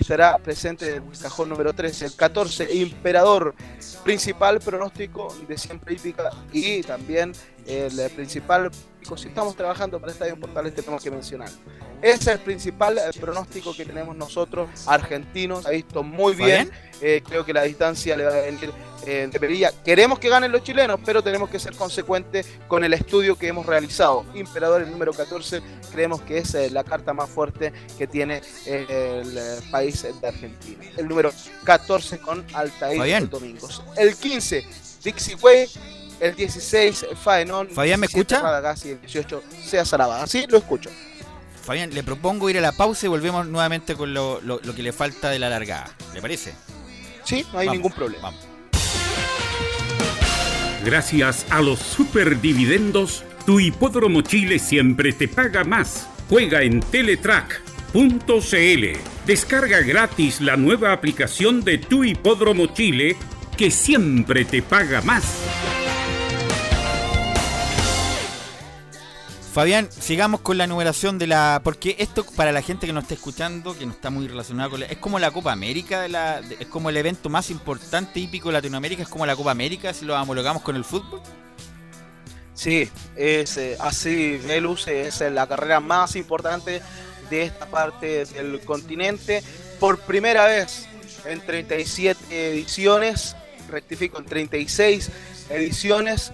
estará 0.00 0.38
presente 0.38 0.96
en 0.96 1.04
el 1.10 1.18
cajón 1.18 1.48
número 1.48 1.72
13. 1.72 2.06
El 2.06 2.16
14, 2.16 2.74
Imperador, 2.74 3.54
principal 4.04 4.60
pronóstico 4.60 5.34
de 5.46 5.58
siempre 5.58 5.94
hípica 5.94 6.30
y 6.52 6.82
también 6.82 7.32
el 7.66 8.10
principal 8.10 8.70
si 9.16 9.28
estamos 9.28 9.56
trabajando 9.56 10.00
para 10.00 10.12
Estadio 10.12 10.38
Portales 10.38 10.74
tenemos 10.74 11.02
que 11.02 11.10
mencionar. 11.10 11.48
Ese 12.02 12.14
es 12.16 12.26
el 12.28 12.38
principal 12.38 12.96
eh, 12.96 13.02
pronóstico 13.20 13.74
que 13.74 13.84
tenemos 13.84 14.16
nosotros, 14.16 14.70
argentinos. 14.86 15.66
Ha 15.66 15.70
visto 15.70 16.02
muy 16.02 16.34
bien. 16.34 16.70
Eh, 17.02 17.22
creo 17.26 17.44
que 17.44 17.52
la 17.52 17.62
distancia 17.62 18.16
le 18.16 18.24
va 18.24 18.30
a 18.30 18.40
venir 18.40 18.72
eh, 19.06 19.28
debería. 19.32 19.72
Queremos 19.84 20.18
que 20.18 20.28
ganen 20.28 20.52
los 20.52 20.62
chilenos, 20.62 21.00
pero 21.04 21.22
tenemos 21.22 21.48
que 21.48 21.58
ser 21.58 21.74
consecuentes 21.74 22.46
con 22.68 22.84
el 22.84 22.92
estudio 22.92 23.36
que 23.36 23.48
hemos 23.48 23.66
realizado. 23.66 24.24
Imperador, 24.34 24.82
el 24.82 24.90
número 24.90 25.12
14, 25.12 25.62
creemos 25.90 26.20
que 26.22 26.38
es 26.38 26.54
eh, 26.54 26.70
la 26.70 26.84
carta 26.84 27.12
más 27.12 27.28
fuerte 27.28 27.72
que 27.96 28.06
tiene 28.06 28.42
el 28.66 29.38
país 29.70 30.02
de 30.02 30.28
Argentina. 30.28 30.84
El 30.96 31.08
número 31.08 31.32
14 31.64 32.18
con 32.18 32.44
Altair. 32.54 33.28
Domingos. 33.28 33.82
El 33.96 34.14
15, 34.14 34.66
Dixie 35.02 35.34
Way. 35.36 35.68
El 36.20 36.34
16, 36.36 37.06
Faenón. 37.22 37.68
Fabián, 37.70 38.00
¿me 38.00 38.06
17, 38.06 38.34
escucha? 38.34 38.42
Radagast, 38.46 38.86
y 38.86 38.90
el 38.90 39.00
18, 39.00 39.42
Sea 39.64 39.84
Sarabada. 39.84 40.26
Sí, 40.26 40.44
lo 40.48 40.58
escucho. 40.58 40.90
Fabián, 41.64 41.92
le 41.94 42.02
propongo 42.02 42.48
ir 42.50 42.58
a 42.58 42.60
la 42.60 42.72
pausa 42.72 43.06
y 43.06 43.08
volvemos 43.08 43.46
nuevamente 43.46 43.94
con 43.94 44.12
lo, 44.14 44.40
lo- 44.42 44.60
lo 44.62 44.74
que 44.74 44.82
le 44.82 44.92
falta 44.92 45.30
de 45.30 45.38
la 45.38 45.48
largada. 45.48 45.90
¿Le 46.14 46.20
parece? 46.20 46.52
Sí, 47.24 47.44
no 47.52 47.58
hay 47.58 47.66
Vamos, 47.66 47.78
ningún 47.78 47.92
problema. 47.92 48.22
vamos. 48.30 48.40
Gracias 50.84 51.46
a 51.50 51.60
los 51.60 51.78
superdividendos, 51.78 53.24
tu 53.46 53.60
hipódromo 53.60 54.22
Chile 54.22 54.58
siempre 54.58 55.12
te 55.12 55.28
paga 55.28 55.62
más. 55.64 56.06
Juega 56.28 56.62
en 56.62 56.80
Teletrack.cl. 56.80 58.84
Descarga 59.26 59.80
gratis 59.80 60.40
la 60.40 60.56
nueva 60.56 60.92
aplicación 60.92 61.62
de 61.62 61.78
tu 61.78 62.02
hipódromo 62.04 62.66
Chile 62.68 63.16
que 63.56 63.70
siempre 63.70 64.44
te 64.46 64.62
paga 64.62 65.02
más. 65.02 65.24
Fabián, 69.52 69.88
sigamos 69.90 70.42
con 70.42 70.58
la 70.58 70.68
numeración 70.68 71.18
de 71.18 71.26
la. 71.26 71.60
Porque 71.64 71.96
esto, 71.98 72.24
para 72.36 72.52
la 72.52 72.62
gente 72.62 72.86
que 72.86 72.92
nos 72.92 73.02
está 73.02 73.14
escuchando, 73.14 73.76
que 73.76 73.84
no 73.84 73.90
está 73.90 74.08
muy 74.08 74.28
relacionada 74.28 74.70
con 74.70 74.78
la. 74.78 74.86
Es 74.86 74.98
como 74.98 75.18
la 75.18 75.32
Copa 75.32 75.50
América, 75.50 76.02
de 76.02 76.08
la, 76.08 76.38
es 76.38 76.68
como 76.68 76.88
el 76.88 76.96
evento 76.96 77.28
más 77.28 77.50
importante 77.50 78.20
hípico 78.20 78.48
de 78.48 78.52
Latinoamérica, 78.52 79.02
es 79.02 79.08
como 79.08 79.26
la 79.26 79.34
Copa 79.34 79.50
América 79.50 79.92
si 79.92 80.04
lo 80.04 80.14
homologamos 80.20 80.62
con 80.62 80.76
el 80.76 80.84
fútbol. 80.84 81.20
Sí, 82.54 82.88
es 83.16 83.56
eh, 83.56 83.76
así, 83.80 84.36
Velus 84.36 84.86
es 84.86 85.20
eh, 85.20 85.30
la 85.30 85.48
carrera 85.48 85.80
más 85.80 86.14
importante 86.14 86.80
de 87.28 87.42
esta 87.42 87.66
parte 87.66 88.26
del 88.26 88.60
continente. 88.60 89.42
Por 89.80 89.98
primera 89.98 90.46
vez 90.46 90.86
en 91.24 91.40
37 91.40 92.52
ediciones, 92.52 93.34
rectifico, 93.68 94.18
en 94.18 94.26
36 94.26 95.10
ediciones, 95.48 96.30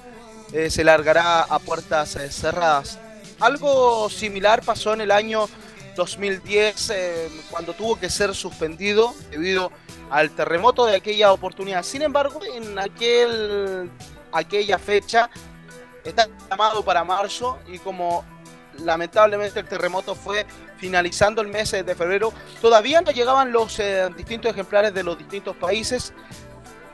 eh, 0.53 0.69
se 0.69 0.85
largará 0.85 1.45
a 1.45 1.59
puertas 1.61 2.19
cerradas. 2.31 2.99
Algo 3.41 4.09
similar 4.09 4.63
pasó 4.63 4.95
en 4.95 5.03
el 5.03 5.11
año 5.11 5.47
2010, 5.95 6.91
eh, 6.91 7.31
cuando 7.51 7.75
tuvo 7.75 7.99
que 7.99 8.09
ser 8.09 8.35
suspendido 8.35 9.15
debido 9.31 9.73
al 10.11 10.31
terremoto 10.31 10.87
de 10.87 10.97
aquella 10.97 11.33
oportunidad. 11.33 11.83
Sin 11.83 12.03
embargo, 12.03 12.41
en 12.45 12.79
aquel, 12.79 13.91
aquella 14.33 14.79
fecha 14.79 15.29
está 16.05 16.29
llamado 16.49 16.85
para 16.85 17.05
marzo 17.05 17.59
y 17.67 17.79
como 17.79 18.25
lamentablemente 18.79 19.61
el 19.61 19.67
terremoto 19.67 20.15
fue 20.15 20.47
finalizando 20.79 21.41
el 21.41 21.49
mes 21.49 21.73
de 21.73 21.95
febrero, 21.95 22.33
todavía 22.61 23.01
no 23.01 23.11
llegaban 23.11 23.51
los 23.51 23.79
eh, 23.81 24.09
distintos 24.17 24.51
ejemplares 24.51 24.95
de 24.95 25.03
los 25.03 25.19
distintos 25.19 25.57
países, 25.57 26.13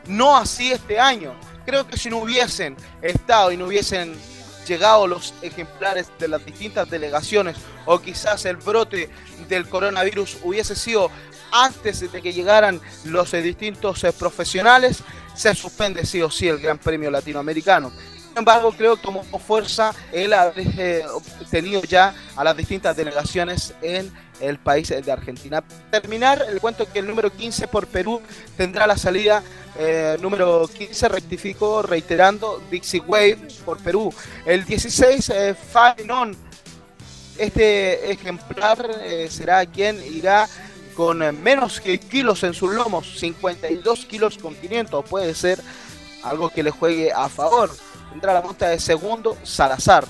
no 0.07 0.37
así 0.37 0.73
este 0.73 0.99
año. 0.99 1.35
Creo 1.67 1.87
que 1.87 1.97
si 1.97 2.11
no 2.11 2.19
hubiesen 2.19 2.77
estado 3.01 3.53
y 3.53 3.57
no 3.57 3.67
hubiesen 3.67 4.17
llegado 4.67 5.07
los 5.07 5.35
ejemplares 5.43 6.11
de 6.19 6.29
las 6.29 6.45
distintas 6.45 6.89
delegaciones 6.89 7.57
o 7.87 8.01
quizás 8.01 8.45
el 8.45 8.57
brote 8.57 9.11
del 9.49 9.69
coronavirus 9.69 10.39
hubiese 10.43 10.75
sido 10.75 11.11
antes 11.53 12.11
de 12.11 12.23
que 12.23 12.33
llegaran 12.33 12.81
los 13.05 13.33
eh, 13.35 13.43
distintos 13.43 14.03
eh, 14.05 14.13
profesionales, 14.13 15.03
se 15.35 15.55
suspende 15.55 16.07
sí 16.07 16.23
o 16.23 16.31
sí 16.31 16.49
el 16.49 16.59
Gran 16.59 16.79
Premio 16.79 17.11
Latinoamericano. 17.11 17.93
Sin 18.29 18.39
embargo, 18.39 18.73
creo 18.73 18.97
que 18.97 19.03
tomó 19.03 19.23
fuerza 19.39 19.95
el 20.11 20.33
haber 20.33 20.67
eh, 20.79 21.05
obtenido 21.07 21.83
ya 21.83 22.15
a 22.35 22.43
las 22.43 22.57
distintas 22.57 22.97
delegaciones 22.97 23.75
en 23.83 24.11
el 24.43 24.59
país 24.59 24.89
de 24.89 25.13
Argentina. 25.13 25.63
Terminar, 25.91 26.45
el 26.49 26.61
cuento 26.61 26.91
que 26.91 26.99
el 26.99 27.07
número 27.07 27.31
15 27.31 27.69
por 27.69 27.87
Perú 27.87 28.21
tendrá 28.57 28.87
la 28.87 28.97
salida 28.97 29.43
eh, 29.79 30.19
número 30.21 30.69
15, 30.69 31.09
rectifico, 31.09 31.83
reiterando, 31.83 32.63
Dixie 32.71 33.01
Wave 33.01 33.49
por 33.65 33.79
Perú. 33.79 34.13
El 34.45 34.65
16, 34.65 35.31
eh, 35.31 35.55
Fanon. 35.55 36.37
Este 37.39 38.13
ejemplar 38.13 38.91
eh, 39.05 39.29
será 39.31 39.65
quien 39.65 39.99
irá 40.13 40.47
con 40.95 41.19
menos 41.43 41.81
que 41.81 41.99
kilos 41.99 42.43
en 42.43 42.53
sus 42.53 42.75
lomos, 42.75 43.19
52 43.19 44.05
kilos 44.05 44.37
con 44.37 44.55
500, 44.55 45.03
puede 45.07 45.35
ser 45.35 45.59
algo 46.23 46.51
que 46.51 46.63
le 46.63 46.71
juegue 46.71 47.11
a 47.11 47.31
favor. 47.31 47.71
Tendrá 48.11 48.35
la 48.35 48.43
monta 48.43 48.69
de 48.69 48.79
segundo 48.79 49.39
Salazar. 49.43 50.05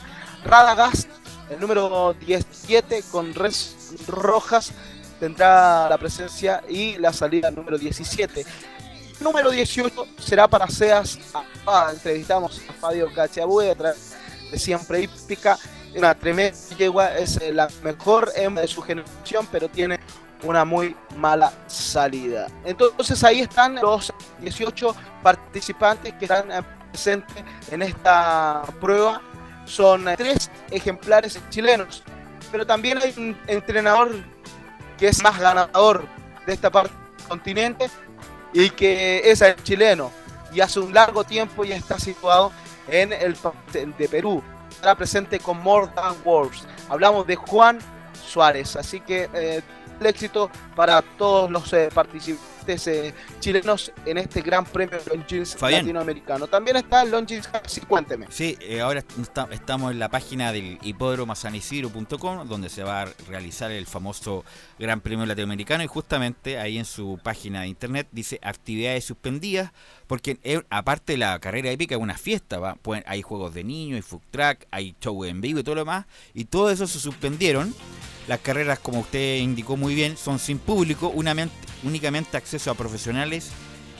Radagast, 0.44 1.08
el 1.52 1.60
número 1.60 2.14
17 2.14 3.04
con 3.10 3.34
res 3.34 3.94
rojas, 4.06 4.72
tendrá 5.20 5.88
la 5.88 5.98
presencia 5.98 6.62
y 6.68 6.96
la 6.98 7.12
salida 7.12 7.50
número 7.50 7.78
17. 7.78 8.44
Número 9.20 9.50
18 9.50 10.06
será 10.18 10.48
para 10.48 10.68
Seas. 10.68 11.18
Ah, 11.66 11.90
entrevistamos 11.92 12.60
a 12.68 12.72
Fabio 12.72 13.12
Cachabue 13.14 13.74
de 14.50 14.58
Siempre 14.58 15.02
Hípica. 15.02 15.58
Una 15.94 16.14
tremenda 16.14 16.58
yegua, 16.76 17.14
es 17.16 17.38
la 17.52 17.68
mejor 17.82 18.32
hembra 18.34 18.62
de 18.62 18.68
su 18.68 18.80
generación, 18.80 19.46
pero 19.52 19.68
tiene 19.68 20.00
una 20.42 20.64
muy 20.64 20.96
mala 21.16 21.52
salida. 21.66 22.48
Entonces 22.64 23.22
ahí 23.22 23.40
están 23.40 23.76
los 23.76 24.12
18 24.40 24.96
participantes 25.22 26.14
que 26.14 26.24
están 26.24 26.48
presentes 26.90 27.44
en 27.70 27.82
esta 27.82 28.62
prueba. 28.80 29.20
Son 29.72 30.04
tres 30.18 30.50
ejemplares 30.70 31.40
chilenos, 31.48 32.02
pero 32.50 32.66
también 32.66 32.98
hay 32.98 33.14
un 33.16 33.34
entrenador 33.46 34.10
que 34.98 35.08
es 35.08 35.22
más 35.22 35.38
ganador 35.40 36.04
de 36.44 36.52
esta 36.52 36.70
parte 36.70 36.92
del 37.16 37.26
continente 37.26 37.90
y 38.52 38.68
que 38.68 39.30
es 39.30 39.40
el 39.40 39.56
chileno 39.62 40.10
y 40.52 40.60
hace 40.60 40.78
un 40.78 40.92
largo 40.92 41.24
tiempo 41.24 41.64
ya 41.64 41.74
está 41.74 41.98
situado 41.98 42.52
en 42.86 43.14
el 43.14 43.34
de 43.72 44.08
Perú. 44.10 44.42
Estará 44.68 44.94
presente 44.94 45.40
con 45.40 45.58
More 45.62 45.86
Than 45.94 46.16
Words. 46.22 46.66
Hablamos 46.90 47.26
de 47.26 47.36
Juan 47.36 47.78
Suárez, 48.26 48.76
así 48.76 49.00
que 49.00 49.30
eh, 49.32 49.62
el 50.00 50.06
éxito 50.06 50.50
para 50.76 51.00
todos 51.00 51.50
los 51.50 51.72
eh, 51.72 51.88
participantes 51.94 52.51
eh, 52.66 53.14
chilenos 53.40 53.92
en 54.06 54.18
este 54.18 54.40
gran 54.42 54.64
premio 54.64 54.98
Longines 55.12 55.56
latinoamericano. 55.78 56.46
También 56.46 56.76
está 56.76 57.04
Longines 57.04 57.48
sí, 57.66 57.80
cuénteme. 57.82 58.26
Sí, 58.30 58.56
eh, 58.60 58.80
ahora 58.80 59.00
está- 59.20 59.48
estamos 59.50 59.92
en 59.92 59.98
la 59.98 60.08
página 60.08 60.52
del 60.52 60.78
hipódromo 60.82 61.34
sanisidro.com 61.34 62.48
donde 62.48 62.68
se 62.68 62.82
va 62.82 63.02
a 63.02 63.08
realizar 63.28 63.70
el 63.70 63.86
famoso 63.86 64.44
Gran 64.78 65.00
Premio 65.00 65.26
Latinoamericano 65.26 65.84
y 65.84 65.86
justamente 65.86 66.58
ahí 66.58 66.78
en 66.78 66.84
su 66.84 67.18
página 67.22 67.62
de 67.62 67.68
internet 67.68 68.08
dice 68.12 68.38
actividades 68.42 69.04
suspendidas 69.04 69.72
porque 70.06 70.38
eh, 70.42 70.62
aparte 70.70 71.12
de 71.14 71.18
la 71.18 71.38
carrera 71.38 71.70
épica 71.70 71.94
es 71.94 72.00
una 72.00 72.16
fiesta, 72.18 72.58
¿va? 72.58 72.74
Pueden- 72.74 73.04
hay 73.06 73.22
juegos 73.22 73.54
de 73.54 73.64
niños, 73.64 73.96
hay 73.96 74.02
food 74.02 74.20
track, 74.30 74.66
hay 74.70 74.94
show 75.00 75.24
en 75.24 75.40
vivo 75.40 75.60
y 75.60 75.62
todo 75.62 75.74
lo 75.76 75.80
demás 75.82 76.06
y 76.34 76.44
todo 76.44 76.70
eso 76.70 76.86
se 76.86 76.98
suspendieron. 76.98 77.74
Las 78.28 78.40
carreras, 78.40 78.78
como 78.78 79.00
usted 79.00 79.36
indicó 79.38 79.76
muy 79.76 79.94
bien, 79.94 80.16
son 80.16 80.38
sin 80.38 80.58
público, 80.58 81.08
únicamente 81.08 82.36
acceso 82.36 82.70
a 82.70 82.74
profesionales 82.74 83.50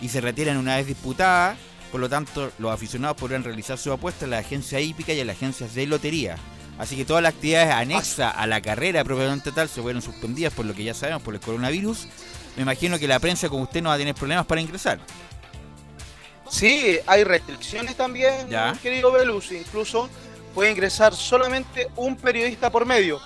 y 0.01 0.09
se 0.09 0.21
retiran 0.21 0.57
una 0.57 0.77
vez 0.77 0.87
disputadas. 0.87 1.59
Por 1.91 2.01
lo 2.01 2.09
tanto, 2.09 2.51
los 2.59 2.73
aficionados 2.73 3.17
podrán 3.19 3.45
realizar 3.45 3.77
sus 3.79 3.93
apuestas 3.93 4.23
en 4.25 4.31
la 4.31 4.39
agencia 4.39 4.81
hípica 4.81 5.13
y 5.13 5.21
en 5.21 5.27
las 5.27 5.37
agencias 5.37 5.75
de 5.75 5.87
lotería. 5.87 6.37
Así 6.79 6.97
que 6.97 7.05
todas 7.05 7.23
las 7.23 7.35
actividades 7.35 7.73
anexas 7.73 8.33
a 8.35 8.47
la 8.47 8.61
carrera 8.63 9.05
propiamente 9.05 9.53
tal 9.53 9.69
se 9.69 9.83
fueron 9.83 10.01
suspendidas 10.01 10.53
por 10.55 10.65
lo 10.65 10.75
que 10.75 10.85
ya 10.85 10.95
sabemos, 10.95 11.23
por 11.23 11.35
el 11.35 11.41
coronavirus. 11.41 12.07
Me 12.57 12.63
imagino 12.63 12.99
que 12.99 13.07
la 13.09 13.19
prensa 13.19 13.49
como 13.49 13.65
usted 13.65 13.83
no 13.83 13.91
va 13.91 13.97
a 13.97 13.99
tener 13.99 14.15
problemas 14.15 14.47
para 14.47 14.61
ingresar. 14.61 15.01
Sí, 16.49 16.99
hay 17.07 17.25
restricciones 17.25 17.97
también, 17.97 18.49
Ya. 18.49 18.75
querido 18.83 19.11
Velus. 19.13 19.53
Incluso 19.53 20.09
puede 20.55 20.71
ingresar 20.71 21.15
solamente 21.15 21.89
un 21.97 22.17
periodista 22.17 22.71
por 22.71 22.85
medio. 22.87 23.21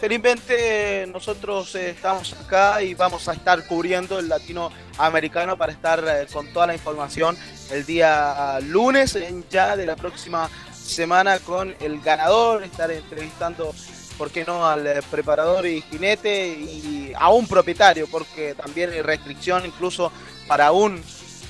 Felizmente 0.00 1.06
nosotros 1.12 1.74
eh, 1.74 1.90
estamos 1.90 2.32
acá 2.34 2.82
y 2.82 2.94
vamos 2.94 3.28
a 3.28 3.32
estar 3.32 3.66
cubriendo 3.66 4.18
el 4.18 4.28
latinoamericano 4.28 5.56
para 5.56 5.72
estar 5.72 6.04
eh, 6.06 6.26
con 6.32 6.52
toda 6.52 6.66
la 6.66 6.74
información 6.74 7.36
el 7.70 7.86
día 7.86 8.58
lunes 8.60 9.16
ya 9.50 9.76
de 9.76 9.86
la 9.86 9.96
próxima 9.96 10.50
semana 10.72 11.38
con 11.38 11.74
el 11.80 12.00
ganador, 12.00 12.62
estar 12.62 12.90
entrevistando 12.90 13.74
¿por 14.18 14.30
qué 14.30 14.44
no 14.44 14.66
al 14.66 14.86
eh, 14.86 15.00
preparador 15.10 15.66
y 15.66 15.82
jinete 15.82 16.48
y 16.48 17.12
a 17.16 17.30
un 17.30 17.46
propietario? 17.46 18.06
Porque 18.10 18.54
también 18.54 18.90
hay 18.90 19.02
restricción 19.02 19.64
incluso 19.66 20.12
para 20.46 20.72
un 20.72 21.02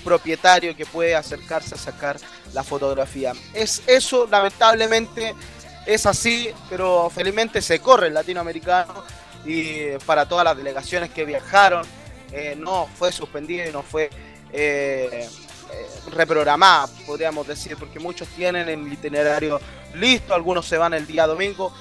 propietario 0.04 0.76
que 0.76 0.86
puede 0.86 1.14
acercarse 1.14 1.74
a 1.74 1.78
sacar 1.78 2.18
la 2.52 2.62
fotografía. 2.62 3.32
Es 3.54 3.82
eso, 3.86 4.26
lamentablemente, 4.30 5.34
es 5.86 6.06
así, 6.06 6.50
pero 6.68 7.10
felizmente 7.10 7.60
se 7.60 7.80
corre 7.80 8.08
el 8.08 8.14
latinoamericano 8.14 9.04
y 9.44 9.90
para 10.06 10.26
todas 10.26 10.44
las 10.44 10.56
delegaciones 10.56 11.10
que 11.10 11.24
viajaron 11.24 11.86
eh, 12.32 12.56
no 12.58 12.88
fue 12.98 13.12
suspendido 13.12 13.68
y 13.68 13.72
no 13.72 13.82
fue 13.82 14.10
eh, 14.52 15.28
eh, 15.72 16.10
reprogramada, 16.12 16.88
podríamos 17.06 17.46
decir, 17.46 17.76
porque 17.76 17.98
muchos 17.98 18.28
tienen 18.28 18.68
el 18.68 18.92
itinerario 18.92 19.60
listo, 19.94 20.34
algunos 20.34 20.66
se 20.66 20.78
van 20.78 20.94
el 20.94 21.06
día 21.06 21.26
domingo. 21.26 21.72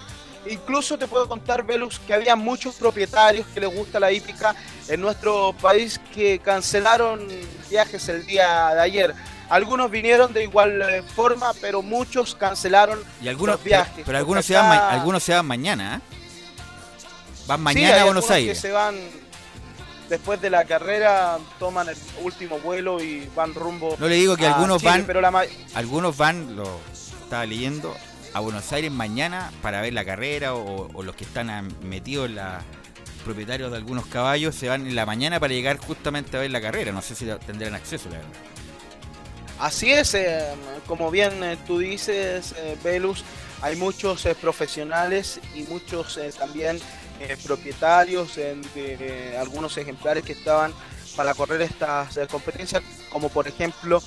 Incluso 0.45 0.97
te 0.97 1.07
puedo 1.07 1.27
contar, 1.27 1.63
Velus, 1.63 1.99
que 1.99 2.13
había 2.13 2.35
muchos 2.35 2.75
propietarios 2.75 3.47
que 3.47 3.61
les 3.61 3.73
gusta 3.73 3.99
la 3.99 4.11
hípica 4.11 4.53
en 4.89 4.99
nuestro 4.99 5.53
país 5.53 5.99
que 6.13 6.39
cancelaron 6.39 7.25
viajes 7.69 8.09
el 8.09 8.25
día 8.25 8.75
de 8.75 8.81
ayer. 8.81 9.15
Algunos 9.53 9.91
vinieron 9.91 10.33
de 10.33 10.43
igual 10.43 10.81
eh, 10.81 11.03
forma, 11.15 11.51
pero 11.61 11.81
muchos 11.83 12.33
cancelaron 12.35 12.99
Y 13.21 13.27
algunos, 13.27 13.55
los 13.57 13.63
viajes. 13.63 13.91
pero, 13.95 14.05
pero 14.07 14.17
algunos, 14.17 14.45
se 14.45 14.55
van, 14.55 14.71
algunos 14.71 15.21
se 15.23 15.33
van 15.33 15.45
mañana, 15.45 15.95
¿eh? 15.97 15.99
Van 17.47 17.59
Sí, 17.59 17.63
mañana 17.63 17.87
hay 17.95 17.99
a 17.99 18.05
Buenos 18.05 18.23
algunos 18.23 18.31
Aires. 18.31 18.57
Que 18.57 18.61
se 18.67 18.71
van 18.73 18.95
después 20.09 20.41
de 20.41 20.49
la 20.49 20.65
carrera, 20.65 21.37
toman 21.59 21.89
el 21.89 21.97
último 22.23 22.57
vuelo 22.59 23.01
y 23.01 23.29
van 23.35 23.53
rumbo. 23.53 23.95
No 23.99 24.07
le 24.07 24.15
digo 24.15 24.35
que 24.35 24.47
algunos 24.47 24.79
Chile, 24.79 24.91
van, 24.91 25.03
Pero 25.05 25.21
la 25.21 25.29
ma- 25.31 25.43
algunos 25.75 26.17
van, 26.17 26.55
lo 26.55 26.79
estaba 27.23 27.45
leyendo, 27.45 27.95
a 28.33 28.39
Buenos 28.39 28.71
Aires 28.71 28.91
mañana 28.91 29.51
para 29.61 29.81
ver 29.81 29.93
la 29.93 30.03
carrera 30.05 30.55
o, 30.55 30.89
o 30.93 31.03
los 31.03 31.15
que 31.15 31.25
están 31.25 31.71
metidos 31.83 32.27
en 32.29 32.35
la 32.35 32.61
propietarios 33.23 33.71
de 33.71 33.77
algunos 33.77 34.05
caballos 34.07 34.53
se 34.53 34.67
van 34.67 34.85
en 34.85 34.95
la 34.95 35.05
mañana 35.05 35.39
para 35.39 35.53
llegar 35.53 35.77
justamente 35.77 36.35
a 36.35 36.41
ver 36.41 36.51
la 36.51 36.59
carrera. 36.59 36.91
No 36.91 37.01
sé 37.01 37.13
si 37.15 37.25
tendrán 37.45 37.73
acceso, 37.75 38.09
la 38.09 38.17
verdad. 38.17 38.31
Así 39.59 39.91
es, 39.91 40.13
eh, 40.13 40.43
como 40.87 41.09
bien 41.11 41.43
eh, 41.43 41.57
tú 41.65 41.79
dices, 41.79 42.53
eh, 42.57 42.77
Velus, 42.83 43.23
hay 43.61 43.75
muchos 43.75 44.25
eh, 44.25 44.35
profesionales 44.35 45.39
y 45.55 45.63
muchos 45.63 46.19
también 46.37 46.79
propietarios 47.45 48.35
de 48.35 49.37
algunos 49.39 49.77
ejemplares 49.77 50.25
que 50.25 50.33
estaban 50.33 50.73
para 51.15 51.33
correr 51.33 51.61
estas 51.61 52.17
competencias, 52.29 52.83
como 53.09 53.29
por 53.29 53.47
ejemplo 53.47 54.03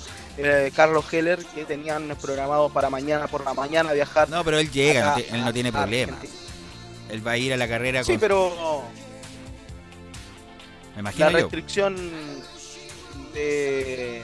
Carlos 0.75 1.11
Heller, 1.11 1.43
que 1.55 1.65
tenían 1.65 2.15
programado 2.21 2.69
para 2.69 2.91
mañana 2.91 3.27
por 3.27 3.43
la 3.43 3.55
mañana 3.55 3.93
viajar. 3.93 4.29
No, 4.29 4.43
pero 4.43 4.59
él 4.59 4.69
llega, 4.69 5.15
acá 5.15 5.23
él 5.35 5.43
no 5.43 5.51
tiene 5.51 5.71
problema. 5.71 6.13
Argentina. 6.13 6.41
Él 7.09 7.25
va 7.25 7.31
a 7.31 7.37
ir 7.37 7.53
a 7.53 7.57
la 7.57 7.67
carrera 7.67 8.03
Sí, 8.03 8.11
con... 8.11 8.19
pero 8.19 8.83
Me 10.93 10.99
imagino 10.99 11.25
la 11.31 11.31
yo. 11.31 11.37
restricción 11.45 11.95
de 13.33 14.21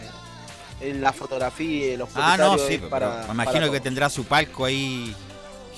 en 0.90 1.02
la 1.02 1.14
fotografía 1.14 1.94
y 1.94 1.98
los 1.98 2.10
Ah, 2.16 2.36
no, 2.38 2.58
sí, 2.58 2.78
para, 2.78 3.26
me 3.28 3.34
imagino 3.34 3.60
para 3.62 3.72
que 3.72 3.80
tendrá 3.80 4.10
su 4.10 4.26
palco 4.26 4.66
ahí, 4.66 5.16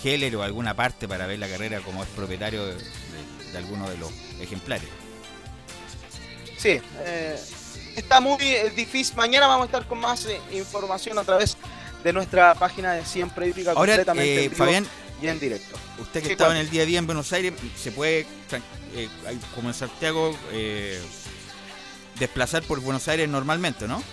Heller 0.04 0.36
o 0.36 0.44
alguna 0.44 0.76
parte 0.76 1.08
para 1.08 1.26
ver 1.28 1.40
la 1.40 1.48
carrera 1.48 1.80
como 1.82 2.04
es 2.04 2.10
propietario 2.10 2.66
de, 2.66 2.74
de- 2.76 3.52
de 3.52 3.58
alguno 3.58 3.90
de 3.90 3.98
los 3.98 4.12
ejemplares. 4.40 4.88
Sí, 6.58 6.80
eh, 7.00 7.40
está 7.96 8.20
muy 8.20 8.38
eh, 8.42 8.72
difícil. 8.76 9.16
Mañana 9.16 9.48
vamos 9.48 9.64
a 9.64 9.66
estar 9.68 9.88
con 9.88 10.00
más 10.00 10.26
eh, 10.26 10.40
información 10.52 11.18
a 11.20 11.24
través 11.24 11.56
de 12.04 12.14
nuestra 12.14 12.54
página 12.56 12.94
de 12.94 13.06
Siempre 13.06 13.48
Hípica 13.48 13.72
Ahora, 13.72 13.94
completamente 13.94 14.42
eh, 14.42 14.46
en 14.46 14.52
Fabián, 14.52 14.88
y 15.22 15.28
en 15.28 15.40
directo. 15.40 15.76
Usted 16.00 16.22
que 16.22 16.28
Sí, 16.28 16.32
estaba 16.34 16.52
en 16.54 16.58
el 16.62 16.70
día 16.70 16.84
a 16.84 16.86
día 16.86 17.00
en 17.00 17.06
Buenos 17.06 17.32
Aires, 17.34 17.54
se 17.82 17.92
puede, 17.92 18.28
eh, 18.96 19.08
como 19.56 19.70
en 19.70 19.74
Santiago, 19.74 20.38
desplazar 22.20 22.64
por 22.64 22.80
Buenos 22.82 23.08
Aires 23.08 23.28
normalmente, 23.30 23.88
¿no? 23.88 24.04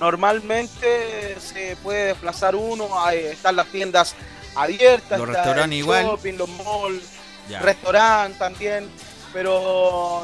Normalmente 0.00 1.36
se 1.40 1.76
puede 1.76 2.06
desplazar 2.06 2.56
uno, 2.56 2.88
están 3.10 3.56
las 3.56 3.66
tiendas 3.68 4.14
abiertas, 4.54 5.18
Los 5.18 5.28
está 5.28 5.40
restaurantes 5.42 5.78
igual. 5.78 6.04
shopping, 6.04 6.34
los 6.34 6.48
malls, 6.48 7.02
Ya. 7.48 7.60
restaurante 7.60 8.38
también, 8.38 8.88
pero 9.32 10.22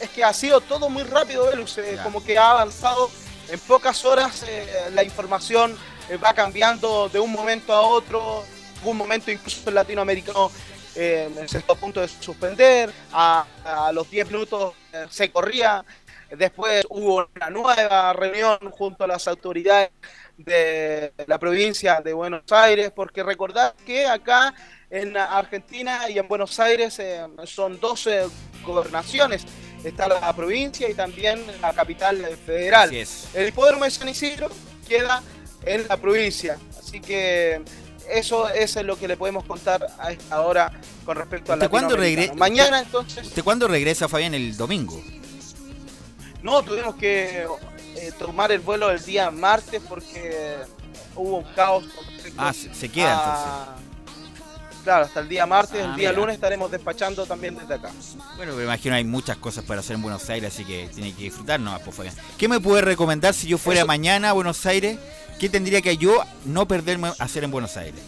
es 0.00 0.08
que 0.10 0.24
ha 0.24 0.32
sido 0.32 0.60
todo 0.60 0.88
muy 0.88 1.02
rápido, 1.02 1.50
eh, 1.52 1.98
como 2.02 2.22
que 2.24 2.38
ha 2.38 2.50
avanzado 2.52 3.10
en 3.48 3.58
pocas 3.60 4.04
horas, 4.04 4.44
eh, 4.48 4.66
la 4.92 5.02
información 5.02 5.76
eh, 6.08 6.16
va 6.16 6.32
cambiando 6.34 7.08
de 7.08 7.18
un 7.20 7.32
momento 7.32 7.72
a 7.72 7.80
otro, 7.82 8.44
un 8.84 8.96
momento 8.96 9.30
incluso 9.30 9.68
el 9.68 9.74
latinoamericano 9.74 10.50
eh, 10.96 11.28
se 11.48 11.58
estuvo 11.58 11.72
a 11.74 11.78
punto 11.80 12.00
de 12.00 12.08
suspender, 12.08 12.92
a, 13.12 13.44
a 13.64 13.92
los 13.92 14.08
10 14.10 14.26
minutos 14.30 14.74
eh, 14.92 15.06
se 15.10 15.30
corría, 15.30 15.84
después 16.30 16.84
hubo 16.90 17.28
una 17.36 17.50
nueva 17.50 18.12
reunión 18.12 18.58
junto 18.70 19.04
a 19.04 19.06
las 19.06 19.26
autoridades 19.28 19.90
de 20.36 21.12
la 21.26 21.38
provincia 21.38 22.00
de 22.02 22.12
Buenos 22.12 22.42
Aires, 22.50 22.90
porque 22.94 23.22
recordad 23.22 23.74
que 23.86 24.06
acá 24.06 24.54
en 24.90 25.16
Argentina 25.16 26.08
y 26.10 26.18
en 26.18 26.26
Buenos 26.28 26.58
Aires 26.60 26.98
eh, 26.98 27.24
son 27.44 27.78
12 27.80 28.26
gobernaciones. 28.64 29.44
Está 29.84 30.08
la 30.08 30.32
provincia 30.34 30.88
y 30.88 30.94
también 30.94 31.44
la 31.60 31.72
capital 31.72 32.16
federal. 32.46 32.88
Así 32.88 32.98
es. 33.00 33.28
El 33.34 33.48
hipódromo 33.48 33.84
de 33.84 33.90
San 33.90 34.08
Isidro 34.08 34.48
queda 34.88 35.22
en 35.66 35.86
la 35.88 35.96
provincia. 35.98 36.56
Así 36.78 37.00
que 37.00 37.62
eso, 38.10 38.48
eso 38.48 38.80
es 38.80 38.86
lo 38.86 38.96
que 38.98 39.06
le 39.08 39.16
podemos 39.16 39.44
contar 39.44 39.86
a 39.98 40.10
esta 40.12 40.40
hora 40.40 40.70
con 41.04 41.16
respecto 41.16 41.52
a 41.52 41.56
¿Usted 41.56 41.68
cuándo, 41.70 41.96
latinoamericano. 41.96 42.32
regre- 42.34 42.38
Mañana 42.38 42.80
entonces 42.80 43.26
¿Usted 43.26 43.44
cuándo 43.44 43.68
regresa, 43.68 44.08
Fabián? 44.08 44.34
El 44.34 44.56
domingo. 44.56 45.02
No, 46.44 46.62
tuvimos 46.62 46.94
que 46.96 47.46
eh, 47.96 48.12
tomar 48.18 48.52
el 48.52 48.60
vuelo 48.60 48.90
el 48.90 49.02
día 49.02 49.30
martes 49.30 49.82
porque 49.88 50.56
hubo 51.16 51.38
un 51.38 51.44
caos. 51.54 51.84
Ah, 52.36 52.52
se, 52.52 52.88
queda 52.90 53.16
a- 53.16 53.76
Claro, 54.84 55.06
hasta 55.06 55.20
el 55.20 55.28
día 55.30 55.46
martes, 55.46 55.80
Ah, 55.82 55.86
el 55.86 55.96
día 55.96 56.10
mira. 56.10 56.20
lunes 56.20 56.34
estaremos 56.34 56.70
despachando 56.70 57.24
también 57.24 57.56
desde 57.56 57.72
acá. 57.74 57.90
Bueno, 58.36 58.54
me 58.54 58.64
imagino 58.64 58.94
hay 58.94 59.04
muchas 59.04 59.38
cosas 59.38 59.64
para 59.64 59.80
hacer 59.80 59.96
en 59.96 60.02
Buenos 60.02 60.28
Aires, 60.28 60.52
así 60.52 60.62
que 60.66 60.90
tiene 60.94 61.14
que 61.14 61.22
disfrutar 61.22 61.58
nomás, 61.58 61.80
pues, 61.80 61.96
Fabián. 61.96 62.14
¿Qué 62.36 62.46
me 62.46 62.60
puede 62.60 62.82
recomendar 62.82 63.32
si 63.32 63.46
yo 63.48 63.56
fuera 63.56 63.80
Eso- 63.80 63.86
mañana 63.86 64.28
a 64.28 64.32
Buenos 64.34 64.66
Aires? 64.66 64.98
¿Qué 65.40 65.48
tendría 65.48 65.80
que 65.80 65.96
yo 65.96 66.22
no 66.44 66.68
perderme 66.68 67.12
hacer 67.18 67.42
en 67.44 67.50
Buenos 67.50 67.78
Aires? 67.78 68.00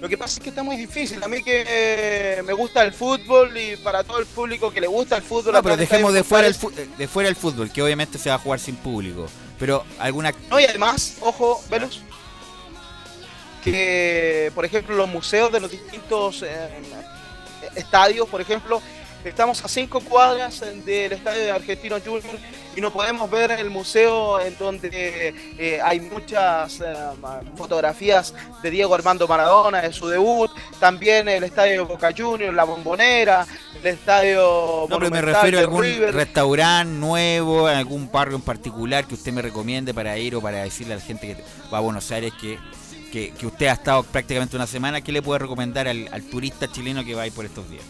Lo 0.00 0.08
que 0.08 0.16
pasa 0.16 0.34
es 0.38 0.40
que 0.44 0.50
está 0.50 0.62
muy 0.62 0.76
difícil. 0.76 1.22
A 1.24 1.28
mí 1.28 1.42
que 1.42 1.64
eh, 1.66 2.42
me 2.44 2.52
gusta 2.52 2.82
el 2.84 2.92
fútbol 2.92 3.56
y 3.56 3.76
para 3.76 4.04
todo 4.04 4.18
el 4.20 4.26
público 4.26 4.70
que 4.72 4.80
le 4.80 4.86
gusta 4.86 5.16
el 5.16 5.22
fútbol. 5.22 5.52
No, 5.54 5.62
pero 5.62 5.76
dejemos 5.76 6.12
de 6.14 6.22
fuera, 6.22 6.46
el 6.46 6.54
fu- 6.54 6.70
de 6.70 7.08
fuera 7.08 7.28
el 7.28 7.34
fútbol, 7.36 7.70
que 7.72 7.82
obviamente 7.82 8.16
se 8.18 8.28
va 8.28 8.36
a 8.36 8.38
jugar 8.38 8.60
sin 8.60 8.76
público. 8.76 9.26
Pero 9.58 9.84
alguna... 9.98 10.32
No, 10.50 10.60
y 10.60 10.64
además, 10.64 11.16
ojo, 11.20 11.60
Velus, 11.68 12.02
que 13.64 14.52
por 14.54 14.64
ejemplo 14.64 14.94
los 14.96 15.08
museos 15.08 15.50
de 15.52 15.60
los 15.60 15.70
distintos 15.70 16.42
eh, 16.42 16.68
estadios, 17.74 18.28
por 18.28 18.40
ejemplo, 18.40 18.80
estamos 19.28 19.64
a 19.64 19.68
cinco 19.68 20.00
cuadras 20.00 20.60
del 20.84 21.12
estadio 21.12 21.44
de 21.44 21.50
Argentino 21.50 21.96
Junior 22.04 22.38
y 22.76 22.80
no 22.80 22.92
podemos 22.92 23.28
ver 23.30 23.50
el 23.52 23.70
museo 23.70 24.40
en 24.40 24.56
donde 24.56 25.34
eh, 25.58 25.80
hay 25.82 26.00
muchas 26.00 26.80
eh, 26.80 26.94
fotografías 27.56 28.34
de 28.62 28.70
Diego 28.70 28.94
Armando 28.94 29.26
Maradona, 29.26 29.80
de 29.82 29.92
su 29.92 30.06
debut, 30.08 30.50
también 30.78 31.28
el 31.28 31.44
estadio 31.44 31.86
Boca 31.86 32.10
Juniors, 32.16 32.54
la 32.54 32.64
Bombonera, 32.64 33.46
el 33.80 33.86
estadio 33.86 34.86
No, 34.88 34.98
pero 34.98 35.10
me 35.10 35.20
refiero 35.20 35.58
a 35.58 35.60
algún 35.62 35.82
River. 35.82 36.14
restaurante 36.14 36.92
nuevo, 36.94 37.66
algún 37.66 38.10
barrio 38.10 38.36
en 38.36 38.42
particular 38.42 39.06
que 39.06 39.14
usted 39.14 39.32
me 39.32 39.42
recomiende 39.42 39.92
para 39.92 40.16
ir 40.18 40.36
o 40.36 40.40
para 40.40 40.58
decirle 40.62 40.94
a 40.94 40.96
la 40.98 41.02
gente 41.02 41.34
que 41.34 41.44
va 41.72 41.78
a 41.78 41.80
Buenos 41.80 42.10
Aires 42.12 42.32
que, 42.40 42.58
que, 43.10 43.30
que 43.32 43.46
usted 43.46 43.66
ha 43.66 43.72
estado 43.72 44.02
prácticamente 44.04 44.54
una 44.54 44.66
semana. 44.66 45.00
¿Qué 45.00 45.10
le 45.10 45.20
puede 45.22 45.40
recomendar 45.40 45.88
al, 45.88 46.08
al 46.12 46.22
turista 46.22 46.70
chileno 46.70 47.04
que 47.04 47.14
va 47.14 47.22
a 47.22 47.26
ir 47.26 47.32
por 47.32 47.44
estos 47.44 47.68
días? 47.68 47.82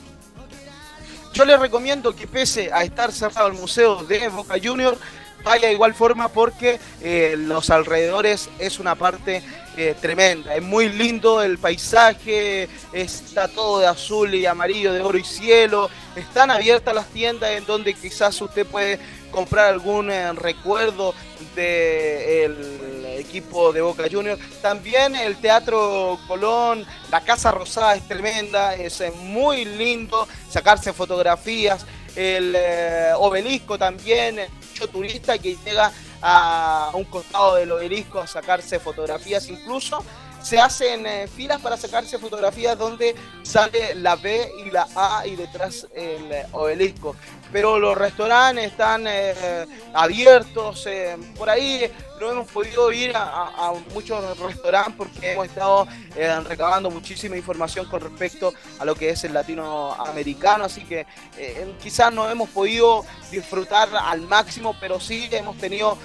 Yo 1.32 1.44
les 1.44 1.60
recomiendo 1.60 2.14
que 2.14 2.26
pese 2.26 2.70
a 2.72 2.82
estar 2.82 3.12
cerrado 3.12 3.48
el 3.48 3.54
museo 3.54 4.02
de 4.04 4.28
Boca 4.28 4.56
Junior, 4.62 4.98
vaya 5.44 5.68
de 5.68 5.74
igual 5.74 5.94
forma 5.94 6.28
porque 6.28 6.80
eh, 7.00 7.36
los 7.38 7.70
alrededores 7.70 8.48
es 8.58 8.78
una 8.78 8.94
parte 8.94 9.42
eh, 9.76 9.94
tremenda. 10.00 10.56
Es 10.56 10.62
muy 10.62 10.88
lindo 10.88 11.42
el 11.42 11.58
paisaje, 11.58 12.68
está 12.92 13.48
todo 13.48 13.78
de 13.80 13.86
azul 13.86 14.34
y 14.34 14.46
amarillo, 14.46 14.92
de 14.92 15.00
oro 15.00 15.18
y 15.18 15.24
cielo. 15.24 15.88
Están 16.16 16.50
abiertas 16.50 16.94
las 16.94 17.06
tiendas 17.08 17.50
en 17.52 17.64
donde 17.64 17.94
quizás 17.94 18.40
usted 18.40 18.66
puede 18.66 18.98
comprar 19.30 19.66
algún 19.66 20.10
eh, 20.10 20.32
recuerdo 20.32 21.14
del 21.54 22.97
equipo 23.18 23.72
de 23.72 23.80
Boca 23.80 24.04
Juniors. 24.10 24.40
También 24.62 25.14
el 25.14 25.36
Teatro 25.36 26.18
Colón, 26.26 26.86
la 27.10 27.20
Casa 27.20 27.50
Rosada 27.50 27.94
es 27.94 28.06
tremenda, 28.06 28.74
es 28.74 29.00
eh, 29.00 29.10
muy 29.10 29.64
lindo 29.64 30.26
sacarse 30.48 30.92
fotografías. 30.92 31.84
El 32.16 32.54
eh, 32.56 33.12
obelisco 33.16 33.78
también, 33.78 34.38
eh, 34.38 34.48
mucho 34.70 34.88
turista 34.88 35.38
que 35.38 35.56
llega 35.64 35.92
a 36.20 36.90
un 36.94 37.04
costado 37.04 37.56
del 37.56 37.70
obelisco 37.70 38.20
a 38.20 38.26
sacarse 38.26 38.80
fotografías. 38.80 39.48
Incluso 39.48 40.04
se 40.42 40.58
hacen 40.58 41.28
filas 41.28 41.60
para 41.60 41.76
sacarse 41.76 42.18
fotografías 42.18 42.78
donde 42.78 43.14
sale 43.42 43.94
la 43.96 44.16
B 44.16 44.50
y 44.64 44.70
la 44.70 44.86
A 44.94 45.26
y 45.26 45.36
detrás 45.36 45.86
el 45.94 46.30
obelisco. 46.52 47.16
Pero 47.52 47.78
los 47.78 47.96
restaurantes 47.96 48.66
están 48.66 49.06
eh, 49.06 49.66
abiertos, 49.94 50.86
eh, 50.86 51.16
por 51.36 51.48
ahí 51.48 51.90
no 52.20 52.32
hemos 52.32 52.50
podido 52.50 52.90
ir 52.92 53.12
a, 53.14 53.72
muchos 53.94 54.38
restaurantes 54.38 54.94
porque 54.96 55.32
hemos 55.32 55.46
estado 55.46 55.86
eh, 56.16 56.40
recabando 56.40 56.90
muchísima 56.90 57.36
información 57.36 57.86
con 57.86 58.00
respecto 58.00 58.52
a 58.78 58.84
lo 58.84 58.94
que 58.94 59.10
es 59.10 59.24
el 59.24 59.32
latinoamericano, 59.32 60.64
así 60.64 60.84
que 60.84 61.06
eh, 61.36 61.74
quizás 61.82 62.12
no 62.12 62.28
hemos 62.28 62.48
podido 62.50 63.04
disfrutar 63.30 63.88
al 63.94 64.22
máximo, 64.22 64.74
pero 64.80 65.00
sí 65.00 65.28
hemos 65.30 65.56
tenido 65.58 65.96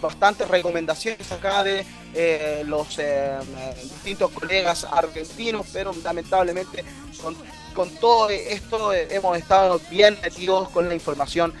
bastantes 0.00 0.48
recomendaciones 0.48 1.30
acá 1.30 1.62
de 1.62 1.84
los 2.64 2.98
distintos 3.82 4.30
colegas 4.32 4.84
argentinos, 4.84 5.66
pero 5.72 5.92
lamentablemente 6.02 6.84
con, 7.22 7.36
con 7.74 7.90
todo 7.96 8.30
esto 8.30 8.92
eh, 8.92 9.08
hemos 9.10 9.36
estado 9.36 9.80
bien 9.90 10.18
metidos 10.22 10.68
con 10.70 10.88
la 10.88 10.94
información 10.94 11.52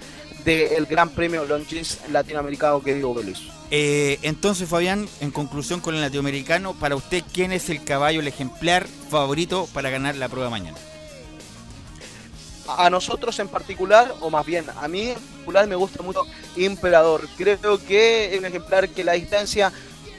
del 0.44 0.86
Gran 0.86 1.10
Premio 1.10 1.44
Longines 1.44 2.00
Latinoamericano 2.10 2.82
que 2.82 2.94
digo 2.94 3.14
Luis. 3.22 3.40
Eh, 3.70 4.18
entonces, 4.22 4.68
Fabián, 4.68 5.08
en 5.20 5.30
conclusión 5.30 5.80
con 5.80 5.94
el 5.94 6.00
latinoamericano, 6.00 6.74
para 6.74 6.96
usted, 6.96 7.22
¿quién 7.32 7.52
es 7.52 7.70
el 7.70 7.84
caballo, 7.84 8.20
el 8.20 8.26
ejemplar 8.26 8.86
favorito 9.10 9.68
para 9.72 9.90
ganar 9.90 10.16
la 10.16 10.28
prueba 10.28 10.50
mañana? 10.50 10.76
a 12.78 12.88
nosotros 12.88 13.38
en 13.40 13.48
particular, 13.48 14.14
o 14.20 14.30
más 14.30 14.46
bien 14.46 14.64
a 14.80 14.86
mí 14.86 15.08
en 15.08 15.14
particular 15.14 15.66
me 15.66 15.76
gusta 15.76 16.02
mucho 16.02 16.24
Imperador. 16.56 17.28
Creo 17.36 17.84
que 17.84 18.32
es 18.32 18.38
un 18.38 18.46
ejemplar 18.46 18.88
que 18.88 19.04
la 19.04 19.12
distancia 19.12 19.72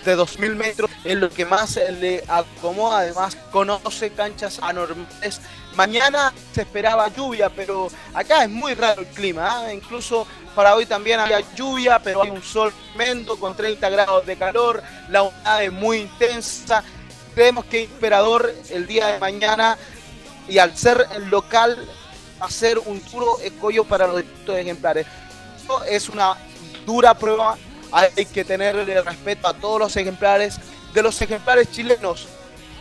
de 0.06 0.16
2000 0.16 0.56
metros 0.56 0.90
es 1.04 1.16
lo 1.16 1.30
que 1.30 1.46
más 1.46 1.80
le 2.00 2.24
acomoda. 2.28 3.00
Además, 3.00 3.38
conoce 3.52 4.12
canchas 4.12 4.60
anormales. 4.62 5.42
Mañana 5.76 6.34
se 6.54 6.62
esperaba 6.62 7.08
lluvia, 7.08 7.50
pero 7.50 7.90
acá 8.14 8.44
es 8.44 8.50
muy 8.50 8.74
raro 8.74 9.02
el 9.02 9.08
clima. 9.08 9.66
¿ah? 9.66 9.74
Incluso 9.74 10.28
para 10.56 10.76
hoy 10.76 10.86
también 10.86 11.20
había 11.20 11.40
lluvia, 11.56 12.00
pero 12.00 12.24
hay 12.24 12.30
un 12.30 12.44
sol 12.44 12.74
tremendo 12.94 13.38
con 13.38 13.56
30 13.56 13.90
grados 13.90 14.26
de 14.26 14.36
calor. 14.36 14.84
La 15.10 15.24
humedad 15.24 15.64
es 15.64 15.72
muy 15.72 16.00
intensa. 16.00 16.84
Creemos 17.34 17.66
que 17.66 17.84
Imperador 17.84 18.54
el 18.70 18.86
día 18.86 19.08
de 19.08 19.20
mañana 19.20 19.78
y 20.48 20.58
al 20.58 20.76
ser 20.78 21.08
el 21.16 21.30
local 21.30 21.88
hacer 22.42 22.80
un 22.80 23.02
duro 23.12 23.40
escollo 23.40 23.86
para 23.86 24.08
los 24.08 24.18
distintos 24.18 24.58
ejemplares. 24.58 25.08
Esto 25.58 25.84
es 25.86 26.10
una 26.10 26.36
dura 26.86 27.14
prueba, 27.14 27.58
hay 27.92 28.26
que 28.26 28.44
tenerle 28.44 29.02
respeto 29.02 29.48
a 29.48 29.54
todos 29.54 29.80
los 29.80 29.96
ejemplares. 29.96 30.58
De 30.94 31.02
los 31.02 31.22
ejemplares 31.22 31.72
chilenos, 31.72 32.28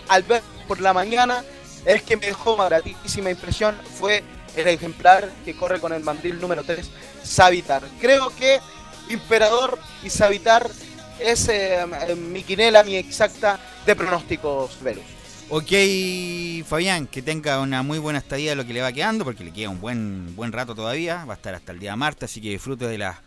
al 0.09 0.25
ver 0.25 0.43
por 0.67 0.81
la 0.81 0.93
mañana, 0.93 1.45
el 1.85 2.03
que 2.03 2.17
me 2.17 2.27
dejó 2.27 2.55
una 2.55 2.67
gratísima 2.67 3.31
impresión 3.31 3.77
fue 3.99 4.23
el 4.57 4.67
ejemplar 4.69 5.31
que 5.45 5.55
corre 5.55 5.81
con 5.81 5.93
el 5.93 6.03
mandil 6.03 6.41
número 6.41 6.65
3, 6.65 6.91
Savitar. 7.23 7.83
Creo 8.01 8.31
que 8.37 8.61
Imperador 9.09 9.79
y 10.03 10.11
Savitar 10.11 10.69
es 11.19 11.49
eh, 11.49 11.81
eh, 11.81 12.15
mi 12.15 12.43
quinela, 12.43 12.83
mi 12.83 12.97
exacta 12.97 13.59
de 13.85 13.97
pronósticos, 13.97 14.83
Velus. 14.83 15.05
Ok, 15.53 15.73
Fabián, 16.65 17.09
que 17.09 17.23
tenga 17.23 17.61
una 17.61 17.83
muy 17.83 17.99
buena 17.99 18.21
estadía 18.21 18.51
de 18.51 18.57
lo 18.57 18.65
que 18.65 18.73
le 18.73 18.83
va 18.83 18.93
quedando, 18.93 19.25
porque 19.25 19.43
le 19.43 19.53
queda 19.53 19.69
un 19.69 19.81
buen 19.81 20.37
buen 20.37 20.53
rato 20.53 20.77
todavía, 20.77 21.25
va 21.25 21.35
a 21.35 21.37
estar 21.37 21.55
hasta 21.55 21.73
el 21.73 21.81
día 21.81 21.97
martes, 21.97 22.31
así 22.31 22.41
que 22.41 22.51
disfrute 22.51 22.87
de 22.87 22.99
la 22.99 23.21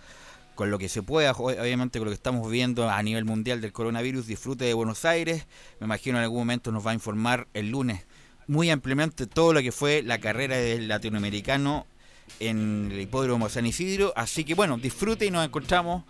con 0.56 0.70
lo 0.72 0.78
que 0.78 0.88
se 0.88 1.02
pueda, 1.02 1.32
obviamente 1.32 2.00
con 2.00 2.06
lo 2.06 2.12
que 2.12 2.16
estamos 2.16 2.50
viendo 2.50 2.90
a 2.90 3.02
nivel 3.02 3.26
mundial 3.26 3.60
del 3.60 3.74
coronavirus, 3.74 4.28
disfrute 4.28 4.66
de 4.66 4.74
Buenos 4.74 5.04
Aires, 5.04 5.48
me 5.80 5.86
imagino 5.86 6.18
en 6.18 6.24
algún 6.24 6.40
momento 6.40 6.72
nos 6.72 6.86
va 6.86 6.92
a 6.92 6.94
informar 6.94 7.48
el 7.54 7.70
lunes 7.70 8.06
muy 8.48 8.70
ampliamente 8.70 9.28
todo 9.28 9.54
lo 9.54 9.62
que 9.62 9.72
fue 9.72 10.02
la 10.02 10.20
carrera 10.20 10.58
del 10.58 10.88
latinoamericano 10.88 11.86
en 12.40 12.90
el 12.92 13.02
hipódromo 13.02 13.50
San 13.50 13.66
Isidro, 13.66 14.14
así 14.16 14.44
que 14.44 14.56
bueno, 14.56 14.78
disfrute 14.78 15.26
y 15.26 15.32
nos 15.32 15.46
encontramos 15.46 16.04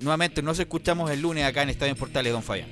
nuevamente, 0.00 0.42
nos 0.42 0.58
escuchamos 0.58 1.10
el 1.10 1.22
lunes 1.22 1.44
acá 1.44 1.62
en 1.62 1.70
Estadio 1.70 1.96
Portales, 1.96 2.32
don 2.32 2.42
Fabián. 2.42 2.68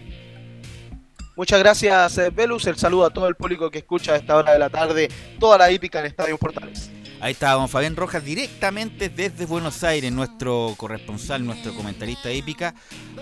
Muchas 1.37 1.59
gracias, 1.59 2.17
eh, 2.17 2.31
Velus. 2.31 2.67
El 2.67 2.77
saludo 2.77 3.05
a 3.05 3.11
todo 3.11 3.29
el 3.29 3.35
público 3.35 3.71
que 3.71 3.79
escucha 3.79 4.15
a 4.15 4.17
esta 4.17 4.37
hora 4.37 4.53
de 4.53 4.59
la 4.59 4.71
tarde 4.71 5.09
toda 5.39 5.59
la 5.59 5.71
hípica 5.71 6.01
en 6.01 6.07
Estadio 6.07 6.39
Portales. 6.39 6.91
Ahí 7.19 7.33
está 7.33 7.53
don 7.53 7.69
Fabián 7.69 7.97
Rojas 7.97 8.23
directamente 8.23 9.09
desde 9.09 9.47
Buenos 9.47 9.83
Aires, 9.83 10.13
nuestro 10.13 10.75
corresponsal, 10.77 11.45
nuestro 11.47 11.75
comentarista 11.75 12.31
hípica 12.31 12.75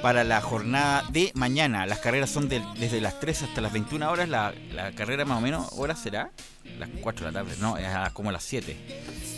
para 0.03 0.25
la 0.25 0.41
jornada 0.41 1.05
de 1.11 1.31
mañana. 1.35 1.87
Las 1.87 2.01
carreras 2.01 2.29
son 2.31 2.49
desde 2.49 3.01
las 3.01 3.21
3 3.21 3.43
hasta 3.45 3.61
las 3.61 3.73
21 3.73 4.11
horas. 4.11 4.29
La, 4.29 4.53
la 4.73 4.91
carrera 4.93 5.25
más 5.25 5.39
o 5.39 5.41
menos, 5.41 5.69
¿hora 5.77 5.95
será? 5.95 6.31
Las 6.79 6.89
4 7.01 7.27
de 7.27 7.33
la 7.33 7.39
tarde, 7.45 7.57
no, 7.61 7.79
es 7.79 7.87
a- 7.87 8.11
como 8.13 8.31
a 8.31 8.33
las 8.33 8.43
7. 8.43 8.77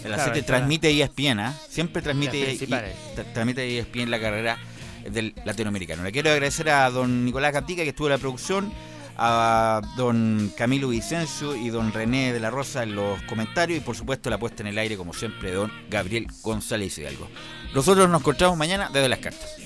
A 0.04 0.08
las 0.08 0.16
Claro, 0.16 0.22
7 0.24 0.38
está. 0.40 0.46
transmite 0.54 0.90
ESPN, 0.90 1.38
¿ah? 1.40 1.54
Siempre 1.68 2.00
transmite, 2.00 2.54
y- 2.54 2.58
tra- 2.58 3.32
transmite 3.34 3.78
ESPN 3.78 4.10
la 4.10 4.18
carrera 4.18 4.58
del 5.10 5.34
latinoamericano. 5.44 6.02
Le 6.02 6.12
quiero 6.12 6.30
agradecer 6.30 6.70
a 6.70 6.88
don 6.90 7.26
Nicolás 7.26 7.52
Gatica 7.52 7.82
que 7.82 7.90
estuvo 7.90 8.06
en 8.06 8.12
la 8.12 8.18
producción, 8.18 8.72
a 9.18 9.80
don 9.97 10.52
Camilo 10.56 10.88
Vicencio 10.88 11.56
y 11.56 11.70
don 11.70 11.93
René 11.93 12.32
de 12.32 12.40
la 12.40 12.51
Rosa 12.51 12.82
en 12.82 12.94
los 12.94 13.20
comentarios 13.22 13.78
y 13.78 13.80
por 13.80 13.97
supuesto 13.97 14.30
la 14.30 14.38
puesta 14.38 14.62
en 14.62 14.68
el 14.68 14.78
aire 14.78 14.97
como 14.97 15.12
siempre 15.12 15.52
don 15.52 15.72
Gabriel 15.88 16.26
González 16.43 16.98
Hidalgo. 16.98 17.28
Nosotros 17.74 18.09
nos 18.09 18.20
encontramos 18.20 18.56
mañana 18.56 18.90
desde 18.93 19.09
las 19.09 19.18
cartas. 19.18 19.56